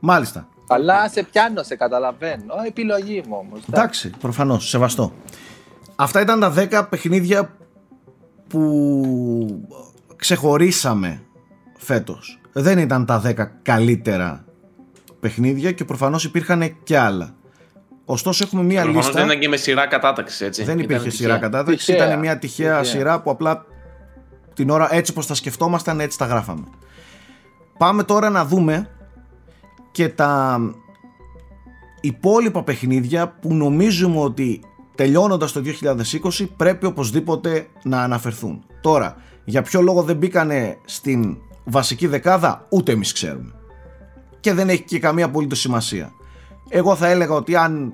μάλιστα 0.00 0.48
Αλλά 0.68 1.08
σε 1.08 1.22
πιάνω, 1.22 1.62
σε 1.62 1.76
καταλαβαίνω. 1.76 2.54
Επιλογή 2.66 3.22
μου 3.28 3.36
όμως. 3.40 3.60
εντάξει 3.68 4.10
προφανώς 4.20 4.68
σεβαστό 4.68 5.12
αυτά 5.96 6.20
ήταν 6.20 6.40
τα 6.40 6.52
10 6.56 6.86
παιχνίδια 6.90 7.56
που 8.48 9.68
ξεχωρίσαμε 10.16 11.22
φέτος 11.76 12.40
δεν 12.52 12.78
ήταν 12.78 13.06
τα 13.06 13.22
10 13.26 13.32
καλύτερα 13.62 14.44
παιχνίδια 15.20 15.72
και 15.72 15.84
προφανώς 15.84 16.24
υπήρχαν 16.24 16.76
και 16.82 16.98
άλλα 16.98 17.34
ωστόσο 18.04 18.44
έχουμε 18.44 18.62
μία 18.62 18.82
Προφανώς 18.82 19.04
λίστα 19.06 19.18
δεν 19.20 19.28
ήταν 19.28 19.40
και 19.40 19.48
με 19.48 19.56
σειρά 19.56 19.86
κατάταξη, 19.86 20.44
έτσι. 20.44 20.64
Δεν 20.64 20.74
Ήταν 20.78 20.84
υπήρχε 20.84 21.08
τυχαία. 21.08 21.26
σειρά 21.26 21.38
κατάταξη, 21.38 21.86
Τυχαία. 21.86 22.06
ήταν 22.06 22.18
μια 22.18 22.38
τυχαία, 22.38 22.80
Τυχαία. 22.80 22.84
σειρά 22.98 23.20
που 23.20 23.30
απλά 23.30 23.64
την 24.54 24.70
ώρα 24.70 24.94
έτσι 24.94 25.12
πως 25.12 25.26
τα 25.26 25.34
σκεφτόμασταν 25.34 26.00
έτσι 26.00 26.18
τα 26.18 26.26
γράφαμε. 26.26 26.64
Πάμε 27.78 28.02
τώρα 28.02 28.30
να 28.30 28.44
δούμε 28.44 28.90
και 29.90 30.08
τα 30.08 30.60
υπόλοιπα 32.00 32.62
παιχνίδια 32.62 33.28
που 33.28 33.54
νομίζουμε 33.54 34.18
ότι 34.18 34.60
τελειώνοντας 34.94 35.52
το 35.52 35.62
2020 36.34 36.46
πρέπει 36.56 36.86
οπωσδήποτε 36.86 37.66
να 37.82 38.02
αναφερθούν. 38.02 38.64
Τώρα, 38.80 39.16
για 39.44 39.62
ποιο 39.62 39.80
λόγο 39.80 40.02
δεν 40.02 40.16
μπήκανε 40.16 40.78
στην 40.84 41.36
βασική 41.64 42.06
δεκάδα 42.06 42.66
ούτε 42.70 42.92
εμείς 42.92 43.12
ξέρουμε. 43.12 43.54
Και 44.40 44.52
δεν 44.52 44.68
έχει 44.68 44.82
και 44.82 44.98
καμία 44.98 45.24
απολύτως 45.24 45.60
σημασία. 45.60 46.12
Εγώ 46.68 46.96
θα 46.96 47.08
έλεγα 47.08 47.34
ότι 47.34 47.56
αν, 47.56 47.92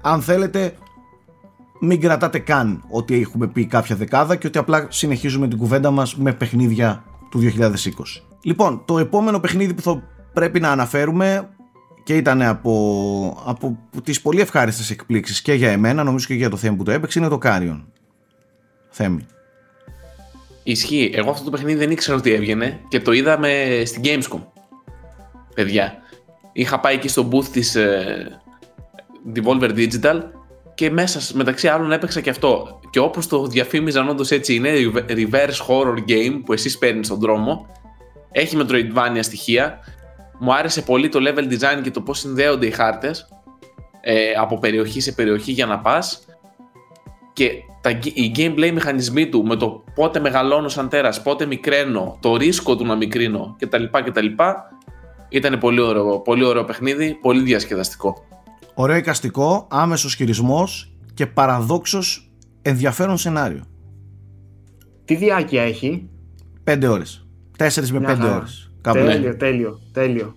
αν 0.00 0.22
θέλετε 0.22 0.74
μην 1.80 2.00
κρατάτε 2.00 2.38
καν 2.38 2.82
ότι 2.90 3.20
έχουμε 3.20 3.46
πει 3.48 3.66
κάποια 3.66 3.96
δεκάδα 3.96 4.36
και 4.36 4.46
ότι 4.46 4.58
απλά 4.58 4.86
συνεχίζουμε 4.90 5.48
την 5.48 5.58
κουβέντα 5.58 5.90
μας 5.90 6.16
με 6.16 6.32
παιχνίδια 6.32 7.04
του 7.30 7.40
2020. 7.58 7.70
Λοιπόν, 8.42 8.82
το 8.84 8.98
επόμενο 8.98 9.40
παιχνίδι 9.40 9.74
που 9.74 9.82
θα 9.82 10.02
πρέπει 10.32 10.60
να 10.60 10.70
αναφέρουμε 10.70 11.48
και 12.04 12.16
ήταν 12.16 12.42
από, 12.42 13.42
από 13.46 13.78
τις 14.04 14.20
πολύ 14.20 14.40
ευχάριστες 14.40 14.90
εκπλήξεις 14.90 15.42
και 15.42 15.52
για 15.52 15.70
εμένα, 15.70 16.04
νομίζω 16.04 16.26
και 16.26 16.34
για 16.34 16.50
το 16.50 16.56
Θέμη 16.56 16.76
που 16.76 16.82
το 16.82 16.90
έπαιξε, 16.90 17.18
είναι 17.18 17.28
το 17.28 17.38
Carrion. 17.38 17.92
Θέμη. 18.90 19.26
Ισχύει. 20.62 21.10
Εγώ 21.14 21.30
αυτό 21.30 21.44
το 21.44 21.50
παιχνίδι 21.50 21.78
δεν 21.78 21.90
ήξερα 21.90 22.16
ότι 22.16 22.32
έβγαινε 22.32 22.80
και 22.88 23.00
το 23.00 23.12
είδαμε 23.12 23.82
στην 23.86 24.02
Gamescom. 24.04 24.40
Παιδιά. 25.54 25.94
Είχα 26.52 26.80
πάει 26.80 26.94
εκεί 26.94 27.08
στο 27.08 27.28
booth 27.32 27.44
της 27.44 27.74
ε, 27.74 28.40
Devolver 29.34 29.70
Digital 29.76 30.20
και 30.80 30.90
μέσα 30.90 31.20
μεταξύ 31.34 31.68
άλλων 31.68 31.92
έπαιξα 31.92 32.20
και 32.20 32.30
αυτό. 32.30 32.80
Και 32.90 32.98
όπως 32.98 33.26
το 33.26 33.46
διαφήμιζαν 33.46 34.08
όντως 34.08 34.30
έτσι 34.30 34.54
είναι 34.54 34.70
reverse 35.08 35.66
horror 35.68 35.98
game 36.08 36.40
που 36.44 36.52
εσείς 36.52 36.78
παίρνεις 36.78 37.06
στον 37.06 37.18
δρόμο. 37.18 37.66
Έχει 38.32 38.58
Metroidvania 38.60 39.18
στοιχεία. 39.20 39.78
Μου 40.38 40.54
άρεσε 40.54 40.82
πολύ 40.82 41.08
το 41.08 41.18
level 41.22 41.52
design 41.52 41.82
και 41.82 41.90
το 41.90 42.00
πώς 42.00 42.18
συνδέονται 42.18 42.66
οι 42.66 42.70
χάρτες 42.70 43.28
ε, 44.00 44.32
από 44.32 44.58
περιοχή 44.58 45.00
σε 45.00 45.12
περιοχή 45.12 45.52
για 45.52 45.66
να 45.66 45.78
πας. 45.78 46.24
Και 47.32 47.50
τα, 47.80 47.90
οι 47.90 48.32
gameplay 48.36 48.70
μηχανισμοί 48.72 49.28
του 49.28 49.44
με 49.44 49.56
το 49.56 49.84
πότε 49.94 50.20
μεγαλώνω 50.20 50.68
σαν 50.68 50.88
τέρας, 50.88 51.22
πότε 51.22 51.46
μικραίνω, 51.46 52.18
το 52.20 52.36
ρίσκο 52.36 52.76
του 52.76 52.86
να 52.86 52.94
μικρύνω 52.94 53.56
κτλ. 53.58 53.84
κτλ 54.04 54.26
ήταν 55.28 55.58
πολύ 55.58 55.80
ωραίο, 55.80 56.20
πολύ 56.20 56.44
ωραίο 56.44 56.64
παιχνίδι, 56.64 57.14
πολύ 57.14 57.42
διασκεδαστικό. 57.42 58.24
Ωραίο 58.80 58.96
εικαστικό, 58.96 59.66
άμεσος 59.70 60.14
χειρισμός 60.14 60.92
και 61.14 61.26
παραδόξως 61.26 62.30
ενδιαφέρον 62.62 63.16
σενάριο. 63.16 63.64
Τι 65.04 65.14
διάρκεια 65.14 65.62
έχει; 65.62 66.08
Πέντε 66.64 66.86
ώρες. 66.86 67.26
Τέσσερις 67.56 67.92
με 67.92 68.00
πέντε 68.00 68.26
ώρες. 68.26 68.72
τέλειο, 68.82 69.36
τέλειο, 69.36 69.80
τέλειο. 69.92 70.36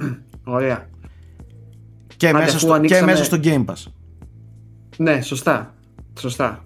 Ωραία. 0.56 0.88
Και, 2.16 2.32
μέσα 2.32 2.58
στο, 2.58 2.80
και 2.80 3.02
μέσα 3.02 3.24
στο 3.24 3.38
Game 3.42 3.64
Pass. 3.64 3.92
Ναι, 4.96 5.20
σωστά. 5.20 5.74
Σωστά. 6.18 6.64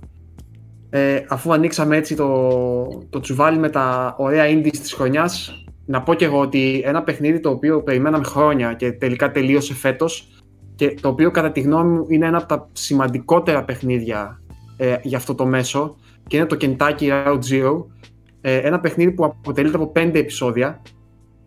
Ε, 0.90 1.24
αφού 1.28 1.52
ανοίξαμε 1.52 1.96
έτσι 1.96 2.14
το, 2.14 3.06
το 3.10 3.20
τσουβάλι 3.20 3.58
με 3.58 3.70
τα 3.70 4.14
ωραία 4.18 4.44
indies 4.46 4.76
της 4.76 4.92
χρονιάς, 4.92 5.64
να 5.86 6.02
πω 6.02 6.14
και 6.14 6.24
εγώ 6.24 6.40
ότι 6.40 6.82
ένα 6.84 7.02
παιχνίδι 7.02 7.40
το 7.40 7.50
οποίο 7.50 7.82
περιμέναμε 7.82 8.24
χρόνια 8.24 8.72
και 8.74 8.92
τελικά 8.92 9.30
τελείωσε 9.30 9.74
φέτος 9.74 10.28
και 10.74 10.94
το 11.00 11.08
οποίο 11.08 11.30
κατά 11.30 11.52
τη 11.52 11.60
γνώμη 11.60 11.90
μου 11.98 12.06
είναι 12.08 12.26
ένα 12.26 12.36
από 12.36 12.46
τα 12.46 12.68
σημαντικότερα 12.72 13.64
παιχνίδια 13.64 14.40
ε, 14.76 14.96
για 15.02 15.16
αυτό 15.16 15.34
το 15.34 15.46
μέσο 15.46 15.96
και 16.26 16.36
είναι 16.36 16.46
το 16.46 16.56
Kentucky 16.60 17.26
Route 17.26 17.38
Zero. 17.50 17.84
Ε, 18.40 18.56
ένα 18.56 18.80
παιχνίδι 18.80 19.10
που 19.12 19.24
αποτελείται 19.24 19.76
από 19.76 19.86
πέντε 19.86 20.18
επεισόδια. 20.18 20.82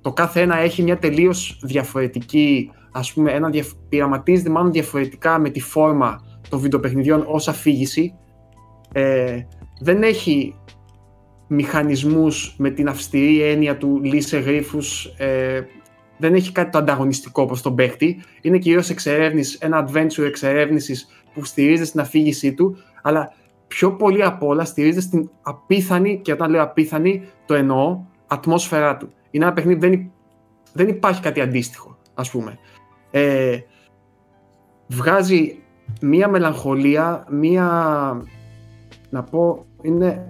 Το 0.02 0.14
κάθε 0.14 0.42
ένα 0.42 0.58
έχει 0.58 0.84
μια 0.84 0.98
τελείως 0.98 1.60
διαφορετική 1.64 2.72
ας 2.92 3.14
πούμε 3.14 3.32
ένα 3.32 3.50
δια, 3.50 3.64
πειραματίζεται 3.90 4.50
μάλλον 4.50 4.72
διαφορετικά 4.72 5.40
με 5.40 5.50
τη 5.50 5.60
φόρμα 5.60 6.22
των 6.50 6.60
βιντεοπαιχνιδιών 6.60 7.26
ως 7.28 7.48
αφήγηση. 7.48 8.14
Ε, 8.92 9.42
δεν 9.80 10.04
έχει 10.04 10.56
μηχανισμούς 11.48 12.56
με 12.58 12.70
την 12.70 12.90
αυστηρή 12.90 13.42
έννοια 13.42 13.78
του 13.78 14.00
λύσε 14.04 14.38
γρίφους 14.38 15.06
ε, 15.06 15.62
δεν 16.18 16.34
έχει 16.34 16.52
κάτι 16.52 16.72
το 16.72 16.78
ανταγωνιστικό 16.78 17.42
όπως 17.42 17.62
τον 17.62 17.76
παίχτη 17.76 18.24
είναι 18.42 18.58
κυρίως 18.58 18.90
εξερεύνηση, 18.90 19.58
ένα 19.62 19.88
adventure 19.88 20.26
εξερεύνησης 20.26 21.08
που 21.34 21.44
στηρίζεται 21.44 21.86
στην 21.86 22.00
αφήγησή 22.00 22.54
του 22.54 22.78
αλλά 23.02 23.34
πιο 23.68 23.92
πολύ 23.96 24.24
απ' 24.24 24.44
όλα 24.44 24.66
στηρίζεται 24.66 25.02
στην 25.02 25.30
απίθανη 25.42 26.20
και 26.22 26.32
όταν 26.32 26.50
λέω 26.50 26.64
απίθανη 26.64 27.28
το 27.46 27.54
εννοώ 27.54 28.00
ατμόσφαιρά 28.28 28.98
του. 28.98 29.14
Είναι 29.32 29.46
ένα 29.46 29.54
παιχνίδι 29.54 29.88
δεν, 29.88 30.12
δεν 30.74 30.88
υπάρχει 30.88 31.22
κάτι 31.22 31.42
αντίστοιχο 31.42 31.98
ας 32.14 32.30
πούμε. 32.30 32.58
Ε, 33.12 33.60
βγάζει 34.88 35.60
μία 36.02 36.28
μελαγχολία 36.28 37.26
μία 37.30 37.68
να 39.10 39.24
πω 39.24 39.66
είναι 39.82 40.30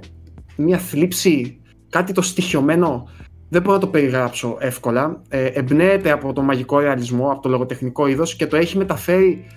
μια 0.58 0.78
θλίψη, 0.78 1.62
κάτι 1.90 2.14
το 2.14 2.22
στοιχειωμένο, 2.22 3.10
δεν 3.50 3.62
μπορώ 3.62 3.74
να 3.74 3.80
το 3.80 3.88
περιγράψω 3.88 4.58
εύκολα. 4.60 5.22
Ε, 5.30 5.46
εμπνέεται 5.46 6.12
από 6.12 6.34
το 6.34 6.42
μαγικό 6.42 6.80
ρεαλισμό, 6.80 7.32
από 7.32 7.42
το 7.42 7.50
λογοτεχνικό 7.50 8.08
είδος 8.08 8.36
και 8.36 8.48
το 8.48 8.56
έχει 8.56 8.78
μεταφέρει 8.78 9.48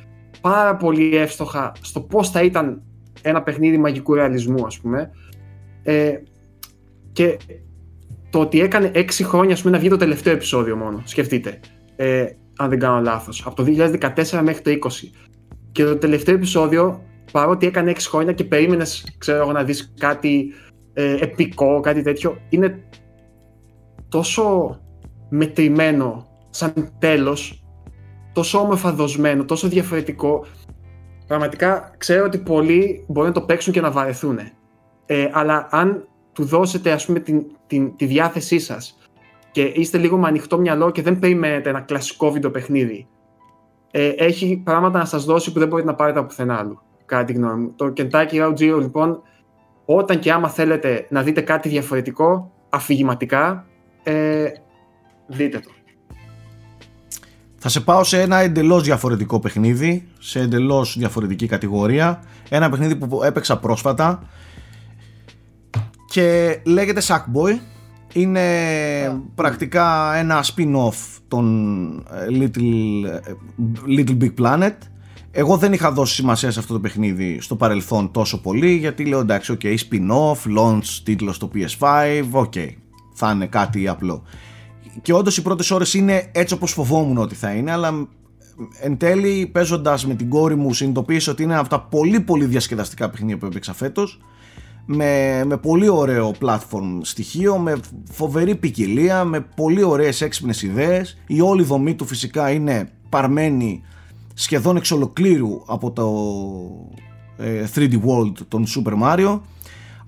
πάρα 0.40 0.76
πολύ 0.76 1.16
εύστοχα 1.16 1.72
στο 1.80 2.00
πώς 2.00 2.30
θα 2.30 2.42
ήταν 2.42 2.82
ένα 3.22 3.42
παιχνίδι 3.42 3.78
μαγικού 3.78 4.14
ρεαλισμού, 4.14 4.66
ας 4.66 4.78
πούμε. 4.78 5.10
Ε, 5.82 6.12
και 7.12 7.36
το 8.30 8.40
ότι 8.40 8.60
έκανε 8.60 8.90
έξι 8.94 9.24
χρόνια, 9.24 9.54
ας 9.54 9.60
πούμε, 9.60 9.72
να 9.72 9.78
βγει 9.78 9.88
το 9.88 9.96
τελευταίο 9.96 10.32
επεισόδιο 10.32 10.76
μόνο, 10.76 11.02
σκεφτείτε, 11.04 11.60
ε, 11.96 12.26
αν 12.56 12.68
δεν 12.68 12.78
κάνω 12.78 13.00
λάθος, 13.00 13.42
από 13.46 13.56
το 13.56 13.62
2014 13.62 14.40
μέχρι 14.42 14.62
το 14.62 14.70
20. 14.70 15.10
Και 15.72 15.84
το 15.84 15.96
τελευταίο 15.96 16.34
επεισόδιο, 16.34 17.02
παρότι 17.32 17.66
έκανε 17.66 17.90
έξι 17.90 18.08
χρόνια 18.08 18.32
και 18.32 18.44
περίμενες, 18.44 19.14
ξέρω 19.18 19.42
εγώ, 19.42 19.52
να 19.52 19.64
δεις 19.64 19.92
κάτι 19.98 20.52
ε, 20.92 21.16
επικό, 21.20 21.80
κάτι 21.80 22.02
τέτοιο, 22.02 22.38
είναι 22.48 22.82
τόσο 24.11 24.78
μετρημένο 25.28 26.27
σαν 26.51 26.93
τέλος, 26.99 27.65
τόσο 28.32 28.59
όμορφα 28.59 28.93
δοσμένο, 28.93 29.45
τόσο 29.45 29.69
διαφορετικό. 29.69 30.45
Πραγματικά 31.27 31.95
ξέρω 31.99 32.24
ότι 32.24 32.39
πολλοί 32.39 33.05
μπορεί 33.09 33.27
να 33.27 33.35
το 33.35 33.41
παίξουν 33.41 33.73
και 33.73 33.81
να 33.81 33.91
βαρεθούν. 33.91 34.39
Ε, 35.07 35.28
αλλά 35.32 35.69
αν 35.70 36.09
του 36.32 36.45
δώσετε 36.45 36.93
ας 36.93 37.07
πούμε 37.07 37.20
την, 37.20 37.47
την, 37.66 37.97
τη 37.97 38.05
διάθεσή 38.05 38.59
σας 38.59 38.99
και 39.51 39.62
είστε 39.62 39.99
λίγο 39.99 40.16
με 40.19 40.28
ανοιχτό 40.28 40.59
μυαλό 40.59 40.91
και 40.91 41.03
δεν 41.03 41.19
περιμένετε 41.19 41.69
ένα 41.69 41.81
κλασικό 41.81 42.31
βίντεο 42.31 42.51
παιχνίδι, 42.51 43.09
ε, 43.91 44.09
έχει 44.09 44.61
πράγματα 44.65 44.99
να 44.99 45.05
σας 45.05 45.24
δώσει 45.24 45.53
που 45.53 45.59
δεν 45.59 45.69
μπορείτε 45.69 45.89
να 45.89 45.95
πάρετε 45.95 46.19
από 46.19 46.28
πουθενά 46.28 46.59
άλλου, 46.59 46.81
κατά 47.07 47.24
τη 47.24 47.32
γνώμη 47.32 47.62
μου. 47.62 47.73
Το 47.77 47.93
Kentucky 47.97 48.32
Route 48.32 48.57
Zero 48.59 48.78
λοιπόν 48.81 49.23
όταν 49.85 50.19
και 50.19 50.32
άμα 50.32 50.49
θέλετε 50.49 51.07
να 51.11 51.23
δείτε 51.23 51.41
κάτι 51.41 51.69
διαφορετικό, 51.69 52.53
αφηγηματικά, 52.69 53.65
ε, 54.02 54.47
δείτε 55.27 55.59
το. 55.59 55.70
Θα 57.56 57.68
σε 57.68 57.81
πάω 57.81 58.05
σε 58.05 58.20
ένα 58.20 58.36
εντελώς 58.36 58.82
διαφορετικό 58.82 59.40
παιχνίδι, 59.40 60.09
σε 60.18 60.40
εντελώς 60.40 60.98
διαφορετική 60.98 61.47
κατηγορία. 61.47 62.22
Ένα 62.48 62.70
παιχνίδι 62.70 62.97
που 62.97 63.22
έπαιξα 63.22 63.59
πρόσφατα 63.59 64.22
και 66.06 66.59
λέγεται 66.64 67.02
Sackboy. 67.05 67.59
Είναι 68.12 68.40
πρακτικά 69.35 70.14
ένα 70.14 70.44
spin-off 70.44 71.18
των 71.28 71.97
ε, 72.10 72.27
Little, 72.31 73.05
ε, 73.05 73.32
Little 73.86 74.22
Big 74.22 74.35
Planet 74.40 74.77
εγώ 75.32 75.56
δεν 75.56 75.72
είχα 75.72 75.93
δώσει 75.93 76.14
σημασία 76.14 76.51
σε 76.51 76.59
αυτό 76.59 76.72
το 76.72 76.81
παιχνίδι 76.81 77.40
στο 77.40 77.56
παρελθόν 77.56 78.10
τόσο 78.10 78.40
πολύ 78.40 78.77
γιατί 78.77 79.05
λέω 79.05 79.20
εντάξει, 79.20 79.56
ok, 79.60 79.64
spin-off, 79.64 80.59
launch, 80.59 80.85
τίτλος 81.02 81.36
στο 81.36 81.51
PS5, 81.55 82.24
ok, 82.32 82.68
θα 83.12 83.31
είναι 83.31 83.47
κάτι 83.47 83.89
απλό. 83.89 84.23
Και 85.03 85.12
όντως 85.12 85.37
οι 85.37 85.43
πρώτες 85.43 85.70
ώρες 85.70 85.95
είναι 85.95 86.31
έτσι 86.32 86.55
όπως 86.55 86.73
φοβόμουν 86.73 87.19
ότι 87.19 87.35
θα 87.35 87.51
είναι, 87.51 87.70
αλλά 87.70 88.09
εν 88.81 88.97
τέλει 88.97 89.47
παίζοντας 89.47 90.07
με 90.07 90.15
την 90.15 90.28
κόρη 90.28 90.57
μου 90.57 90.74
συνειδητοποίησα 90.74 91.32
ότι 91.32 91.43
είναι 91.43 91.57
από 91.57 91.69
τα 91.69 91.81
πολύ 91.81 92.20
πολύ 92.20 92.45
διασκεδαστικά 92.45 93.11
παιχνίδια 93.11 93.39
που 93.39 93.47
έπαιξα 93.47 93.74
φέτος. 93.74 94.20
Με, 94.93 95.43
με 95.47 95.57
πολύ 95.57 95.89
ωραίο 95.89 96.35
platform 96.41 96.99
στοιχείο, 97.01 97.59
με 97.59 97.81
φοβερή 98.11 98.55
ποικιλία, 98.55 99.24
με 99.24 99.41
πολύ 99.41 99.82
ωραίες 99.82 100.20
έξυπνες 100.20 100.62
ιδέες. 100.62 101.19
Η 101.27 101.41
όλη 101.41 101.62
δομή 101.62 101.95
του 101.95 102.07
φυσικά 102.07 102.51
είναι 102.51 102.91
παρμένη 103.09 103.82
σχεδόν 104.35 104.77
εξ 104.77 104.91
ολοκλήρου 104.91 105.62
από 105.66 105.91
το 105.91 106.07
3D 107.74 107.93
ε, 107.93 107.99
World 108.07 108.32
των 108.49 108.65
Super 108.66 108.93
Mario 109.03 109.41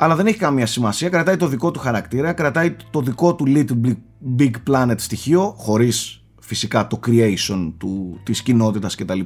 αλλά 0.03 0.17
δεν 0.17 0.27
έχει 0.27 0.39
καμία 0.39 0.67
σημασία, 0.67 1.09
κρατάει 1.09 1.37
το 1.37 1.47
δικό 1.47 1.71
του 1.71 1.79
χαρακτήρα, 1.79 2.33
κρατάει 2.33 2.77
το 2.91 3.01
δικό 3.01 3.35
του 3.35 3.45
Little 3.49 3.97
Big 4.39 4.51
Planet 4.71 4.95
στοιχείο, 4.97 5.55
χωρίς 5.59 6.23
φυσικά 6.41 6.87
το 6.87 7.01
creation 7.07 7.73
του, 7.79 8.21
της 8.23 8.43
κοινότητας 8.43 8.95
κτλ. 8.95 9.21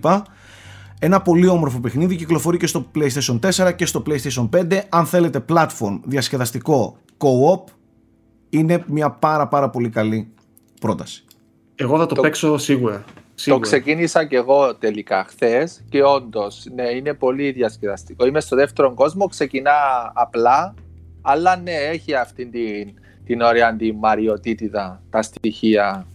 Ένα 0.98 1.22
πολύ 1.22 1.46
όμορφο 1.46 1.80
παιχνίδι, 1.80 2.16
κυκλοφορεί 2.16 2.58
και 2.58 2.66
στο 2.66 2.86
PlayStation 2.94 3.38
4 3.40 3.72
και 3.76 3.86
στο 3.86 4.02
PlayStation 4.06 4.48
5. 4.56 4.80
Αν 4.88 5.06
θέλετε 5.06 5.44
platform 5.48 6.00
διασκεδαστικό 6.04 6.96
co-op, 7.18 7.72
είναι 8.48 8.84
μια 8.86 9.10
πάρα 9.10 9.48
πάρα 9.48 9.70
πολύ 9.70 9.88
καλή 9.88 10.28
πρόταση. 10.80 11.24
Εγώ 11.74 11.98
θα 11.98 12.06
το, 12.06 12.14
το... 12.14 12.22
παίξω 12.22 12.58
σίγουρα. 12.58 13.04
Το 13.44 13.58
ξεκίνησα 13.58 14.24
και 14.24 14.36
εγώ 14.36 14.74
τελικά 14.76 15.24
χθες 15.28 15.84
και 15.88 16.02
όντως 16.02 16.66
ναι, 16.74 16.88
είναι 16.88 17.14
πολύ 17.14 17.50
διασκεδαστικό. 17.50 18.26
Είμαι 18.26 18.40
στο 18.40 18.56
δεύτερο 18.56 18.94
κόσμο, 18.94 19.26
ξεκινά 19.26 19.72
απλά, 20.14 20.74
αλλά 21.22 21.56
ναι, 21.56 21.72
έχει 21.72 22.14
αυτή 22.14 22.46
την, 22.46 22.94
την 23.24 23.40
ωραία 23.40 23.76
τη 23.76 23.92
μαριοτήτηδα, 23.92 25.02
τα 25.10 25.22
στοιχεία. 25.22 26.06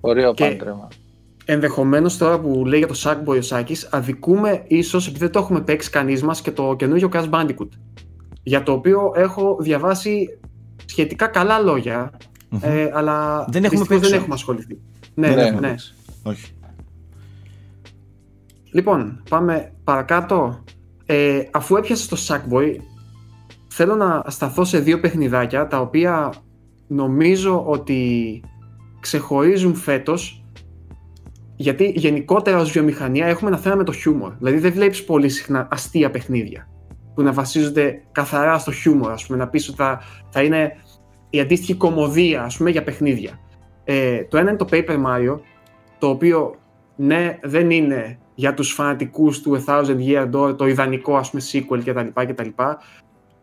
Ωραίο 0.00 0.34
και... 0.34 0.44
πάντρεμα. 0.44 0.88
Ενδεχομένως 1.44 2.16
τώρα 2.16 2.40
που 2.40 2.64
λέει 2.66 2.78
για 2.78 2.88
το 2.88 3.00
Sackboy 3.04 3.38
ο 3.38 3.42
Σάκη, 3.42 3.76
αδικούμε 3.90 4.62
ίσως 4.66 5.06
επειδή 5.06 5.24
δεν 5.24 5.32
το 5.32 5.38
έχουμε 5.38 5.60
παίξει 5.60 5.90
κανείς 5.90 6.22
μας 6.22 6.40
και 6.40 6.50
το 6.50 6.74
καινούργιο 6.78 7.08
Crash 7.12 7.30
Bandicoot. 7.30 7.68
Για 8.42 8.62
το 8.62 8.72
οποίο 8.72 9.12
έχω 9.16 9.56
διαβάσει 9.60 10.38
σχετικά 10.84 11.26
καλά 11.26 11.58
ε, 12.60 12.90
αλλά 12.92 13.46
δεν 13.48 13.64
έχουμε, 13.64 13.98
δεν 13.98 14.12
έχουμε 14.12 14.34
ασχοληθεί. 14.34 14.78
Ναι, 15.14 15.28
ναι, 15.28 15.50
ναι. 15.50 15.74
Όχι. 16.22 16.52
Λοιπόν, 18.72 19.22
πάμε 19.30 19.72
παρακάτω. 19.84 20.64
Ε, 21.06 21.42
αφού 21.52 21.76
έπιασε 21.76 22.08
το 22.08 22.16
Sackboy, 22.28 22.76
θέλω 23.68 23.94
να 23.94 24.24
σταθώ 24.26 24.64
σε 24.64 24.78
δύο 24.78 25.00
παιχνιδάκια 25.00 25.66
τα 25.66 25.80
οποία 25.80 26.32
νομίζω 26.86 27.64
ότι 27.66 28.42
ξεχωρίζουν 29.00 29.74
φέτος 29.74 30.44
γιατί 31.56 31.92
γενικότερα 31.96 32.58
ως 32.58 32.70
βιομηχανία 32.70 33.26
έχουμε 33.26 33.50
ένα 33.50 33.58
θέμα 33.58 33.74
με 33.74 33.84
το 33.84 33.92
χιούμορ. 33.92 34.32
Δηλαδή 34.38 34.58
δεν 34.58 34.72
βλέπεις 34.72 35.04
πολύ 35.04 35.28
συχνά 35.28 35.68
αστεία 35.70 36.10
παιχνίδια 36.10 36.68
που 37.14 37.22
να 37.22 37.32
βασίζονται 37.32 38.02
καθαρά 38.12 38.58
στο 38.58 38.72
χιούμορ, 38.72 39.10
ας 39.10 39.26
πούμε, 39.26 39.38
να 39.38 39.48
πεις 39.48 39.68
ότι 39.68 39.76
θα, 39.76 40.00
θα 40.30 40.42
είναι 40.42 40.72
η 41.30 41.40
αντίστοιχη 41.40 41.74
κομμωδία, 41.74 42.42
ας 42.42 42.56
πούμε, 42.56 42.70
για 42.70 42.82
παιχνίδια. 42.82 43.38
Ε, 43.84 44.24
το 44.24 44.36
ένα 44.36 44.48
είναι 44.50 44.58
το 44.58 44.66
Paper 44.70 44.96
Mario, 45.06 45.38
το 45.98 46.08
οποίο 46.08 46.54
ναι, 46.96 47.38
δεν 47.42 47.70
είναι 47.70 48.18
για 48.34 48.54
τους 48.54 48.72
φανατικούς 48.72 49.40
του 49.40 49.64
A 49.64 49.70
Thousand 49.70 49.98
Year 49.98 50.30
Door 50.30 50.56
το 50.58 50.66
ιδανικό 50.66 51.16
ας 51.16 51.30
πούμε 51.30 51.42
sequel 51.52 51.80
κτλ. 51.84 52.22
κτλ. 52.32 52.48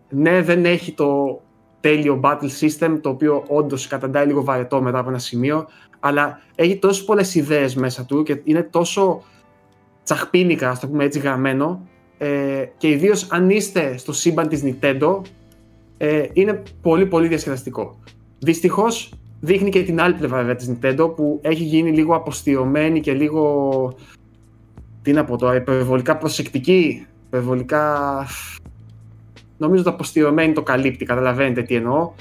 Ναι, 0.09 0.41
δεν 0.41 0.65
έχει 0.65 0.91
το 0.91 1.41
τέλειο 1.79 2.19
battle 2.23 2.49
system, 2.59 2.97
το 3.01 3.09
οποίο 3.09 3.43
όντως 3.47 3.87
καταντάει 3.87 4.25
λίγο 4.25 4.43
βαρετό 4.43 4.81
μετά 4.81 4.99
από 4.99 5.09
ένα 5.09 5.17
σημείο, 5.17 5.67
αλλά 5.99 6.41
έχει 6.55 6.77
τόσο 6.77 7.05
πολλές 7.05 7.35
ιδέες 7.35 7.75
μέσα 7.75 8.05
του 8.05 8.23
και 8.23 8.41
είναι 8.43 8.63
τόσο 8.63 9.23
τσαχπίνικα, 10.03 10.69
ας 10.69 10.79
το 10.79 10.87
πούμε 10.87 11.03
έτσι, 11.03 11.19
γραμμένο 11.19 11.87
ε, 12.17 12.65
και 12.77 12.89
ιδίως 12.89 13.27
αν 13.31 13.49
είστε 13.49 13.97
στο 13.97 14.13
σύμπαν 14.13 14.47
της 14.47 14.61
Nintendo, 14.65 15.21
ε, 15.97 16.25
είναι 16.33 16.63
πολύ 16.81 17.05
πολύ 17.05 17.27
διασκεδαστικό. 17.27 17.99
Δυστυχώς 18.39 19.13
δείχνει 19.45 19.69
και 19.69 19.83
την 19.83 20.01
άλλη 20.01 20.13
πλευρά 20.13 20.37
βέβαια 20.37 20.55
της 20.55 20.71
Nintendo 20.71 21.15
που 21.15 21.39
έχει 21.43 21.63
γίνει 21.63 21.91
λίγο 21.91 22.15
αποστηρωμένη 22.15 22.99
και 22.99 23.13
λίγο 23.13 23.93
τι 25.01 25.11
να 25.11 25.23
πω 25.23 25.37
τώρα, 25.37 25.55
υπερβολικά 25.55 26.17
προσεκτική, 26.17 27.05
υπερβολικά 27.25 28.25
νομίζω 29.57 29.81
ότι 29.81 29.89
αποστηρωμένη 29.89 30.53
το 30.53 30.63
καλύπτει, 30.63 31.05
καταλαβαίνετε 31.05 31.61
τι 31.61 31.75
εννοώ. 31.75 32.11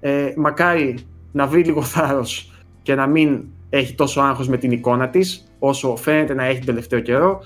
Ε, 0.00 0.32
μακάρι 0.36 0.98
να 1.32 1.46
βρει 1.46 1.64
λίγο 1.64 1.82
θάρρος 1.82 2.52
και 2.82 2.94
να 2.94 3.06
μην 3.06 3.44
έχει 3.70 3.94
τόσο 3.94 4.20
άγχος 4.20 4.48
με 4.48 4.56
την 4.56 4.70
εικόνα 4.70 5.08
της, 5.08 5.44
όσο 5.58 5.96
φαίνεται 5.96 6.34
να 6.34 6.44
έχει 6.44 6.58
τον 6.58 6.66
τελευταίο 6.66 7.00
καιρό 7.00 7.40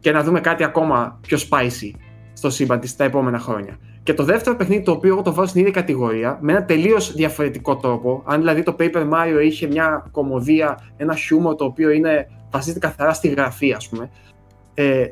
και 0.00 0.12
να 0.12 0.22
δούμε 0.22 0.40
κάτι 0.40 0.64
ακόμα 0.64 1.18
πιο 1.20 1.38
spicy 1.38 1.90
στο 2.32 2.50
σύμπαν 2.50 2.80
της 2.80 2.96
τα 2.96 3.04
επόμενα 3.04 3.38
χρόνια. 3.38 3.78
Και 4.02 4.14
το 4.14 4.24
δεύτερο 4.24 4.56
παιχνίδι 4.56 4.82
το 4.82 4.92
οποίο 4.92 5.12
εγώ 5.12 5.22
το 5.22 5.34
βάζω 5.34 5.48
στην 5.48 5.60
ίδια 5.60 5.72
κατηγορία, 5.72 6.38
με 6.40 6.52
ένα 6.52 6.64
τελείως 6.64 7.12
διαφορετικό 7.12 7.76
τρόπο. 7.76 8.22
Αν 8.26 8.38
δηλαδή 8.38 8.62
το 8.62 8.76
Paper 8.78 9.10
Mario 9.10 9.42
είχε 9.44 9.66
μια 9.66 10.08
κομμωδία, 10.10 10.78
ένα 10.96 11.14
χιούμορ 11.14 11.54
το 11.54 11.64
οποίο 11.64 11.90
είναι, 11.90 12.28
βασίζεται 12.50 12.86
καθαρά 12.86 13.12
στη 13.12 13.28
γραφή, 13.28 13.72
ας 13.72 13.88
πούμε. 13.88 14.10
Ε, 14.74 15.06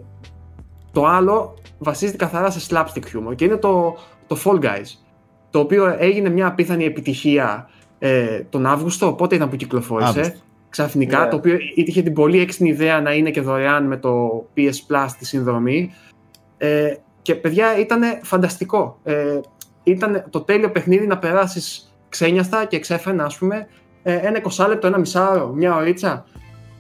το 0.93 1.07
άλλο 1.07 1.55
βασίζεται 1.79 2.17
καθαρά 2.17 2.51
σε 2.51 2.67
slapstick 2.71 3.03
humor 3.03 3.35
και 3.35 3.45
είναι 3.45 3.57
το, 3.57 3.97
το 4.27 4.37
Fall 4.45 4.65
Guys. 4.65 4.99
Το 5.51 5.59
οποίο 5.59 5.97
έγινε 5.99 6.29
μια 6.29 6.47
απίθανη 6.47 6.85
επιτυχία 6.85 7.69
ε, 7.99 8.41
τον 8.41 8.67
Αύγουστο, 8.67 9.13
πότε 9.13 9.35
ήταν 9.35 9.49
που 9.49 9.57
κυκλοφόρησε; 9.57 10.37
Ξαφνικά, 10.69 11.27
yeah. 11.27 11.31
το 11.31 11.37
οποίο 11.37 11.59
είχε 11.75 12.03
την 12.03 12.13
πολύ 12.13 12.41
έξυπνη 12.41 12.69
ιδέα 12.69 13.01
να 13.01 13.13
είναι 13.13 13.31
και 13.31 13.41
δωρεάν 13.41 13.87
με 13.87 13.97
το 13.97 14.45
PS 14.57 14.69
Plus 14.89 15.09
τη 15.19 15.27
συνδρομή. 15.27 15.95
Ε, 16.57 16.95
και 17.23 17.35
παιδιά 17.35 17.79
ήταν 17.79 18.03
φανταστικό. 18.23 18.99
Ε, 19.05 19.41
ήταν 19.83 20.25
το 20.31 20.41
τέλειο 20.41 20.71
παιχνίδι 20.71 21.07
να 21.07 21.19
περάσεις 21.19 21.95
ξένιαστα 22.09 22.65
και 22.65 22.79
ξέφαινα, 22.79 23.25
ας 23.25 23.39
πούμε, 23.39 23.67
ε, 24.03 24.15
ένα 24.15 24.37
20 24.37 24.67
λεπτό, 24.69 24.87
ένα 24.87 24.99
μισάωρο, 24.99 25.49
μια 25.49 25.75
ωρίτσα. 25.77 26.25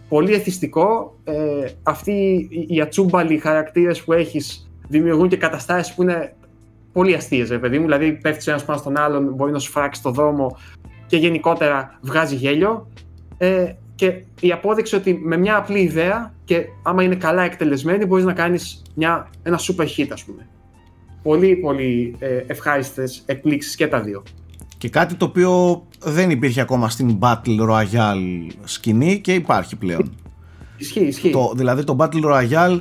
Πολύ 0.08 0.32
εθιστικό. 0.32 1.16
Ε, 1.24 1.66
αυτοί 1.82 2.48
οι 2.68 2.80
ατσούμπαλοι 2.80 3.38
χαρακτήρες 3.38 4.02
που 4.02 4.12
έχεις 4.12 4.70
δημιουργούν 4.88 5.28
και 5.28 5.36
καταστάσεις 5.36 5.94
που 5.94 6.02
είναι 6.02 6.34
πολύ 6.92 7.14
αστείες, 7.14 7.58
παιδί 7.58 7.78
μου. 7.78 7.84
Δηλαδή, 7.84 8.12
πέφτεις 8.12 8.46
ένας 8.46 8.64
πάνω 8.64 8.78
στον 8.78 8.98
άλλον, 8.98 9.32
μπορεί 9.34 9.52
να 9.52 9.58
σου 9.58 9.70
φράξει 9.70 10.02
το 10.02 10.10
δρόμο 10.10 10.56
και 11.06 11.16
γενικότερα 11.16 11.98
βγάζει 12.00 12.34
γέλιο. 12.34 12.88
Ε, 13.38 13.72
και 14.00 14.22
η 14.40 14.52
απόδειξη 14.52 14.96
ότι 14.96 15.20
με 15.22 15.36
μια 15.36 15.56
απλή 15.56 15.78
ιδέα 15.78 16.34
και 16.44 16.64
άμα 16.82 17.02
είναι 17.02 17.14
καλά 17.14 17.42
εκτελεσμένη 17.42 18.06
μπορείς 18.06 18.24
να 18.24 18.32
κάνεις 18.32 18.82
μια, 18.94 19.30
ένα 19.42 19.58
super 19.58 19.86
hit 19.96 20.06
ας 20.12 20.24
πούμε. 20.24 20.46
Πολύ 21.22 21.56
πολύ 21.56 22.14
ε, 22.18 22.36
ευχάριστες 22.46 23.22
εκπλήξεις 23.26 23.74
και 23.74 23.86
τα 23.86 24.00
δύο. 24.00 24.22
Και 24.78 24.88
κάτι 24.88 25.14
το 25.14 25.24
οποίο 25.24 25.82
δεν 25.98 26.30
υπήρχε 26.30 26.60
ακόμα 26.60 26.88
στην 26.88 27.18
Battle 27.20 27.60
Royale 27.68 28.46
σκηνή 28.64 29.20
και 29.20 29.34
υπάρχει 29.34 29.76
πλέον. 29.76 30.12
Ισχύει, 30.76 31.04
ισχύει. 31.04 31.30
Το, 31.30 31.52
δηλαδή 31.56 31.84
το 31.84 31.96
Battle 31.98 32.24
Royale 32.24 32.80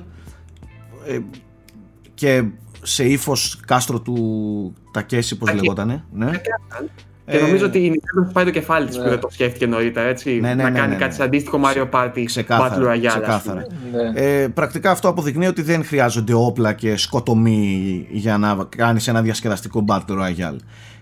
ε, 1.08 1.20
και 2.14 2.44
σε 2.82 3.04
ύφος 3.04 3.60
κάστρο 3.66 4.02
του 4.02 4.74
Τακέση, 4.92 5.38
πώς 5.38 5.54
λεγότανε. 5.54 6.04
Ναι. 6.12 6.32
Και 7.30 7.38
ε, 7.38 7.42
νομίζω 7.42 7.66
ότι 7.66 7.80
η 7.80 7.92
Nintendo 7.94 8.26
θα 8.26 8.32
πάει 8.32 8.46
το 8.46 8.52
κεφάλι 8.52 8.88
της 8.88 8.98
ναι. 8.98 9.04
που 9.04 9.10
δεν 9.10 9.20
το 9.20 9.30
σκέφτηκε 9.32 9.68
νωρίτερα. 9.68 10.08
Έτσι, 10.08 10.40
ναι, 10.40 10.54
ναι, 10.54 10.64
να 10.64 10.70
ναι, 10.70 10.80
κάνει 10.80 10.94
ναι, 10.94 11.00
κάτι 11.00 11.16
σαν 11.16 11.26
αντίστοιχο 11.26 11.60
Mario 11.64 11.90
Party 11.90 12.24
ξεκάθαρα, 12.26 12.76
Battle 12.76 12.88
Royale. 12.88 13.08
Ξεκάθαρα. 13.08 13.66
Ε, 14.14 14.48
πρακτικά 14.48 14.92
αυτό 14.92 15.08
αποδεικνύει 15.08 15.48
ότι 15.48 15.62
δεν 15.62 15.86
χρειάζονται 15.86 16.34
όπλα 16.34 16.74
και 16.74 16.98
σκοτωμοί 16.98 18.08
για 18.10 18.38
να 18.38 18.68
κάνεις 18.76 19.08
ένα 19.08 19.22
διασκεδαστικό 19.22 19.86
Battle 19.88 20.18
Royale. 20.18 20.58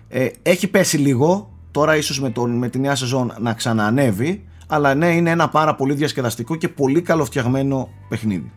Ε, 0.08 0.26
έχει 0.42 0.68
πέσει 0.68 0.96
λίγο, 0.96 1.50
τώρα 1.70 1.96
ίσως 1.96 2.20
με, 2.20 2.32
με 2.46 2.68
τη 2.68 2.78
νέα 2.78 2.94
σεζόν 2.94 3.32
να 3.38 3.52
ξαναανέβει, 3.52 4.44
αλλά 4.66 4.94
ναι, 4.94 5.06
είναι 5.06 5.30
ένα 5.30 5.48
πάρα 5.48 5.74
πολύ 5.74 5.94
διασκεδαστικό 5.94 6.56
και 6.56 6.68
πολύ 6.68 7.02
καλοφτιαγμένο 7.02 7.88
παιχνίδι. 8.08 8.52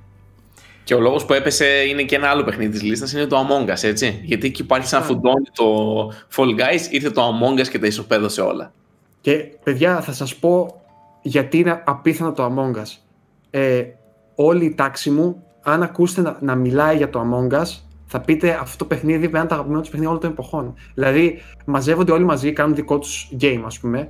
Και 0.83 0.93
ο 0.93 0.99
λόγος 0.99 1.25
που 1.25 1.33
έπεσε 1.33 1.65
είναι 1.65 2.03
και 2.03 2.15
ένα 2.15 2.27
άλλο 2.27 2.43
παιχνίδι 2.43 2.71
της 2.71 2.81
λίστας, 2.81 3.13
είναι 3.13 3.25
το 3.25 3.47
Among 3.47 3.69
Us, 3.69 3.83
έτσι. 3.83 4.21
Γιατί 4.23 4.47
εκεί 4.47 4.61
υπάρχει 4.61 4.87
σαν 4.87 5.03
φουντώνει 5.03 5.45
το 5.53 6.07
Fall 6.35 6.59
Guys, 6.59 6.91
ήρθε 6.91 7.09
το 7.09 7.21
Among 7.21 7.59
Us 7.59 7.67
και 7.67 7.79
τα 7.79 7.87
ισοπαίδωσε 7.87 8.41
όλα. 8.41 8.73
Και 9.21 9.33
παιδιά, 9.63 10.01
θα 10.01 10.13
σας 10.13 10.35
πω 10.35 10.81
γιατί 11.21 11.57
είναι 11.57 11.81
απίθανο 11.85 12.31
το 12.31 12.45
Among 12.45 12.79
Us. 12.79 12.97
Ε, 13.49 13.83
όλη 14.35 14.65
η 14.65 14.75
τάξη 14.75 15.09
μου, 15.09 15.43
αν 15.61 15.83
ακούσετε 15.83 16.21
να, 16.21 16.37
να 16.41 16.55
μιλάει 16.55 16.97
για 16.97 17.09
το 17.09 17.21
Among 17.21 17.59
Us, 17.59 17.67
θα 18.05 18.21
πείτε 18.21 18.57
αυτό 18.61 18.77
το 18.77 18.85
παιχνίδι 18.85 19.25
είναι 19.25 19.45
τα 19.45 19.53
αγαπημένα 19.53 19.79
τους 19.79 19.89
παιχνίδια 19.89 20.09
όλων 20.09 20.21
των 20.21 20.31
εποχών. 20.31 20.73
Δηλαδή, 20.93 21.41
μαζεύονται 21.65 22.11
όλοι 22.11 22.23
μαζί, 22.23 22.53
κάνουν 22.53 22.75
δικό 22.75 22.99
τους 22.99 23.29
game, 23.41 23.61
ας 23.65 23.79
πούμε, 23.79 24.09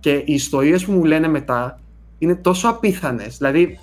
και 0.00 0.12
οι 0.12 0.32
ιστορίες 0.34 0.84
που 0.84 0.92
μου 0.92 1.04
λένε 1.04 1.28
μετά 1.28 1.80
είναι 2.18 2.34
τόσο 2.34 2.68
απίθανες. 2.68 3.36
Δηλαδή, 3.36 3.78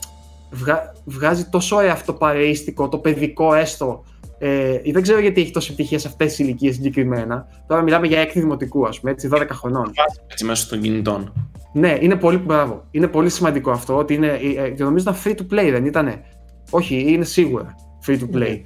βγα, 0.51 0.93
βγάζει 1.05 1.45
τόσο 1.45 1.75
αυτό 1.75 2.13
παρείστικο, 2.13 2.89
το 2.89 2.97
παιδικό 2.97 3.53
έστω. 3.53 4.03
Ε, 4.37 4.79
δεν 4.91 5.01
ξέρω 5.01 5.19
γιατί 5.19 5.41
έχει 5.41 5.51
τόση 5.51 5.71
επιτυχία 5.71 5.99
σε 5.99 6.07
αυτές 6.07 6.35
τι 6.35 6.43
ηλικίες 6.43 6.75
συγκεκριμένα. 6.75 7.47
Τώρα 7.67 7.81
μιλάμε 7.81 8.07
για 8.07 8.19
έκτη 8.19 8.39
δημοτικού, 8.39 8.87
ας 8.87 8.99
πούμε, 8.99 9.11
έτσι, 9.11 9.29
12 9.31 9.47
χρονών. 9.51 9.91
Έτσι 10.27 10.45
μέσω 10.45 10.69
των 10.69 10.81
κινητών. 10.81 11.33
Ναι, 11.73 11.97
είναι 11.99 12.15
πολύ, 12.15 12.37
μπράβο. 12.37 12.87
Είναι 12.91 13.07
πολύ 13.07 13.29
σημαντικό 13.29 13.71
αυτό. 13.71 13.97
Ότι 13.97 14.13
είναι, 14.13 14.39
ε, 14.57 14.69
και 14.69 14.83
νομίζω 14.83 15.03
ήταν 15.09 15.21
free 15.23 15.39
to 15.39 15.53
play, 15.53 15.69
δεν 15.71 15.85
ήτανε; 15.85 16.21
Όχι, 16.69 17.05
είναι 17.07 17.25
σίγουρα 17.25 17.75
free 18.07 18.19
to 18.19 18.35
play. 18.35 18.61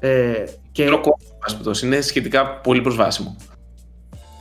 Ναι. 0.00 0.08
Ε, 0.10 0.44
και... 0.72 0.90
είναι 1.84 2.00
σχετικά 2.00 2.60
πολύ 2.60 2.80
προσβάσιμο. 2.80 3.36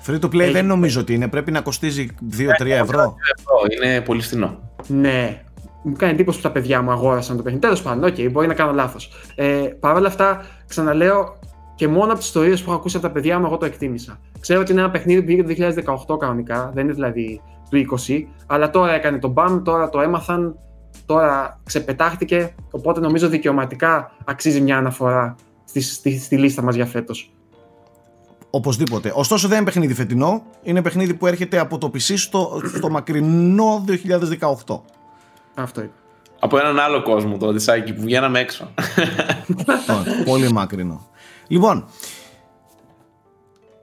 Free 0.07 0.19
to 0.19 0.26
play 0.26 0.49
δεν 0.52 0.65
νομίζω 0.65 0.99
ότι 0.99 1.14
είναι. 1.14 1.28
Πρέπει 1.28 1.52
να 1.52 1.61
κοστίζει 1.61 2.07
2-3 2.32 2.65
ευρώ. 2.65 2.76
ευρώ. 2.78 3.15
Είναι 3.84 4.02
πολύ 4.02 4.22
φθηνό. 4.22 4.72
Ναι, 4.88 5.44
μου 5.88 5.95
κάνει 5.97 6.14
εντύπωση 6.14 6.38
που 6.38 6.43
τα 6.43 6.51
παιδιά 6.51 6.81
μου 6.81 6.91
αγόρασαν 6.91 7.38
το 7.38 7.43
παιχνίδι. 7.43 7.65
Τέλος 7.65 7.81
πάντων, 7.81 8.03
OK, 8.03 8.15
okay, 8.15 8.30
μπορεί 8.31 8.47
να 8.47 8.53
κάνω 8.53 8.73
λάθος. 8.73 9.11
Ε, 9.35 9.45
Παρ' 9.80 9.95
όλα 9.95 10.07
αυτά, 10.07 10.45
ξαναλέω 10.68 11.39
και 11.76 11.88
μόνο 11.88 12.05
από 12.05 12.18
τις 12.18 12.27
ιστορίες 12.27 12.61
που 12.64 12.69
έχω 12.69 12.80
ακούσει 12.80 12.97
από 12.97 13.07
τα 13.07 13.11
παιδιά 13.11 13.39
μου, 13.39 13.45
εγώ 13.45 13.57
το 13.57 13.65
εκτίμησα. 13.65 14.19
Ξέρω 14.39 14.61
ότι 14.61 14.72
είναι 14.72 14.81
ένα 14.81 14.91
παιχνίδι 14.91 15.19
που 15.19 15.26
βγήκε 15.26 15.72
το 15.81 15.84
2018 16.14 16.19
κανονικά, 16.19 16.72
δεν 16.73 16.84
είναι 16.84 16.93
δηλαδή 16.93 17.41
του 17.69 17.97
20, 18.07 18.23
αλλά 18.47 18.69
τώρα 18.69 18.93
έκανε 18.93 19.19
το 19.19 19.34
μπαμ, 19.38 19.61
τώρα 19.64 19.89
το 19.89 20.01
έμαθαν, 20.01 20.57
τώρα 21.05 21.59
ξεπετάχτηκε. 21.64 22.55
Οπότε 22.72 22.99
νομίζω 22.99 23.27
δικαιωματικά 23.27 24.11
αξίζει 24.26 24.61
μια 24.61 24.77
αναφορά 24.77 25.35
στη, 25.65 25.81
στη, 25.81 26.19
στη 26.19 26.38
λίστα 26.38 26.61
μας 26.61 26.76
για 26.76 26.85
φέτος. 26.85 27.31
Οπωσδήποτε. 28.49 29.11
Ωστόσο 29.15 29.47
δεν 29.47 29.57
είναι 29.57 29.65
παιχνίδι 29.65 29.93
φετινό, 29.93 30.43
είναι 30.64 30.81
παιχνίδι 30.81 31.14
που 31.14 31.27
έρχεται 31.27 31.59
από 31.59 31.77
το 31.77 31.91
PC 31.93 32.14
στο, 32.15 32.61
στο 32.76 32.89
μακρινό 32.89 33.85
2018. 34.65 34.80
Αυτό 35.57 35.81
είπε. 35.81 35.91
Από 36.39 36.57
έναν 36.57 36.79
άλλο 36.79 37.03
κόσμο 37.03 37.38
το 37.38 37.45
Οδυσσάκι 37.47 37.93
που 37.93 38.01
βγαίναμε 38.01 38.39
έξω. 38.39 38.73
Λοιπόν, 39.47 40.03
πολύ 40.25 40.51
μακρινό. 40.51 41.07
Λοιπόν, 41.47 41.85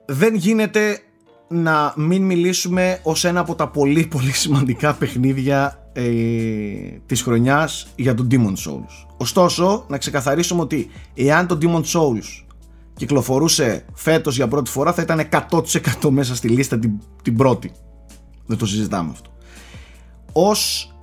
δεν 0.05 0.35
γίνεται 0.35 0.99
να 1.47 1.93
μην 1.95 2.23
μιλήσουμε 2.23 2.99
ως 3.03 3.23
ένα 3.23 3.39
από 3.39 3.55
τα 3.55 3.67
πολύ 3.67 4.05
πολύ 4.05 4.31
σημαντικά 4.31 4.93
παιχνίδια 4.93 5.89
ε, 5.93 6.03
της 7.05 7.21
χρονιάς 7.21 7.87
για 7.95 8.13
τον 8.13 8.27
Demon 8.31 8.69
Souls. 8.69 9.05
Ωστόσο, 9.17 9.85
να 9.87 9.97
ξεκαθαρίσουμε 9.97 10.61
ότι 10.61 10.89
εάν 11.13 11.47
το 11.47 11.57
Demon 11.61 11.83
Souls 11.83 12.45
κυκλοφορούσε 12.93 13.85
φέτος 13.93 14.35
για 14.35 14.47
πρώτη 14.47 14.69
φορά 14.69 14.93
θα 14.93 15.01
ήταν 15.01 15.29
100% 16.01 16.09
μέσα 16.09 16.35
στη 16.35 16.47
λίστα 16.47 16.79
την, 16.79 16.91
την 17.21 17.35
πρώτη. 17.35 17.71
Δεν 18.45 18.57
το 18.57 18.65
συζητάμε 18.65 19.09
αυτό. 19.11 19.29
Ως 20.31 20.93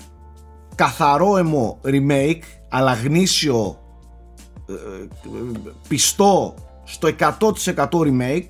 καθαρό 0.75 1.37
αιμο 1.37 1.81
remake 1.85 2.43
αλλά 2.69 2.95
γνήσιο 2.95 3.79
ε, 4.69 4.73
πιστό 5.89 6.55
στο 6.85 7.09
100% 7.19 7.75
remake 7.91 8.47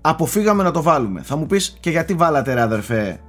αποφύγαμε 0.00 0.62
να 0.62 0.70
το 0.70 0.82
βάλουμε. 0.82 1.22
Θα 1.22 1.36
μου 1.36 1.46
πεις 1.46 1.76
και 1.80 1.90
γιατί 1.90 2.14
βάλατε 2.14 2.54
ρε 2.54 2.60
αδερφέ 2.60 3.20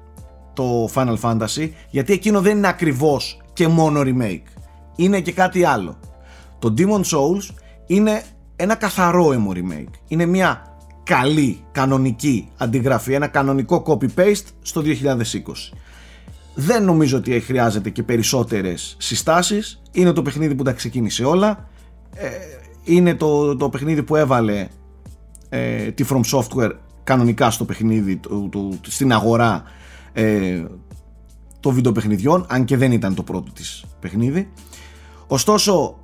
το 0.53 0.89
Final 0.93 1.17
Fantasy; 1.21 1.69
Γιατί 1.89 2.13
εκείνο 2.13 2.41
δεν 2.41 2.57
είναι 2.57 2.67
ακριβώς 2.67 3.41
και 3.53 3.67
μόνο 3.67 4.01
remake. 4.03 4.59
Είναι 4.95 5.19
και 5.19 5.31
κάτι 5.31 5.63
άλλο. 5.63 5.99
Το 6.59 6.73
Demon 6.77 7.01
Souls 7.01 7.55
είναι 7.85 8.23
ένα 8.55 8.75
καθαρό 8.75 9.27
emo 9.27 9.57
remake. 9.57 9.93
Είναι 10.07 10.25
μια 10.25 10.61
καλή 11.03 11.63
κανονική 11.71 12.51
αντιγραφή, 12.57 13.13
ένα 13.13 13.27
κανονικό 13.27 13.83
copy-paste 13.87 14.45
στο 14.61 14.81
2020. 14.85 14.85
Δεν 16.59 16.83
νομίζω 16.83 17.17
ότι 17.17 17.39
χρειάζεται 17.39 17.89
και 17.89 18.03
περισσότερες 18.03 18.95
συστάσεις. 18.99 19.81
Είναι 19.91 20.13
το 20.13 20.21
παιχνίδι 20.21 20.55
που 20.55 20.63
τα 20.63 20.71
ξεκίνησε 20.71 21.23
όλα. 21.23 21.69
Ε, 22.15 22.29
είναι 22.83 23.15
το, 23.15 23.55
το 23.55 23.69
παιχνίδι 23.69 24.03
που 24.03 24.15
έβαλε 24.15 24.67
ε, 25.49 25.91
τη 25.91 26.05
From 26.09 26.21
Software 26.31 26.71
κανονικά 27.03 27.51
στο 27.51 27.65
παιχνίδι, 27.65 28.17
το, 28.17 28.49
στην 28.81 29.13
αγορά 29.13 29.63
ε, 30.13 30.63
των 31.59 31.73
βιντεοπαιχνιδιών, 31.73 32.45
αν 32.49 32.65
και 32.65 32.77
δεν 32.77 32.91
ήταν 32.91 33.15
το 33.15 33.23
πρώτο 33.23 33.51
της 33.51 33.85
παιχνίδι. 33.99 34.51
Ωστόσο, 35.27 35.99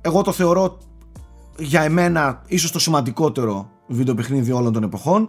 εγώ 0.00 0.22
το 0.22 0.32
θεωρώ 0.32 0.78
για 1.58 1.82
εμένα 1.82 2.42
ίσως 2.46 2.70
το 2.70 2.78
σημαντικότερο 2.78 3.70
βιντεοπαιχνίδι 3.86 4.52
όλων 4.52 4.72
των 4.72 4.82
εποχών. 4.82 5.28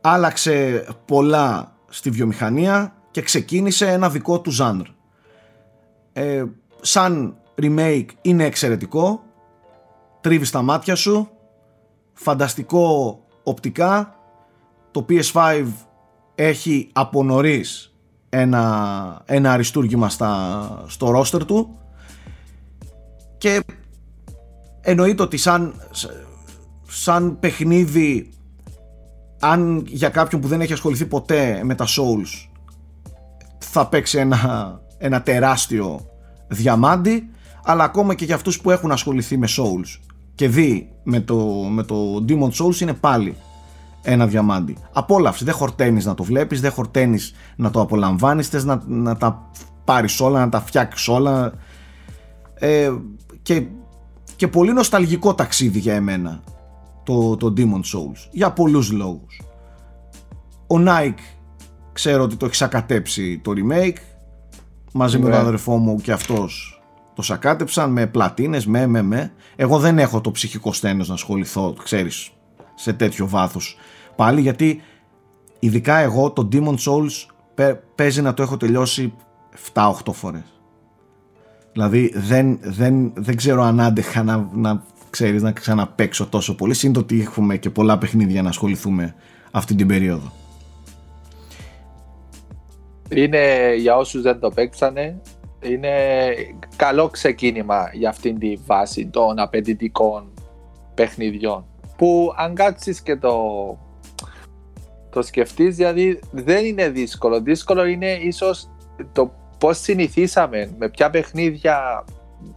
Άλλαξε 0.00 0.86
πολλά 1.04 1.76
στη 1.88 2.10
βιομηχανία 2.10 2.94
και 3.14 3.22
ξεκίνησε 3.22 3.86
ένα 3.86 4.10
δικό 4.10 4.40
του 4.40 4.50
ζάνρ. 4.50 4.86
Ε, 6.12 6.44
σαν 6.80 7.36
remake 7.62 8.06
είναι 8.22 8.44
εξαιρετικό, 8.44 9.22
τρίβει 10.20 10.44
στα 10.44 10.62
μάτια 10.62 10.94
σου, 10.94 11.30
φανταστικό 12.12 13.18
οπτικά, 13.42 14.18
το 14.90 15.06
PS5 15.08 15.66
έχει 16.34 16.88
από 16.92 17.22
νωρίς 17.22 17.94
ένα, 18.28 19.22
ένα 19.24 19.52
αριστούργημα 19.52 20.08
στα, 20.08 20.84
στο 20.86 21.10
ρόστερ 21.10 21.44
του 21.44 21.78
και 23.38 23.60
εννοείται 24.80 25.22
ότι 25.22 25.36
σαν, 25.36 25.74
σαν 26.88 27.38
παιχνίδι 27.38 28.30
αν 29.40 29.84
για 29.86 30.08
κάποιον 30.08 30.40
που 30.40 30.48
δεν 30.48 30.60
έχει 30.60 30.72
ασχοληθεί 30.72 31.06
ποτέ 31.06 31.60
με 31.64 31.74
τα 31.74 31.86
Souls 31.86 32.48
θα 33.74 33.86
παίξει 33.86 34.18
ένα, 34.18 34.80
ένα 34.98 35.22
τεράστιο 35.22 36.00
διαμάντι 36.48 37.28
αλλά 37.64 37.84
ακόμα 37.84 38.14
και 38.14 38.24
για 38.24 38.34
αυτούς 38.34 38.60
που 38.60 38.70
έχουν 38.70 38.92
ασχοληθεί 38.92 39.36
με 39.36 39.48
Souls 39.50 40.00
και 40.34 40.48
δει 40.48 40.90
με 41.02 41.20
το, 41.20 41.36
με 41.70 41.82
το 41.82 42.24
Demon 42.28 42.50
Souls 42.50 42.80
είναι 42.80 42.92
πάλι 42.92 43.36
ένα 44.02 44.26
διαμάντι. 44.26 44.76
Απόλαυση, 44.92 45.44
δεν 45.44 45.54
χορταίνεις 45.54 46.04
να 46.04 46.14
το 46.14 46.22
βλέπεις, 46.22 46.60
δεν 46.60 46.70
χορταίνεις 46.70 47.34
να 47.56 47.70
το 47.70 47.80
απολαμβάνεις, 47.80 48.48
θες 48.48 48.64
να, 48.64 48.82
να 48.86 49.16
τα 49.16 49.50
πάρεις 49.84 50.20
όλα, 50.20 50.40
να 50.40 50.48
τα 50.48 50.60
φτιάξεις 50.60 51.08
όλα 51.08 51.52
ε, 52.54 52.92
και, 53.42 53.66
και 54.36 54.48
πολύ 54.48 54.72
νοσταλγικό 54.72 55.34
ταξίδι 55.34 55.78
για 55.78 55.94
εμένα 55.94 56.42
το, 57.02 57.36
το 57.36 57.52
Demon 57.56 57.80
Souls 57.94 58.28
για 58.30 58.52
πολλούς 58.52 58.92
λόγους. 58.92 59.40
Ο 60.66 60.76
Nike 60.86 61.33
ξέρω 61.94 62.22
ότι 62.22 62.36
το 62.36 62.46
έχει 62.46 62.54
σακατέψει 62.54 63.40
το 63.44 63.52
remake 63.56 63.96
μαζί 64.92 65.18
με 65.18 65.30
τον 65.30 65.38
αδερφό 65.38 65.76
μου 65.76 65.96
και 65.96 66.12
αυτός 66.12 66.82
το 67.14 67.22
σακάτεψαν 67.22 67.92
με 67.92 68.06
πλατίνες, 68.06 68.66
με, 68.66 68.86
με, 68.86 69.02
με. 69.02 69.32
Εγώ 69.56 69.78
δεν 69.78 69.98
έχω 69.98 70.20
το 70.20 70.30
ψυχικό 70.30 70.72
στένος 70.72 71.08
να 71.08 71.14
ασχοληθώ, 71.14 71.74
ξέρεις, 71.82 72.30
σε 72.74 72.92
τέτοιο 72.92 73.28
βάθος 73.28 73.76
πάλι 74.16 74.40
γιατί 74.40 74.80
ειδικά 75.58 75.96
εγώ 75.96 76.30
το 76.30 76.48
Demon 76.52 76.74
Souls 76.76 77.10
παίζει 77.94 78.22
να 78.22 78.34
το 78.34 78.42
έχω 78.42 78.56
τελειώσει 78.56 79.12
7-8 79.72 79.90
φορές. 80.12 80.42
Δηλαδή 81.72 82.12
δεν, 82.14 82.58
δεν, 82.62 83.12
δεν 83.14 83.36
ξέρω 83.36 83.62
αν 83.62 83.80
άντεχα 83.80 84.22
να, 84.22 84.48
να 84.52 84.82
ξέρεις 85.10 85.42
να 85.42 85.52
ξαναπαίξω 85.52 86.26
τόσο 86.26 86.54
πολύ 86.54 86.74
σύντομα 86.74 87.04
ότι 87.04 87.20
έχουμε 87.20 87.56
και 87.56 87.70
πολλά 87.70 87.98
παιχνίδια 87.98 88.42
να 88.42 88.48
ασχοληθούμε 88.48 89.14
αυτή 89.50 89.74
την 89.74 89.86
περίοδο. 89.86 90.32
Είναι 93.14 93.74
για 93.74 93.96
όσους 93.96 94.22
δεν 94.22 94.40
το 94.40 94.50
παίξανε 94.50 95.20
είναι 95.64 95.90
καλό 96.76 97.08
ξεκίνημα 97.08 97.90
για 97.92 98.08
αυτήν 98.08 98.38
τη 98.38 98.54
βάση 98.66 99.06
των 99.06 99.38
απαιτητικών 99.38 100.32
παιχνιδιών. 100.94 101.64
Που 101.96 102.32
αν 102.36 102.54
κάτσεις 102.54 103.00
και 103.00 103.16
το, 103.16 103.38
το 105.10 105.22
σκεφτείς 105.22 105.76
δηλαδή 105.76 106.20
δεν 106.30 106.64
είναι 106.64 106.88
δύσκολο. 106.88 107.40
Δύσκολο 107.40 107.84
είναι 107.84 108.12
ίσως 108.12 108.68
το 109.12 109.32
πώς 109.58 109.78
συνηθίσαμε 109.78 110.74
με 110.78 110.88
ποια 110.88 111.10
παιχνίδια 111.10 112.04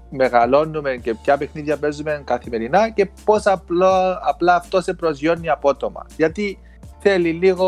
μεγαλώνουμε 0.10 0.96
και 0.96 1.14
ποια 1.14 1.38
παιχνίδια 1.38 1.78
παίζουμε 1.78 2.22
καθημερινά 2.26 2.90
και 2.90 3.10
πώς 3.26 3.46
απλά, 3.46 4.20
απλά 4.24 4.56
αυτό 4.56 4.82
σε 4.82 4.94
προσγειώνει 4.94 5.50
απότομα. 5.50 6.06
Γιατί 6.18 6.60
θέλει 7.00 7.32
λίγο 7.32 7.68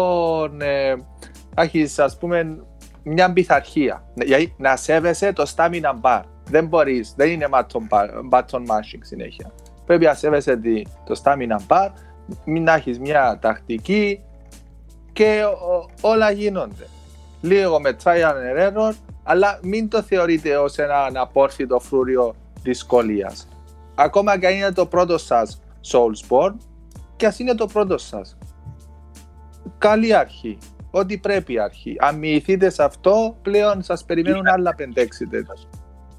ε, 0.60 0.96
έχεις 1.56 2.00
ας 2.00 2.18
πούμε 2.18 2.64
μια 3.10 3.34
πειθαρχία. 3.34 4.04
Δηλαδή 4.14 4.54
να 4.58 4.76
σέβεσαι 4.76 5.34
το 5.34 5.52
stamina 5.56 5.94
bar. 6.02 6.22
Δεν 6.46 6.68
μπορείς, 6.68 7.14
δεν 7.16 7.30
είναι 7.30 7.48
button 8.32 8.60
mashing 8.60 9.00
συνέχεια. 9.02 9.52
Πρέπει 9.86 10.06
να 10.06 10.14
σέβεσαι 10.14 10.60
το 11.06 11.22
stamina 11.24 11.58
bar, 11.68 11.90
μην 12.46 12.68
έχεις 12.68 13.00
μια 13.00 13.38
τακτική 13.42 14.24
και 15.14 15.44
όλα 16.02 16.32
γίνονται. 16.32 16.88
Λίγο 17.42 17.80
με 17.80 17.96
trial 18.04 18.34
and 18.34 18.78
error, 18.78 18.94
αλλά 19.24 19.60
μην 19.62 19.90
το 19.90 20.02
θεωρείτε 20.02 20.58
ως 20.58 20.78
ένα 20.78 21.04
αναπόρφητο 21.04 21.80
φρούριο 21.80 22.36
δυσκολίας. 22.62 23.48
Ακόμα 23.96 24.40
και 24.40 24.48
αν 24.48 24.54
είναι 24.54 24.72
το 24.72 24.86
πρώτο 24.86 25.18
σας 25.18 25.62
Soulsborne, 25.92 26.56
και 27.16 27.26
ας 27.26 27.40
είναι 27.40 27.56
το 27.56 27.66
πρώτο 27.66 27.98
σας. 27.98 28.38
Καλή 29.78 30.14
αρχή 30.16 30.58
ό,τι 30.92 31.18
πρέπει 31.18 31.60
αρχή. 31.60 31.96
Αν 32.00 32.18
μοιηθείτε 32.18 32.70
σε 32.70 32.84
αυτό, 32.84 33.38
πλέον 33.42 33.82
σας 33.82 34.06
περιμένουν 34.06 34.40
Ήταν... 34.40 34.54
άλλα 34.54 34.76
5-6 34.78 34.84
τέτοια. 35.30 35.56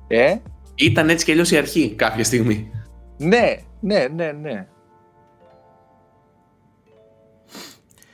Ε; 0.09 0.37
Ήταν 0.75 1.09
έτσι 1.09 1.25
κι 1.25 1.31
αλλιώς 1.31 1.51
η 1.51 1.57
αρχή 1.57 1.95
κάποια 1.95 2.25
στιγμή. 2.25 2.71
Ναι, 3.17 3.57
ναι, 3.81 4.07
ναι, 4.15 4.33
ναι. 4.33 4.67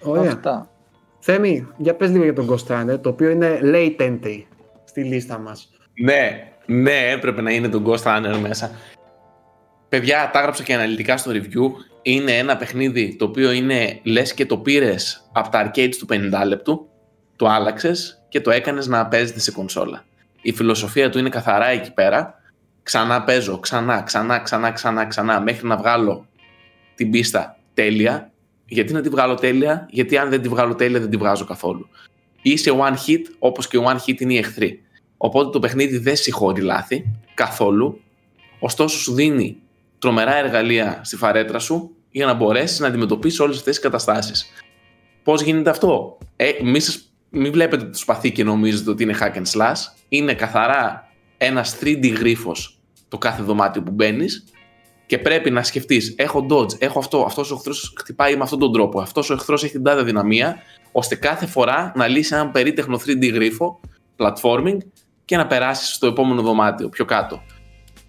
Ωραία. 0.01 0.31
Αυτά. 0.31 0.71
Θέμη, 1.19 1.67
για 1.77 1.95
πες 1.95 2.11
λίγο 2.11 2.25
για 2.25 2.33
τον 2.33 2.49
Ghost 2.51 2.67
Runner, 2.67 2.99
το 3.01 3.09
οποίο 3.09 3.31
είναι 3.31 3.61
late 3.63 4.01
entry 4.01 4.43
στη 4.85 5.03
λίστα 5.03 5.39
μας. 5.39 5.71
Ναι, 6.03 6.53
ναι, 6.67 7.11
έπρεπε 7.11 7.41
να 7.43 7.51
είναι 7.51 7.69
τον 7.69 7.85
Ghost 7.87 8.03
Runner 8.03 8.39
μέσα. 8.41 8.71
Παιδιά, 9.89 10.31
τα 10.33 10.39
έγραψα 10.39 10.63
και 10.63 10.75
αναλυτικά 10.75 11.17
στο 11.17 11.31
review 11.35 11.71
είναι 12.09 12.33
ένα 12.37 12.57
παιχνίδι 12.57 13.17
το 13.17 13.25
οποίο 13.25 13.51
είναι 13.51 14.01
λες 14.03 14.35
και 14.35 14.47
το 14.47 14.59
πήρες 14.59 15.29
από 15.33 15.49
τα 15.49 15.71
arcades 15.71 15.95
του 15.99 16.07
50 16.11 16.47
λεπτού, 16.47 16.89
το 17.37 17.49
άλλαξες 17.49 18.25
και 18.29 18.41
το 18.41 18.51
έκανες 18.51 18.87
να 18.87 19.07
παίζεται 19.07 19.41
σε 19.41 19.53
κονσόλα. 19.53 20.05
Η 20.43 20.53
φιλοσοφία 20.53 21.11
του 21.11 21.19
είναι 21.19 21.29
καθαρά 21.29 21.67
εκεί 21.67 21.93
πέρα. 21.93 22.35
Ξανά 22.83 23.23
παίζω, 23.23 23.59
ξανά, 23.59 24.03
ξανά, 24.03 24.39
ξανά, 24.39 24.71
ξανά, 24.71 25.07
ξανά, 25.07 25.41
μέχρι 25.41 25.67
να 25.67 25.77
βγάλω 25.77 26.27
την 26.95 27.11
πίστα 27.11 27.57
τέλεια. 27.75 28.31
Γιατί 28.67 28.93
να 28.93 29.01
τη 29.01 29.09
βγάλω 29.09 29.35
τέλεια, 29.35 29.87
γιατί 29.91 30.17
αν 30.17 30.31
δεν 30.31 30.43
τη 30.43 30.49
βγάλω 30.49 30.75
τέλεια 30.75 31.01
δεν 31.01 31.11
τη 31.11 31.17
βγάζω 31.17 31.45
καθόλου. 31.45 31.89
Είσαι 32.43 32.71
one 32.79 32.95
hit, 33.09 33.23
όπως 33.39 33.69
και 33.69 33.79
one 33.85 33.99
hit 34.07 34.21
είναι 34.21 34.33
οι 34.33 34.39
εχθροί. 34.39 34.83
Οπότε 35.17 35.51
το 35.51 35.59
παιχνίδι 35.59 35.99
δεν 35.99 36.17
συγχωρεί 36.17 36.61
λάθη 36.61 37.05
καθόλου. 37.35 38.01
Ωστόσο 38.59 38.99
σου 38.99 39.15
δίνει 39.15 39.57
τρομερά 39.99 40.37
εργαλεία 40.37 41.01
στη 41.05 41.17
φαρέτρα 41.17 41.59
σου 41.59 41.96
για 42.17 42.27
να 42.27 42.35
μπορέσεις 42.35 42.79
να 42.79 42.87
αντιμετωπίσεις 42.87 43.41
όλες 43.41 43.57
αυτές 43.57 43.75
τις 43.75 43.83
καταστάσεις. 43.83 44.47
Πώς 45.23 45.43
γίνεται 45.43 45.71
αυτό, 45.71 46.19
ε, 46.37 46.51
Μη 46.63 46.81
σας 46.81 47.13
μην 47.31 47.53
βλέπετε 47.53 47.85
το 47.85 47.99
σπαθί 47.99 48.33
και 48.33 48.45
νομίζετε 48.45 48.91
ότι 48.91 49.03
είναι 49.03 49.15
hack 49.21 49.35
and 49.35 49.61
slash. 49.61 49.77
Είναι 50.09 50.35
καθαρά 50.35 51.09
ένας 51.39 51.79
3D 51.81 52.09
γρίφος 52.09 52.79
το 53.09 53.19
κάθε 53.19 53.43
δωμάτιο 53.43 53.83
που 53.83 53.91
μπαίνεις 53.91 54.45
και 55.07 55.19
πρέπει 55.19 55.51
να 55.51 55.63
σκεφτείς: 55.63 56.15
Έχω 56.19 56.47
dodge, 56.51 56.81
έχω 56.81 56.99
αυτό, 56.99 57.23
αυτός 57.23 57.51
ο 57.51 57.55
εχθρός 57.55 57.95
χτυπάει 57.99 58.37
με 58.37 58.43
αυτόν 58.43 58.59
τον 58.59 58.73
τρόπο, 58.73 59.01
αυτός 59.01 59.31
ο 59.31 59.33
εχθρός 59.33 59.65
έχει 59.65 59.73
την 59.73 59.83
τάδε 59.83 60.03
δυναμία, 60.03 60.57
ώστε 60.93 61.15
κάθε 61.15 61.47
φορά 61.47 61.93
να 61.97 62.07
λύσει 62.07 62.35
έναν 62.35 62.51
περίτεχνο 62.51 63.01
3D 63.07 63.33
γρίφο, 63.33 63.81
platforming 64.17 64.79
και 65.25 65.37
να 65.37 65.47
περάσεις 65.47 65.95
στο 65.95 66.07
επόμενο 66.07 66.43
δωμάτιο 66.43 66.89
πιο 66.89 67.05
κάτω. 67.05 67.43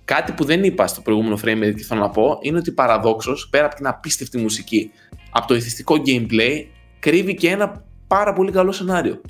Κάτι 0.07 0.31
που 0.31 0.43
δεν 0.43 0.63
είπα 0.63 0.87
στο 0.87 1.01
προηγούμενο 1.01 1.35
frame 1.43 1.73
και 1.75 1.83
θέλω 1.83 1.99
να 1.99 2.09
πω 2.09 2.39
είναι 2.41 2.57
ότι 2.57 2.71
παραδόξως, 2.71 3.47
πέρα 3.49 3.65
από 3.65 3.75
την 3.75 3.87
απίστευτη 3.87 4.37
μουσική, 4.37 4.91
από 5.29 5.47
το 5.47 5.55
ηθιστικό 5.55 5.95
gameplay, 6.05 6.65
κρύβει 6.99 7.35
και 7.35 7.49
ένα 7.49 7.83
πάρα 8.07 8.33
πολύ 8.33 8.51
καλό 8.51 8.71
σενάριο. 8.71 9.21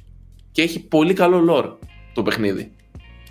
Και 0.52 0.62
έχει 0.62 0.88
πολύ 0.88 1.14
καλό 1.14 1.46
lore 1.50 1.88
το 2.14 2.24
παιχνίδι. 2.24 2.72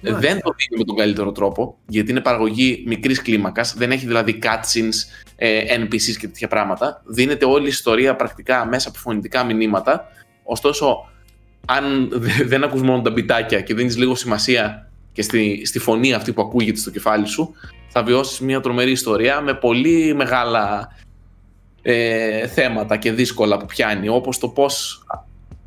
Δεν 0.01 0.40
το 0.40 0.55
δίνει 0.56 0.78
με 0.78 0.85
τον 0.85 0.97
καλύτερο 0.97 1.32
τρόπο, 1.32 1.78
γιατί 1.86 2.10
είναι 2.10 2.20
παραγωγή 2.20 2.85
μικρής 2.86 3.23
κλίμακας, 3.23 3.74
δεν 3.74 3.90
έχει 3.90 4.06
δηλαδή 4.06 4.39
cutscenes, 4.43 5.24
ε, 5.36 5.78
NPCs 5.78 6.16
και 6.18 6.27
τέτοια 6.27 6.48
πράγματα. 6.48 7.02
Δίνεται 7.06 7.44
όλη 7.44 7.64
η 7.64 7.68
ιστορία 7.68 8.16
πρακτικά 8.16 8.66
μέσα 8.66 8.89
από 8.89 8.98
φωνητικά 8.98 9.44
μηνύματα. 9.44 10.09
Ωστόσο, 10.43 11.10
αν 11.66 12.09
δεν 12.51 12.64
ακούς 12.64 12.82
μόνο 12.82 13.02
τα 13.02 13.10
μπιτάκια 13.10 13.60
και 13.60 13.74
δίνεις 13.74 13.97
λίγο 13.97 14.14
σημασία 14.14 14.90
και 15.17 15.23
στη, 15.23 15.63
στη 15.65 15.79
φωνή 15.79 16.13
αυτή 16.13 16.33
που 16.33 16.43
ακούγεται 16.43 16.79
στο 16.79 16.91
κεφάλι 16.91 17.27
σου, 17.27 17.55
θα 17.89 18.03
βιώσεις 18.03 18.41
μια 18.41 18.61
τρομερή 18.61 18.91
ιστορία 18.91 19.41
με 19.41 19.55
πολύ 19.55 20.15
μεγάλα 20.15 20.89
ε, 21.83 22.47
θέματα 22.47 22.97
και 22.97 23.13
δύσκολα 23.13 23.57
που 23.57 23.67
πιάνει, 23.67 24.09
όπως 24.09 24.39
το 24.39 24.49
πώς 24.49 25.05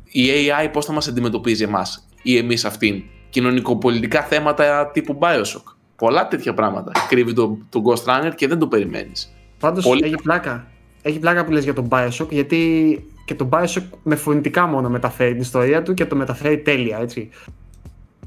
η 0.04 0.22
AI 0.28 0.68
πώς 0.72 0.84
θα 0.84 0.92
μας 0.92 1.08
αντιμετωπίζει 1.08 1.62
εμάς 1.62 2.06
ή 2.22 2.36
εμείς 2.36 2.64
αυτήν. 2.64 3.02
Κοινωνικοπολιτικά 3.30 4.22
θέματα 4.22 4.90
τύπου 4.92 5.18
Bioshock. 5.20 5.74
Πολλά 5.96 6.28
τέτοια 6.28 6.54
πράγματα 6.54 6.92
κρύβει 7.08 7.32
το, 7.32 7.58
το 7.68 7.82
Ghost 7.86 8.04
Runner 8.04 8.32
και 8.34 8.48
δεν 8.48 8.58
το 8.58 8.66
περιμένεις. 8.66 9.32
Πάντως 9.60 9.84
Πολύ... 9.84 10.04
έχει 10.04 10.14
πλάκα. 10.22 10.66
Έχει 11.02 11.18
πλάκα 11.18 11.44
που 11.44 11.52
λες 11.52 11.64
για 11.64 11.74
τον 11.74 11.88
Bioshock 11.90 12.28
γιατί 12.30 13.04
και 13.24 13.34
τον 13.34 13.48
Bioshock 13.52 13.82
με 14.02 14.16
φωνητικά 14.16 14.66
μόνο 14.66 14.88
μεταφέρει 14.88 15.32
την 15.32 15.40
ιστορία 15.40 15.82
του 15.82 15.94
και 15.94 16.06
το 16.06 16.16
μεταφέρει 16.16 16.58
τέλεια, 16.58 16.98
έτσι. 16.98 17.30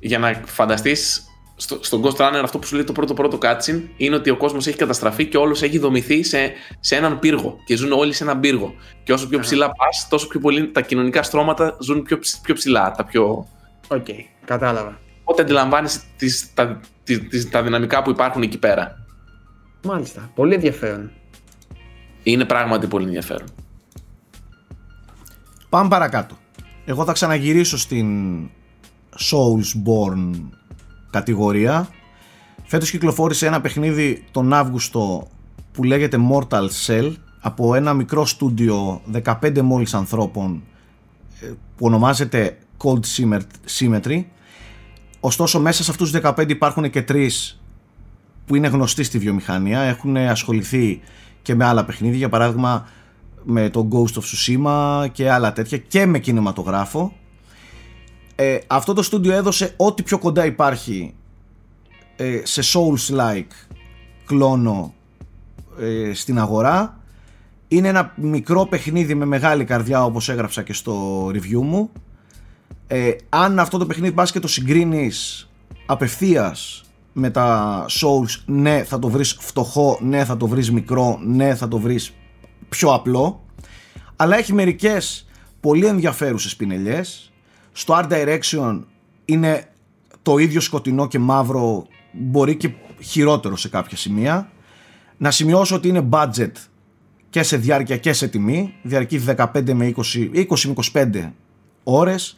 Για 0.03 0.19
να 0.19 0.41
φανταστείς 0.45 1.27
στο, 1.55 1.77
στον 1.81 2.01
Ghostrunner 2.03 2.41
αυτό 2.43 2.59
που 2.59 2.67
σου 2.67 2.75
λέει 2.75 2.84
το 2.84 2.91
πρώτο 2.91 3.13
πρώτο 3.13 3.38
cutscene 3.41 3.81
είναι 3.97 4.15
ότι 4.15 4.30
ο 4.30 4.38
κόσμος 4.38 4.67
έχει 4.67 4.77
καταστραφεί 4.77 5.25
και 5.25 5.38
όλος 5.38 5.61
έχει 5.61 5.77
δομηθεί 5.77 6.23
σε, 6.23 6.51
σε 6.80 6.95
έναν 6.95 7.19
πύργο 7.19 7.57
και 7.65 7.75
ζουν 7.75 7.91
όλοι 7.91 8.13
σε 8.13 8.23
έναν 8.23 8.39
πύργο. 8.39 8.73
Και 9.03 9.13
όσο 9.13 9.27
πιο 9.27 9.39
ψηλά 9.39 9.71
πας, 9.71 10.07
τόσο 10.09 10.27
πιο 10.27 10.39
πολύ 10.39 10.71
τα 10.71 10.81
κοινωνικά 10.81 11.23
στρώματα 11.23 11.77
ζουν 11.81 12.03
πιο, 12.03 12.19
πιο 12.41 12.53
ψηλά. 12.53 12.91
Τα 12.91 13.05
πιο. 13.05 13.47
OK, 13.88 14.06
okay, 14.07 14.19
κατάλαβα. 14.45 14.99
Οπότε 15.21 15.41
αντιλαμβάνει 15.41 15.89
τα, 16.53 16.80
τα 17.51 17.63
δυναμικά 17.63 18.01
που 18.01 18.09
υπάρχουν 18.09 18.41
εκεί 18.41 18.57
πέρα; 18.59 19.05
Μάλιστα. 19.84 20.31
Πολύ 20.35 20.53
ενδιαφέρον. 20.53 21.11
Είναι 22.23 22.45
πράγματι 22.45 22.88
πολύ 22.88 23.05
ενδιαφέρον. 23.05 23.47
Πάμε 25.69 25.89
παρακάτω. 25.89 26.38
Εγώ 26.85 27.05
θα 27.05 27.11
ξαναγυρίσω 27.11 27.77
στην 27.77 28.07
Soulsborne 29.19 30.31
κατηγορία. 31.10 31.88
Φέτος 32.64 32.91
κυκλοφόρησε 32.91 33.45
ένα 33.45 33.61
παιχνίδι 33.61 34.23
τον 34.31 34.53
Αύγουστο 34.53 35.27
που 35.72 35.84
λέγεται 35.84 36.18
Mortal 36.31 36.68
Cell 36.85 37.14
από 37.40 37.76
ένα 37.76 37.94
μικρό 37.94 38.26
στούντιο 38.26 39.02
15 39.23 39.61
μόλις 39.61 39.94
ανθρώπων 39.94 40.64
ε, 41.40 41.45
που 41.48 41.85
ονομάζεται 41.85 42.57
Cold 42.77 43.03
Symmetry. 43.80 44.23
Ωστόσο 45.19 45.60
μέσα 45.60 45.84
σε 45.84 45.91
αυτούς 45.91 46.11
τους 46.11 46.22
15 46.23 46.49
υπάρχουν 46.49 46.90
και 46.90 47.02
τρεις 47.02 47.61
που 48.45 48.56
είναι 48.56 48.68
γνωστοί 48.68 49.03
στη 49.03 49.18
βιομηχανία, 49.18 49.80
έχουν 49.80 50.18
ασχοληθεί 50.18 51.02
και 51.41 51.56
με 51.56 51.65
άλλα 51.65 51.85
παιχνίδια, 51.85 52.18
για 52.18 52.30
παράδειγμα 52.30 52.88
με 53.44 53.69
το 53.69 53.88
Ghost 53.91 54.19
of 54.19 54.23
Tsushima 54.23 55.06
και 55.11 55.31
άλλα 55.31 55.53
τέτοια 55.53 55.77
και 55.77 56.06
με 56.06 56.19
κινηματογράφο 56.19 57.14
ε, 58.35 58.57
αυτό 58.68 58.93
το 58.93 59.01
στούντιο 59.01 59.34
έδωσε 59.34 59.73
ό,τι 59.77 60.03
πιο 60.03 60.18
κοντά 60.18 60.45
υπάρχει 60.45 61.14
ε, 62.15 62.41
σε 62.43 62.61
Souls-like 62.73 63.68
κλόνο 64.26 64.93
ε, 65.80 66.14
στην 66.14 66.39
αγορά. 66.39 66.97
Είναι 67.68 67.88
ένα 67.88 68.14
μικρό 68.15 68.65
παιχνίδι 68.65 69.15
με 69.15 69.26
μεγάλη 69.26 69.64
καρδιά 69.64 70.03
όπως 70.03 70.30
έγραψα 70.30 70.61
και 70.64 70.73
στο 70.73 71.27
review 71.27 71.61
μου. 71.61 71.91
Ε, 72.88 73.11
αν 73.30 73.60
αυτό 73.60 73.77
το 73.77 73.85
παιχνίδι 73.85 74.14
πας 74.14 74.31
και 74.31 74.39
το 74.39 74.47
συγκρίνεις 74.47 75.49
απευθείας 75.85 76.84
με 77.14 77.30
τα 77.30 77.85
Souls 77.89 78.41
ναι 78.45 78.84
θα 78.84 78.99
το 78.99 79.10
βρεις 79.10 79.38
φτωχό, 79.39 79.97
ναι 80.01 80.26
θα 80.26 80.38
το 80.38 80.47
βρεις 80.47 80.72
μικρό, 80.72 81.19
ναι 81.26 81.55
θα 81.55 81.68
το 81.68 81.80
βρεις 81.80 82.14
πιο 82.69 82.93
απλό. 82.93 83.43
Αλλά 84.15 84.38
έχει 84.38 84.53
μερικές 84.53 85.27
πολύ 85.60 85.85
ενδιαφέρουσες 85.85 86.55
πινελιές 86.55 87.32
στο 87.74 88.00
Art 88.02 88.12
Direction 88.12 88.80
είναι 89.26 89.68
το 90.22 90.38
ίδιο 90.38 90.62
σκοτεινό 90.62 91.08
και 91.08 91.20
μαύρο, 91.20 91.88
μπορεί 92.12 92.56
και 92.56 92.72
χειρότερο 93.00 93.58
σε 93.58 93.70
κάποια 93.70 93.98
σημεία. 93.98 94.52
Να 95.18 95.32
σημειώσω 95.32 95.76
ότι 95.76 95.88
είναι 95.88 96.08
budget 96.12 96.52
και 97.30 97.44
σε 97.44 97.58
διάρκεια 97.58 97.98
και 97.98 98.14
σε 98.14 98.28
τιμή, 98.28 98.74
διαρκεί 98.82 99.24
15 99.38 99.74
με 99.74 99.94
20, 99.95 100.45
20 100.50 100.60
με 100.66 100.74
25 100.94 101.32
ώρες 101.84 102.38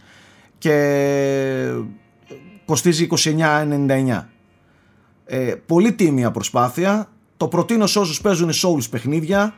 και 0.57 1.71
κοστίζει 2.65 3.07
29,99. 3.23 4.21
Ε, 5.25 5.55
πολύ 5.65 5.93
τίμια 5.93 6.31
προσπάθεια, 6.31 7.09
το 7.37 7.47
προτείνω 7.47 7.87
σε 7.87 7.99
όσους 7.99 8.21
παίζουν 8.21 8.49
Souls 8.53 8.89
παιχνίδια 8.89 9.55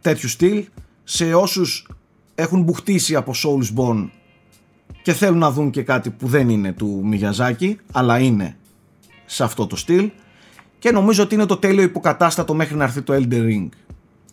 τέτοιου 0.00 0.28
στυλ, 0.28 0.64
σε 1.04 1.34
όσους 1.34 1.88
έχουν 2.34 2.62
μπουχτίσει 2.62 3.14
από 3.16 3.32
Soulsborne 3.44 4.08
και 5.02 5.12
θέλουν 5.12 5.38
να 5.38 5.50
δουν 5.50 5.70
και 5.70 5.82
κάτι 5.82 6.10
που 6.10 6.26
δεν 6.26 6.48
είναι 6.48 6.72
του 6.72 7.00
Μιγιαζάκη 7.04 7.78
αλλά 7.92 8.18
είναι 8.18 8.56
σε 9.26 9.44
αυτό 9.44 9.66
το 9.66 9.76
στυλ. 9.76 10.10
Και 10.78 10.90
νομίζω 10.90 11.22
ότι 11.22 11.34
είναι 11.34 11.46
το 11.46 11.56
τέλειο 11.56 11.82
υποκατάστατο 11.82 12.54
μέχρι 12.54 12.76
να 12.76 12.84
έρθει 12.84 13.02
το 13.02 13.14
Elder 13.14 13.42
Ring. 13.46 13.68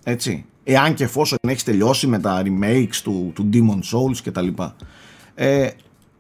Έτσι. 0.04 0.46
Εάν 0.64 0.94
και 0.94 1.04
εφόσον 1.04 1.38
έχει 1.48 1.64
τελειώσει 1.64 2.08
με 2.08 2.20
τα 2.20 2.44
remakes 2.46 2.96
του, 3.04 3.32
του 3.36 3.50
Demon 3.54 3.80
Souls 3.96 4.18
και 4.18 4.32
τα 4.32 4.42
λοιπά. 4.42 4.76
Ε, 5.36 5.70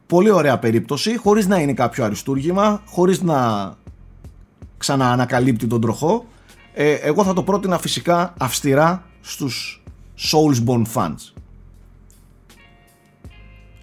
πολύ 0.07 0.30
ωραία 0.30 0.59
περίπτωση 0.59 1.17
χωρίς 1.17 1.47
να 1.47 1.59
είναι 1.59 1.73
κάποιο 1.73 2.03
αριστούργημα 2.03 2.81
χωρίς 2.85 3.21
να 3.21 3.73
ξαναανακαλύπτει 4.77 5.67
τον 5.67 5.81
τροχό. 5.81 6.26
Ε, 6.73 6.93
εγώ 6.93 7.23
θα 7.23 7.34
το 7.34 7.43
πρότεινα 7.43 7.77
φυσικά 7.77 8.34
αυστηρά 8.38 9.03
στους 9.21 9.84
Soulsborne 10.31 10.85
fans. 10.93 11.34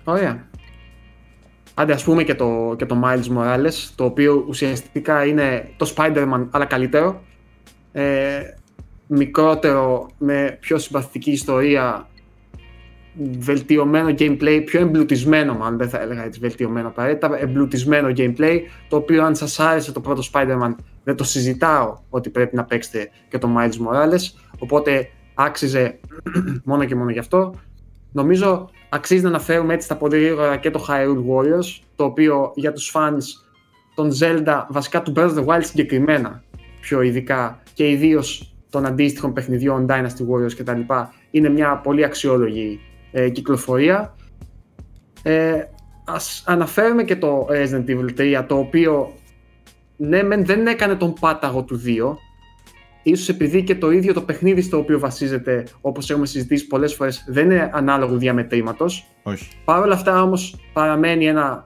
Ωραία. 0.05 0.49
Άντε 1.79 1.93
ας 1.93 2.05
πούμε 2.05 2.23
και 2.23 2.35
το, 2.35 2.75
και 2.79 2.87
το 2.87 3.03
Miles 3.05 3.37
Morales, 3.37 3.91
το 3.95 4.05
οποίο 4.05 4.45
ουσιαστικά 4.49 5.25
είναι 5.25 5.69
το 5.77 5.93
Spider-Man 5.97 6.47
αλλά 6.51 6.65
καλύτερο. 6.65 7.23
Ε, 7.93 8.41
μικρότερο, 9.07 10.11
με 10.19 10.57
πιο 10.61 10.79
συμπαθητική 10.79 11.31
ιστορία, 11.31 12.09
βελτιωμένο 13.39 14.15
gameplay, 14.19 14.63
πιο 14.65 14.81
εμπλουτισμένο 14.81 15.55
μάλλον, 15.55 15.79
δεν 15.79 15.89
θα 15.89 16.01
έλεγα 16.01 16.25
έτσι 16.25 16.41
βελτιωμένο 16.41 16.89
απαραίτητα, 16.89 17.39
εμπλουτισμένο 17.41 18.13
gameplay, 18.17 18.61
το 18.89 18.97
οποίο 18.97 19.25
αν 19.25 19.35
σας 19.35 19.61
άρεσε 19.61 19.93
το 19.93 20.01
πρώτο 20.01 20.23
Spider-Man 20.33 20.75
δεν 21.05 21.17
το 21.17 21.25
συζητάω 21.25 21.99
ότι 22.11 22.31
πρέπει 22.31 22.57
να 22.57 22.65
παίξετε 22.65 23.11
και 23.29 23.39
το 23.39 23.49
Miles 23.57 23.87
Morales, 23.87 24.41
οπότε 24.59 25.09
άξιζε 25.35 25.99
μόνο 26.65 26.85
και 26.85 26.95
μόνο 26.95 27.11
γι' 27.11 27.19
αυτό. 27.19 27.55
Νομίζω 28.13 28.71
αξίζει 28.89 29.23
να 29.23 29.29
αναφέρουμε 29.29 29.75
έτσι 29.75 29.87
στα 29.87 29.97
πολύ 29.97 30.19
γρήγορα 30.19 30.57
και 30.57 30.71
το 30.71 30.87
Hyrule 30.89 31.25
Warriors, 31.31 31.81
το 31.97 32.05
οποίο 32.05 32.53
για 32.55 32.73
τους 32.73 32.93
fans 32.95 33.23
των 33.95 34.11
Zelda, 34.21 34.65
βασικά 34.69 35.03
του 35.03 35.13
Breath 35.17 35.31
of 35.31 35.35
the 35.35 35.45
Wild 35.45 35.65
συγκεκριμένα, 35.65 36.43
πιο 36.81 37.03
ειδικά 37.03 37.63
και 37.75 37.91
ιδίως 37.91 38.55
των 38.71 38.87
αντίστοιχων 38.87 39.33
παιχνιδιών 39.33 39.87
Dynasty 39.89 40.27
Warriors 40.31 40.53
κτλ. 40.57 40.81
είναι 41.31 41.49
μια 41.49 41.77
πολύ 41.77 42.05
αξιόλογη 42.05 42.81
ε, 43.13 43.29
κυκλοφορία. 43.29 44.15
Ε, 45.23 45.63
ας 46.05 46.43
αναφέρουμε 46.47 47.05
και 47.05 47.17
το 47.17 47.47
Resident 47.51 47.91
Evil 47.91 48.39
3, 48.41 48.45
το 48.47 48.59
οποίο 48.59 49.13
ναι, 49.97 50.23
δεν 50.23 50.67
έκανε 50.67 50.95
τον 50.95 51.15
πάταγο 51.21 51.63
του 51.63 51.81
2, 51.87 52.17
ίσως 53.11 53.29
επειδή 53.29 53.63
και 53.63 53.75
το 53.75 53.91
ίδιο 53.91 54.13
το 54.13 54.21
παιχνίδι 54.21 54.61
στο 54.61 54.79
οποίο 54.79 54.99
βασίζεται, 54.99 55.67
όπως 55.81 56.11
έχουμε 56.11 56.27
συζητήσει 56.27 56.67
πολλές 56.67 56.95
φορές, 56.95 57.25
δεν 57.29 57.45
είναι 57.45 57.71
ανάλογο 57.73 58.17
διαμετρήματος. 58.17 59.07
Όχι. 59.23 59.49
Παρ' 59.65 59.83
όλα 59.83 59.95
αυτά 59.95 60.23
όμως 60.23 60.57
παραμένει 60.73 61.27
ένα 61.27 61.63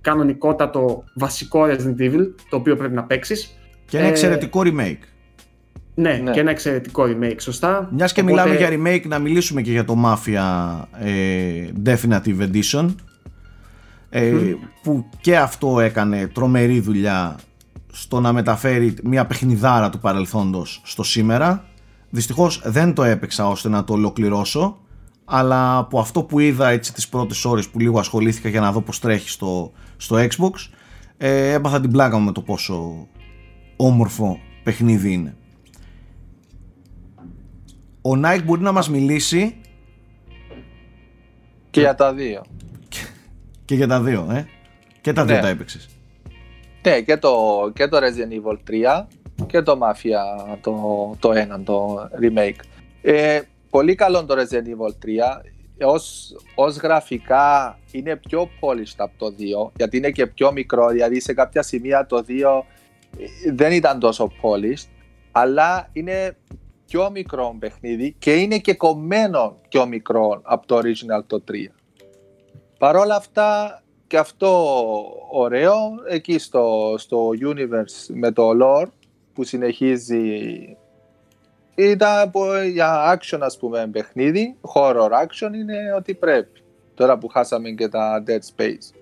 κανονικότατο 0.00 1.04
βασικό 1.14 1.64
Resident 1.64 2.00
Evil, 2.00 2.26
το 2.48 2.56
οποίο 2.56 2.76
πρέπει 2.76 2.94
να 2.94 3.04
παίξεις. 3.04 3.58
Και 3.86 3.98
ένα 3.98 4.06
ε, 4.06 4.10
εξαιρετικό 4.10 4.62
remake. 4.64 5.02
Ναι, 5.94 6.12
ναι, 6.12 6.30
και 6.30 6.40
ένα 6.40 6.50
εξαιρετικό 6.50 7.04
remake, 7.04 7.40
σωστά. 7.40 7.88
Μιας 7.92 8.12
και 8.12 8.22
μιλάμε 8.22 8.56
για 8.56 8.68
remake, 8.70 9.06
να 9.06 9.18
μιλήσουμε 9.18 9.62
και 9.62 9.70
για 9.70 9.84
το 9.84 9.96
Mafia 10.04 10.80
ε, 11.04 11.68
Definitive 11.84 12.50
Edition, 12.52 12.94
ε, 14.10 14.32
που 14.82 15.08
και 15.20 15.36
αυτό 15.36 15.80
έκανε 15.80 16.26
τρομερή 16.26 16.80
δουλειά 16.80 17.36
στο 17.92 18.20
να 18.20 18.32
μεταφέρει 18.32 18.94
μια 19.04 19.26
παιχνιδάρα 19.26 19.90
του 19.90 19.98
παρελθόντος 19.98 20.80
στο 20.84 21.02
σήμερα. 21.02 21.64
Δυστυχώς 22.10 22.60
δεν 22.64 22.94
το 22.94 23.02
έπαιξα 23.02 23.48
ώστε 23.48 23.68
να 23.68 23.84
το 23.84 23.92
ολοκληρώσω 23.92 24.78
αλλά 25.24 25.76
από 25.76 26.00
αυτό 26.00 26.22
που 26.22 26.38
είδα 26.38 26.68
έτσι 26.68 26.92
τις 26.92 27.08
πρώτες 27.08 27.44
ώρες 27.44 27.68
που 27.68 27.78
λίγο 27.78 27.98
ασχολήθηκα 27.98 28.48
για 28.48 28.60
να 28.60 28.72
δω 28.72 28.80
πως 28.80 28.98
τρέχει 29.00 29.28
στο, 29.28 29.72
στο 29.96 30.16
Xbox 30.16 30.50
ε, 31.16 31.52
έπαθα 31.52 31.80
την 31.80 31.90
πλάκα 31.90 32.18
μου 32.18 32.24
με 32.24 32.32
το 32.32 32.42
πόσο 32.42 33.06
όμορφο 33.76 34.38
παιχνίδι 34.62 35.12
είναι. 35.12 35.36
Ο 38.02 38.10
Nike 38.24 38.42
μπορεί 38.44 38.60
να 38.62 38.72
μας 38.72 38.90
μιλήσει 38.90 39.56
Και 41.70 41.80
για 41.80 41.94
τα 41.94 42.14
δύο. 42.14 42.42
και 43.64 43.74
για 43.74 43.86
τα 43.86 44.00
δύο, 44.00 44.26
ε. 44.30 44.46
Και 45.00 45.12
τα 45.12 45.24
δύο 45.24 45.34
Ναι. 45.34 45.40
τα 45.40 45.48
έπαιξες. 45.48 45.88
Ναι, 46.82 47.00
και 47.00 47.16
το, 47.16 47.32
και 47.74 47.88
το 47.88 47.98
Resident 47.98 48.32
Evil 48.32 48.56
3 48.70 49.04
και 49.46 49.62
το 49.62 49.78
Mafia 49.82 50.56
το, 50.60 51.16
το 51.18 51.32
ένα, 51.32 51.62
το 51.62 52.08
remake. 52.20 52.60
Ε, 53.02 53.40
πολύ 53.70 53.94
καλό 53.94 54.24
το 54.24 54.34
Resident 54.34 54.66
Evil 54.66 55.06
3. 55.40 55.42
Ως, 55.80 56.36
ως 56.54 56.76
γραφικά 56.76 57.78
είναι 57.90 58.16
πιο 58.16 58.48
polished 58.60 58.96
από 58.96 59.12
το 59.18 59.34
2 59.66 59.70
γιατί 59.76 59.96
είναι 59.96 60.10
και 60.10 60.26
πιο 60.26 60.52
μικρό, 60.52 60.88
δηλαδή 60.88 61.20
σε 61.20 61.34
κάποια 61.34 61.62
σημεία 61.62 62.06
το 62.06 62.24
2 62.28 62.30
ε, 63.18 63.52
δεν 63.52 63.72
ήταν 63.72 63.98
τόσο 63.98 64.32
polished 64.42 64.88
αλλά 65.32 65.88
είναι 65.92 66.36
πιο 66.86 67.10
μικρό 67.10 67.56
παιχνίδι 67.58 68.14
και 68.18 68.34
είναι 68.34 68.58
και 68.58 68.74
κομμένο 68.74 69.56
πιο 69.68 69.86
μικρό 69.86 70.40
από 70.42 70.66
το 70.66 70.76
original 70.78 71.24
το 71.26 71.42
3. 71.50 71.54
Παρ' 72.78 72.96
όλα 72.96 73.16
αυτά 73.16 73.82
και 74.08 74.18
αυτό 74.18 74.66
ωραίο 75.30 75.76
εκεί 76.08 76.38
στο, 76.38 76.94
στο 76.98 77.28
universe 77.28 78.06
με 78.08 78.30
το 78.32 78.50
lore 78.62 78.86
που 79.32 79.44
συνεχίζει. 79.44 80.32
Ήταν 81.74 82.18
από- 82.20 82.62
για 82.62 83.18
action 83.18 83.38
ας 83.40 83.56
πούμε 83.56 83.88
παιχνίδι. 83.92 84.56
Horror 84.74 85.10
action 85.10 85.54
είναι 85.54 85.92
ότι 85.96 86.14
πρέπει 86.14 86.60
τώρα 86.94 87.18
που 87.18 87.28
χάσαμε 87.28 87.70
και 87.70 87.88
τα 87.88 88.22
Dead 88.26 88.56
Space. 88.56 88.94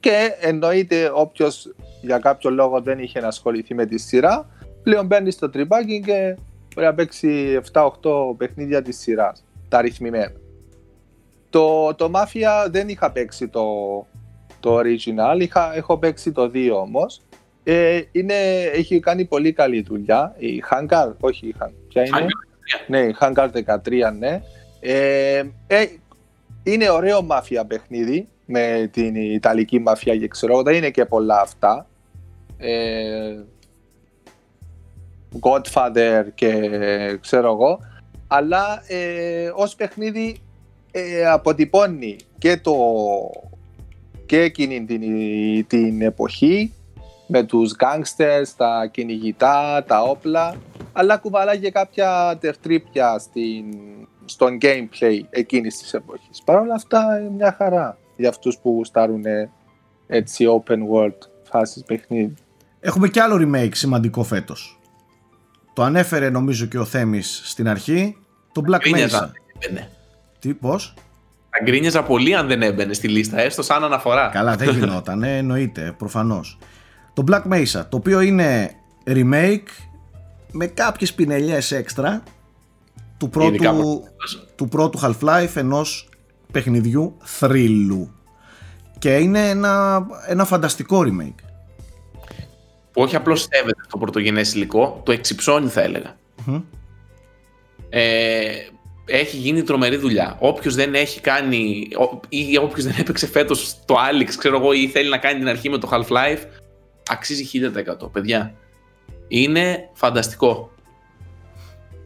Και 0.00 0.36
εννοείται 0.40 1.10
όποιος 1.14 1.74
για 2.02 2.18
κάποιο 2.18 2.50
λόγο 2.50 2.80
δεν 2.80 2.98
είχε 2.98 3.20
να 3.20 3.26
ασχοληθεί 3.26 3.74
με 3.74 3.86
τη 3.86 3.98
σειρά 3.98 4.48
πλέον 4.82 5.06
μπαίνει 5.06 5.30
στο 5.30 5.50
τρυπάκι 5.50 6.00
και 6.06 6.36
μπορεί 6.74 6.86
να 6.86 6.94
παίξει 6.94 7.60
7-8 7.72 7.88
παιχνίδια 8.36 8.82
της 8.82 8.98
σειράς 8.98 9.44
τα 9.68 9.80
ρυθμιμένα 9.80 10.32
το, 11.52 11.94
το 11.94 12.10
Mafia 12.14 12.70
δεν 12.70 12.88
είχα 12.88 13.12
παίξει 13.12 13.48
το, 13.48 13.66
το 14.60 14.78
original, 14.78 15.40
είχα, 15.40 15.76
έχω 15.76 15.98
παίξει 15.98 16.32
το 16.32 16.50
2 16.54 16.70
όμως. 16.74 17.20
Ε, 17.64 18.00
είναι, 18.12 18.34
έχει 18.72 19.00
κάνει 19.00 19.24
πολύ 19.24 19.52
καλή 19.52 19.82
δουλειά. 19.82 20.34
Η 20.38 20.62
Hangar, 20.70 21.12
όχι 21.20 21.46
η 21.46 21.54
Hangar, 21.60 21.70
ποια 21.88 22.02
είναι; 22.04 22.18
Hangar 22.18 22.86
Ναι, 22.86 22.98
η 22.98 23.16
Hangar 23.20 23.48
13, 23.84 24.12
ναι. 24.18 24.42
Ε, 24.80 25.42
ε, 25.66 25.86
είναι 26.62 26.90
ωραίο 26.90 27.22
μάφια 27.22 27.64
παιχνίδι 27.64 28.28
με 28.46 28.90
την 28.92 29.14
Ιταλική 29.14 29.78
μαφία 29.78 30.16
και 30.16 30.28
ξέρω 30.28 30.52
εγώ, 30.52 30.62
δεν 30.62 30.74
είναι 30.74 30.90
και 30.90 31.04
πολλά 31.04 31.40
αυτά. 31.40 31.86
Ε, 32.58 33.36
Godfather 35.40 36.24
και 36.34 36.70
ξέρω 37.20 37.52
εγώ. 37.52 37.78
Αλλά 38.26 38.82
ε, 38.86 39.50
ως 39.54 39.74
παιχνίδι 39.74 40.36
ε, 40.92 41.26
αποτυπώνει 41.26 42.16
και 42.38 42.56
το 42.56 42.74
και 44.26 44.40
εκείνη 44.40 44.84
την, 44.84 45.02
την 45.66 46.02
εποχή 46.02 46.72
με 47.26 47.42
τους 47.42 47.74
gangsters, 47.78 48.48
τα 48.56 48.88
κυνηγητά, 48.90 49.84
τα 49.86 50.02
όπλα 50.02 50.56
αλλά 50.92 51.16
κουβαλάει 51.16 51.58
και 51.58 51.70
κάποια 51.70 52.38
τερτρίπια 52.40 53.18
στην, 53.18 53.64
στον 54.24 54.58
gameplay 54.62 55.20
εκείνης 55.30 55.78
της 55.78 55.94
εποχής. 55.94 56.42
Παρ' 56.44 56.58
όλα 56.58 56.74
αυτά 56.74 57.18
είναι 57.20 57.30
μια 57.30 57.54
χαρά 57.58 57.98
για 58.16 58.28
αυτούς 58.28 58.58
που 58.58 58.70
γουστάρουν 58.70 59.24
έτσι 60.06 60.44
open 60.48 60.78
world 60.78 61.18
φάσεις 61.42 61.82
παιχνίδι. 61.82 62.34
Έχουμε 62.80 63.08
και 63.08 63.20
άλλο 63.20 63.36
remake 63.40 63.74
σημαντικό 63.74 64.22
φέτος. 64.22 64.80
Το 65.72 65.82
ανέφερε 65.82 66.30
νομίζω 66.30 66.66
και 66.66 66.78
ο 66.78 66.84
Θέμης 66.84 67.40
στην 67.44 67.68
αρχή, 67.68 68.16
το 68.52 68.62
Black 68.66 68.78
Γκρίνιαζα 68.78 69.18
Mesa. 69.18 69.22
αν 69.22 69.32
δεν 69.58 69.70
έμπαινε. 69.70 69.90
Τι, 70.42 70.54
πώς; 70.54 70.94
Θα 71.50 71.64
γκρίνιαζα 71.64 72.02
πολύ 72.02 72.34
αν 72.34 72.46
δεν 72.46 72.62
έμπαινε 72.62 72.92
στη 72.92 73.08
λίστα, 73.08 73.40
έστω 73.40 73.62
σαν 73.62 73.84
αναφορά. 73.84 74.28
Καλά, 74.28 74.56
δεν 74.56 74.68
γινόταν, 74.68 75.22
ε, 75.22 75.36
εννοείται, 75.42 75.94
προφανώς. 75.98 76.58
Το 77.12 77.24
Black 77.30 77.42
Mesa, 77.52 77.84
το 77.88 77.96
οποίο 77.96 78.20
είναι 78.20 78.74
remake 79.06 79.68
με 80.52 80.66
κάποιες 80.66 81.14
πινελιές 81.14 81.72
έξτρα 81.72 82.22
του 83.18 83.30
Ειδικά 83.42 83.70
πρώτου, 83.72 84.04
του 84.56 84.68
πρώτου 84.68 84.98
Half-Life 85.02 85.54
ενός 85.54 86.08
παιχνιδιού 86.52 87.16
θρύλου. 87.22 88.10
Και 88.98 89.16
είναι 89.16 89.48
ένα, 89.48 90.06
ένα 90.26 90.44
φανταστικό 90.44 91.04
remake. 91.04 91.44
Που 92.92 93.02
όχι 93.02 93.16
απλώς 93.16 93.48
σέβεται 93.50 93.80
το 93.90 93.98
πρωτογενέ 93.98 94.40
υλικό, 94.40 95.00
το 95.04 95.12
εξυψώνει 95.12 95.68
θα 95.68 95.80
έλεγα. 95.80 96.16
Μμμ. 96.44 96.62
Ε, 97.88 98.52
έχει 99.04 99.36
γίνει 99.36 99.62
τρομερή 99.62 99.96
δουλειά. 99.96 100.36
Όποιος 100.38 100.74
δεν 100.74 100.94
έχει 100.94 101.20
κάνει, 101.20 101.88
ο- 101.98 102.20
ή 102.28 102.58
όποιος 102.58 102.84
δεν 102.84 102.94
έπαιξε 102.98 103.26
φέτος 103.26 103.76
το 103.84 103.94
Alex, 103.94 104.28
ξέρω 104.38 104.56
εγώ, 104.56 104.72
ή 104.72 104.88
θέλει 104.88 105.08
να 105.08 105.18
κάνει 105.18 105.38
την 105.38 105.48
αρχή 105.48 105.70
με 105.70 105.78
το 105.78 105.88
Half-Life, 105.92 106.42
αξίζει 107.10 107.44
1000%. 107.44 108.08
Παιδιά, 108.12 108.54
είναι 109.28 109.88
φανταστικό. 109.92 110.70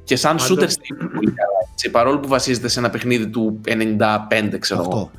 Και 0.05 0.17
σαν 0.17 0.37
Πάντως- 0.37 0.51
shooter 0.59 0.71
στυλ 0.71 0.97
πολύ 0.97 1.27
καλά. 1.31 1.59
Έτσι, 1.73 1.91
παρόλο 1.91 2.19
που 2.21 2.29
βασίζεται 2.29 2.69
σε 2.69 2.79
ένα 2.79 2.91
παιχνίδι 2.91 3.29
του 3.29 3.61
95, 3.65 4.59
ξέρω 4.59 4.81
εγώ. 4.81 4.89
Αυτό. 4.91 5.11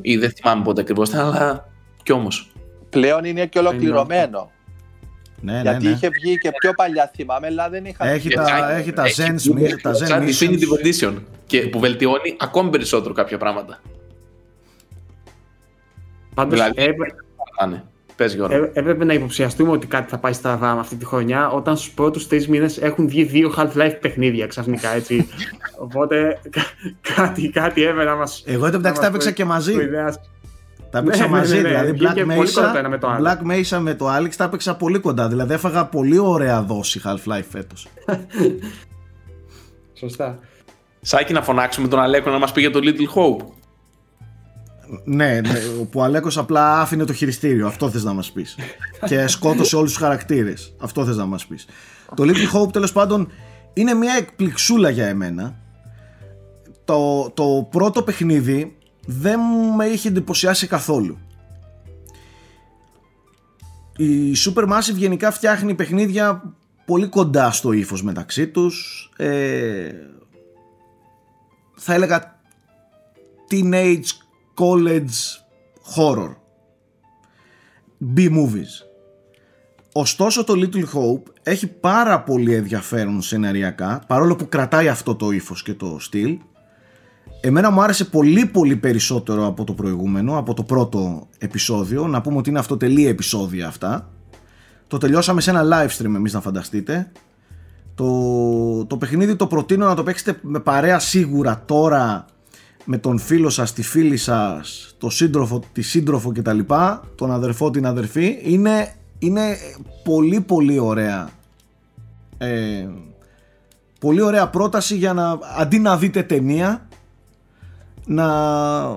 Ή 0.00 0.16
δεν 0.16 0.30
θυμάμαι 0.30 0.62
πότε 0.62 0.80
ακριβώς 0.80 1.08
ήταν, 1.08 1.34
αλλά 1.34 1.68
κι 2.02 2.12
όμως. 2.12 2.52
Πλέον 2.90 3.24
είναι 3.24 3.46
και 3.46 3.58
ολοκληρωμένο. 3.58 4.50
Ναι, 5.42 5.52
ναι, 5.52 5.60
γιατί 5.60 5.84
ναι. 5.84 5.90
είχε 5.90 6.08
βγει 6.08 6.38
και 6.38 6.50
πιο 6.60 6.72
παλιά 6.72 7.10
θυμάμαι, 7.14 7.46
αλλά 7.46 7.68
δεν 7.68 7.84
είχα 7.84 8.06
Έχει 8.08 8.28
τα, 8.28 8.70
έχει 8.76 8.92
τα 8.92 9.04
Zen, 9.04 9.30
Smith, 9.30 9.76
τα 9.82 9.92
Zen 9.92 10.06
Σαν 10.06 10.26
Missions. 10.26 10.48
Definitive 10.48 10.86
Edition. 10.86 11.14
Και 11.46 11.60
που 11.60 11.78
βελτιώνει 11.80 12.36
ακόμη 12.38 12.70
περισσότερο 12.70 13.14
κάποια 13.14 13.38
πράγματα. 13.38 13.80
Πάντως 16.34 16.52
Δηλαδή- 16.52 16.82
έπρεπε, 16.82 17.14
Άνε. 17.58 17.84
Πες 18.16 18.34
Γιώργο. 18.34 18.56
έ- 18.56 18.70
έπρεπε 18.76 19.04
να 19.04 19.12
υποψιαστούμε 19.12 19.70
ότι 19.70 19.86
κάτι 19.86 20.10
θα 20.10 20.18
πάει 20.18 20.32
στραβά 20.32 20.74
με 20.74 20.80
αυτή 20.80 20.96
τη 20.96 21.04
χρονιά 21.04 21.50
όταν 21.50 21.76
στους 21.76 21.90
πρώτους 21.90 22.26
τρεις 22.28 22.48
μήνες 22.48 22.78
έχουν 22.78 23.08
βγει 23.08 23.24
δύο 23.24 23.54
Half-Life 23.56 23.96
παιχνίδια 24.00 24.46
ξαφνικά 24.46 24.88
έτσι. 24.94 25.28
Οπότε 25.84 26.38
κα- 26.50 26.64
κάτι, 27.14 27.48
κάτι 27.50 27.82
έπρεπε 27.82 28.04
να 28.04 28.14
μας... 28.14 28.42
Εγώ 28.46 28.66
εν 28.66 28.72
τω 28.72 28.76
μεταξύ 28.76 29.00
τα 29.00 29.06
να 29.06 29.12
μας 29.12 29.24
έπαιξα 29.26 29.30
και 29.30 29.44
μαζί. 29.44 29.72
προειδεάσει. 29.72 30.18
Τα 30.90 30.98
έπαιξα 30.98 31.22
Ναι, 31.22 31.28
ναι, 31.28 31.36
μαζί, 31.36 31.54
ναι, 31.54 31.60
ναι. 31.60 31.68
δηλαδή 31.68 31.92
Βγήκε 31.92 32.24
Black 32.24 32.34
πολύ 32.36 32.52
κοντά 32.52 32.72
το 32.72 32.78
ένα 32.78 32.88
Mesa, 32.88 32.90
με 32.90 32.98
το 32.98 33.08
άλλο. 33.08 33.28
Black 33.28 33.50
Mesa 33.50 33.78
με 33.80 33.94
το 33.94 34.16
Alex 34.16 34.28
τα 34.36 34.44
έπαιξα 34.44 34.76
πολύ 34.76 34.98
κοντά. 34.98 35.28
Δηλαδή 35.28 35.52
έφαγα 35.52 35.86
πολύ 35.86 36.18
ωραία 36.18 36.62
δόση 36.62 37.00
Half-Life 37.04 37.44
φέτος. 37.50 37.86
Σωστά. 40.00 40.38
Σάκη 41.00 41.32
να 41.32 41.42
φωνάξουμε 41.42 41.88
τον 41.88 42.00
Αλέκο 42.00 42.30
να 42.30 42.38
μας 42.38 42.52
πει 42.52 42.60
για 42.60 42.70
το 42.70 42.80
Little 42.82 43.14
Hope. 43.14 43.44
ναι, 45.04 45.40
ναι, 45.40 45.58
που 45.90 46.00
ο 46.00 46.02
Αλέκος 46.02 46.38
απλά 46.38 46.80
άφηνε 46.80 47.04
το 47.04 47.12
χειριστήριο. 47.12 47.66
Αυτό 47.66 47.90
θες 47.90 48.04
να 48.04 48.12
μας 48.12 48.30
πεις. 48.32 48.56
και 49.08 49.26
σκότωσε 49.26 49.76
όλους 49.76 49.90
τους 49.92 50.00
χαρακτήρες. 50.00 50.74
Αυτό 50.80 51.04
θες 51.04 51.16
να 51.16 51.24
μας 51.26 51.46
πεις. 51.46 51.66
Το 52.14 52.24
Little 52.26 52.56
Hope 52.60 52.72
τέλος 52.72 52.92
πάντων 52.92 53.28
είναι 53.72 53.94
μια 53.94 54.14
εκπληξούλα 54.18 54.90
για 54.90 55.06
εμένα. 55.06 55.54
Το, 56.84 57.30
το 57.34 57.68
πρώτο 57.70 58.02
παιχνίδι 58.02 58.76
δεν 59.06 59.40
με 59.76 59.84
είχε 59.84 60.08
εντυπωσιάσει 60.08 60.66
καθόλου. 60.66 61.18
Η 63.96 64.32
Supermassive 64.36 64.96
γενικά 64.96 65.30
φτιάχνει 65.30 65.74
παιχνίδια 65.74 66.54
πολύ 66.84 67.06
κοντά 67.06 67.50
στο 67.50 67.72
ύφος 67.72 68.02
μεταξύ 68.02 68.48
τους. 68.48 69.10
Ε, 69.16 69.90
θα 71.74 71.94
έλεγα 71.94 72.40
teenage 73.50 74.10
college 74.54 75.40
horror. 75.96 76.34
B-movies. 78.16 78.86
Ωστόσο 79.92 80.44
το 80.44 80.54
Little 80.56 80.84
Hope 80.84 81.22
έχει 81.42 81.66
πάρα 81.66 82.22
πολύ 82.22 82.54
ενδιαφέρον 82.54 83.22
σεναριακά 83.22 84.02
παρόλο 84.06 84.36
που 84.36 84.48
κρατάει 84.48 84.88
αυτό 84.88 85.14
το 85.14 85.30
ύφος 85.30 85.62
και 85.62 85.74
το 85.74 85.96
στυλ. 86.00 86.38
Εμένα 87.40 87.70
μου 87.70 87.82
άρεσε 87.82 88.04
πολύ 88.04 88.46
πολύ 88.46 88.76
περισσότερο 88.76 89.46
από 89.46 89.64
το 89.64 89.72
προηγούμενο, 89.72 90.38
από 90.38 90.54
το 90.54 90.62
πρώτο 90.62 91.28
επεισόδιο. 91.38 92.06
Να 92.06 92.20
πούμε 92.20 92.36
ότι 92.36 92.50
είναι 92.50 92.58
αυτοτελή 92.58 93.06
επεισόδια 93.06 93.66
αυτά. 93.66 94.08
Το 94.86 94.98
τελειώσαμε 94.98 95.40
σε 95.40 95.50
ένα 95.50 95.62
live 95.64 95.98
stream 95.98 96.14
εμείς 96.14 96.32
να 96.32 96.40
φανταστείτε. 96.40 97.12
Το, 97.94 98.84
το 98.84 98.96
παιχνίδι 98.96 99.36
το 99.36 99.46
προτείνω 99.46 99.86
να 99.86 99.94
το 99.94 100.02
παίξετε 100.02 100.38
με 100.42 100.60
παρέα 100.60 100.98
σίγουρα 100.98 101.62
τώρα 101.66 102.26
με 102.84 102.98
τον 102.98 103.18
φίλο 103.18 103.48
σας, 103.48 103.72
τη 103.72 103.82
φίλη 103.82 104.16
σας, 104.16 104.94
το 104.98 105.10
σύντροφο, 105.10 105.62
τη 105.72 105.82
σύντροφο 105.82 106.32
κτλ, 106.32 106.58
τον 107.14 107.32
αδερφό, 107.32 107.70
την 107.70 107.86
αδερφή, 107.86 108.38
είναι, 108.42 108.94
είναι 109.18 109.56
πολύ 110.04 110.40
πολύ 110.40 110.78
ωραία. 110.78 111.30
Ε, 112.38 112.88
πολύ 114.00 114.20
ωραία 114.20 114.48
πρόταση 114.48 114.96
για 114.96 115.12
να, 115.12 115.38
αντί 115.58 115.78
να 115.78 115.96
δείτε 115.96 116.22
ταινία, 116.22 116.88
να, 118.06 118.26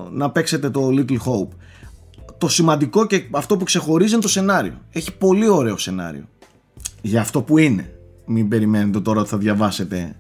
να 0.10 0.30
παίξετε 0.32 0.70
το 0.70 0.90
Little 0.92 1.18
Hope. 1.18 1.56
Το 2.38 2.48
σημαντικό 2.48 3.06
και 3.06 3.24
αυτό 3.32 3.58
που 3.58 3.64
ξεχωρίζει 3.64 4.14
είναι 4.14 4.22
το 4.22 4.28
σενάριο. 4.28 4.74
Έχει 4.92 5.18
πολύ 5.18 5.48
ωραίο 5.48 5.78
σενάριο. 5.78 6.24
Για 7.02 7.22
αυτό 7.22 7.42
που 7.42 7.58
είναι. 7.58 7.94
Μην 8.26 8.48
περιμένετε 8.48 9.00
τώρα 9.00 9.20
ότι 9.20 9.30
θα 9.30 9.38
διαβάσετε 9.38 10.16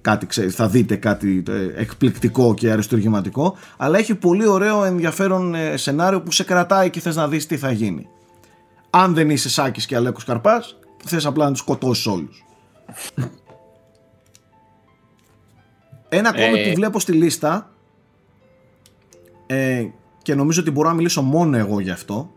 κάτι, 0.00 0.50
θα 0.50 0.68
δείτε 0.68 0.96
κάτι 0.96 1.42
ε, 1.48 1.80
εκπληκτικό 1.80 2.54
και 2.54 2.70
αριστουργηματικό, 2.70 3.56
αλλά 3.76 3.98
έχει 3.98 4.14
πολύ 4.14 4.46
ωραίο 4.46 4.84
ενδιαφέρον 4.84 5.54
ε, 5.54 5.76
σενάριο 5.76 6.22
που 6.22 6.32
σε 6.32 6.44
κρατάει 6.44 6.90
και 6.90 7.00
θες 7.00 7.16
να 7.16 7.28
δεις 7.28 7.46
τι 7.46 7.56
θα 7.56 7.72
γίνει. 7.72 8.08
Αν 8.90 9.14
δεν 9.14 9.30
είσαι 9.30 9.48
Σάκης 9.48 9.86
και 9.86 9.96
Αλέκος 9.96 10.24
Καρπάς, 10.24 10.78
θες 11.04 11.26
απλά 11.26 11.44
να 11.44 11.50
τους 11.50 11.60
σκοτώσεις 11.60 12.06
όλους. 12.06 12.44
Ένα 16.14 16.28
ακόμη 16.28 16.60
ε... 16.60 16.68
που 16.68 16.74
βλέπω 16.74 17.00
στη 17.00 17.12
λίστα 17.12 17.70
ε, 19.46 19.86
και 20.22 20.34
νομίζω 20.34 20.60
ότι 20.60 20.70
μπορώ 20.70 20.88
να 20.88 20.94
μιλήσω 20.94 21.22
μόνο 21.22 21.56
εγώ 21.56 21.80
γι' 21.80 21.90
αυτό 21.90 22.30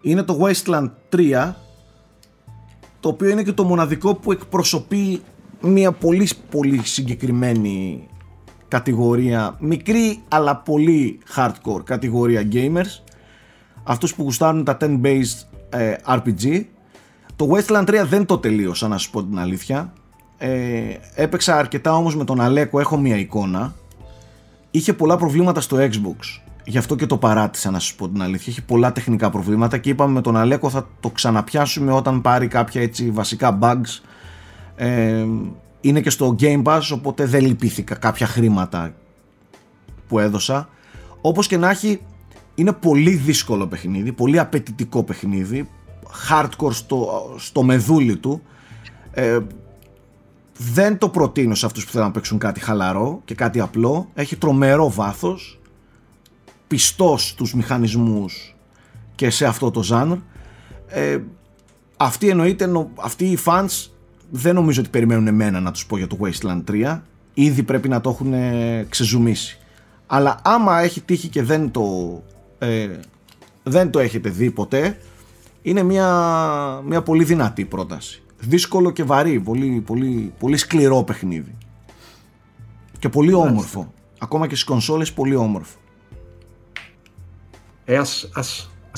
είναι 0.00 0.22
το 0.22 0.38
Wasteland 0.40 0.90
3 1.12 1.52
το 3.00 3.08
οποίο 3.08 3.28
είναι 3.28 3.42
και 3.42 3.52
το 3.52 3.64
μοναδικό 3.64 4.14
που 4.14 4.32
εκπροσωπεί 4.32 5.22
μια 5.60 5.92
πολύ 5.92 6.28
πολύ 6.50 6.80
συγκεκριμένη 6.84 8.06
κατηγορία, 8.68 9.56
μικρή 9.60 10.22
αλλά 10.28 10.56
πολύ 10.56 11.18
hardcore 11.36 11.84
κατηγορία 11.84 12.48
gamers 12.52 13.02
αυτούς 13.82 14.14
που 14.14 14.22
γουστάρουν 14.22 14.64
τα 14.64 14.76
10-based 14.80 15.46
ε, 15.68 15.94
RPG. 16.06 16.64
Το 17.36 17.48
Wasteland 17.50 17.84
3 17.84 18.04
δεν 18.06 18.26
το 18.26 18.38
τελείωσα 18.38 18.88
να 18.88 18.98
σας 18.98 19.10
πω 19.10 19.24
την 19.24 19.38
αλήθεια 19.38 19.92
ε, 20.38 20.50
έπαιξα 21.14 21.56
αρκετά 21.56 21.96
όμως 21.96 22.16
με 22.16 22.24
τον 22.24 22.40
Αλέκο 22.40 22.80
έχω 22.80 22.96
μια 22.96 23.16
εικόνα. 23.16 23.74
Είχε 24.70 24.92
πολλά 24.92 25.16
προβλήματα 25.16 25.60
στο 25.60 25.76
Xbox. 25.76 26.40
Γι' 26.64 26.78
αυτό 26.78 26.94
και 26.94 27.06
το 27.06 27.16
παράτησα 27.16 27.70
να 27.70 27.78
σας 27.78 27.94
πω 27.94 28.08
την 28.08 28.22
αλήθεια. 28.22 28.52
Έχει 28.52 28.64
πολλά 28.64 28.92
τεχνικά 28.92 29.30
προβλήματα 29.30 29.78
και 29.78 29.90
είπαμε 29.90 30.12
με 30.12 30.20
τον 30.20 30.36
Αλέκο 30.36 30.70
θα 30.70 30.88
το 31.00 31.10
ξαναπιάσουμε 31.10 31.92
όταν 31.92 32.20
πάρει 32.20 32.46
κάποια 32.46 32.82
έτσι 32.82 33.10
βασικά 33.10 33.58
bugs. 33.62 34.02
Ε, 34.76 35.26
είναι 35.80 36.00
και 36.00 36.10
στο 36.10 36.36
Game 36.40 36.62
Pass 36.62 36.80
οπότε 36.92 37.24
δεν 37.24 37.44
λυπήθηκα 37.46 37.94
κάποια 37.94 38.26
χρήματα 38.26 38.94
που 40.08 40.18
έδωσα. 40.18 40.68
Όπως 41.20 41.46
και 41.46 41.56
να 41.56 41.70
έχει 41.70 42.00
είναι 42.54 42.72
πολύ 42.72 43.10
δύσκολο 43.10 43.66
παιχνίδι 43.66 44.12
πολύ 44.12 44.38
απαιτητικό 44.38 45.02
παιχνίδι. 45.02 45.68
Hardcore 46.30 46.72
στο, 46.72 47.08
στο 47.36 47.62
μεδούλι 47.62 48.16
του. 48.16 48.42
Ε, 49.10 49.38
δεν 50.60 50.98
το 50.98 51.08
προτείνω 51.08 51.54
σε 51.54 51.66
αυτούς 51.66 51.84
που 51.84 51.90
θέλουν 51.90 52.06
να 52.06 52.12
παίξουν 52.12 52.38
κάτι 52.38 52.60
χαλαρό 52.60 53.20
και 53.24 53.34
κάτι 53.34 53.60
απλό. 53.60 54.08
Έχει 54.14 54.36
τρομερό 54.36 54.90
βάθος 54.90 55.60
πιστός 56.66 57.28
στους 57.28 57.54
μηχανισμούς 57.54 58.56
και 59.14 59.30
σε 59.30 59.46
αυτό 59.46 59.70
το 59.70 59.82
ζάνρ. 59.82 60.16
Ε, 60.86 61.18
αυτοί 61.96 62.28
εννοείται 62.28 62.70
αυτοί 63.00 63.24
οι 63.24 63.38
fans 63.44 63.90
δεν 64.30 64.54
νομίζω 64.54 64.80
ότι 64.80 64.90
περιμένουν 64.90 65.26
εμένα 65.26 65.60
να 65.60 65.72
τους 65.72 65.86
πω 65.86 65.96
για 65.96 66.06
το 66.06 66.18
Wasteland 66.20 66.62
3 66.70 67.00
ήδη 67.34 67.62
πρέπει 67.62 67.88
να 67.88 68.00
το 68.00 68.10
έχουν 68.10 68.32
ε, 68.32 68.86
ξεζουμίσει. 68.88 69.58
Αλλά 70.06 70.40
άμα 70.44 70.80
έχει 70.80 71.00
τύχει 71.00 71.28
και 71.28 71.42
δεν 71.42 71.70
το 71.70 71.82
ε, 72.58 72.88
δεν 73.62 73.90
το 73.90 73.98
έχετε 73.98 74.30
δει 74.30 74.50
ποτέ 74.50 74.98
είναι 75.62 75.82
μια, 75.82 76.82
μια 76.84 77.02
πολύ 77.02 77.24
δυνατή 77.24 77.64
πρόταση 77.64 78.22
δύσκολο 78.38 78.90
και 78.90 79.04
βαρύ 79.04 79.40
πολύ, 79.40 79.82
πολύ, 79.86 80.32
πολύ 80.38 80.56
σκληρό 80.56 81.02
παιχνίδι 81.02 81.56
και 82.98 83.08
πολύ 83.08 83.32
όμορφο 83.32 83.92
ακόμα 84.18 84.46
και 84.46 84.54
στις 84.54 84.66
κονσόλες 84.66 85.12
πολύ 85.12 85.34
όμορφο 85.34 85.78
ε, 87.84 87.96
ας, 87.96 88.30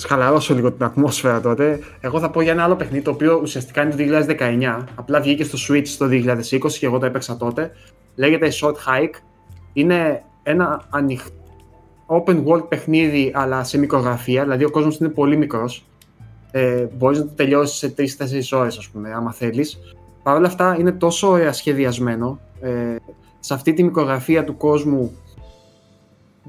Α 0.04 0.08
χαλαρώσω 0.08 0.54
λίγο 0.54 0.72
την 0.72 0.84
ατμόσφαιρα 0.84 1.40
τότε. 1.40 1.80
Εγώ 2.00 2.20
θα 2.20 2.30
πω 2.30 2.40
για 2.40 2.52
ένα 2.52 2.64
άλλο 2.64 2.76
παιχνίδι 2.76 3.04
το 3.04 3.10
οποίο 3.10 3.38
ουσιαστικά 3.42 3.82
είναι 3.82 3.90
το 3.90 4.24
2019. 4.38 4.84
Απλά 4.94 5.20
βγήκε 5.20 5.44
στο 5.44 5.58
Switch 5.68 5.88
το 5.98 6.06
2020 6.06 6.72
και 6.78 6.86
εγώ 6.86 6.98
το 6.98 7.06
έπαιξα 7.06 7.36
τότε. 7.36 7.72
Λέγεται 8.14 8.52
Short 8.60 8.74
Hike. 8.74 9.14
Είναι 9.72 10.22
ένα 10.42 10.82
ανοιχτό 10.90 11.34
open 12.06 12.44
world 12.44 12.68
παιχνίδι 12.68 13.32
αλλά 13.34 13.64
σε 13.64 13.78
μικρογραφία. 13.78 14.42
Δηλαδή 14.42 14.64
ο 14.64 14.70
κόσμος 14.70 14.98
είναι 14.98 15.08
πολύ 15.08 15.36
μικρός. 15.36 15.84
Ε, 16.50 16.86
Μπορείς 16.96 17.18
να 17.18 17.24
το 17.24 17.32
τελειώσεις 17.34 17.78
σε 17.78 17.88
3-4 17.88 18.58
ώρες, 18.58 18.78
ας 18.78 18.88
πούμε, 18.88 19.12
άμα 19.12 19.32
θέλεις. 19.32 19.78
Παρ' 20.22 20.36
όλα 20.36 20.46
αυτά 20.46 20.76
είναι 20.78 20.92
τόσο 20.92 21.28
ωραία 21.28 21.52
σχεδιασμένο. 21.52 22.40
Ε, 22.60 22.96
σε 23.40 23.54
αυτή 23.54 23.72
τη 23.72 23.82
μικρογραφία 23.82 24.44
του 24.44 24.56
κόσμου 24.56 25.16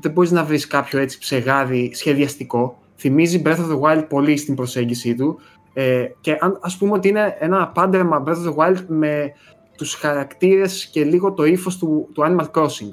δεν 0.01 0.11
μπορείς 0.11 0.31
να 0.31 0.43
βρεις 0.43 0.67
κάποιο 0.67 0.99
έτσι 0.99 1.19
ψεγάδι 1.19 1.91
σχεδιαστικό 1.93 2.81
θυμίζει 3.01 3.41
Breath 3.45 3.57
of 3.57 3.69
the 3.71 3.79
Wild 3.79 4.05
πολύ 4.09 4.37
στην 4.37 4.55
προσέγγιση 4.55 5.15
του 5.15 5.39
ε, 5.73 6.05
και 6.21 6.37
αν, 6.39 6.59
ας 6.61 6.77
πούμε 6.77 6.91
ότι 6.91 7.07
είναι 7.07 7.35
ένα 7.39 7.67
πάντρεμα 7.67 8.23
Breath 8.25 8.29
of 8.29 8.53
the 8.53 8.55
Wild 8.55 8.83
με 8.87 9.31
τους 9.77 9.93
χαρακτήρες 9.93 10.85
και 10.85 11.03
λίγο 11.03 11.33
το 11.33 11.45
ύφος 11.45 11.77
του, 11.77 12.09
του 12.13 12.23
Animal 12.25 12.51
Crossing. 12.51 12.91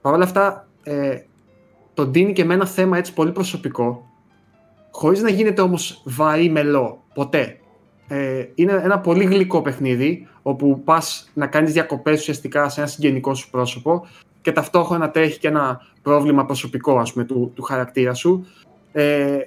Παρ' 0.00 0.14
όλα 0.14 0.24
αυτά 0.24 0.68
ε, 0.82 1.18
τον 1.94 2.12
δίνει 2.12 2.32
και 2.32 2.44
με 2.44 2.54
ένα 2.54 2.66
θέμα 2.66 2.98
έτσι 2.98 3.12
πολύ 3.12 3.32
προσωπικό 3.32 4.05
χωρίς 4.96 5.22
να 5.22 5.30
γίνεται 5.30 5.60
όμως 5.62 6.02
βαρύ 6.04 6.50
μελό, 6.50 7.04
ποτέ. 7.14 7.58
Ε, 8.08 8.44
είναι 8.54 8.72
ένα 8.72 8.98
πολύ 8.98 9.24
γλυκό 9.24 9.62
παιχνίδι 9.62 10.28
όπου 10.42 10.82
πας 10.84 11.30
να 11.34 11.46
κάνεις 11.46 11.72
διακοπές 11.72 12.20
ουσιαστικά 12.20 12.68
σε 12.68 12.80
ένα 12.80 12.88
συγγενικό 12.88 13.34
σου 13.34 13.50
πρόσωπο 13.50 14.06
και 14.40 14.52
ταυτόχρονα 14.52 15.10
τρέχει 15.10 15.38
και 15.38 15.48
ένα 15.48 15.80
πρόβλημα 16.02 16.44
προσωπικό 16.44 16.98
ας 16.98 17.12
πούμε, 17.12 17.24
του, 17.24 17.52
του 17.54 17.62
χαρακτήρα 17.62 18.14
σου 18.14 18.46
ε, 18.92 19.38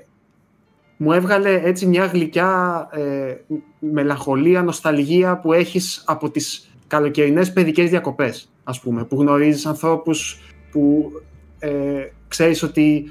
μου 0.97 1.11
έβγαλε 1.11 1.61
έτσι 1.63 1.85
μια 1.85 2.05
γλυκιά 2.05 2.87
ε, 2.91 3.35
μελαγχολία, 3.79 4.63
νοσταλγία 4.63 5.39
που 5.39 5.53
έχεις 5.53 6.03
από 6.05 6.29
τις 6.29 6.71
καλοκαιρινές 6.87 7.53
παιδικές 7.53 7.89
διακοπές, 7.89 8.51
ας 8.63 8.79
πούμε, 8.79 9.03
που 9.03 9.21
γνωρίζεις 9.21 9.65
ανθρώπους 9.65 10.39
που 10.71 11.11
ε, 11.59 11.69
ξέρεις 12.27 12.63
ότι 12.63 13.09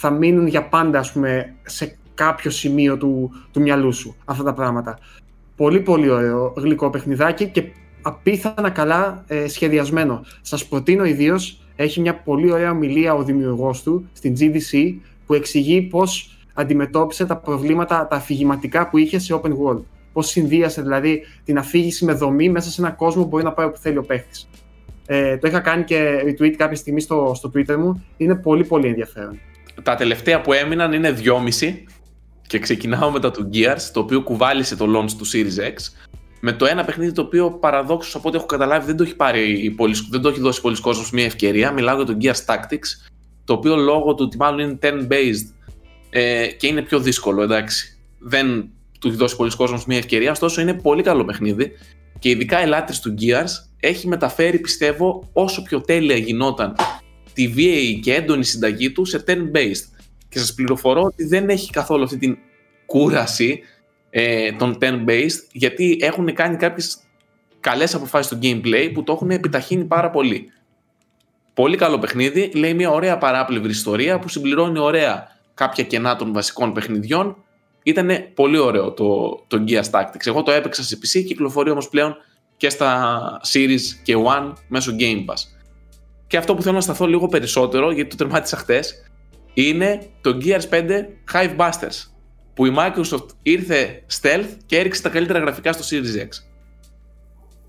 θα 0.00 0.10
μείνουν 0.10 0.46
για 0.46 0.68
πάντα, 0.68 0.98
ας 0.98 1.12
πούμε, 1.12 1.54
σε 1.62 1.98
κάποιο 2.14 2.50
σημείο 2.50 2.96
του, 2.96 3.30
του 3.52 3.60
μυαλού 3.60 3.92
σου 3.92 4.16
αυτά 4.24 4.42
τα 4.42 4.52
πράγματα. 4.52 4.98
Πολύ 5.56 5.80
πολύ 5.80 6.08
ωραίο 6.08 6.54
γλυκό 6.56 6.90
παιχνιδάκι 6.90 7.48
και 7.48 7.64
απίθανα 8.02 8.70
καλά 8.70 9.24
ε, 9.26 9.48
σχεδιασμένο. 9.48 10.24
Σας 10.40 10.66
προτείνω 10.66 11.04
ιδίως 11.04 11.60
έχει 11.76 12.00
μια 12.00 12.14
πολύ 12.14 12.50
ωραία 12.50 12.70
ομιλία 12.70 13.14
ο 13.14 13.22
δημιουργός 13.22 13.82
του 13.82 14.08
στην 14.12 14.34
GDC 14.38 14.94
που 15.26 15.34
εξηγεί 15.34 15.82
πώς 15.82 16.38
αντιμετώπισε 16.54 17.26
τα 17.26 17.36
προβλήματα 17.36 18.06
τα 18.06 18.16
αφηγηματικά 18.16 18.88
που 18.88 18.98
είχε 18.98 19.18
σε 19.18 19.40
open 19.42 19.50
world. 19.50 19.82
Πώς 20.12 20.26
συνδύασε 20.26 20.82
δηλαδή 20.82 21.22
την 21.44 21.58
αφήγηση 21.58 22.04
με 22.04 22.12
δομή 22.12 22.48
μέσα 22.48 22.70
σε 22.70 22.80
ένα 22.80 22.90
κόσμο 22.90 23.22
που 23.22 23.28
μπορεί 23.28 23.44
να 23.44 23.52
πάει 23.52 23.66
όπου 23.66 23.78
θέλει 23.78 23.96
ο 23.98 24.02
παίχτη. 24.02 24.40
Ε, 25.06 25.36
το 25.36 25.48
είχα 25.48 25.60
κάνει 25.60 25.84
και 25.84 26.22
retweet 26.24 26.54
κάποια 26.56 26.76
στιγμή 26.76 27.00
στο, 27.00 27.32
στο 27.34 27.50
Twitter 27.54 27.76
μου. 27.76 28.04
Είναι 28.16 28.34
πολύ 28.34 28.64
πολύ 28.64 28.86
ενδιαφέρον. 28.86 29.38
Τα 29.82 29.94
τελευταία 29.94 30.40
που 30.40 30.52
έμειναν 30.52 30.92
είναι 30.92 31.12
δυόμιση 31.12 31.86
και 32.46 32.58
ξεκινάω 32.58 33.10
μετά 33.10 33.30
το 33.30 33.48
Gears, 33.52 33.90
το 33.92 34.00
οποίο 34.00 34.22
κουβάλισε 34.22 34.76
το 34.76 34.84
launch 34.96 35.10
του 35.10 35.26
Series 35.26 35.62
X. 35.62 35.74
Με 36.40 36.52
το 36.52 36.66
ένα 36.66 36.84
παιχνίδι 36.84 37.12
το 37.12 37.22
οποίο 37.22 37.50
παραδόξως 37.50 38.14
από 38.14 38.28
ό,τι 38.28 38.36
έχω 38.36 38.46
καταλάβει 38.46 38.86
δεν 38.86 38.96
το 38.96 39.02
έχει, 39.02 39.16
πάρει, 39.16 39.74
δεν 40.10 40.20
το 40.20 40.28
έχει 40.28 40.40
δώσει 40.40 40.60
πολλοί 40.60 40.80
κόσμο 40.80 41.04
μια 41.12 41.24
ευκαιρία. 41.24 41.70
Μιλάω 41.72 41.96
για 41.96 42.04
το 42.04 42.16
Gears 42.20 42.54
Tactics, 42.54 43.10
το 43.44 43.52
οποίο 43.52 43.76
λόγω 43.76 44.14
του 44.14 44.24
ότι 44.24 44.36
μάλλον 44.36 44.60
είναι 44.60 44.78
10-based 44.82 45.52
ε, 46.10 46.46
και 46.46 46.66
είναι 46.66 46.82
πιο 46.82 46.98
δύσκολο, 46.98 47.42
εντάξει. 47.42 47.98
Δεν 48.18 48.70
του 49.00 49.08
έχει 49.08 49.16
δώσει 49.16 49.36
πολλοί 49.36 49.56
κόσμο 49.56 49.82
μια 49.86 49.96
ευκαιρία, 49.96 50.30
ωστόσο 50.30 50.60
είναι 50.60 50.74
πολύ 50.74 51.02
καλό 51.02 51.24
παιχνίδι 51.24 51.72
και 52.18 52.28
ειδικά 52.28 52.62
οι 52.62 52.66
λάτρε 52.66 52.96
του 53.02 53.14
Gears 53.20 53.50
έχει 53.80 54.08
μεταφέρει, 54.08 54.58
πιστεύω, 54.58 55.28
όσο 55.32 55.62
πιο 55.62 55.80
τέλεια 55.80 56.16
γινόταν 56.16 56.74
τη 57.38 57.48
βίαιη 57.48 57.98
και 57.98 58.14
έντονη 58.14 58.44
συνταγή 58.44 58.90
του 58.92 59.04
σε 59.04 59.24
10-based. 59.26 59.98
Και 60.28 60.38
σας 60.38 60.54
πληροφορώ 60.54 61.02
ότι 61.02 61.24
δεν 61.24 61.48
έχει 61.48 61.70
καθόλου 61.70 62.02
αυτή 62.02 62.18
την 62.18 62.38
κούραση 62.86 63.60
ε, 64.10 64.52
των 64.52 64.78
10-based, 64.80 65.38
γιατί 65.52 65.98
έχουν 66.00 66.34
κάνει 66.34 66.56
κάποιες 66.56 66.98
καλές 67.60 67.94
αποφάσεις 67.94 68.26
στο 68.26 68.38
gameplay 68.42 68.90
που 68.94 69.02
το 69.02 69.12
έχουν 69.12 69.30
επιταχύνει 69.30 69.84
πάρα 69.84 70.10
πολύ. 70.10 70.52
Πολύ 71.54 71.76
καλό 71.76 71.98
παιχνίδι. 71.98 72.50
Λέει 72.54 72.74
μια 72.74 72.90
ωραία 72.90 73.18
παράπλευρη 73.18 73.70
ιστορία 73.70 74.18
που 74.18 74.28
συμπληρώνει 74.28 74.78
ωραία 74.78 75.26
κάποια 75.54 75.84
κενά 75.84 76.16
των 76.16 76.32
βασικών 76.32 76.72
παιχνιδιών. 76.72 77.36
Ήταν 77.82 78.10
πολύ 78.34 78.58
ωραίο 78.58 78.92
το, 78.92 79.40
το 79.46 79.64
Gears 79.68 79.90
Tactics. 79.90 80.26
Εγώ 80.26 80.42
το 80.42 80.50
έπαιξα 80.50 80.82
σε 80.82 80.98
PC, 81.02 81.24
κυκλοφορεί 81.26 81.70
όμως 81.70 81.88
πλέον 81.88 82.16
και 82.56 82.70
στα 82.70 83.40
Series 83.52 83.80
και 84.02 84.14
One 84.26 84.52
μέσω 84.68 84.92
Game 84.98 85.24
Pass. 85.24 85.57
Και 86.28 86.36
αυτό 86.36 86.54
που 86.54 86.62
θέλω 86.62 86.74
να 86.74 86.80
σταθώ 86.80 87.06
λίγο 87.06 87.26
περισσότερο, 87.26 87.90
γιατί 87.90 88.10
το 88.10 88.16
τερμάτισα 88.16 88.56
χτες, 88.56 89.10
είναι 89.54 90.06
το 90.20 90.38
Gears 90.42 90.68
5 90.70 91.06
Hive 91.32 91.56
Busters. 91.56 92.06
Που 92.54 92.66
η 92.66 92.74
Microsoft 92.76 93.26
ήρθε 93.42 94.02
stealth 94.20 94.56
και 94.66 94.78
έριξε 94.78 95.02
τα 95.02 95.08
καλύτερα 95.08 95.38
γραφικά 95.38 95.72
στο 95.72 95.84
Series 95.90 96.22
X. 96.22 96.28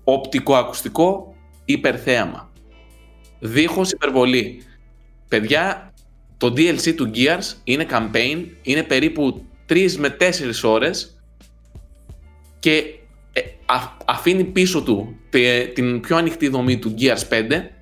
Οπτικοακουστικό 0.04 1.34
υπερθέαμα. 1.64 2.50
Δίχως 3.38 3.90
υπερβολή. 3.90 4.62
Παιδιά, 5.28 5.92
το 6.36 6.46
DLC 6.46 6.94
του 6.94 7.10
Gears 7.14 7.54
είναι 7.64 7.86
campaign, 7.90 8.44
είναι 8.62 8.82
περίπου 8.82 9.44
3 9.68 9.92
με 9.92 10.16
4 10.20 10.24
ώρες 10.62 11.22
και 12.58 12.84
ε, 13.32 13.40
αφήνει 14.04 14.44
πίσω 14.44 14.82
του 14.82 15.16
την 15.74 16.00
πιο 16.00 16.16
ανοιχτή 16.16 16.48
δομή 16.48 16.78
του 16.78 16.94
Gears 16.98 17.48
5 17.50 17.79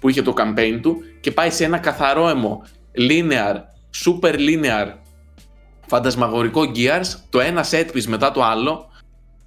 που 0.00 0.08
είχε 0.08 0.22
το 0.22 0.34
campaign 0.36 0.78
του 0.82 0.96
και 1.20 1.30
πάει 1.30 1.50
σε 1.50 1.64
ένα 1.64 1.78
καθαρό 1.78 2.28
αιμο 2.28 2.62
linear, 3.08 3.54
super 4.04 4.34
linear 4.34 4.94
φαντασμαγορικό 5.90 6.62
Gears, 6.74 7.06
το 7.30 7.40
ένα 7.40 7.64
set 7.70 7.86
piece 7.94 8.04
μετά 8.04 8.32
το 8.32 8.42
άλλο, 8.42 8.90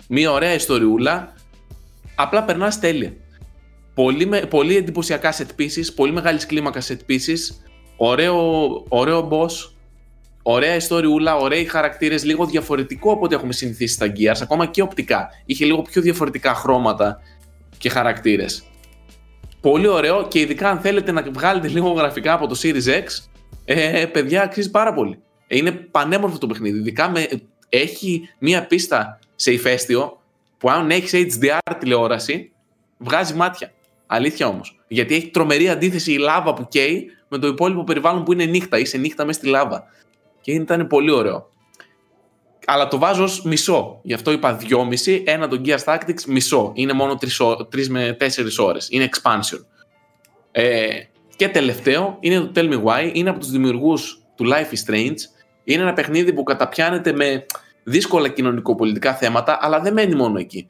μια 0.08 0.32
ωραία 0.32 0.54
ιστοριούλα, 0.54 1.34
απλά 2.16 2.44
περνάς 2.44 2.80
τέλεια. 2.80 3.14
Πολύ, 3.94 4.30
πολύ 4.50 4.76
εντυπωσιακά 4.76 5.34
set 5.34 5.62
pieces, 5.62 5.94
πολύ 5.96 6.12
μεγάλης 6.12 6.46
κλίμακας 6.46 6.92
set 6.92 7.12
pieces, 7.12 7.56
ωραίο, 7.98 8.38
ωραίο 8.88 9.30
boss, 9.32 9.72
ωραία 10.44 10.76
ιστοριούλα, 10.76 11.36
ωραίοι 11.36 11.66
χαρακτήρες, 11.66 12.24
λίγο 12.24 12.46
διαφορετικό 12.46 13.12
από 13.12 13.26
ό,τι 13.26 13.36
έχουμε 13.36 13.54
συνηθίσει 13.54 13.94
στα 13.94 14.12
Gears, 14.18 14.40
ακόμα 14.42 14.66
και 14.66 14.82
οπτικά. 14.82 15.30
Είχε 15.46 15.66
λίγο 15.66 15.82
πιο 15.82 16.02
διαφορετικά 16.02 16.54
χρώματα 16.54 17.20
και 17.78 17.90
χαρακτήρες. 17.90 18.64
Πολύ 19.64 19.88
ωραίο 19.88 20.28
και 20.28 20.40
ειδικά 20.40 20.70
αν 20.70 20.80
θέλετε 20.80 21.12
να 21.12 21.24
βγάλετε 21.32 21.68
λίγο 21.68 21.90
γραφικά 21.90 22.34
από 22.34 22.48
το 22.48 22.60
Series 22.64 22.88
X, 22.88 23.04
ε, 23.66 24.06
παιδιά 24.06 24.44
αξίζει 24.44 24.72
πάρα 24.72 24.94
πολύ. 24.94 25.20
Ε, 25.48 25.58
είναι 25.58 25.72
πανέμορφο 25.72 26.38
το 26.38 26.48
παιχνίδι. 26.48 26.78
Ειδικά 26.78 27.10
με, 27.10 27.28
έχει 27.70 28.30
μία 28.40 28.68
πίστα 28.68 29.20
σε 29.36 29.52
ηφαίστειο 29.52 30.22
που 30.58 30.70
αν 30.70 30.90
έχεις 30.90 31.38
HDR 31.40 31.74
τηλεόραση, 31.80 32.52
βγάζει 32.98 33.34
μάτια. 33.34 33.74
Αλήθεια 34.08 34.48
όμως. 34.48 34.80
Γιατί 34.88 35.16
έχει 35.16 35.28
τρομερή 35.28 35.70
αντίθεση 35.70 36.14
η 36.14 36.18
λάβα 36.18 36.54
που 36.54 36.68
καίει 36.68 37.12
με 37.28 37.38
το 37.38 37.48
υπόλοιπο 37.48 37.84
περιβάλλον 37.84 38.24
που 38.24 38.34
είναι 38.34 38.46
νύχτα. 38.46 38.80
Είσαι 38.80 38.98
νύχτα 38.98 39.26
μέσα 39.26 39.40
στη 39.40 39.48
λάβα. 39.48 39.84
Και 40.42 40.52
ήταν 40.52 40.88
πολύ 40.88 41.12
ωραίο. 41.12 41.50
Αλλά 42.66 42.88
το 42.88 42.98
βάζω 42.98 43.24
ως 43.24 43.42
μισό. 43.42 44.00
Γι' 44.04 44.14
αυτό 44.14 44.32
είπα 44.32 44.60
2,5. 44.62 45.22
Ένα 45.26 45.48
το 45.48 45.62
Gears 45.66 45.84
Tactics 45.84 46.24
μισό. 46.28 46.72
Είναι 46.76 46.94
μόνο 46.94 47.18
3, 47.72 47.88
με 47.88 48.18
4 48.20 48.28
ώρες. 48.58 48.88
Είναι 48.92 49.10
expansion. 49.12 49.66
Ε, 50.52 50.88
και 51.36 51.48
τελευταίο 51.48 52.18
είναι 52.20 52.40
το 52.40 52.52
Tell 52.56 52.74
Me 52.74 52.84
Why. 52.84 53.12
Είναι 53.14 53.30
από 53.30 53.40
τους 53.40 53.50
δημιουργούς 53.50 54.22
του 54.36 54.46
Life 54.46 54.74
is 54.74 54.92
Strange. 54.92 55.16
Είναι 55.64 55.82
ένα 55.82 55.94
παιχνίδι 55.94 56.34
που 56.34 56.44
καταπιάνεται 56.44 57.14
με 57.14 57.46
δύσκολα 57.84 58.28
κοινωνικοπολιτικά 58.28 59.14
θέματα, 59.14 59.58
αλλά 59.62 59.80
δεν 59.80 59.94
μένει 59.94 60.16
μόνο 60.16 60.40
εκεί. 60.40 60.70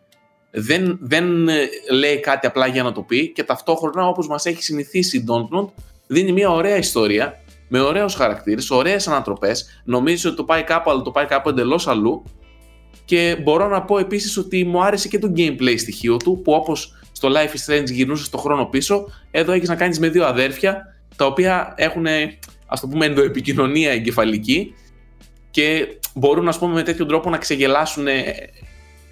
Δεν, 0.52 0.98
δεν 1.02 1.48
ε, 1.50 1.68
λέει 1.92 2.20
κάτι 2.20 2.48
απλά 2.48 2.68
για 2.68 2.84
να 2.84 2.92
το 2.92 3.02
πει 3.02 3.32
και 3.32 3.44
ταυτόχρονα 3.44 4.08
όπως 4.08 4.28
μας 4.28 4.46
έχει 4.46 4.64
συνηθίσει 4.64 5.18
η 5.18 5.26
Dontnod 5.28 5.68
δίνει 6.08 6.32
μια 6.32 6.50
ωραία 6.50 6.78
ιστορία 6.78 7.43
με 7.76 7.82
ωραίους 7.82 8.14
χαρακτήρες, 8.14 8.72
ωραίες 8.72 9.08
ανατροπές. 9.08 9.82
Νομίζω 9.84 10.30
ότι 10.30 10.38
το 10.38 10.44
πάει 10.44 10.64
κάπου, 10.64 10.92
αλλά 10.92 11.02
το 11.02 11.12
πάει 11.12 11.26
κάπου 11.26 11.50
εντελώς 11.50 11.88
αλλού. 11.88 12.24
Και 13.06 13.38
μπορώ 13.44 13.68
να 13.68 13.82
πω 13.82 13.98
επίσης 13.98 14.38
ότι 14.38 14.64
μου 14.64 14.84
άρεσε 14.84 15.08
και 15.08 15.20
το 15.20 15.34
gameplay 15.36 15.76
στοιχείο 15.78 16.18
του, 16.18 16.42
που 16.44 16.54
όπως 16.54 17.04
στο 17.12 17.30
Life 17.30 17.56
is 17.56 17.74
Strange 17.74 17.86
γυρνούσες 17.86 18.26
στο 18.26 18.38
χρόνο 18.38 18.66
πίσω, 18.66 19.06
εδώ 19.32 19.52
έχεις 19.52 19.70
να 19.70 19.76
κάνεις 19.76 20.00
με 20.00 20.10
δύο 20.10 20.26
αδέρφια, 20.26 20.96
τα 21.16 21.26
οποία 21.26 21.74
έχουν, 21.78 22.06
ας 22.68 22.80
το 22.80 22.88
πούμε, 22.88 23.06
ενδοεπικοινωνία 23.06 23.92
εγκεφαλική 23.92 24.74
και 25.52 25.88
μπορούν, 26.14 26.48
ας 26.48 26.60
πούμε, 26.60 26.74
με 26.74 26.84
τέτοιο 26.84 27.06
τρόπο 27.06 27.30
να 27.30 27.38
ξεγελάσουν 27.38 28.06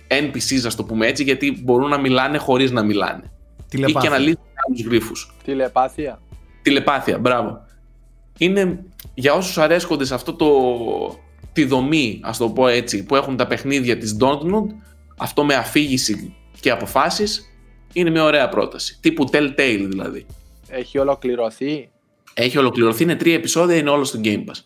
NPCs, 0.07 0.65
ας 0.65 0.75
το 0.75 0.83
πούμε 0.83 1.07
έτσι, 1.07 1.23
γιατί 1.23 1.61
μπορούν 1.63 1.89
να 1.89 1.99
μιλάνε 1.99 2.37
χωρίς 2.37 2.71
να 2.71 2.83
μιλάνε. 2.83 3.31
Τηλεπάθεια. 3.69 3.99
Ή 3.99 4.03
και 4.03 4.09
να 4.09 4.17
λύσουν 4.17 4.41
άλλους 4.67 4.81
γρήφου. 4.81 5.13
Τηλεπάθεια. 5.43 6.21
Τηλεπάθεια, 6.61 7.19
μπράβο 7.19 7.69
είναι 8.45 8.83
για 9.13 9.33
όσους 9.33 9.57
αρέσκονται 9.57 10.05
σε 10.05 10.13
αυτό 10.13 10.33
το, 10.33 10.49
τη 11.53 11.65
δομή, 11.65 12.19
ας 12.23 12.37
το 12.37 12.49
πω 12.49 12.67
έτσι, 12.67 13.03
που 13.03 13.15
έχουν 13.15 13.37
τα 13.37 13.47
παιχνίδια 13.47 13.97
της 13.97 14.17
Dontnod, 14.21 14.65
αυτό 15.17 15.45
με 15.45 15.53
αφήγηση 15.53 16.35
και 16.59 16.71
αποφάσεις, 16.71 17.51
είναι 17.93 18.09
μια 18.09 18.23
ωραία 18.23 18.49
πρόταση. 18.49 18.97
Τύπου 19.01 19.29
Telltale 19.31 19.85
δηλαδή. 19.89 20.25
Έχει 20.67 20.97
ολοκληρωθεί; 20.97 21.89
Έχει 22.33 22.57
ολοκληρωθεί, 22.57 23.03
είναι 23.03 23.15
τρία 23.15 23.33
επεισόδια, 23.33 23.75
είναι 23.75 23.89
όλο 23.89 24.03
στο 24.03 24.19
Game 24.23 24.39
Pass. 24.45 24.59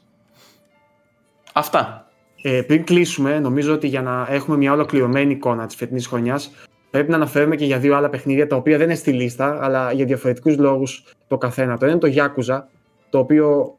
Αυτά. 1.53 2.09
Ε, 2.41 2.61
πριν 2.61 2.83
κλείσουμε, 2.83 3.39
νομίζω 3.39 3.73
ότι 3.73 3.87
για 3.87 4.01
να 4.01 4.27
έχουμε 4.29 4.57
μια 4.57 4.71
ολοκληρωμένη 4.71 5.31
εικόνα 5.31 5.65
της 5.65 5.75
φετινής 5.75 6.07
χρονιάς, 6.07 6.51
πρέπει 6.89 7.09
να 7.09 7.15
αναφέρουμε 7.15 7.55
και 7.55 7.65
για 7.65 7.79
δύο 7.79 7.95
άλλα 7.95 8.09
παιχνίδια, 8.09 8.47
τα 8.47 8.55
οποία 8.55 8.77
δεν 8.77 8.85
είναι 8.85 8.95
στη 8.95 9.11
λίστα, 9.11 9.59
αλλά 9.61 9.91
για 9.91 10.05
διαφορετικούς 10.05 10.57
λόγους 10.57 11.03
το 11.27 11.37
καθένα. 11.37 11.77
Το 11.77 11.85
ένα 11.85 11.93
είναι 11.93 12.13
το 12.13 12.23
Yakuza, 12.23 12.63
το 13.15 13.21
οποίο 13.21 13.77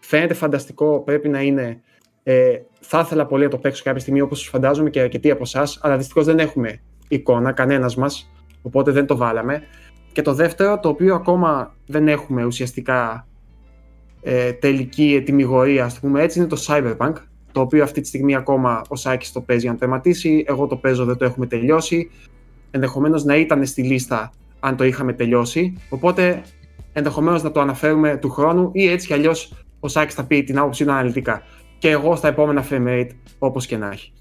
φαίνεται 0.00 0.34
φανταστικό, 0.34 1.02
πρέπει 1.04 1.28
να 1.28 1.42
είναι. 1.42 1.80
Ε, 2.22 2.58
θα 2.80 3.00
ήθελα 3.00 3.26
πολύ 3.26 3.44
να 3.44 3.50
το 3.50 3.58
παίξω 3.58 3.82
κάποια 3.84 4.00
στιγμή 4.00 4.20
όπως 4.20 4.48
φαντάζομαι 4.48 4.90
και 4.90 5.00
αρκετοί 5.00 5.30
από 5.30 5.42
εσάς, 5.42 5.78
αλλά 5.82 5.96
δυστυχώς 5.96 6.24
δεν 6.24 6.38
έχουμε 6.38 6.80
εικόνα, 7.08 7.52
κανένας 7.52 7.96
μας, 7.96 8.30
οπότε 8.62 8.90
δεν 8.90 9.06
το 9.06 9.16
βάλαμε. 9.16 9.62
Και 10.12 10.22
το 10.22 10.34
δεύτερο, 10.34 10.78
το 10.80 10.88
οποίο 10.88 11.14
ακόμα 11.14 11.74
δεν 11.86 12.08
έχουμε 12.08 12.44
ουσιαστικά 12.44 13.26
ε, 14.22 14.52
τελική 14.52 15.14
ετοιμιγορία, 15.14 15.84
ας 15.84 15.94
το 15.94 16.00
πούμε 16.00 16.22
έτσι, 16.22 16.38
είναι 16.38 16.48
το 16.48 16.64
Cyberpunk, 16.66 17.12
το 17.52 17.60
οποίο 17.60 17.82
αυτή 17.82 18.00
τη 18.00 18.06
στιγμή 18.06 18.34
ακόμα 18.36 18.82
ο 18.88 18.96
Σάκης 18.96 19.32
το 19.32 19.40
παίζει 19.40 19.66
να 19.66 19.76
τερματίσει, 19.76 20.44
εγώ 20.46 20.66
το 20.66 20.76
παίζω, 20.76 21.04
δεν 21.04 21.16
το 21.16 21.24
έχουμε 21.24 21.46
τελειώσει. 21.46 22.10
Ενδεχομένως 22.70 23.24
να 23.24 23.36
ήταν 23.36 23.66
στη 23.66 23.82
λίστα 23.82 24.32
αν 24.60 24.76
το 24.76 24.84
είχαμε 24.84 25.12
τελειώσει. 25.12 25.76
Οπότε 25.88 26.42
ενδεχομένως 27.00 27.42
να 27.42 27.50
το 27.50 27.60
αναφέρουμε 27.60 28.16
του 28.16 28.30
χρόνου 28.30 28.70
ή 28.72 28.88
έτσι 28.88 29.06
κι 29.06 29.12
αλλιώς 29.12 29.52
ο 29.80 29.88
Σάκης 29.88 30.14
θα 30.14 30.24
πει 30.24 30.42
την 30.42 30.58
άποψή 30.58 30.84
του 30.84 30.90
αναλυτικά. 30.90 31.42
Και 31.78 31.90
εγώ 31.90 32.16
στα 32.16 32.28
επόμενα 32.28 32.64
frame 32.70 32.86
rate, 32.86 33.10
όπως 33.38 33.66
και 33.66 33.76
να 33.76 33.90
έχει. 33.90 34.12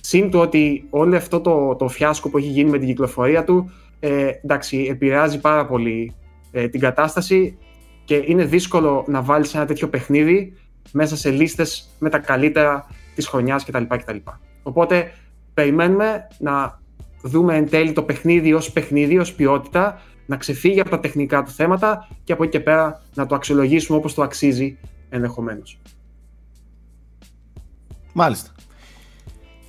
Συν 0.00 0.30
του 0.30 0.38
ότι 0.38 0.86
όλο 0.90 1.16
αυτό 1.16 1.40
το, 1.40 1.76
το 1.76 1.88
φιάσκο 1.88 2.30
που 2.30 2.38
έχει 2.38 2.48
γίνει 2.48 2.70
με 2.70 2.78
την 2.78 2.86
κυκλοφορία 2.86 3.44
του, 3.44 3.70
ε, 4.00 4.30
εντάξει, 4.44 4.86
επηρεάζει 4.90 5.40
πάρα 5.40 5.66
πολύ 5.66 6.14
ε, 6.52 6.68
την 6.68 6.80
κατάσταση 6.80 7.58
και 8.04 8.22
είναι 8.26 8.44
δύσκολο 8.44 9.04
να 9.08 9.22
βάλεις 9.22 9.54
ένα 9.54 9.66
τέτοιο 9.66 9.88
παιχνίδι 9.88 10.56
μέσα 10.92 11.16
σε 11.16 11.30
λίστες 11.30 11.96
με 11.98 12.08
τα 12.08 12.18
καλύτερα 12.18 12.86
της 13.14 13.26
χρονιάς 13.28 13.64
κτλ, 13.64 13.82
κτλ. 13.88 14.16
Οπότε 14.62 15.12
περιμένουμε 15.54 16.26
να 16.38 16.80
δούμε 17.22 17.56
εν 17.56 17.70
τέλει 17.70 17.92
το 17.92 18.02
παιχνίδι 18.02 18.52
ως 18.52 18.72
παιχνίδι, 18.72 19.18
ως 19.18 19.32
ποιότητα 19.32 20.00
να 20.32 20.38
ξεφύγει 20.38 20.80
από 20.80 20.90
τα 20.90 21.00
τεχνικά 21.00 21.42
του 21.42 21.50
θέματα 21.50 22.08
και 22.24 22.32
από 22.32 22.42
εκεί 22.42 22.52
και 22.52 22.60
πέρα 22.60 23.02
να 23.14 23.26
το 23.26 23.34
αξιολογήσουμε 23.34 23.98
όπως 23.98 24.14
το 24.14 24.22
αξίζει 24.22 24.78
ενδεχομένως. 25.08 25.78
Μάλιστα. 28.12 28.50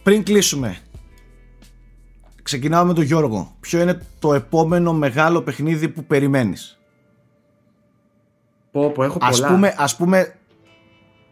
Πριν 0.04 0.24
κλείσουμε, 0.24 0.78
ξεκινάμε 2.44 2.88
με 2.88 2.94
τον 2.94 3.04
Γιώργο. 3.04 3.56
Ποιο 3.60 3.82
είναι 3.82 4.02
το 4.20 4.34
επόμενο 4.34 4.94
μεγάλο 4.94 5.42
παιχνίδι 5.42 5.90
που 5.90 6.04
περιμένεις; 6.04 6.80
Πω, 8.72 8.90
πω, 8.90 9.04
έχω 9.04 9.18
ας 9.22 9.40
πολλά. 9.40 9.54
Πούμε, 9.54 9.76
ας 9.78 9.96
πούμε 9.96 10.36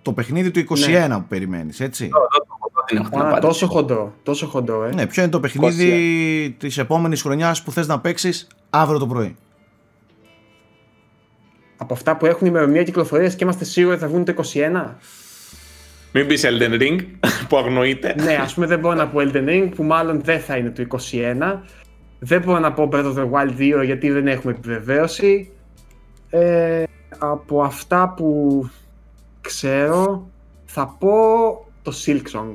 το 0.02 0.14
παιχνίδι 0.14 0.52
του 0.52 0.60
21 0.60 1.08
ναι. 1.08 1.16
που 1.16 1.26
περιμένεις, 1.28 1.80
έτσι. 1.80 2.10
Α, 2.98 3.40
τόσο 3.40 3.68
χοντρό, 3.68 4.14
τόσο 4.24 4.48
χοντρό, 4.48 4.84
ε. 4.84 4.94
Ναι, 4.94 5.08
ποιο 5.08 5.22
είναι 5.22 5.32
το 5.32 5.40
παιχνίδι 5.40 6.56
της 6.60 6.78
επόμενης 6.78 7.22
χρονιάς 7.22 7.64
που 7.64 7.72
θες 7.72 7.88
να 7.88 8.00
παίξεις 8.00 8.48
αύριο 8.70 9.00
το 9.00 9.08
πρωί; 9.08 9.36
Από 11.78 11.94
αυτά 11.94 12.18
που 12.18 12.26
έχουν 12.26 12.48
ημερομηνία 12.48 12.84
κυκλοφορίας 12.84 13.36
και 13.36 13.44
είμαστε 13.44 13.66
σίγουροι 13.66 13.98
θα 13.98 14.08
βγουν 14.08 14.26
το 14.26 14.34
21. 14.54 14.96
Μην 16.14 16.28
πεις 16.28 16.44
Elden 16.46 16.82
Ring 16.82 17.00
που 17.50 17.58
αγνοείται. 17.58 18.16
ναι, 18.24 18.34
ας 18.34 18.54
πούμε 18.54 18.66
δεν 18.66 18.80
μπορώ 18.80 18.96
να 18.96 19.08
πω 19.08 19.20
Elden 19.24 19.48
Ring 19.50 19.70
που 19.76 19.84
μάλλον 19.84 20.22
δεν 20.24 20.40
θα 20.40 20.58
είναι 20.58 20.70
το 20.70 20.86
21. 21.12 21.60
Δεν 22.20 22.42
μπορώ 22.42 22.60
να 22.60 22.74
πω 22.74 22.90
Breath 22.92 23.06
of 23.06 23.16
the 23.16 23.30
Wild 23.32 23.80
2 23.82 23.86
γιατί 23.86 24.10
δεν 24.10 24.28
έχουμε 24.28 24.54
επιβεβαίωση. 24.54 25.52
Ε, 26.30 26.84
από 27.18 27.62
αυτά 27.64 28.14
που 28.18 28.70
ξέρω 29.42 30.30
θα 30.66 30.96
πω 31.00 31.12
το 31.82 31.94
Silk 32.06 32.22
Song. 32.34 32.54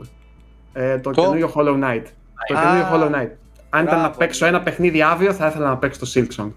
Ε, 0.78 0.98
το, 0.98 1.10
το 1.10 1.22
καινούριο 1.22 1.52
Hollow 1.54 1.84
Knight. 1.84 2.02
Το 2.46 2.54
καινούριο 2.54 2.86
Hollow 2.92 3.14
Knight. 3.14 3.30
Αν 3.70 3.84
ήταν 3.84 4.00
να 4.00 4.10
παίξω 4.10 4.46
ένα 4.46 4.62
παιχνίδι 4.62 5.02
αύριο, 5.02 5.32
θα 5.32 5.46
ήθελα 5.46 5.68
να 5.68 5.76
παίξω 5.76 6.00
το 6.00 6.10
Silk 6.14 6.40
Song. 6.40 6.50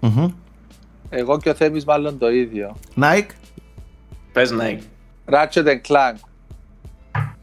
Mm-hmm. 0.00 0.32
Εγώ 1.08 1.38
και 1.38 1.50
ο 1.50 1.54
Θέμης 1.54 1.84
μάλλον 1.84 2.18
το 2.18 2.30
ίδιο. 2.30 2.76
Nike. 3.00 3.28
Πες 4.32 4.54
Nike. 4.60 4.80
Ratchet 5.34 5.66
and 5.66 5.80
Clank. 5.88 6.14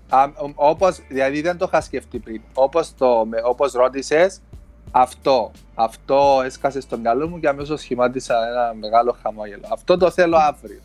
Α, 0.10 0.30
όπως, 0.56 1.00
δηλαδή 1.08 1.42
δεν 1.42 1.58
το 1.58 1.66
είχα 1.68 1.82
σκεφτεί 1.82 2.20
πριν. 2.20 2.42
Όπως, 2.54 2.96
το, 2.98 3.28
όπως 3.44 3.72
ρώτησες, 3.72 4.42
Αυτό, 4.92 5.52
αυτό 5.76 6.42
έσκασες 6.46 6.84
στο 6.84 6.98
μυαλό 6.98 7.28
μου 7.28 7.40
και 7.40 7.48
αμέσως 7.48 7.80
σχημάτισα 7.80 8.36
ένα 8.48 8.74
μεγάλο 8.80 9.16
χαμόγελο. 9.24 9.68
Αυτό 9.72 9.98
το 9.98 10.12
θέλω 10.12 10.38
αύριο. 10.38 10.80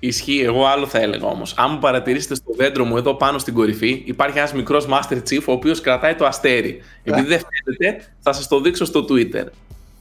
Ισχύει, 0.00 0.40
εγώ 0.40 0.66
άλλο 0.66 0.86
θα 0.86 0.98
έλεγα 0.98 1.26
όμως. 1.26 1.54
Αν 1.56 1.70
μου 1.72 1.78
παρατηρήσετε 1.78 2.34
στο 2.34 2.52
δέντρο 2.56 2.84
μου 2.84 2.96
εδώ 2.96 3.14
πάνω 3.14 3.38
στην 3.38 3.54
κορυφή, 3.54 4.02
υπάρχει 4.04 4.38
ένας 4.38 4.52
μικρός 4.52 4.86
Master 4.90 5.16
Chief 5.16 5.42
ο 5.46 5.52
οποίος 5.52 5.80
κρατάει 5.80 6.14
το 6.14 6.26
αστέρι. 6.26 6.80
Επειδή 7.04 7.26
δεν 7.26 7.40
φαίνεται, 7.40 8.04
θα 8.20 8.32
σας 8.32 8.48
το 8.48 8.60
δείξω 8.60 8.84
στο 8.84 9.04
Twitter. 9.08 9.44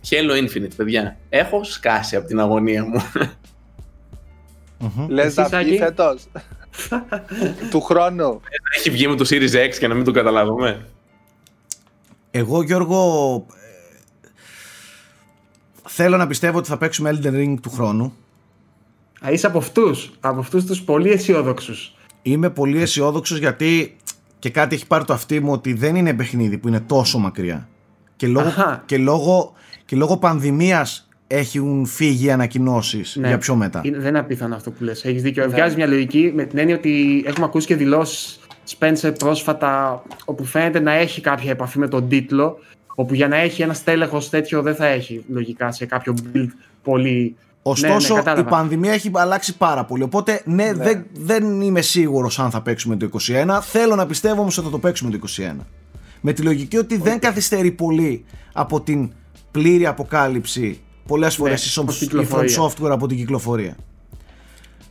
Halo 0.09 0.43
Infinite, 0.43 0.75
παιδιά. 0.75 1.17
Έχω 1.29 1.63
σκάσει 1.63 2.15
από 2.15 2.27
την 2.27 2.39
αγωνία 2.39 2.85
μου. 2.85 3.01
Λες 5.07 5.35
να 5.35 5.47
βγει 5.47 5.77
φέτος. 5.77 6.27
του 7.69 7.81
χρόνου. 7.81 8.41
Έχει 8.77 8.89
βγει 8.89 9.07
με 9.07 9.15
το 9.15 9.25
Series 9.29 9.69
X 9.69 9.75
και 9.79 9.87
να 9.87 9.93
μην 9.93 10.03
το 10.03 10.11
καταλάβουμε. 10.11 10.85
Εγώ 12.31 12.61
Γιώργο 12.61 13.45
ε, 13.53 14.27
θέλω 15.83 16.17
να 16.17 16.27
πιστεύω 16.27 16.57
ότι 16.57 16.69
θα 16.69 16.77
παίξουμε 16.77 17.19
Elden 17.21 17.33
Ring 17.33 17.55
του 17.61 17.69
χρόνου. 17.69 18.13
Α, 19.25 19.31
είσαι 19.31 19.47
από 19.47 19.57
αυτούς. 19.57 20.11
Από 20.19 20.39
αυτούς 20.39 20.65
τους 20.65 20.81
πολύ 20.81 21.09
αισιόδοξους. 21.09 21.93
Είμαι 22.21 22.49
πολύ 22.49 22.81
αισιόδοξος 22.81 23.37
γιατί 23.37 23.95
και 24.39 24.49
κάτι 24.49 24.75
έχει 24.75 24.87
πάρει 24.87 25.05
το 25.05 25.13
αυτί 25.13 25.39
μου 25.39 25.51
ότι 25.51 25.73
δεν 25.73 25.95
είναι 25.95 26.13
παιχνίδι 26.13 26.57
που 26.57 26.67
είναι 26.67 26.79
τόσο 26.79 27.17
μακριά. 27.17 27.67
Και 28.15 28.27
λόγω, 28.27 28.51
και 28.85 28.97
λόγω, 28.97 29.53
και 29.85 29.95
λόγω 29.95 30.17
πανδημίας 30.17 31.07
έχουν 31.27 31.85
φύγει 31.85 32.31
ανακοινώσεις 32.31 33.15
ναι. 33.15 33.27
για 33.27 33.37
πιο 33.37 33.55
μετά. 33.55 33.81
Είναι, 33.83 33.97
δεν 33.97 34.07
είναι 34.07 34.19
απίθανο 34.19 34.55
αυτό 34.55 34.71
που 34.71 34.83
λες. 34.83 35.05
Έχεις 35.05 35.21
δίκιο. 35.21 35.45
Ναι. 35.45 35.53
Βγάζει 35.53 35.75
μια 35.75 35.87
λογική 35.87 36.31
με 36.35 36.45
την 36.45 36.59
έννοια 36.59 36.75
ότι 36.75 37.23
έχουμε 37.27 37.45
ακούσει 37.45 37.67
και 37.67 37.75
δηλώσεις 37.75 38.39
Spencer 38.79 39.13
πρόσφατα 39.19 40.03
όπου 40.25 40.43
φαίνεται 40.43 40.79
να 40.79 40.91
έχει 40.91 41.21
κάποια 41.21 41.51
επαφή 41.51 41.79
με 41.79 41.87
τον 41.87 42.09
τίτλο 42.09 42.59
όπου 42.95 43.13
για 43.13 43.27
να 43.27 43.35
έχει 43.35 43.61
ένα 43.61 43.73
στέλεχος 43.73 44.29
τέτοιο 44.29 44.61
δεν 44.61 44.75
θα 44.75 44.85
έχει 44.85 45.23
λογικά 45.27 45.71
σε 45.71 45.85
κάποιο 45.85 46.15
build 46.33 46.47
πολύ 46.83 47.35
Ωστόσο, 47.69 48.15
ναι, 48.15 48.33
ναι, 48.33 48.39
η 48.39 48.43
πανδημία 48.43 48.93
έχει 48.93 49.11
αλλάξει 49.13 49.57
πάρα 49.57 49.85
πολύ. 49.85 50.03
Οπότε, 50.03 50.41
ναι, 50.45 50.63
ναι. 50.63 50.83
Δεν, 50.83 51.05
δεν 51.13 51.61
είμαι 51.61 51.81
σίγουρος 51.81 52.39
αν 52.39 52.51
θα 52.51 52.61
παίξουμε 52.61 52.95
το 52.95 53.09
21. 53.27 53.59
Θέλω 53.61 53.95
να 53.95 54.05
πιστεύω 54.05 54.41
όμως 54.41 54.57
ότι 54.57 54.65
θα 54.65 54.71
το 54.71 54.79
παίξουμε 54.79 55.11
το 55.11 55.19
21. 55.37 55.55
Με 56.21 56.33
τη 56.33 56.41
λογική 56.41 56.77
ότι 56.77 56.97
δεν 56.97 57.19
καθυστερεί 57.19 57.71
πολύ 57.71 58.25
από 58.53 58.81
την 58.81 59.11
πλήρη 59.51 59.85
αποκάλυψη 59.85 60.81
πολλές 61.07 61.35
φορές 61.35 61.81
ναι, 62.11 62.21
η 62.21 62.27
From 62.31 62.63
Software 62.63 62.89
από 62.89 63.07
την 63.07 63.17
κυκλοφορία. 63.17 63.75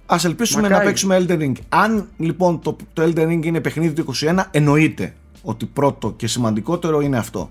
Α 0.07 0.16
ελπίσουμε 0.24 0.69
να 0.69 0.81
παίξουμε 0.81 1.24
Elden 1.28 1.39
Ring. 1.39 1.53
Αν 1.69 2.09
λοιπόν 2.16 2.61
το, 2.61 2.77
το 2.93 3.03
Elden 3.03 3.28
Ring 3.28 3.44
είναι 3.44 3.61
παιχνίδι 3.61 4.03
του 4.03 4.15
21, 4.20 4.44
εννοείται 4.51 5.15
ότι 5.43 5.66
πρώτο 5.66 6.12
και 6.16 6.27
σημαντικότερο 6.27 7.01
είναι 7.01 7.19
αυτό. 7.19 7.48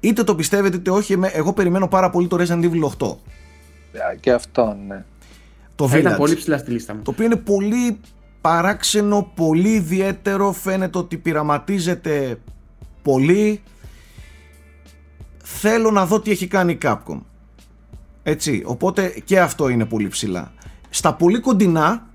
Είτε 0.00 0.24
το 0.24 0.34
πιστεύετε 0.34 0.76
είτε 0.76 0.90
όχι, 0.90 1.16
εγώ 1.32 1.52
περιμένω 1.52 1.88
πάρα 1.88 2.10
πολύ 2.10 2.26
το 2.26 2.36
Resident 2.40 2.64
Evil 2.64 3.06
8 3.06 3.16
και 4.20 4.32
αυτό, 4.32 4.76
ναι. 4.86 5.04
Το 5.74 5.84
Village. 5.84 5.98
Ήταν 5.98 6.16
πολύ 6.16 6.34
ψηλά 6.34 6.58
στη 6.58 6.70
λίστα 6.70 6.94
μου. 6.94 7.02
Το 7.02 7.10
οποίο 7.10 7.24
είναι 7.24 7.36
πολύ 7.36 8.00
παράξενο, 8.40 9.32
πολύ 9.34 9.68
ιδιαίτερο. 9.68 10.52
Φαίνεται 10.52 10.98
ότι 10.98 11.16
πειραματίζεται 11.16 12.38
πολύ. 13.02 13.62
Θέλω 15.42 15.90
να 15.90 16.06
δω 16.06 16.20
τι 16.20 16.30
έχει 16.30 16.46
κάνει 16.46 16.72
η 16.72 16.78
Capcom. 16.82 17.20
Έτσι, 18.22 18.62
οπότε 18.66 19.14
και 19.24 19.40
αυτό 19.40 19.68
είναι 19.68 19.84
πολύ 19.84 20.08
ψηλά. 20.08 20.52
Στα 20.90 21.14
πολύ 21.14 21.40
κοντινά, 21.40 22.06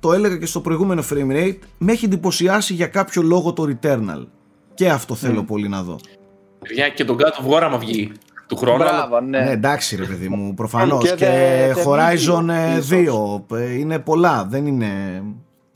το 0.00 0.12
έλεγα 0.12 0.36
και 0.36 0.46
στο 0.46 0.60
προηγούμενο 0.60 1.02
frame 1.10 1.30
rate, 1.30 1.58
με 1.78 1.92
έχει 1.92 2.04
εντυπωσιάσει 2.04 2.74
για 2.74 2.86
κάποιο 2.86 3.22
λόγο 3.22 3.52
το 3.52 3.62
Returnal. 3.68 4.26
Και 4.74 4.90
αυτό 4.90 5.14
θέλω 5.14 5.44
πολύ 5.44 5.68
να 5.68 5.82
δω. 5.82 5.98
Παιδιά, 6.58 6.88
και 6.88 7.04
τον 7.04 7.16
κάτω 7.16 7.42
βγόρα 7.42 7.68
μα 7.68 7.78
βγει 7.78 8.12
του 8.46 8.56
χρόνου. 8.56 8.78
Μπράβο, 8.78 9.20
ναι. 9.20 9.38
ναι. 9.38 9.50
εντάξει 9.50 9.96
ρε 9.96 10.04
παιδί 10.04 10.28
μου, 10.28 10.54
προφανώς. 10.60 11.08
και, 11.08 11.14
και 11.14 11.74
Horizon 11.86 12.50
2 13.50 13.56
ε, 13.56 13.72
είναι 13.72 13.98
πολλά, 13.98 14.46
δεν 14.50 14.66
είναι. 14.66 14.88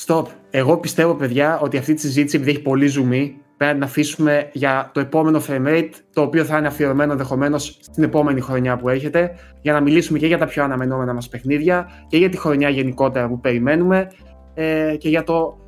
Stop. 0.07 0.25
Εγώ 0.51 0.77
πιστεύω, 0.77 1.15
παιδιά, 1.15 1.59
ότι 1.59 1.77
αυτή 1.77 1.95
τη 1.95 2.01
συζήτηση, 2.01 2.37
επειδή 2.37 2.51
έχει 2.51 2.63
πολύ 2.63 2.87
ζουμί, 2.87 3.41
πρέπει 3.57 3.79
να 3.79 3.85
αφήσουμε 3.85 4.49
για 4.53 4.91
το 4.95 5.01
επόμενο 5.01 5.43
frame 5.49 5.67
rate, 5.67 5.91
το 6.13 6.23
οποίο 6.23 6.45
θα 6.45 6.59
είναι 6.59 6.67
αφιερωμένο 6.67 7.13
ενδεχομένως 7.13 7.79
στην 7.81 8.05
επόμενη 8.05 8.41
χρονιά 8.41 8.77
που 8.77 8.89
έχετε, 8.89 9.31
για 9.61 9.73
να 9.73 9.81
μιλήσουμε 9.81 10.19
και 10.19 10.27
για 10.27 10.39
τα 10.39 10.47
πιο 10.47 10.65
αναμενόμενα 10.65 11.15
μας 11.15 11.29
παιχνίδια 11.29 11.89
και 12.09 12.17
για 12.17 12.29
τη 12.29 12.37
χρονιά 12.37 12.69
γενικότερα 12.69 13.29
που 13.29 13.41
περιμένουμε 13.41 14.11
ε, 14.55 14.97
και 14.99 15.09
για 15.09 15.25
το 15.25 15.59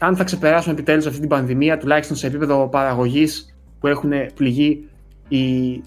αν 0.00 0.16
θα 0.16 0.24
ξεπεράσουμε 0.24 0.74
επιτέλους 0.74 1.06
αυτή 1.06 1.20
την 1.20 1.28
πανδημία, 1.28 1.78
τουλάχιστον 1.78 2.16
σε 2.16 2.26
επίπεδο 2.26 2.68
παραγωγής 2.68 3.56
που 3.80 3.86
έχουν 3.86 4.12
πληγεί 4.34 4.88
οι 5.28 5.82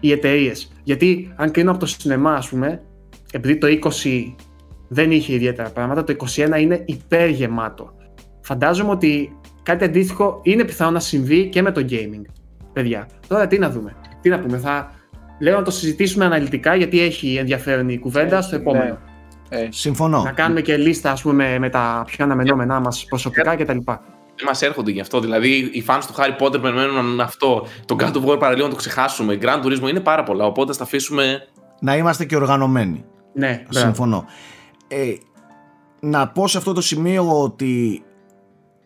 οι 0.00 0.12
εταιρείες. 0.12 0.72
Γιατί 0.82 1.32
αν 1.36 1.50
κρίνω 1.50 1.70
από 1.70 1.80
το 1.80 1.86
σινεμά, 1.86 2.34
ας 2.34 2.48
πούμε, 2.48 2.82
επειδή 3.32 3.58
το 3.58 3.66
20 4.02 4.34
δεν 4.88 5.10
είχε 5.10 5.34
ιδιαίτερα 5.34 5.70
πράγματα, 5.70 6.04
το 6.04 6.14
21 6.36 6.60
είναι 6.60 6.82
υπεργεμάτο. 6.84 7.94
Φαντάζομαι 8.40 8.90
ότι 8.90 9.38
κάτι 9.62 9.84
αντίστοιχο 9.84 10.40
είναι 10.42 10.64
πιθανό 10.64 10.90
να 10.90 11.00
συμβεί 11.00 11.48
και 11.48 11.62
με 11.62 11.72
το 11.72 11.86
gaming. 11.90 12.24
Παιδιά, 12.72 13.06
τώρα 13.28 13.46
τι 13.46 13.58
να 13.58 13.70
δούμε. 13.70 13.96
Τι 14.20 14.28
να 14.28 14.40
πούμε, 14.40 14.58
θα 14.58 14.90
λέω 15.40 15.56
να 15.56 15.62
το 15.62 15.70
συζητήσουμε 15.70 16.24
αναλυτικά 16.24 16.74
γιατί 16.74 17.00
έχει 17.00 17.36
ενδιαφέρον 17.36 17.88
η 17.88 17.98
κουβέντα 17.98 18.42
στο 18.42 18.56
επόμενο. 18.56 18.98
Ναι. 19.48 19.58
Ε, 19.58 19.68
συμφωνώ. 19.70 20.22
Να 20.22 20.32
κάνουμε 20.32 20.60
και 20.60 20.76
λίστα 20.76 21.10
ας 21.10 21.22
πούμε, 21.22 21.58
με 21.58 21.68
τα 21.68 22.02
πιο 22.06 22.24
αναμενόμενά 22.24 22.80
μας 22.80 23.04
προσωπικά 23.04 23.56
κτλ 23.56 23.78
δεν 23.86 24.00
μας 24.44 24.62
έρχονται 24.62 24.90
γι' 24.90 25.00
αυτό. 25.00 25.20
Δηλαδή, 25.20 25.48
οι 25.48 25.84
fans 25.86 26.00
του 26.06 26.14
Harry 26.16 26.42
Potter 26.42 26.60
περιμένουν 26.60 27.20
αυτό. 27.20 27.66
Το 27.84 27.96
God 27.98 28.12
of 28.12 28.24
War 28.24 28.38
παραλίγο 28.38 28.66
να 28.66 28.72
το 28.72 28.78
ξεχάσουμε. 28.78 29.38
Grand 29.42 29.64
Turismo 29.64 29.88
είναι 29.88 30.00
πάρα 30.00 30.22
πολλά. 30.22 30.44
Οπότε 30.44 30.72
θα 30.72 30.82
αφήσουμε. 30.82 31.48
Να 31.80 31.96
είμαστε 31.96 32.24
και 32.24 32.36
οργανωμένοι. 32.36 33.04
Ναι, 33.32 33.64
συμφωνώ. 33.68 34.24
Ε, 34.88 35.12
να 36.00 36.28
πω 36.28 36.48
σε 36.48 36.58
αυτό 36.58 36.72
το 36.72 36.80
σημείο 36.80 37.42
ότι 37.42 38.02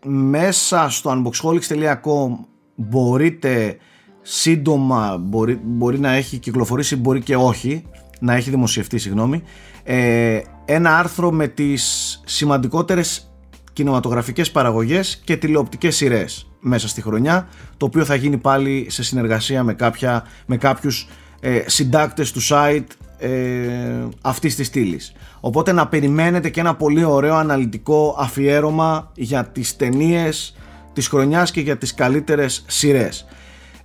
μέσα 0.04 0.88
στο 0.90 1.10
unboxholics.com 1.10 2.46
μπορείτε 2.74 3.76
σύντομα 4.22 5.16
μπορεί, 5.20 5.60
μπορεί 5.64 5.98
να 5.98 6.12
έχει 6.12 6.38
κυκλοφορήσει 6.38 6.96
μπορεί 6.96 7.20
και 7.20 7.36
όχι 7.36 7.84
να 8.20 8.34
έχει 8.34 8.50
δημοσιευτεί 8.50 8.98
συγγνώμη 8.98 9.42
ε, 9.84 10.40
ένα 10.64 10.98
άρθρο 10.98 11.30
με 11.30 11.48
τις 11.48 12.20
σημαντικότερες 12.24 13.33
κινηματογραφικές 13.74 14.50
παραγωγές 14.50 15.20
και 15.24 15.36
τηλεοπτικές 15.36 15.96
σειρές 15.96 16.46
μέσα 16.60 16.88
στη 16.88 17.02
χρονιά 17.02 17.48
το 17.76 17.86
οποίο 17.86 18.04
θα 18.04 18.14
γίνει 18.14 18.36
πάλι 18.36 18.86
σε 18.90 19.02
συνεργασία 19.02 19.62
με, 19.62 19.74
κάποια, 19.74 20.24
με 20.46 20.56
κάποιους 20.56 21.08
ε, 21.40 21.62
συντάκτες 21.66 22.32
του 22.32 22.40
site 22.48 22.84
ε, 23.18 24.08
αυτής 24.20 24.54
της 24.54 24.66
στήλης. 24.66 25.12
Οπότε 25.40 25.72
να 25.72 25.88
περιμένετε 25.88 26.48
και 26.50 26.60
ένα 26.60 26.74
πολύ 26.74 27.04
ωραίο 27.04 27.34
αναλυτικό 27.34 28.16
αφιέρωμα 28.18 29.10
για 29.14 29.44
τις 29.44 29.76
ταινίες 29.76 30.56
της 30.92 31.08
χρονιάς 31.08 31.50
και 31.50 31.60
για 31.60 31.76
τις 31.76 31.94
καλύτερες 31.94 32.64
σειρές. 32.66 33.26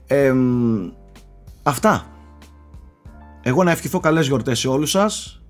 Ε, 0.08 0.34
αυτά. 1.64 2.06
Εγώ 3.42 3.64
να 3.64 3.72
ευχηθώ 3.72 4.00
καλές 4.00 4.28
γιορτές 4.28 4.60
σε 4.60 4.68
όλους 4.68 4.90
σας. 4.90 5.42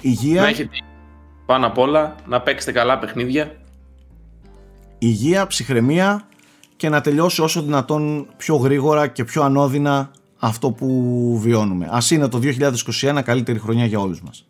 Υγεία. 0.00 0.42
Να 0.42 0.48
έχετε 0.48 0.70
πάνω 1.48 1.66
απ' 1.66 1.78
όλα 1.78 2.14
να 2.26 2.40
παίξετε 2.40 2.72
καλά 2.72 2.98
παιχνίδια. 2.98 3.56
Υγεία, 4.98 5.46
ψυχραιμία 5.46 6.28
και 6.76 6.88
να 6.88 7.00
τελειώσει 7.00 7.42
όσο 7.42 7.62
δυνατόν 7.62 8.26
πιο 8.36 8.56
γρήγορα 8.56 9.06
και 9.06 9.24
πιο 9.24 9.42
ανώδυνα 9.42 10.10
αυτό 10.38 10.70
που 10.70 11.38
βιώνουμε. 11.42 11.88
Ας 11.90 12.10
είναι 12.10 12.28
το 12.28 12.40
2021 13.02 13.22
καλύτερη 13.22 13.58
χρονιά 13.58 13.84
για 13.84 13.98
όλους 13.98 14.22
μας. 14.22 14.47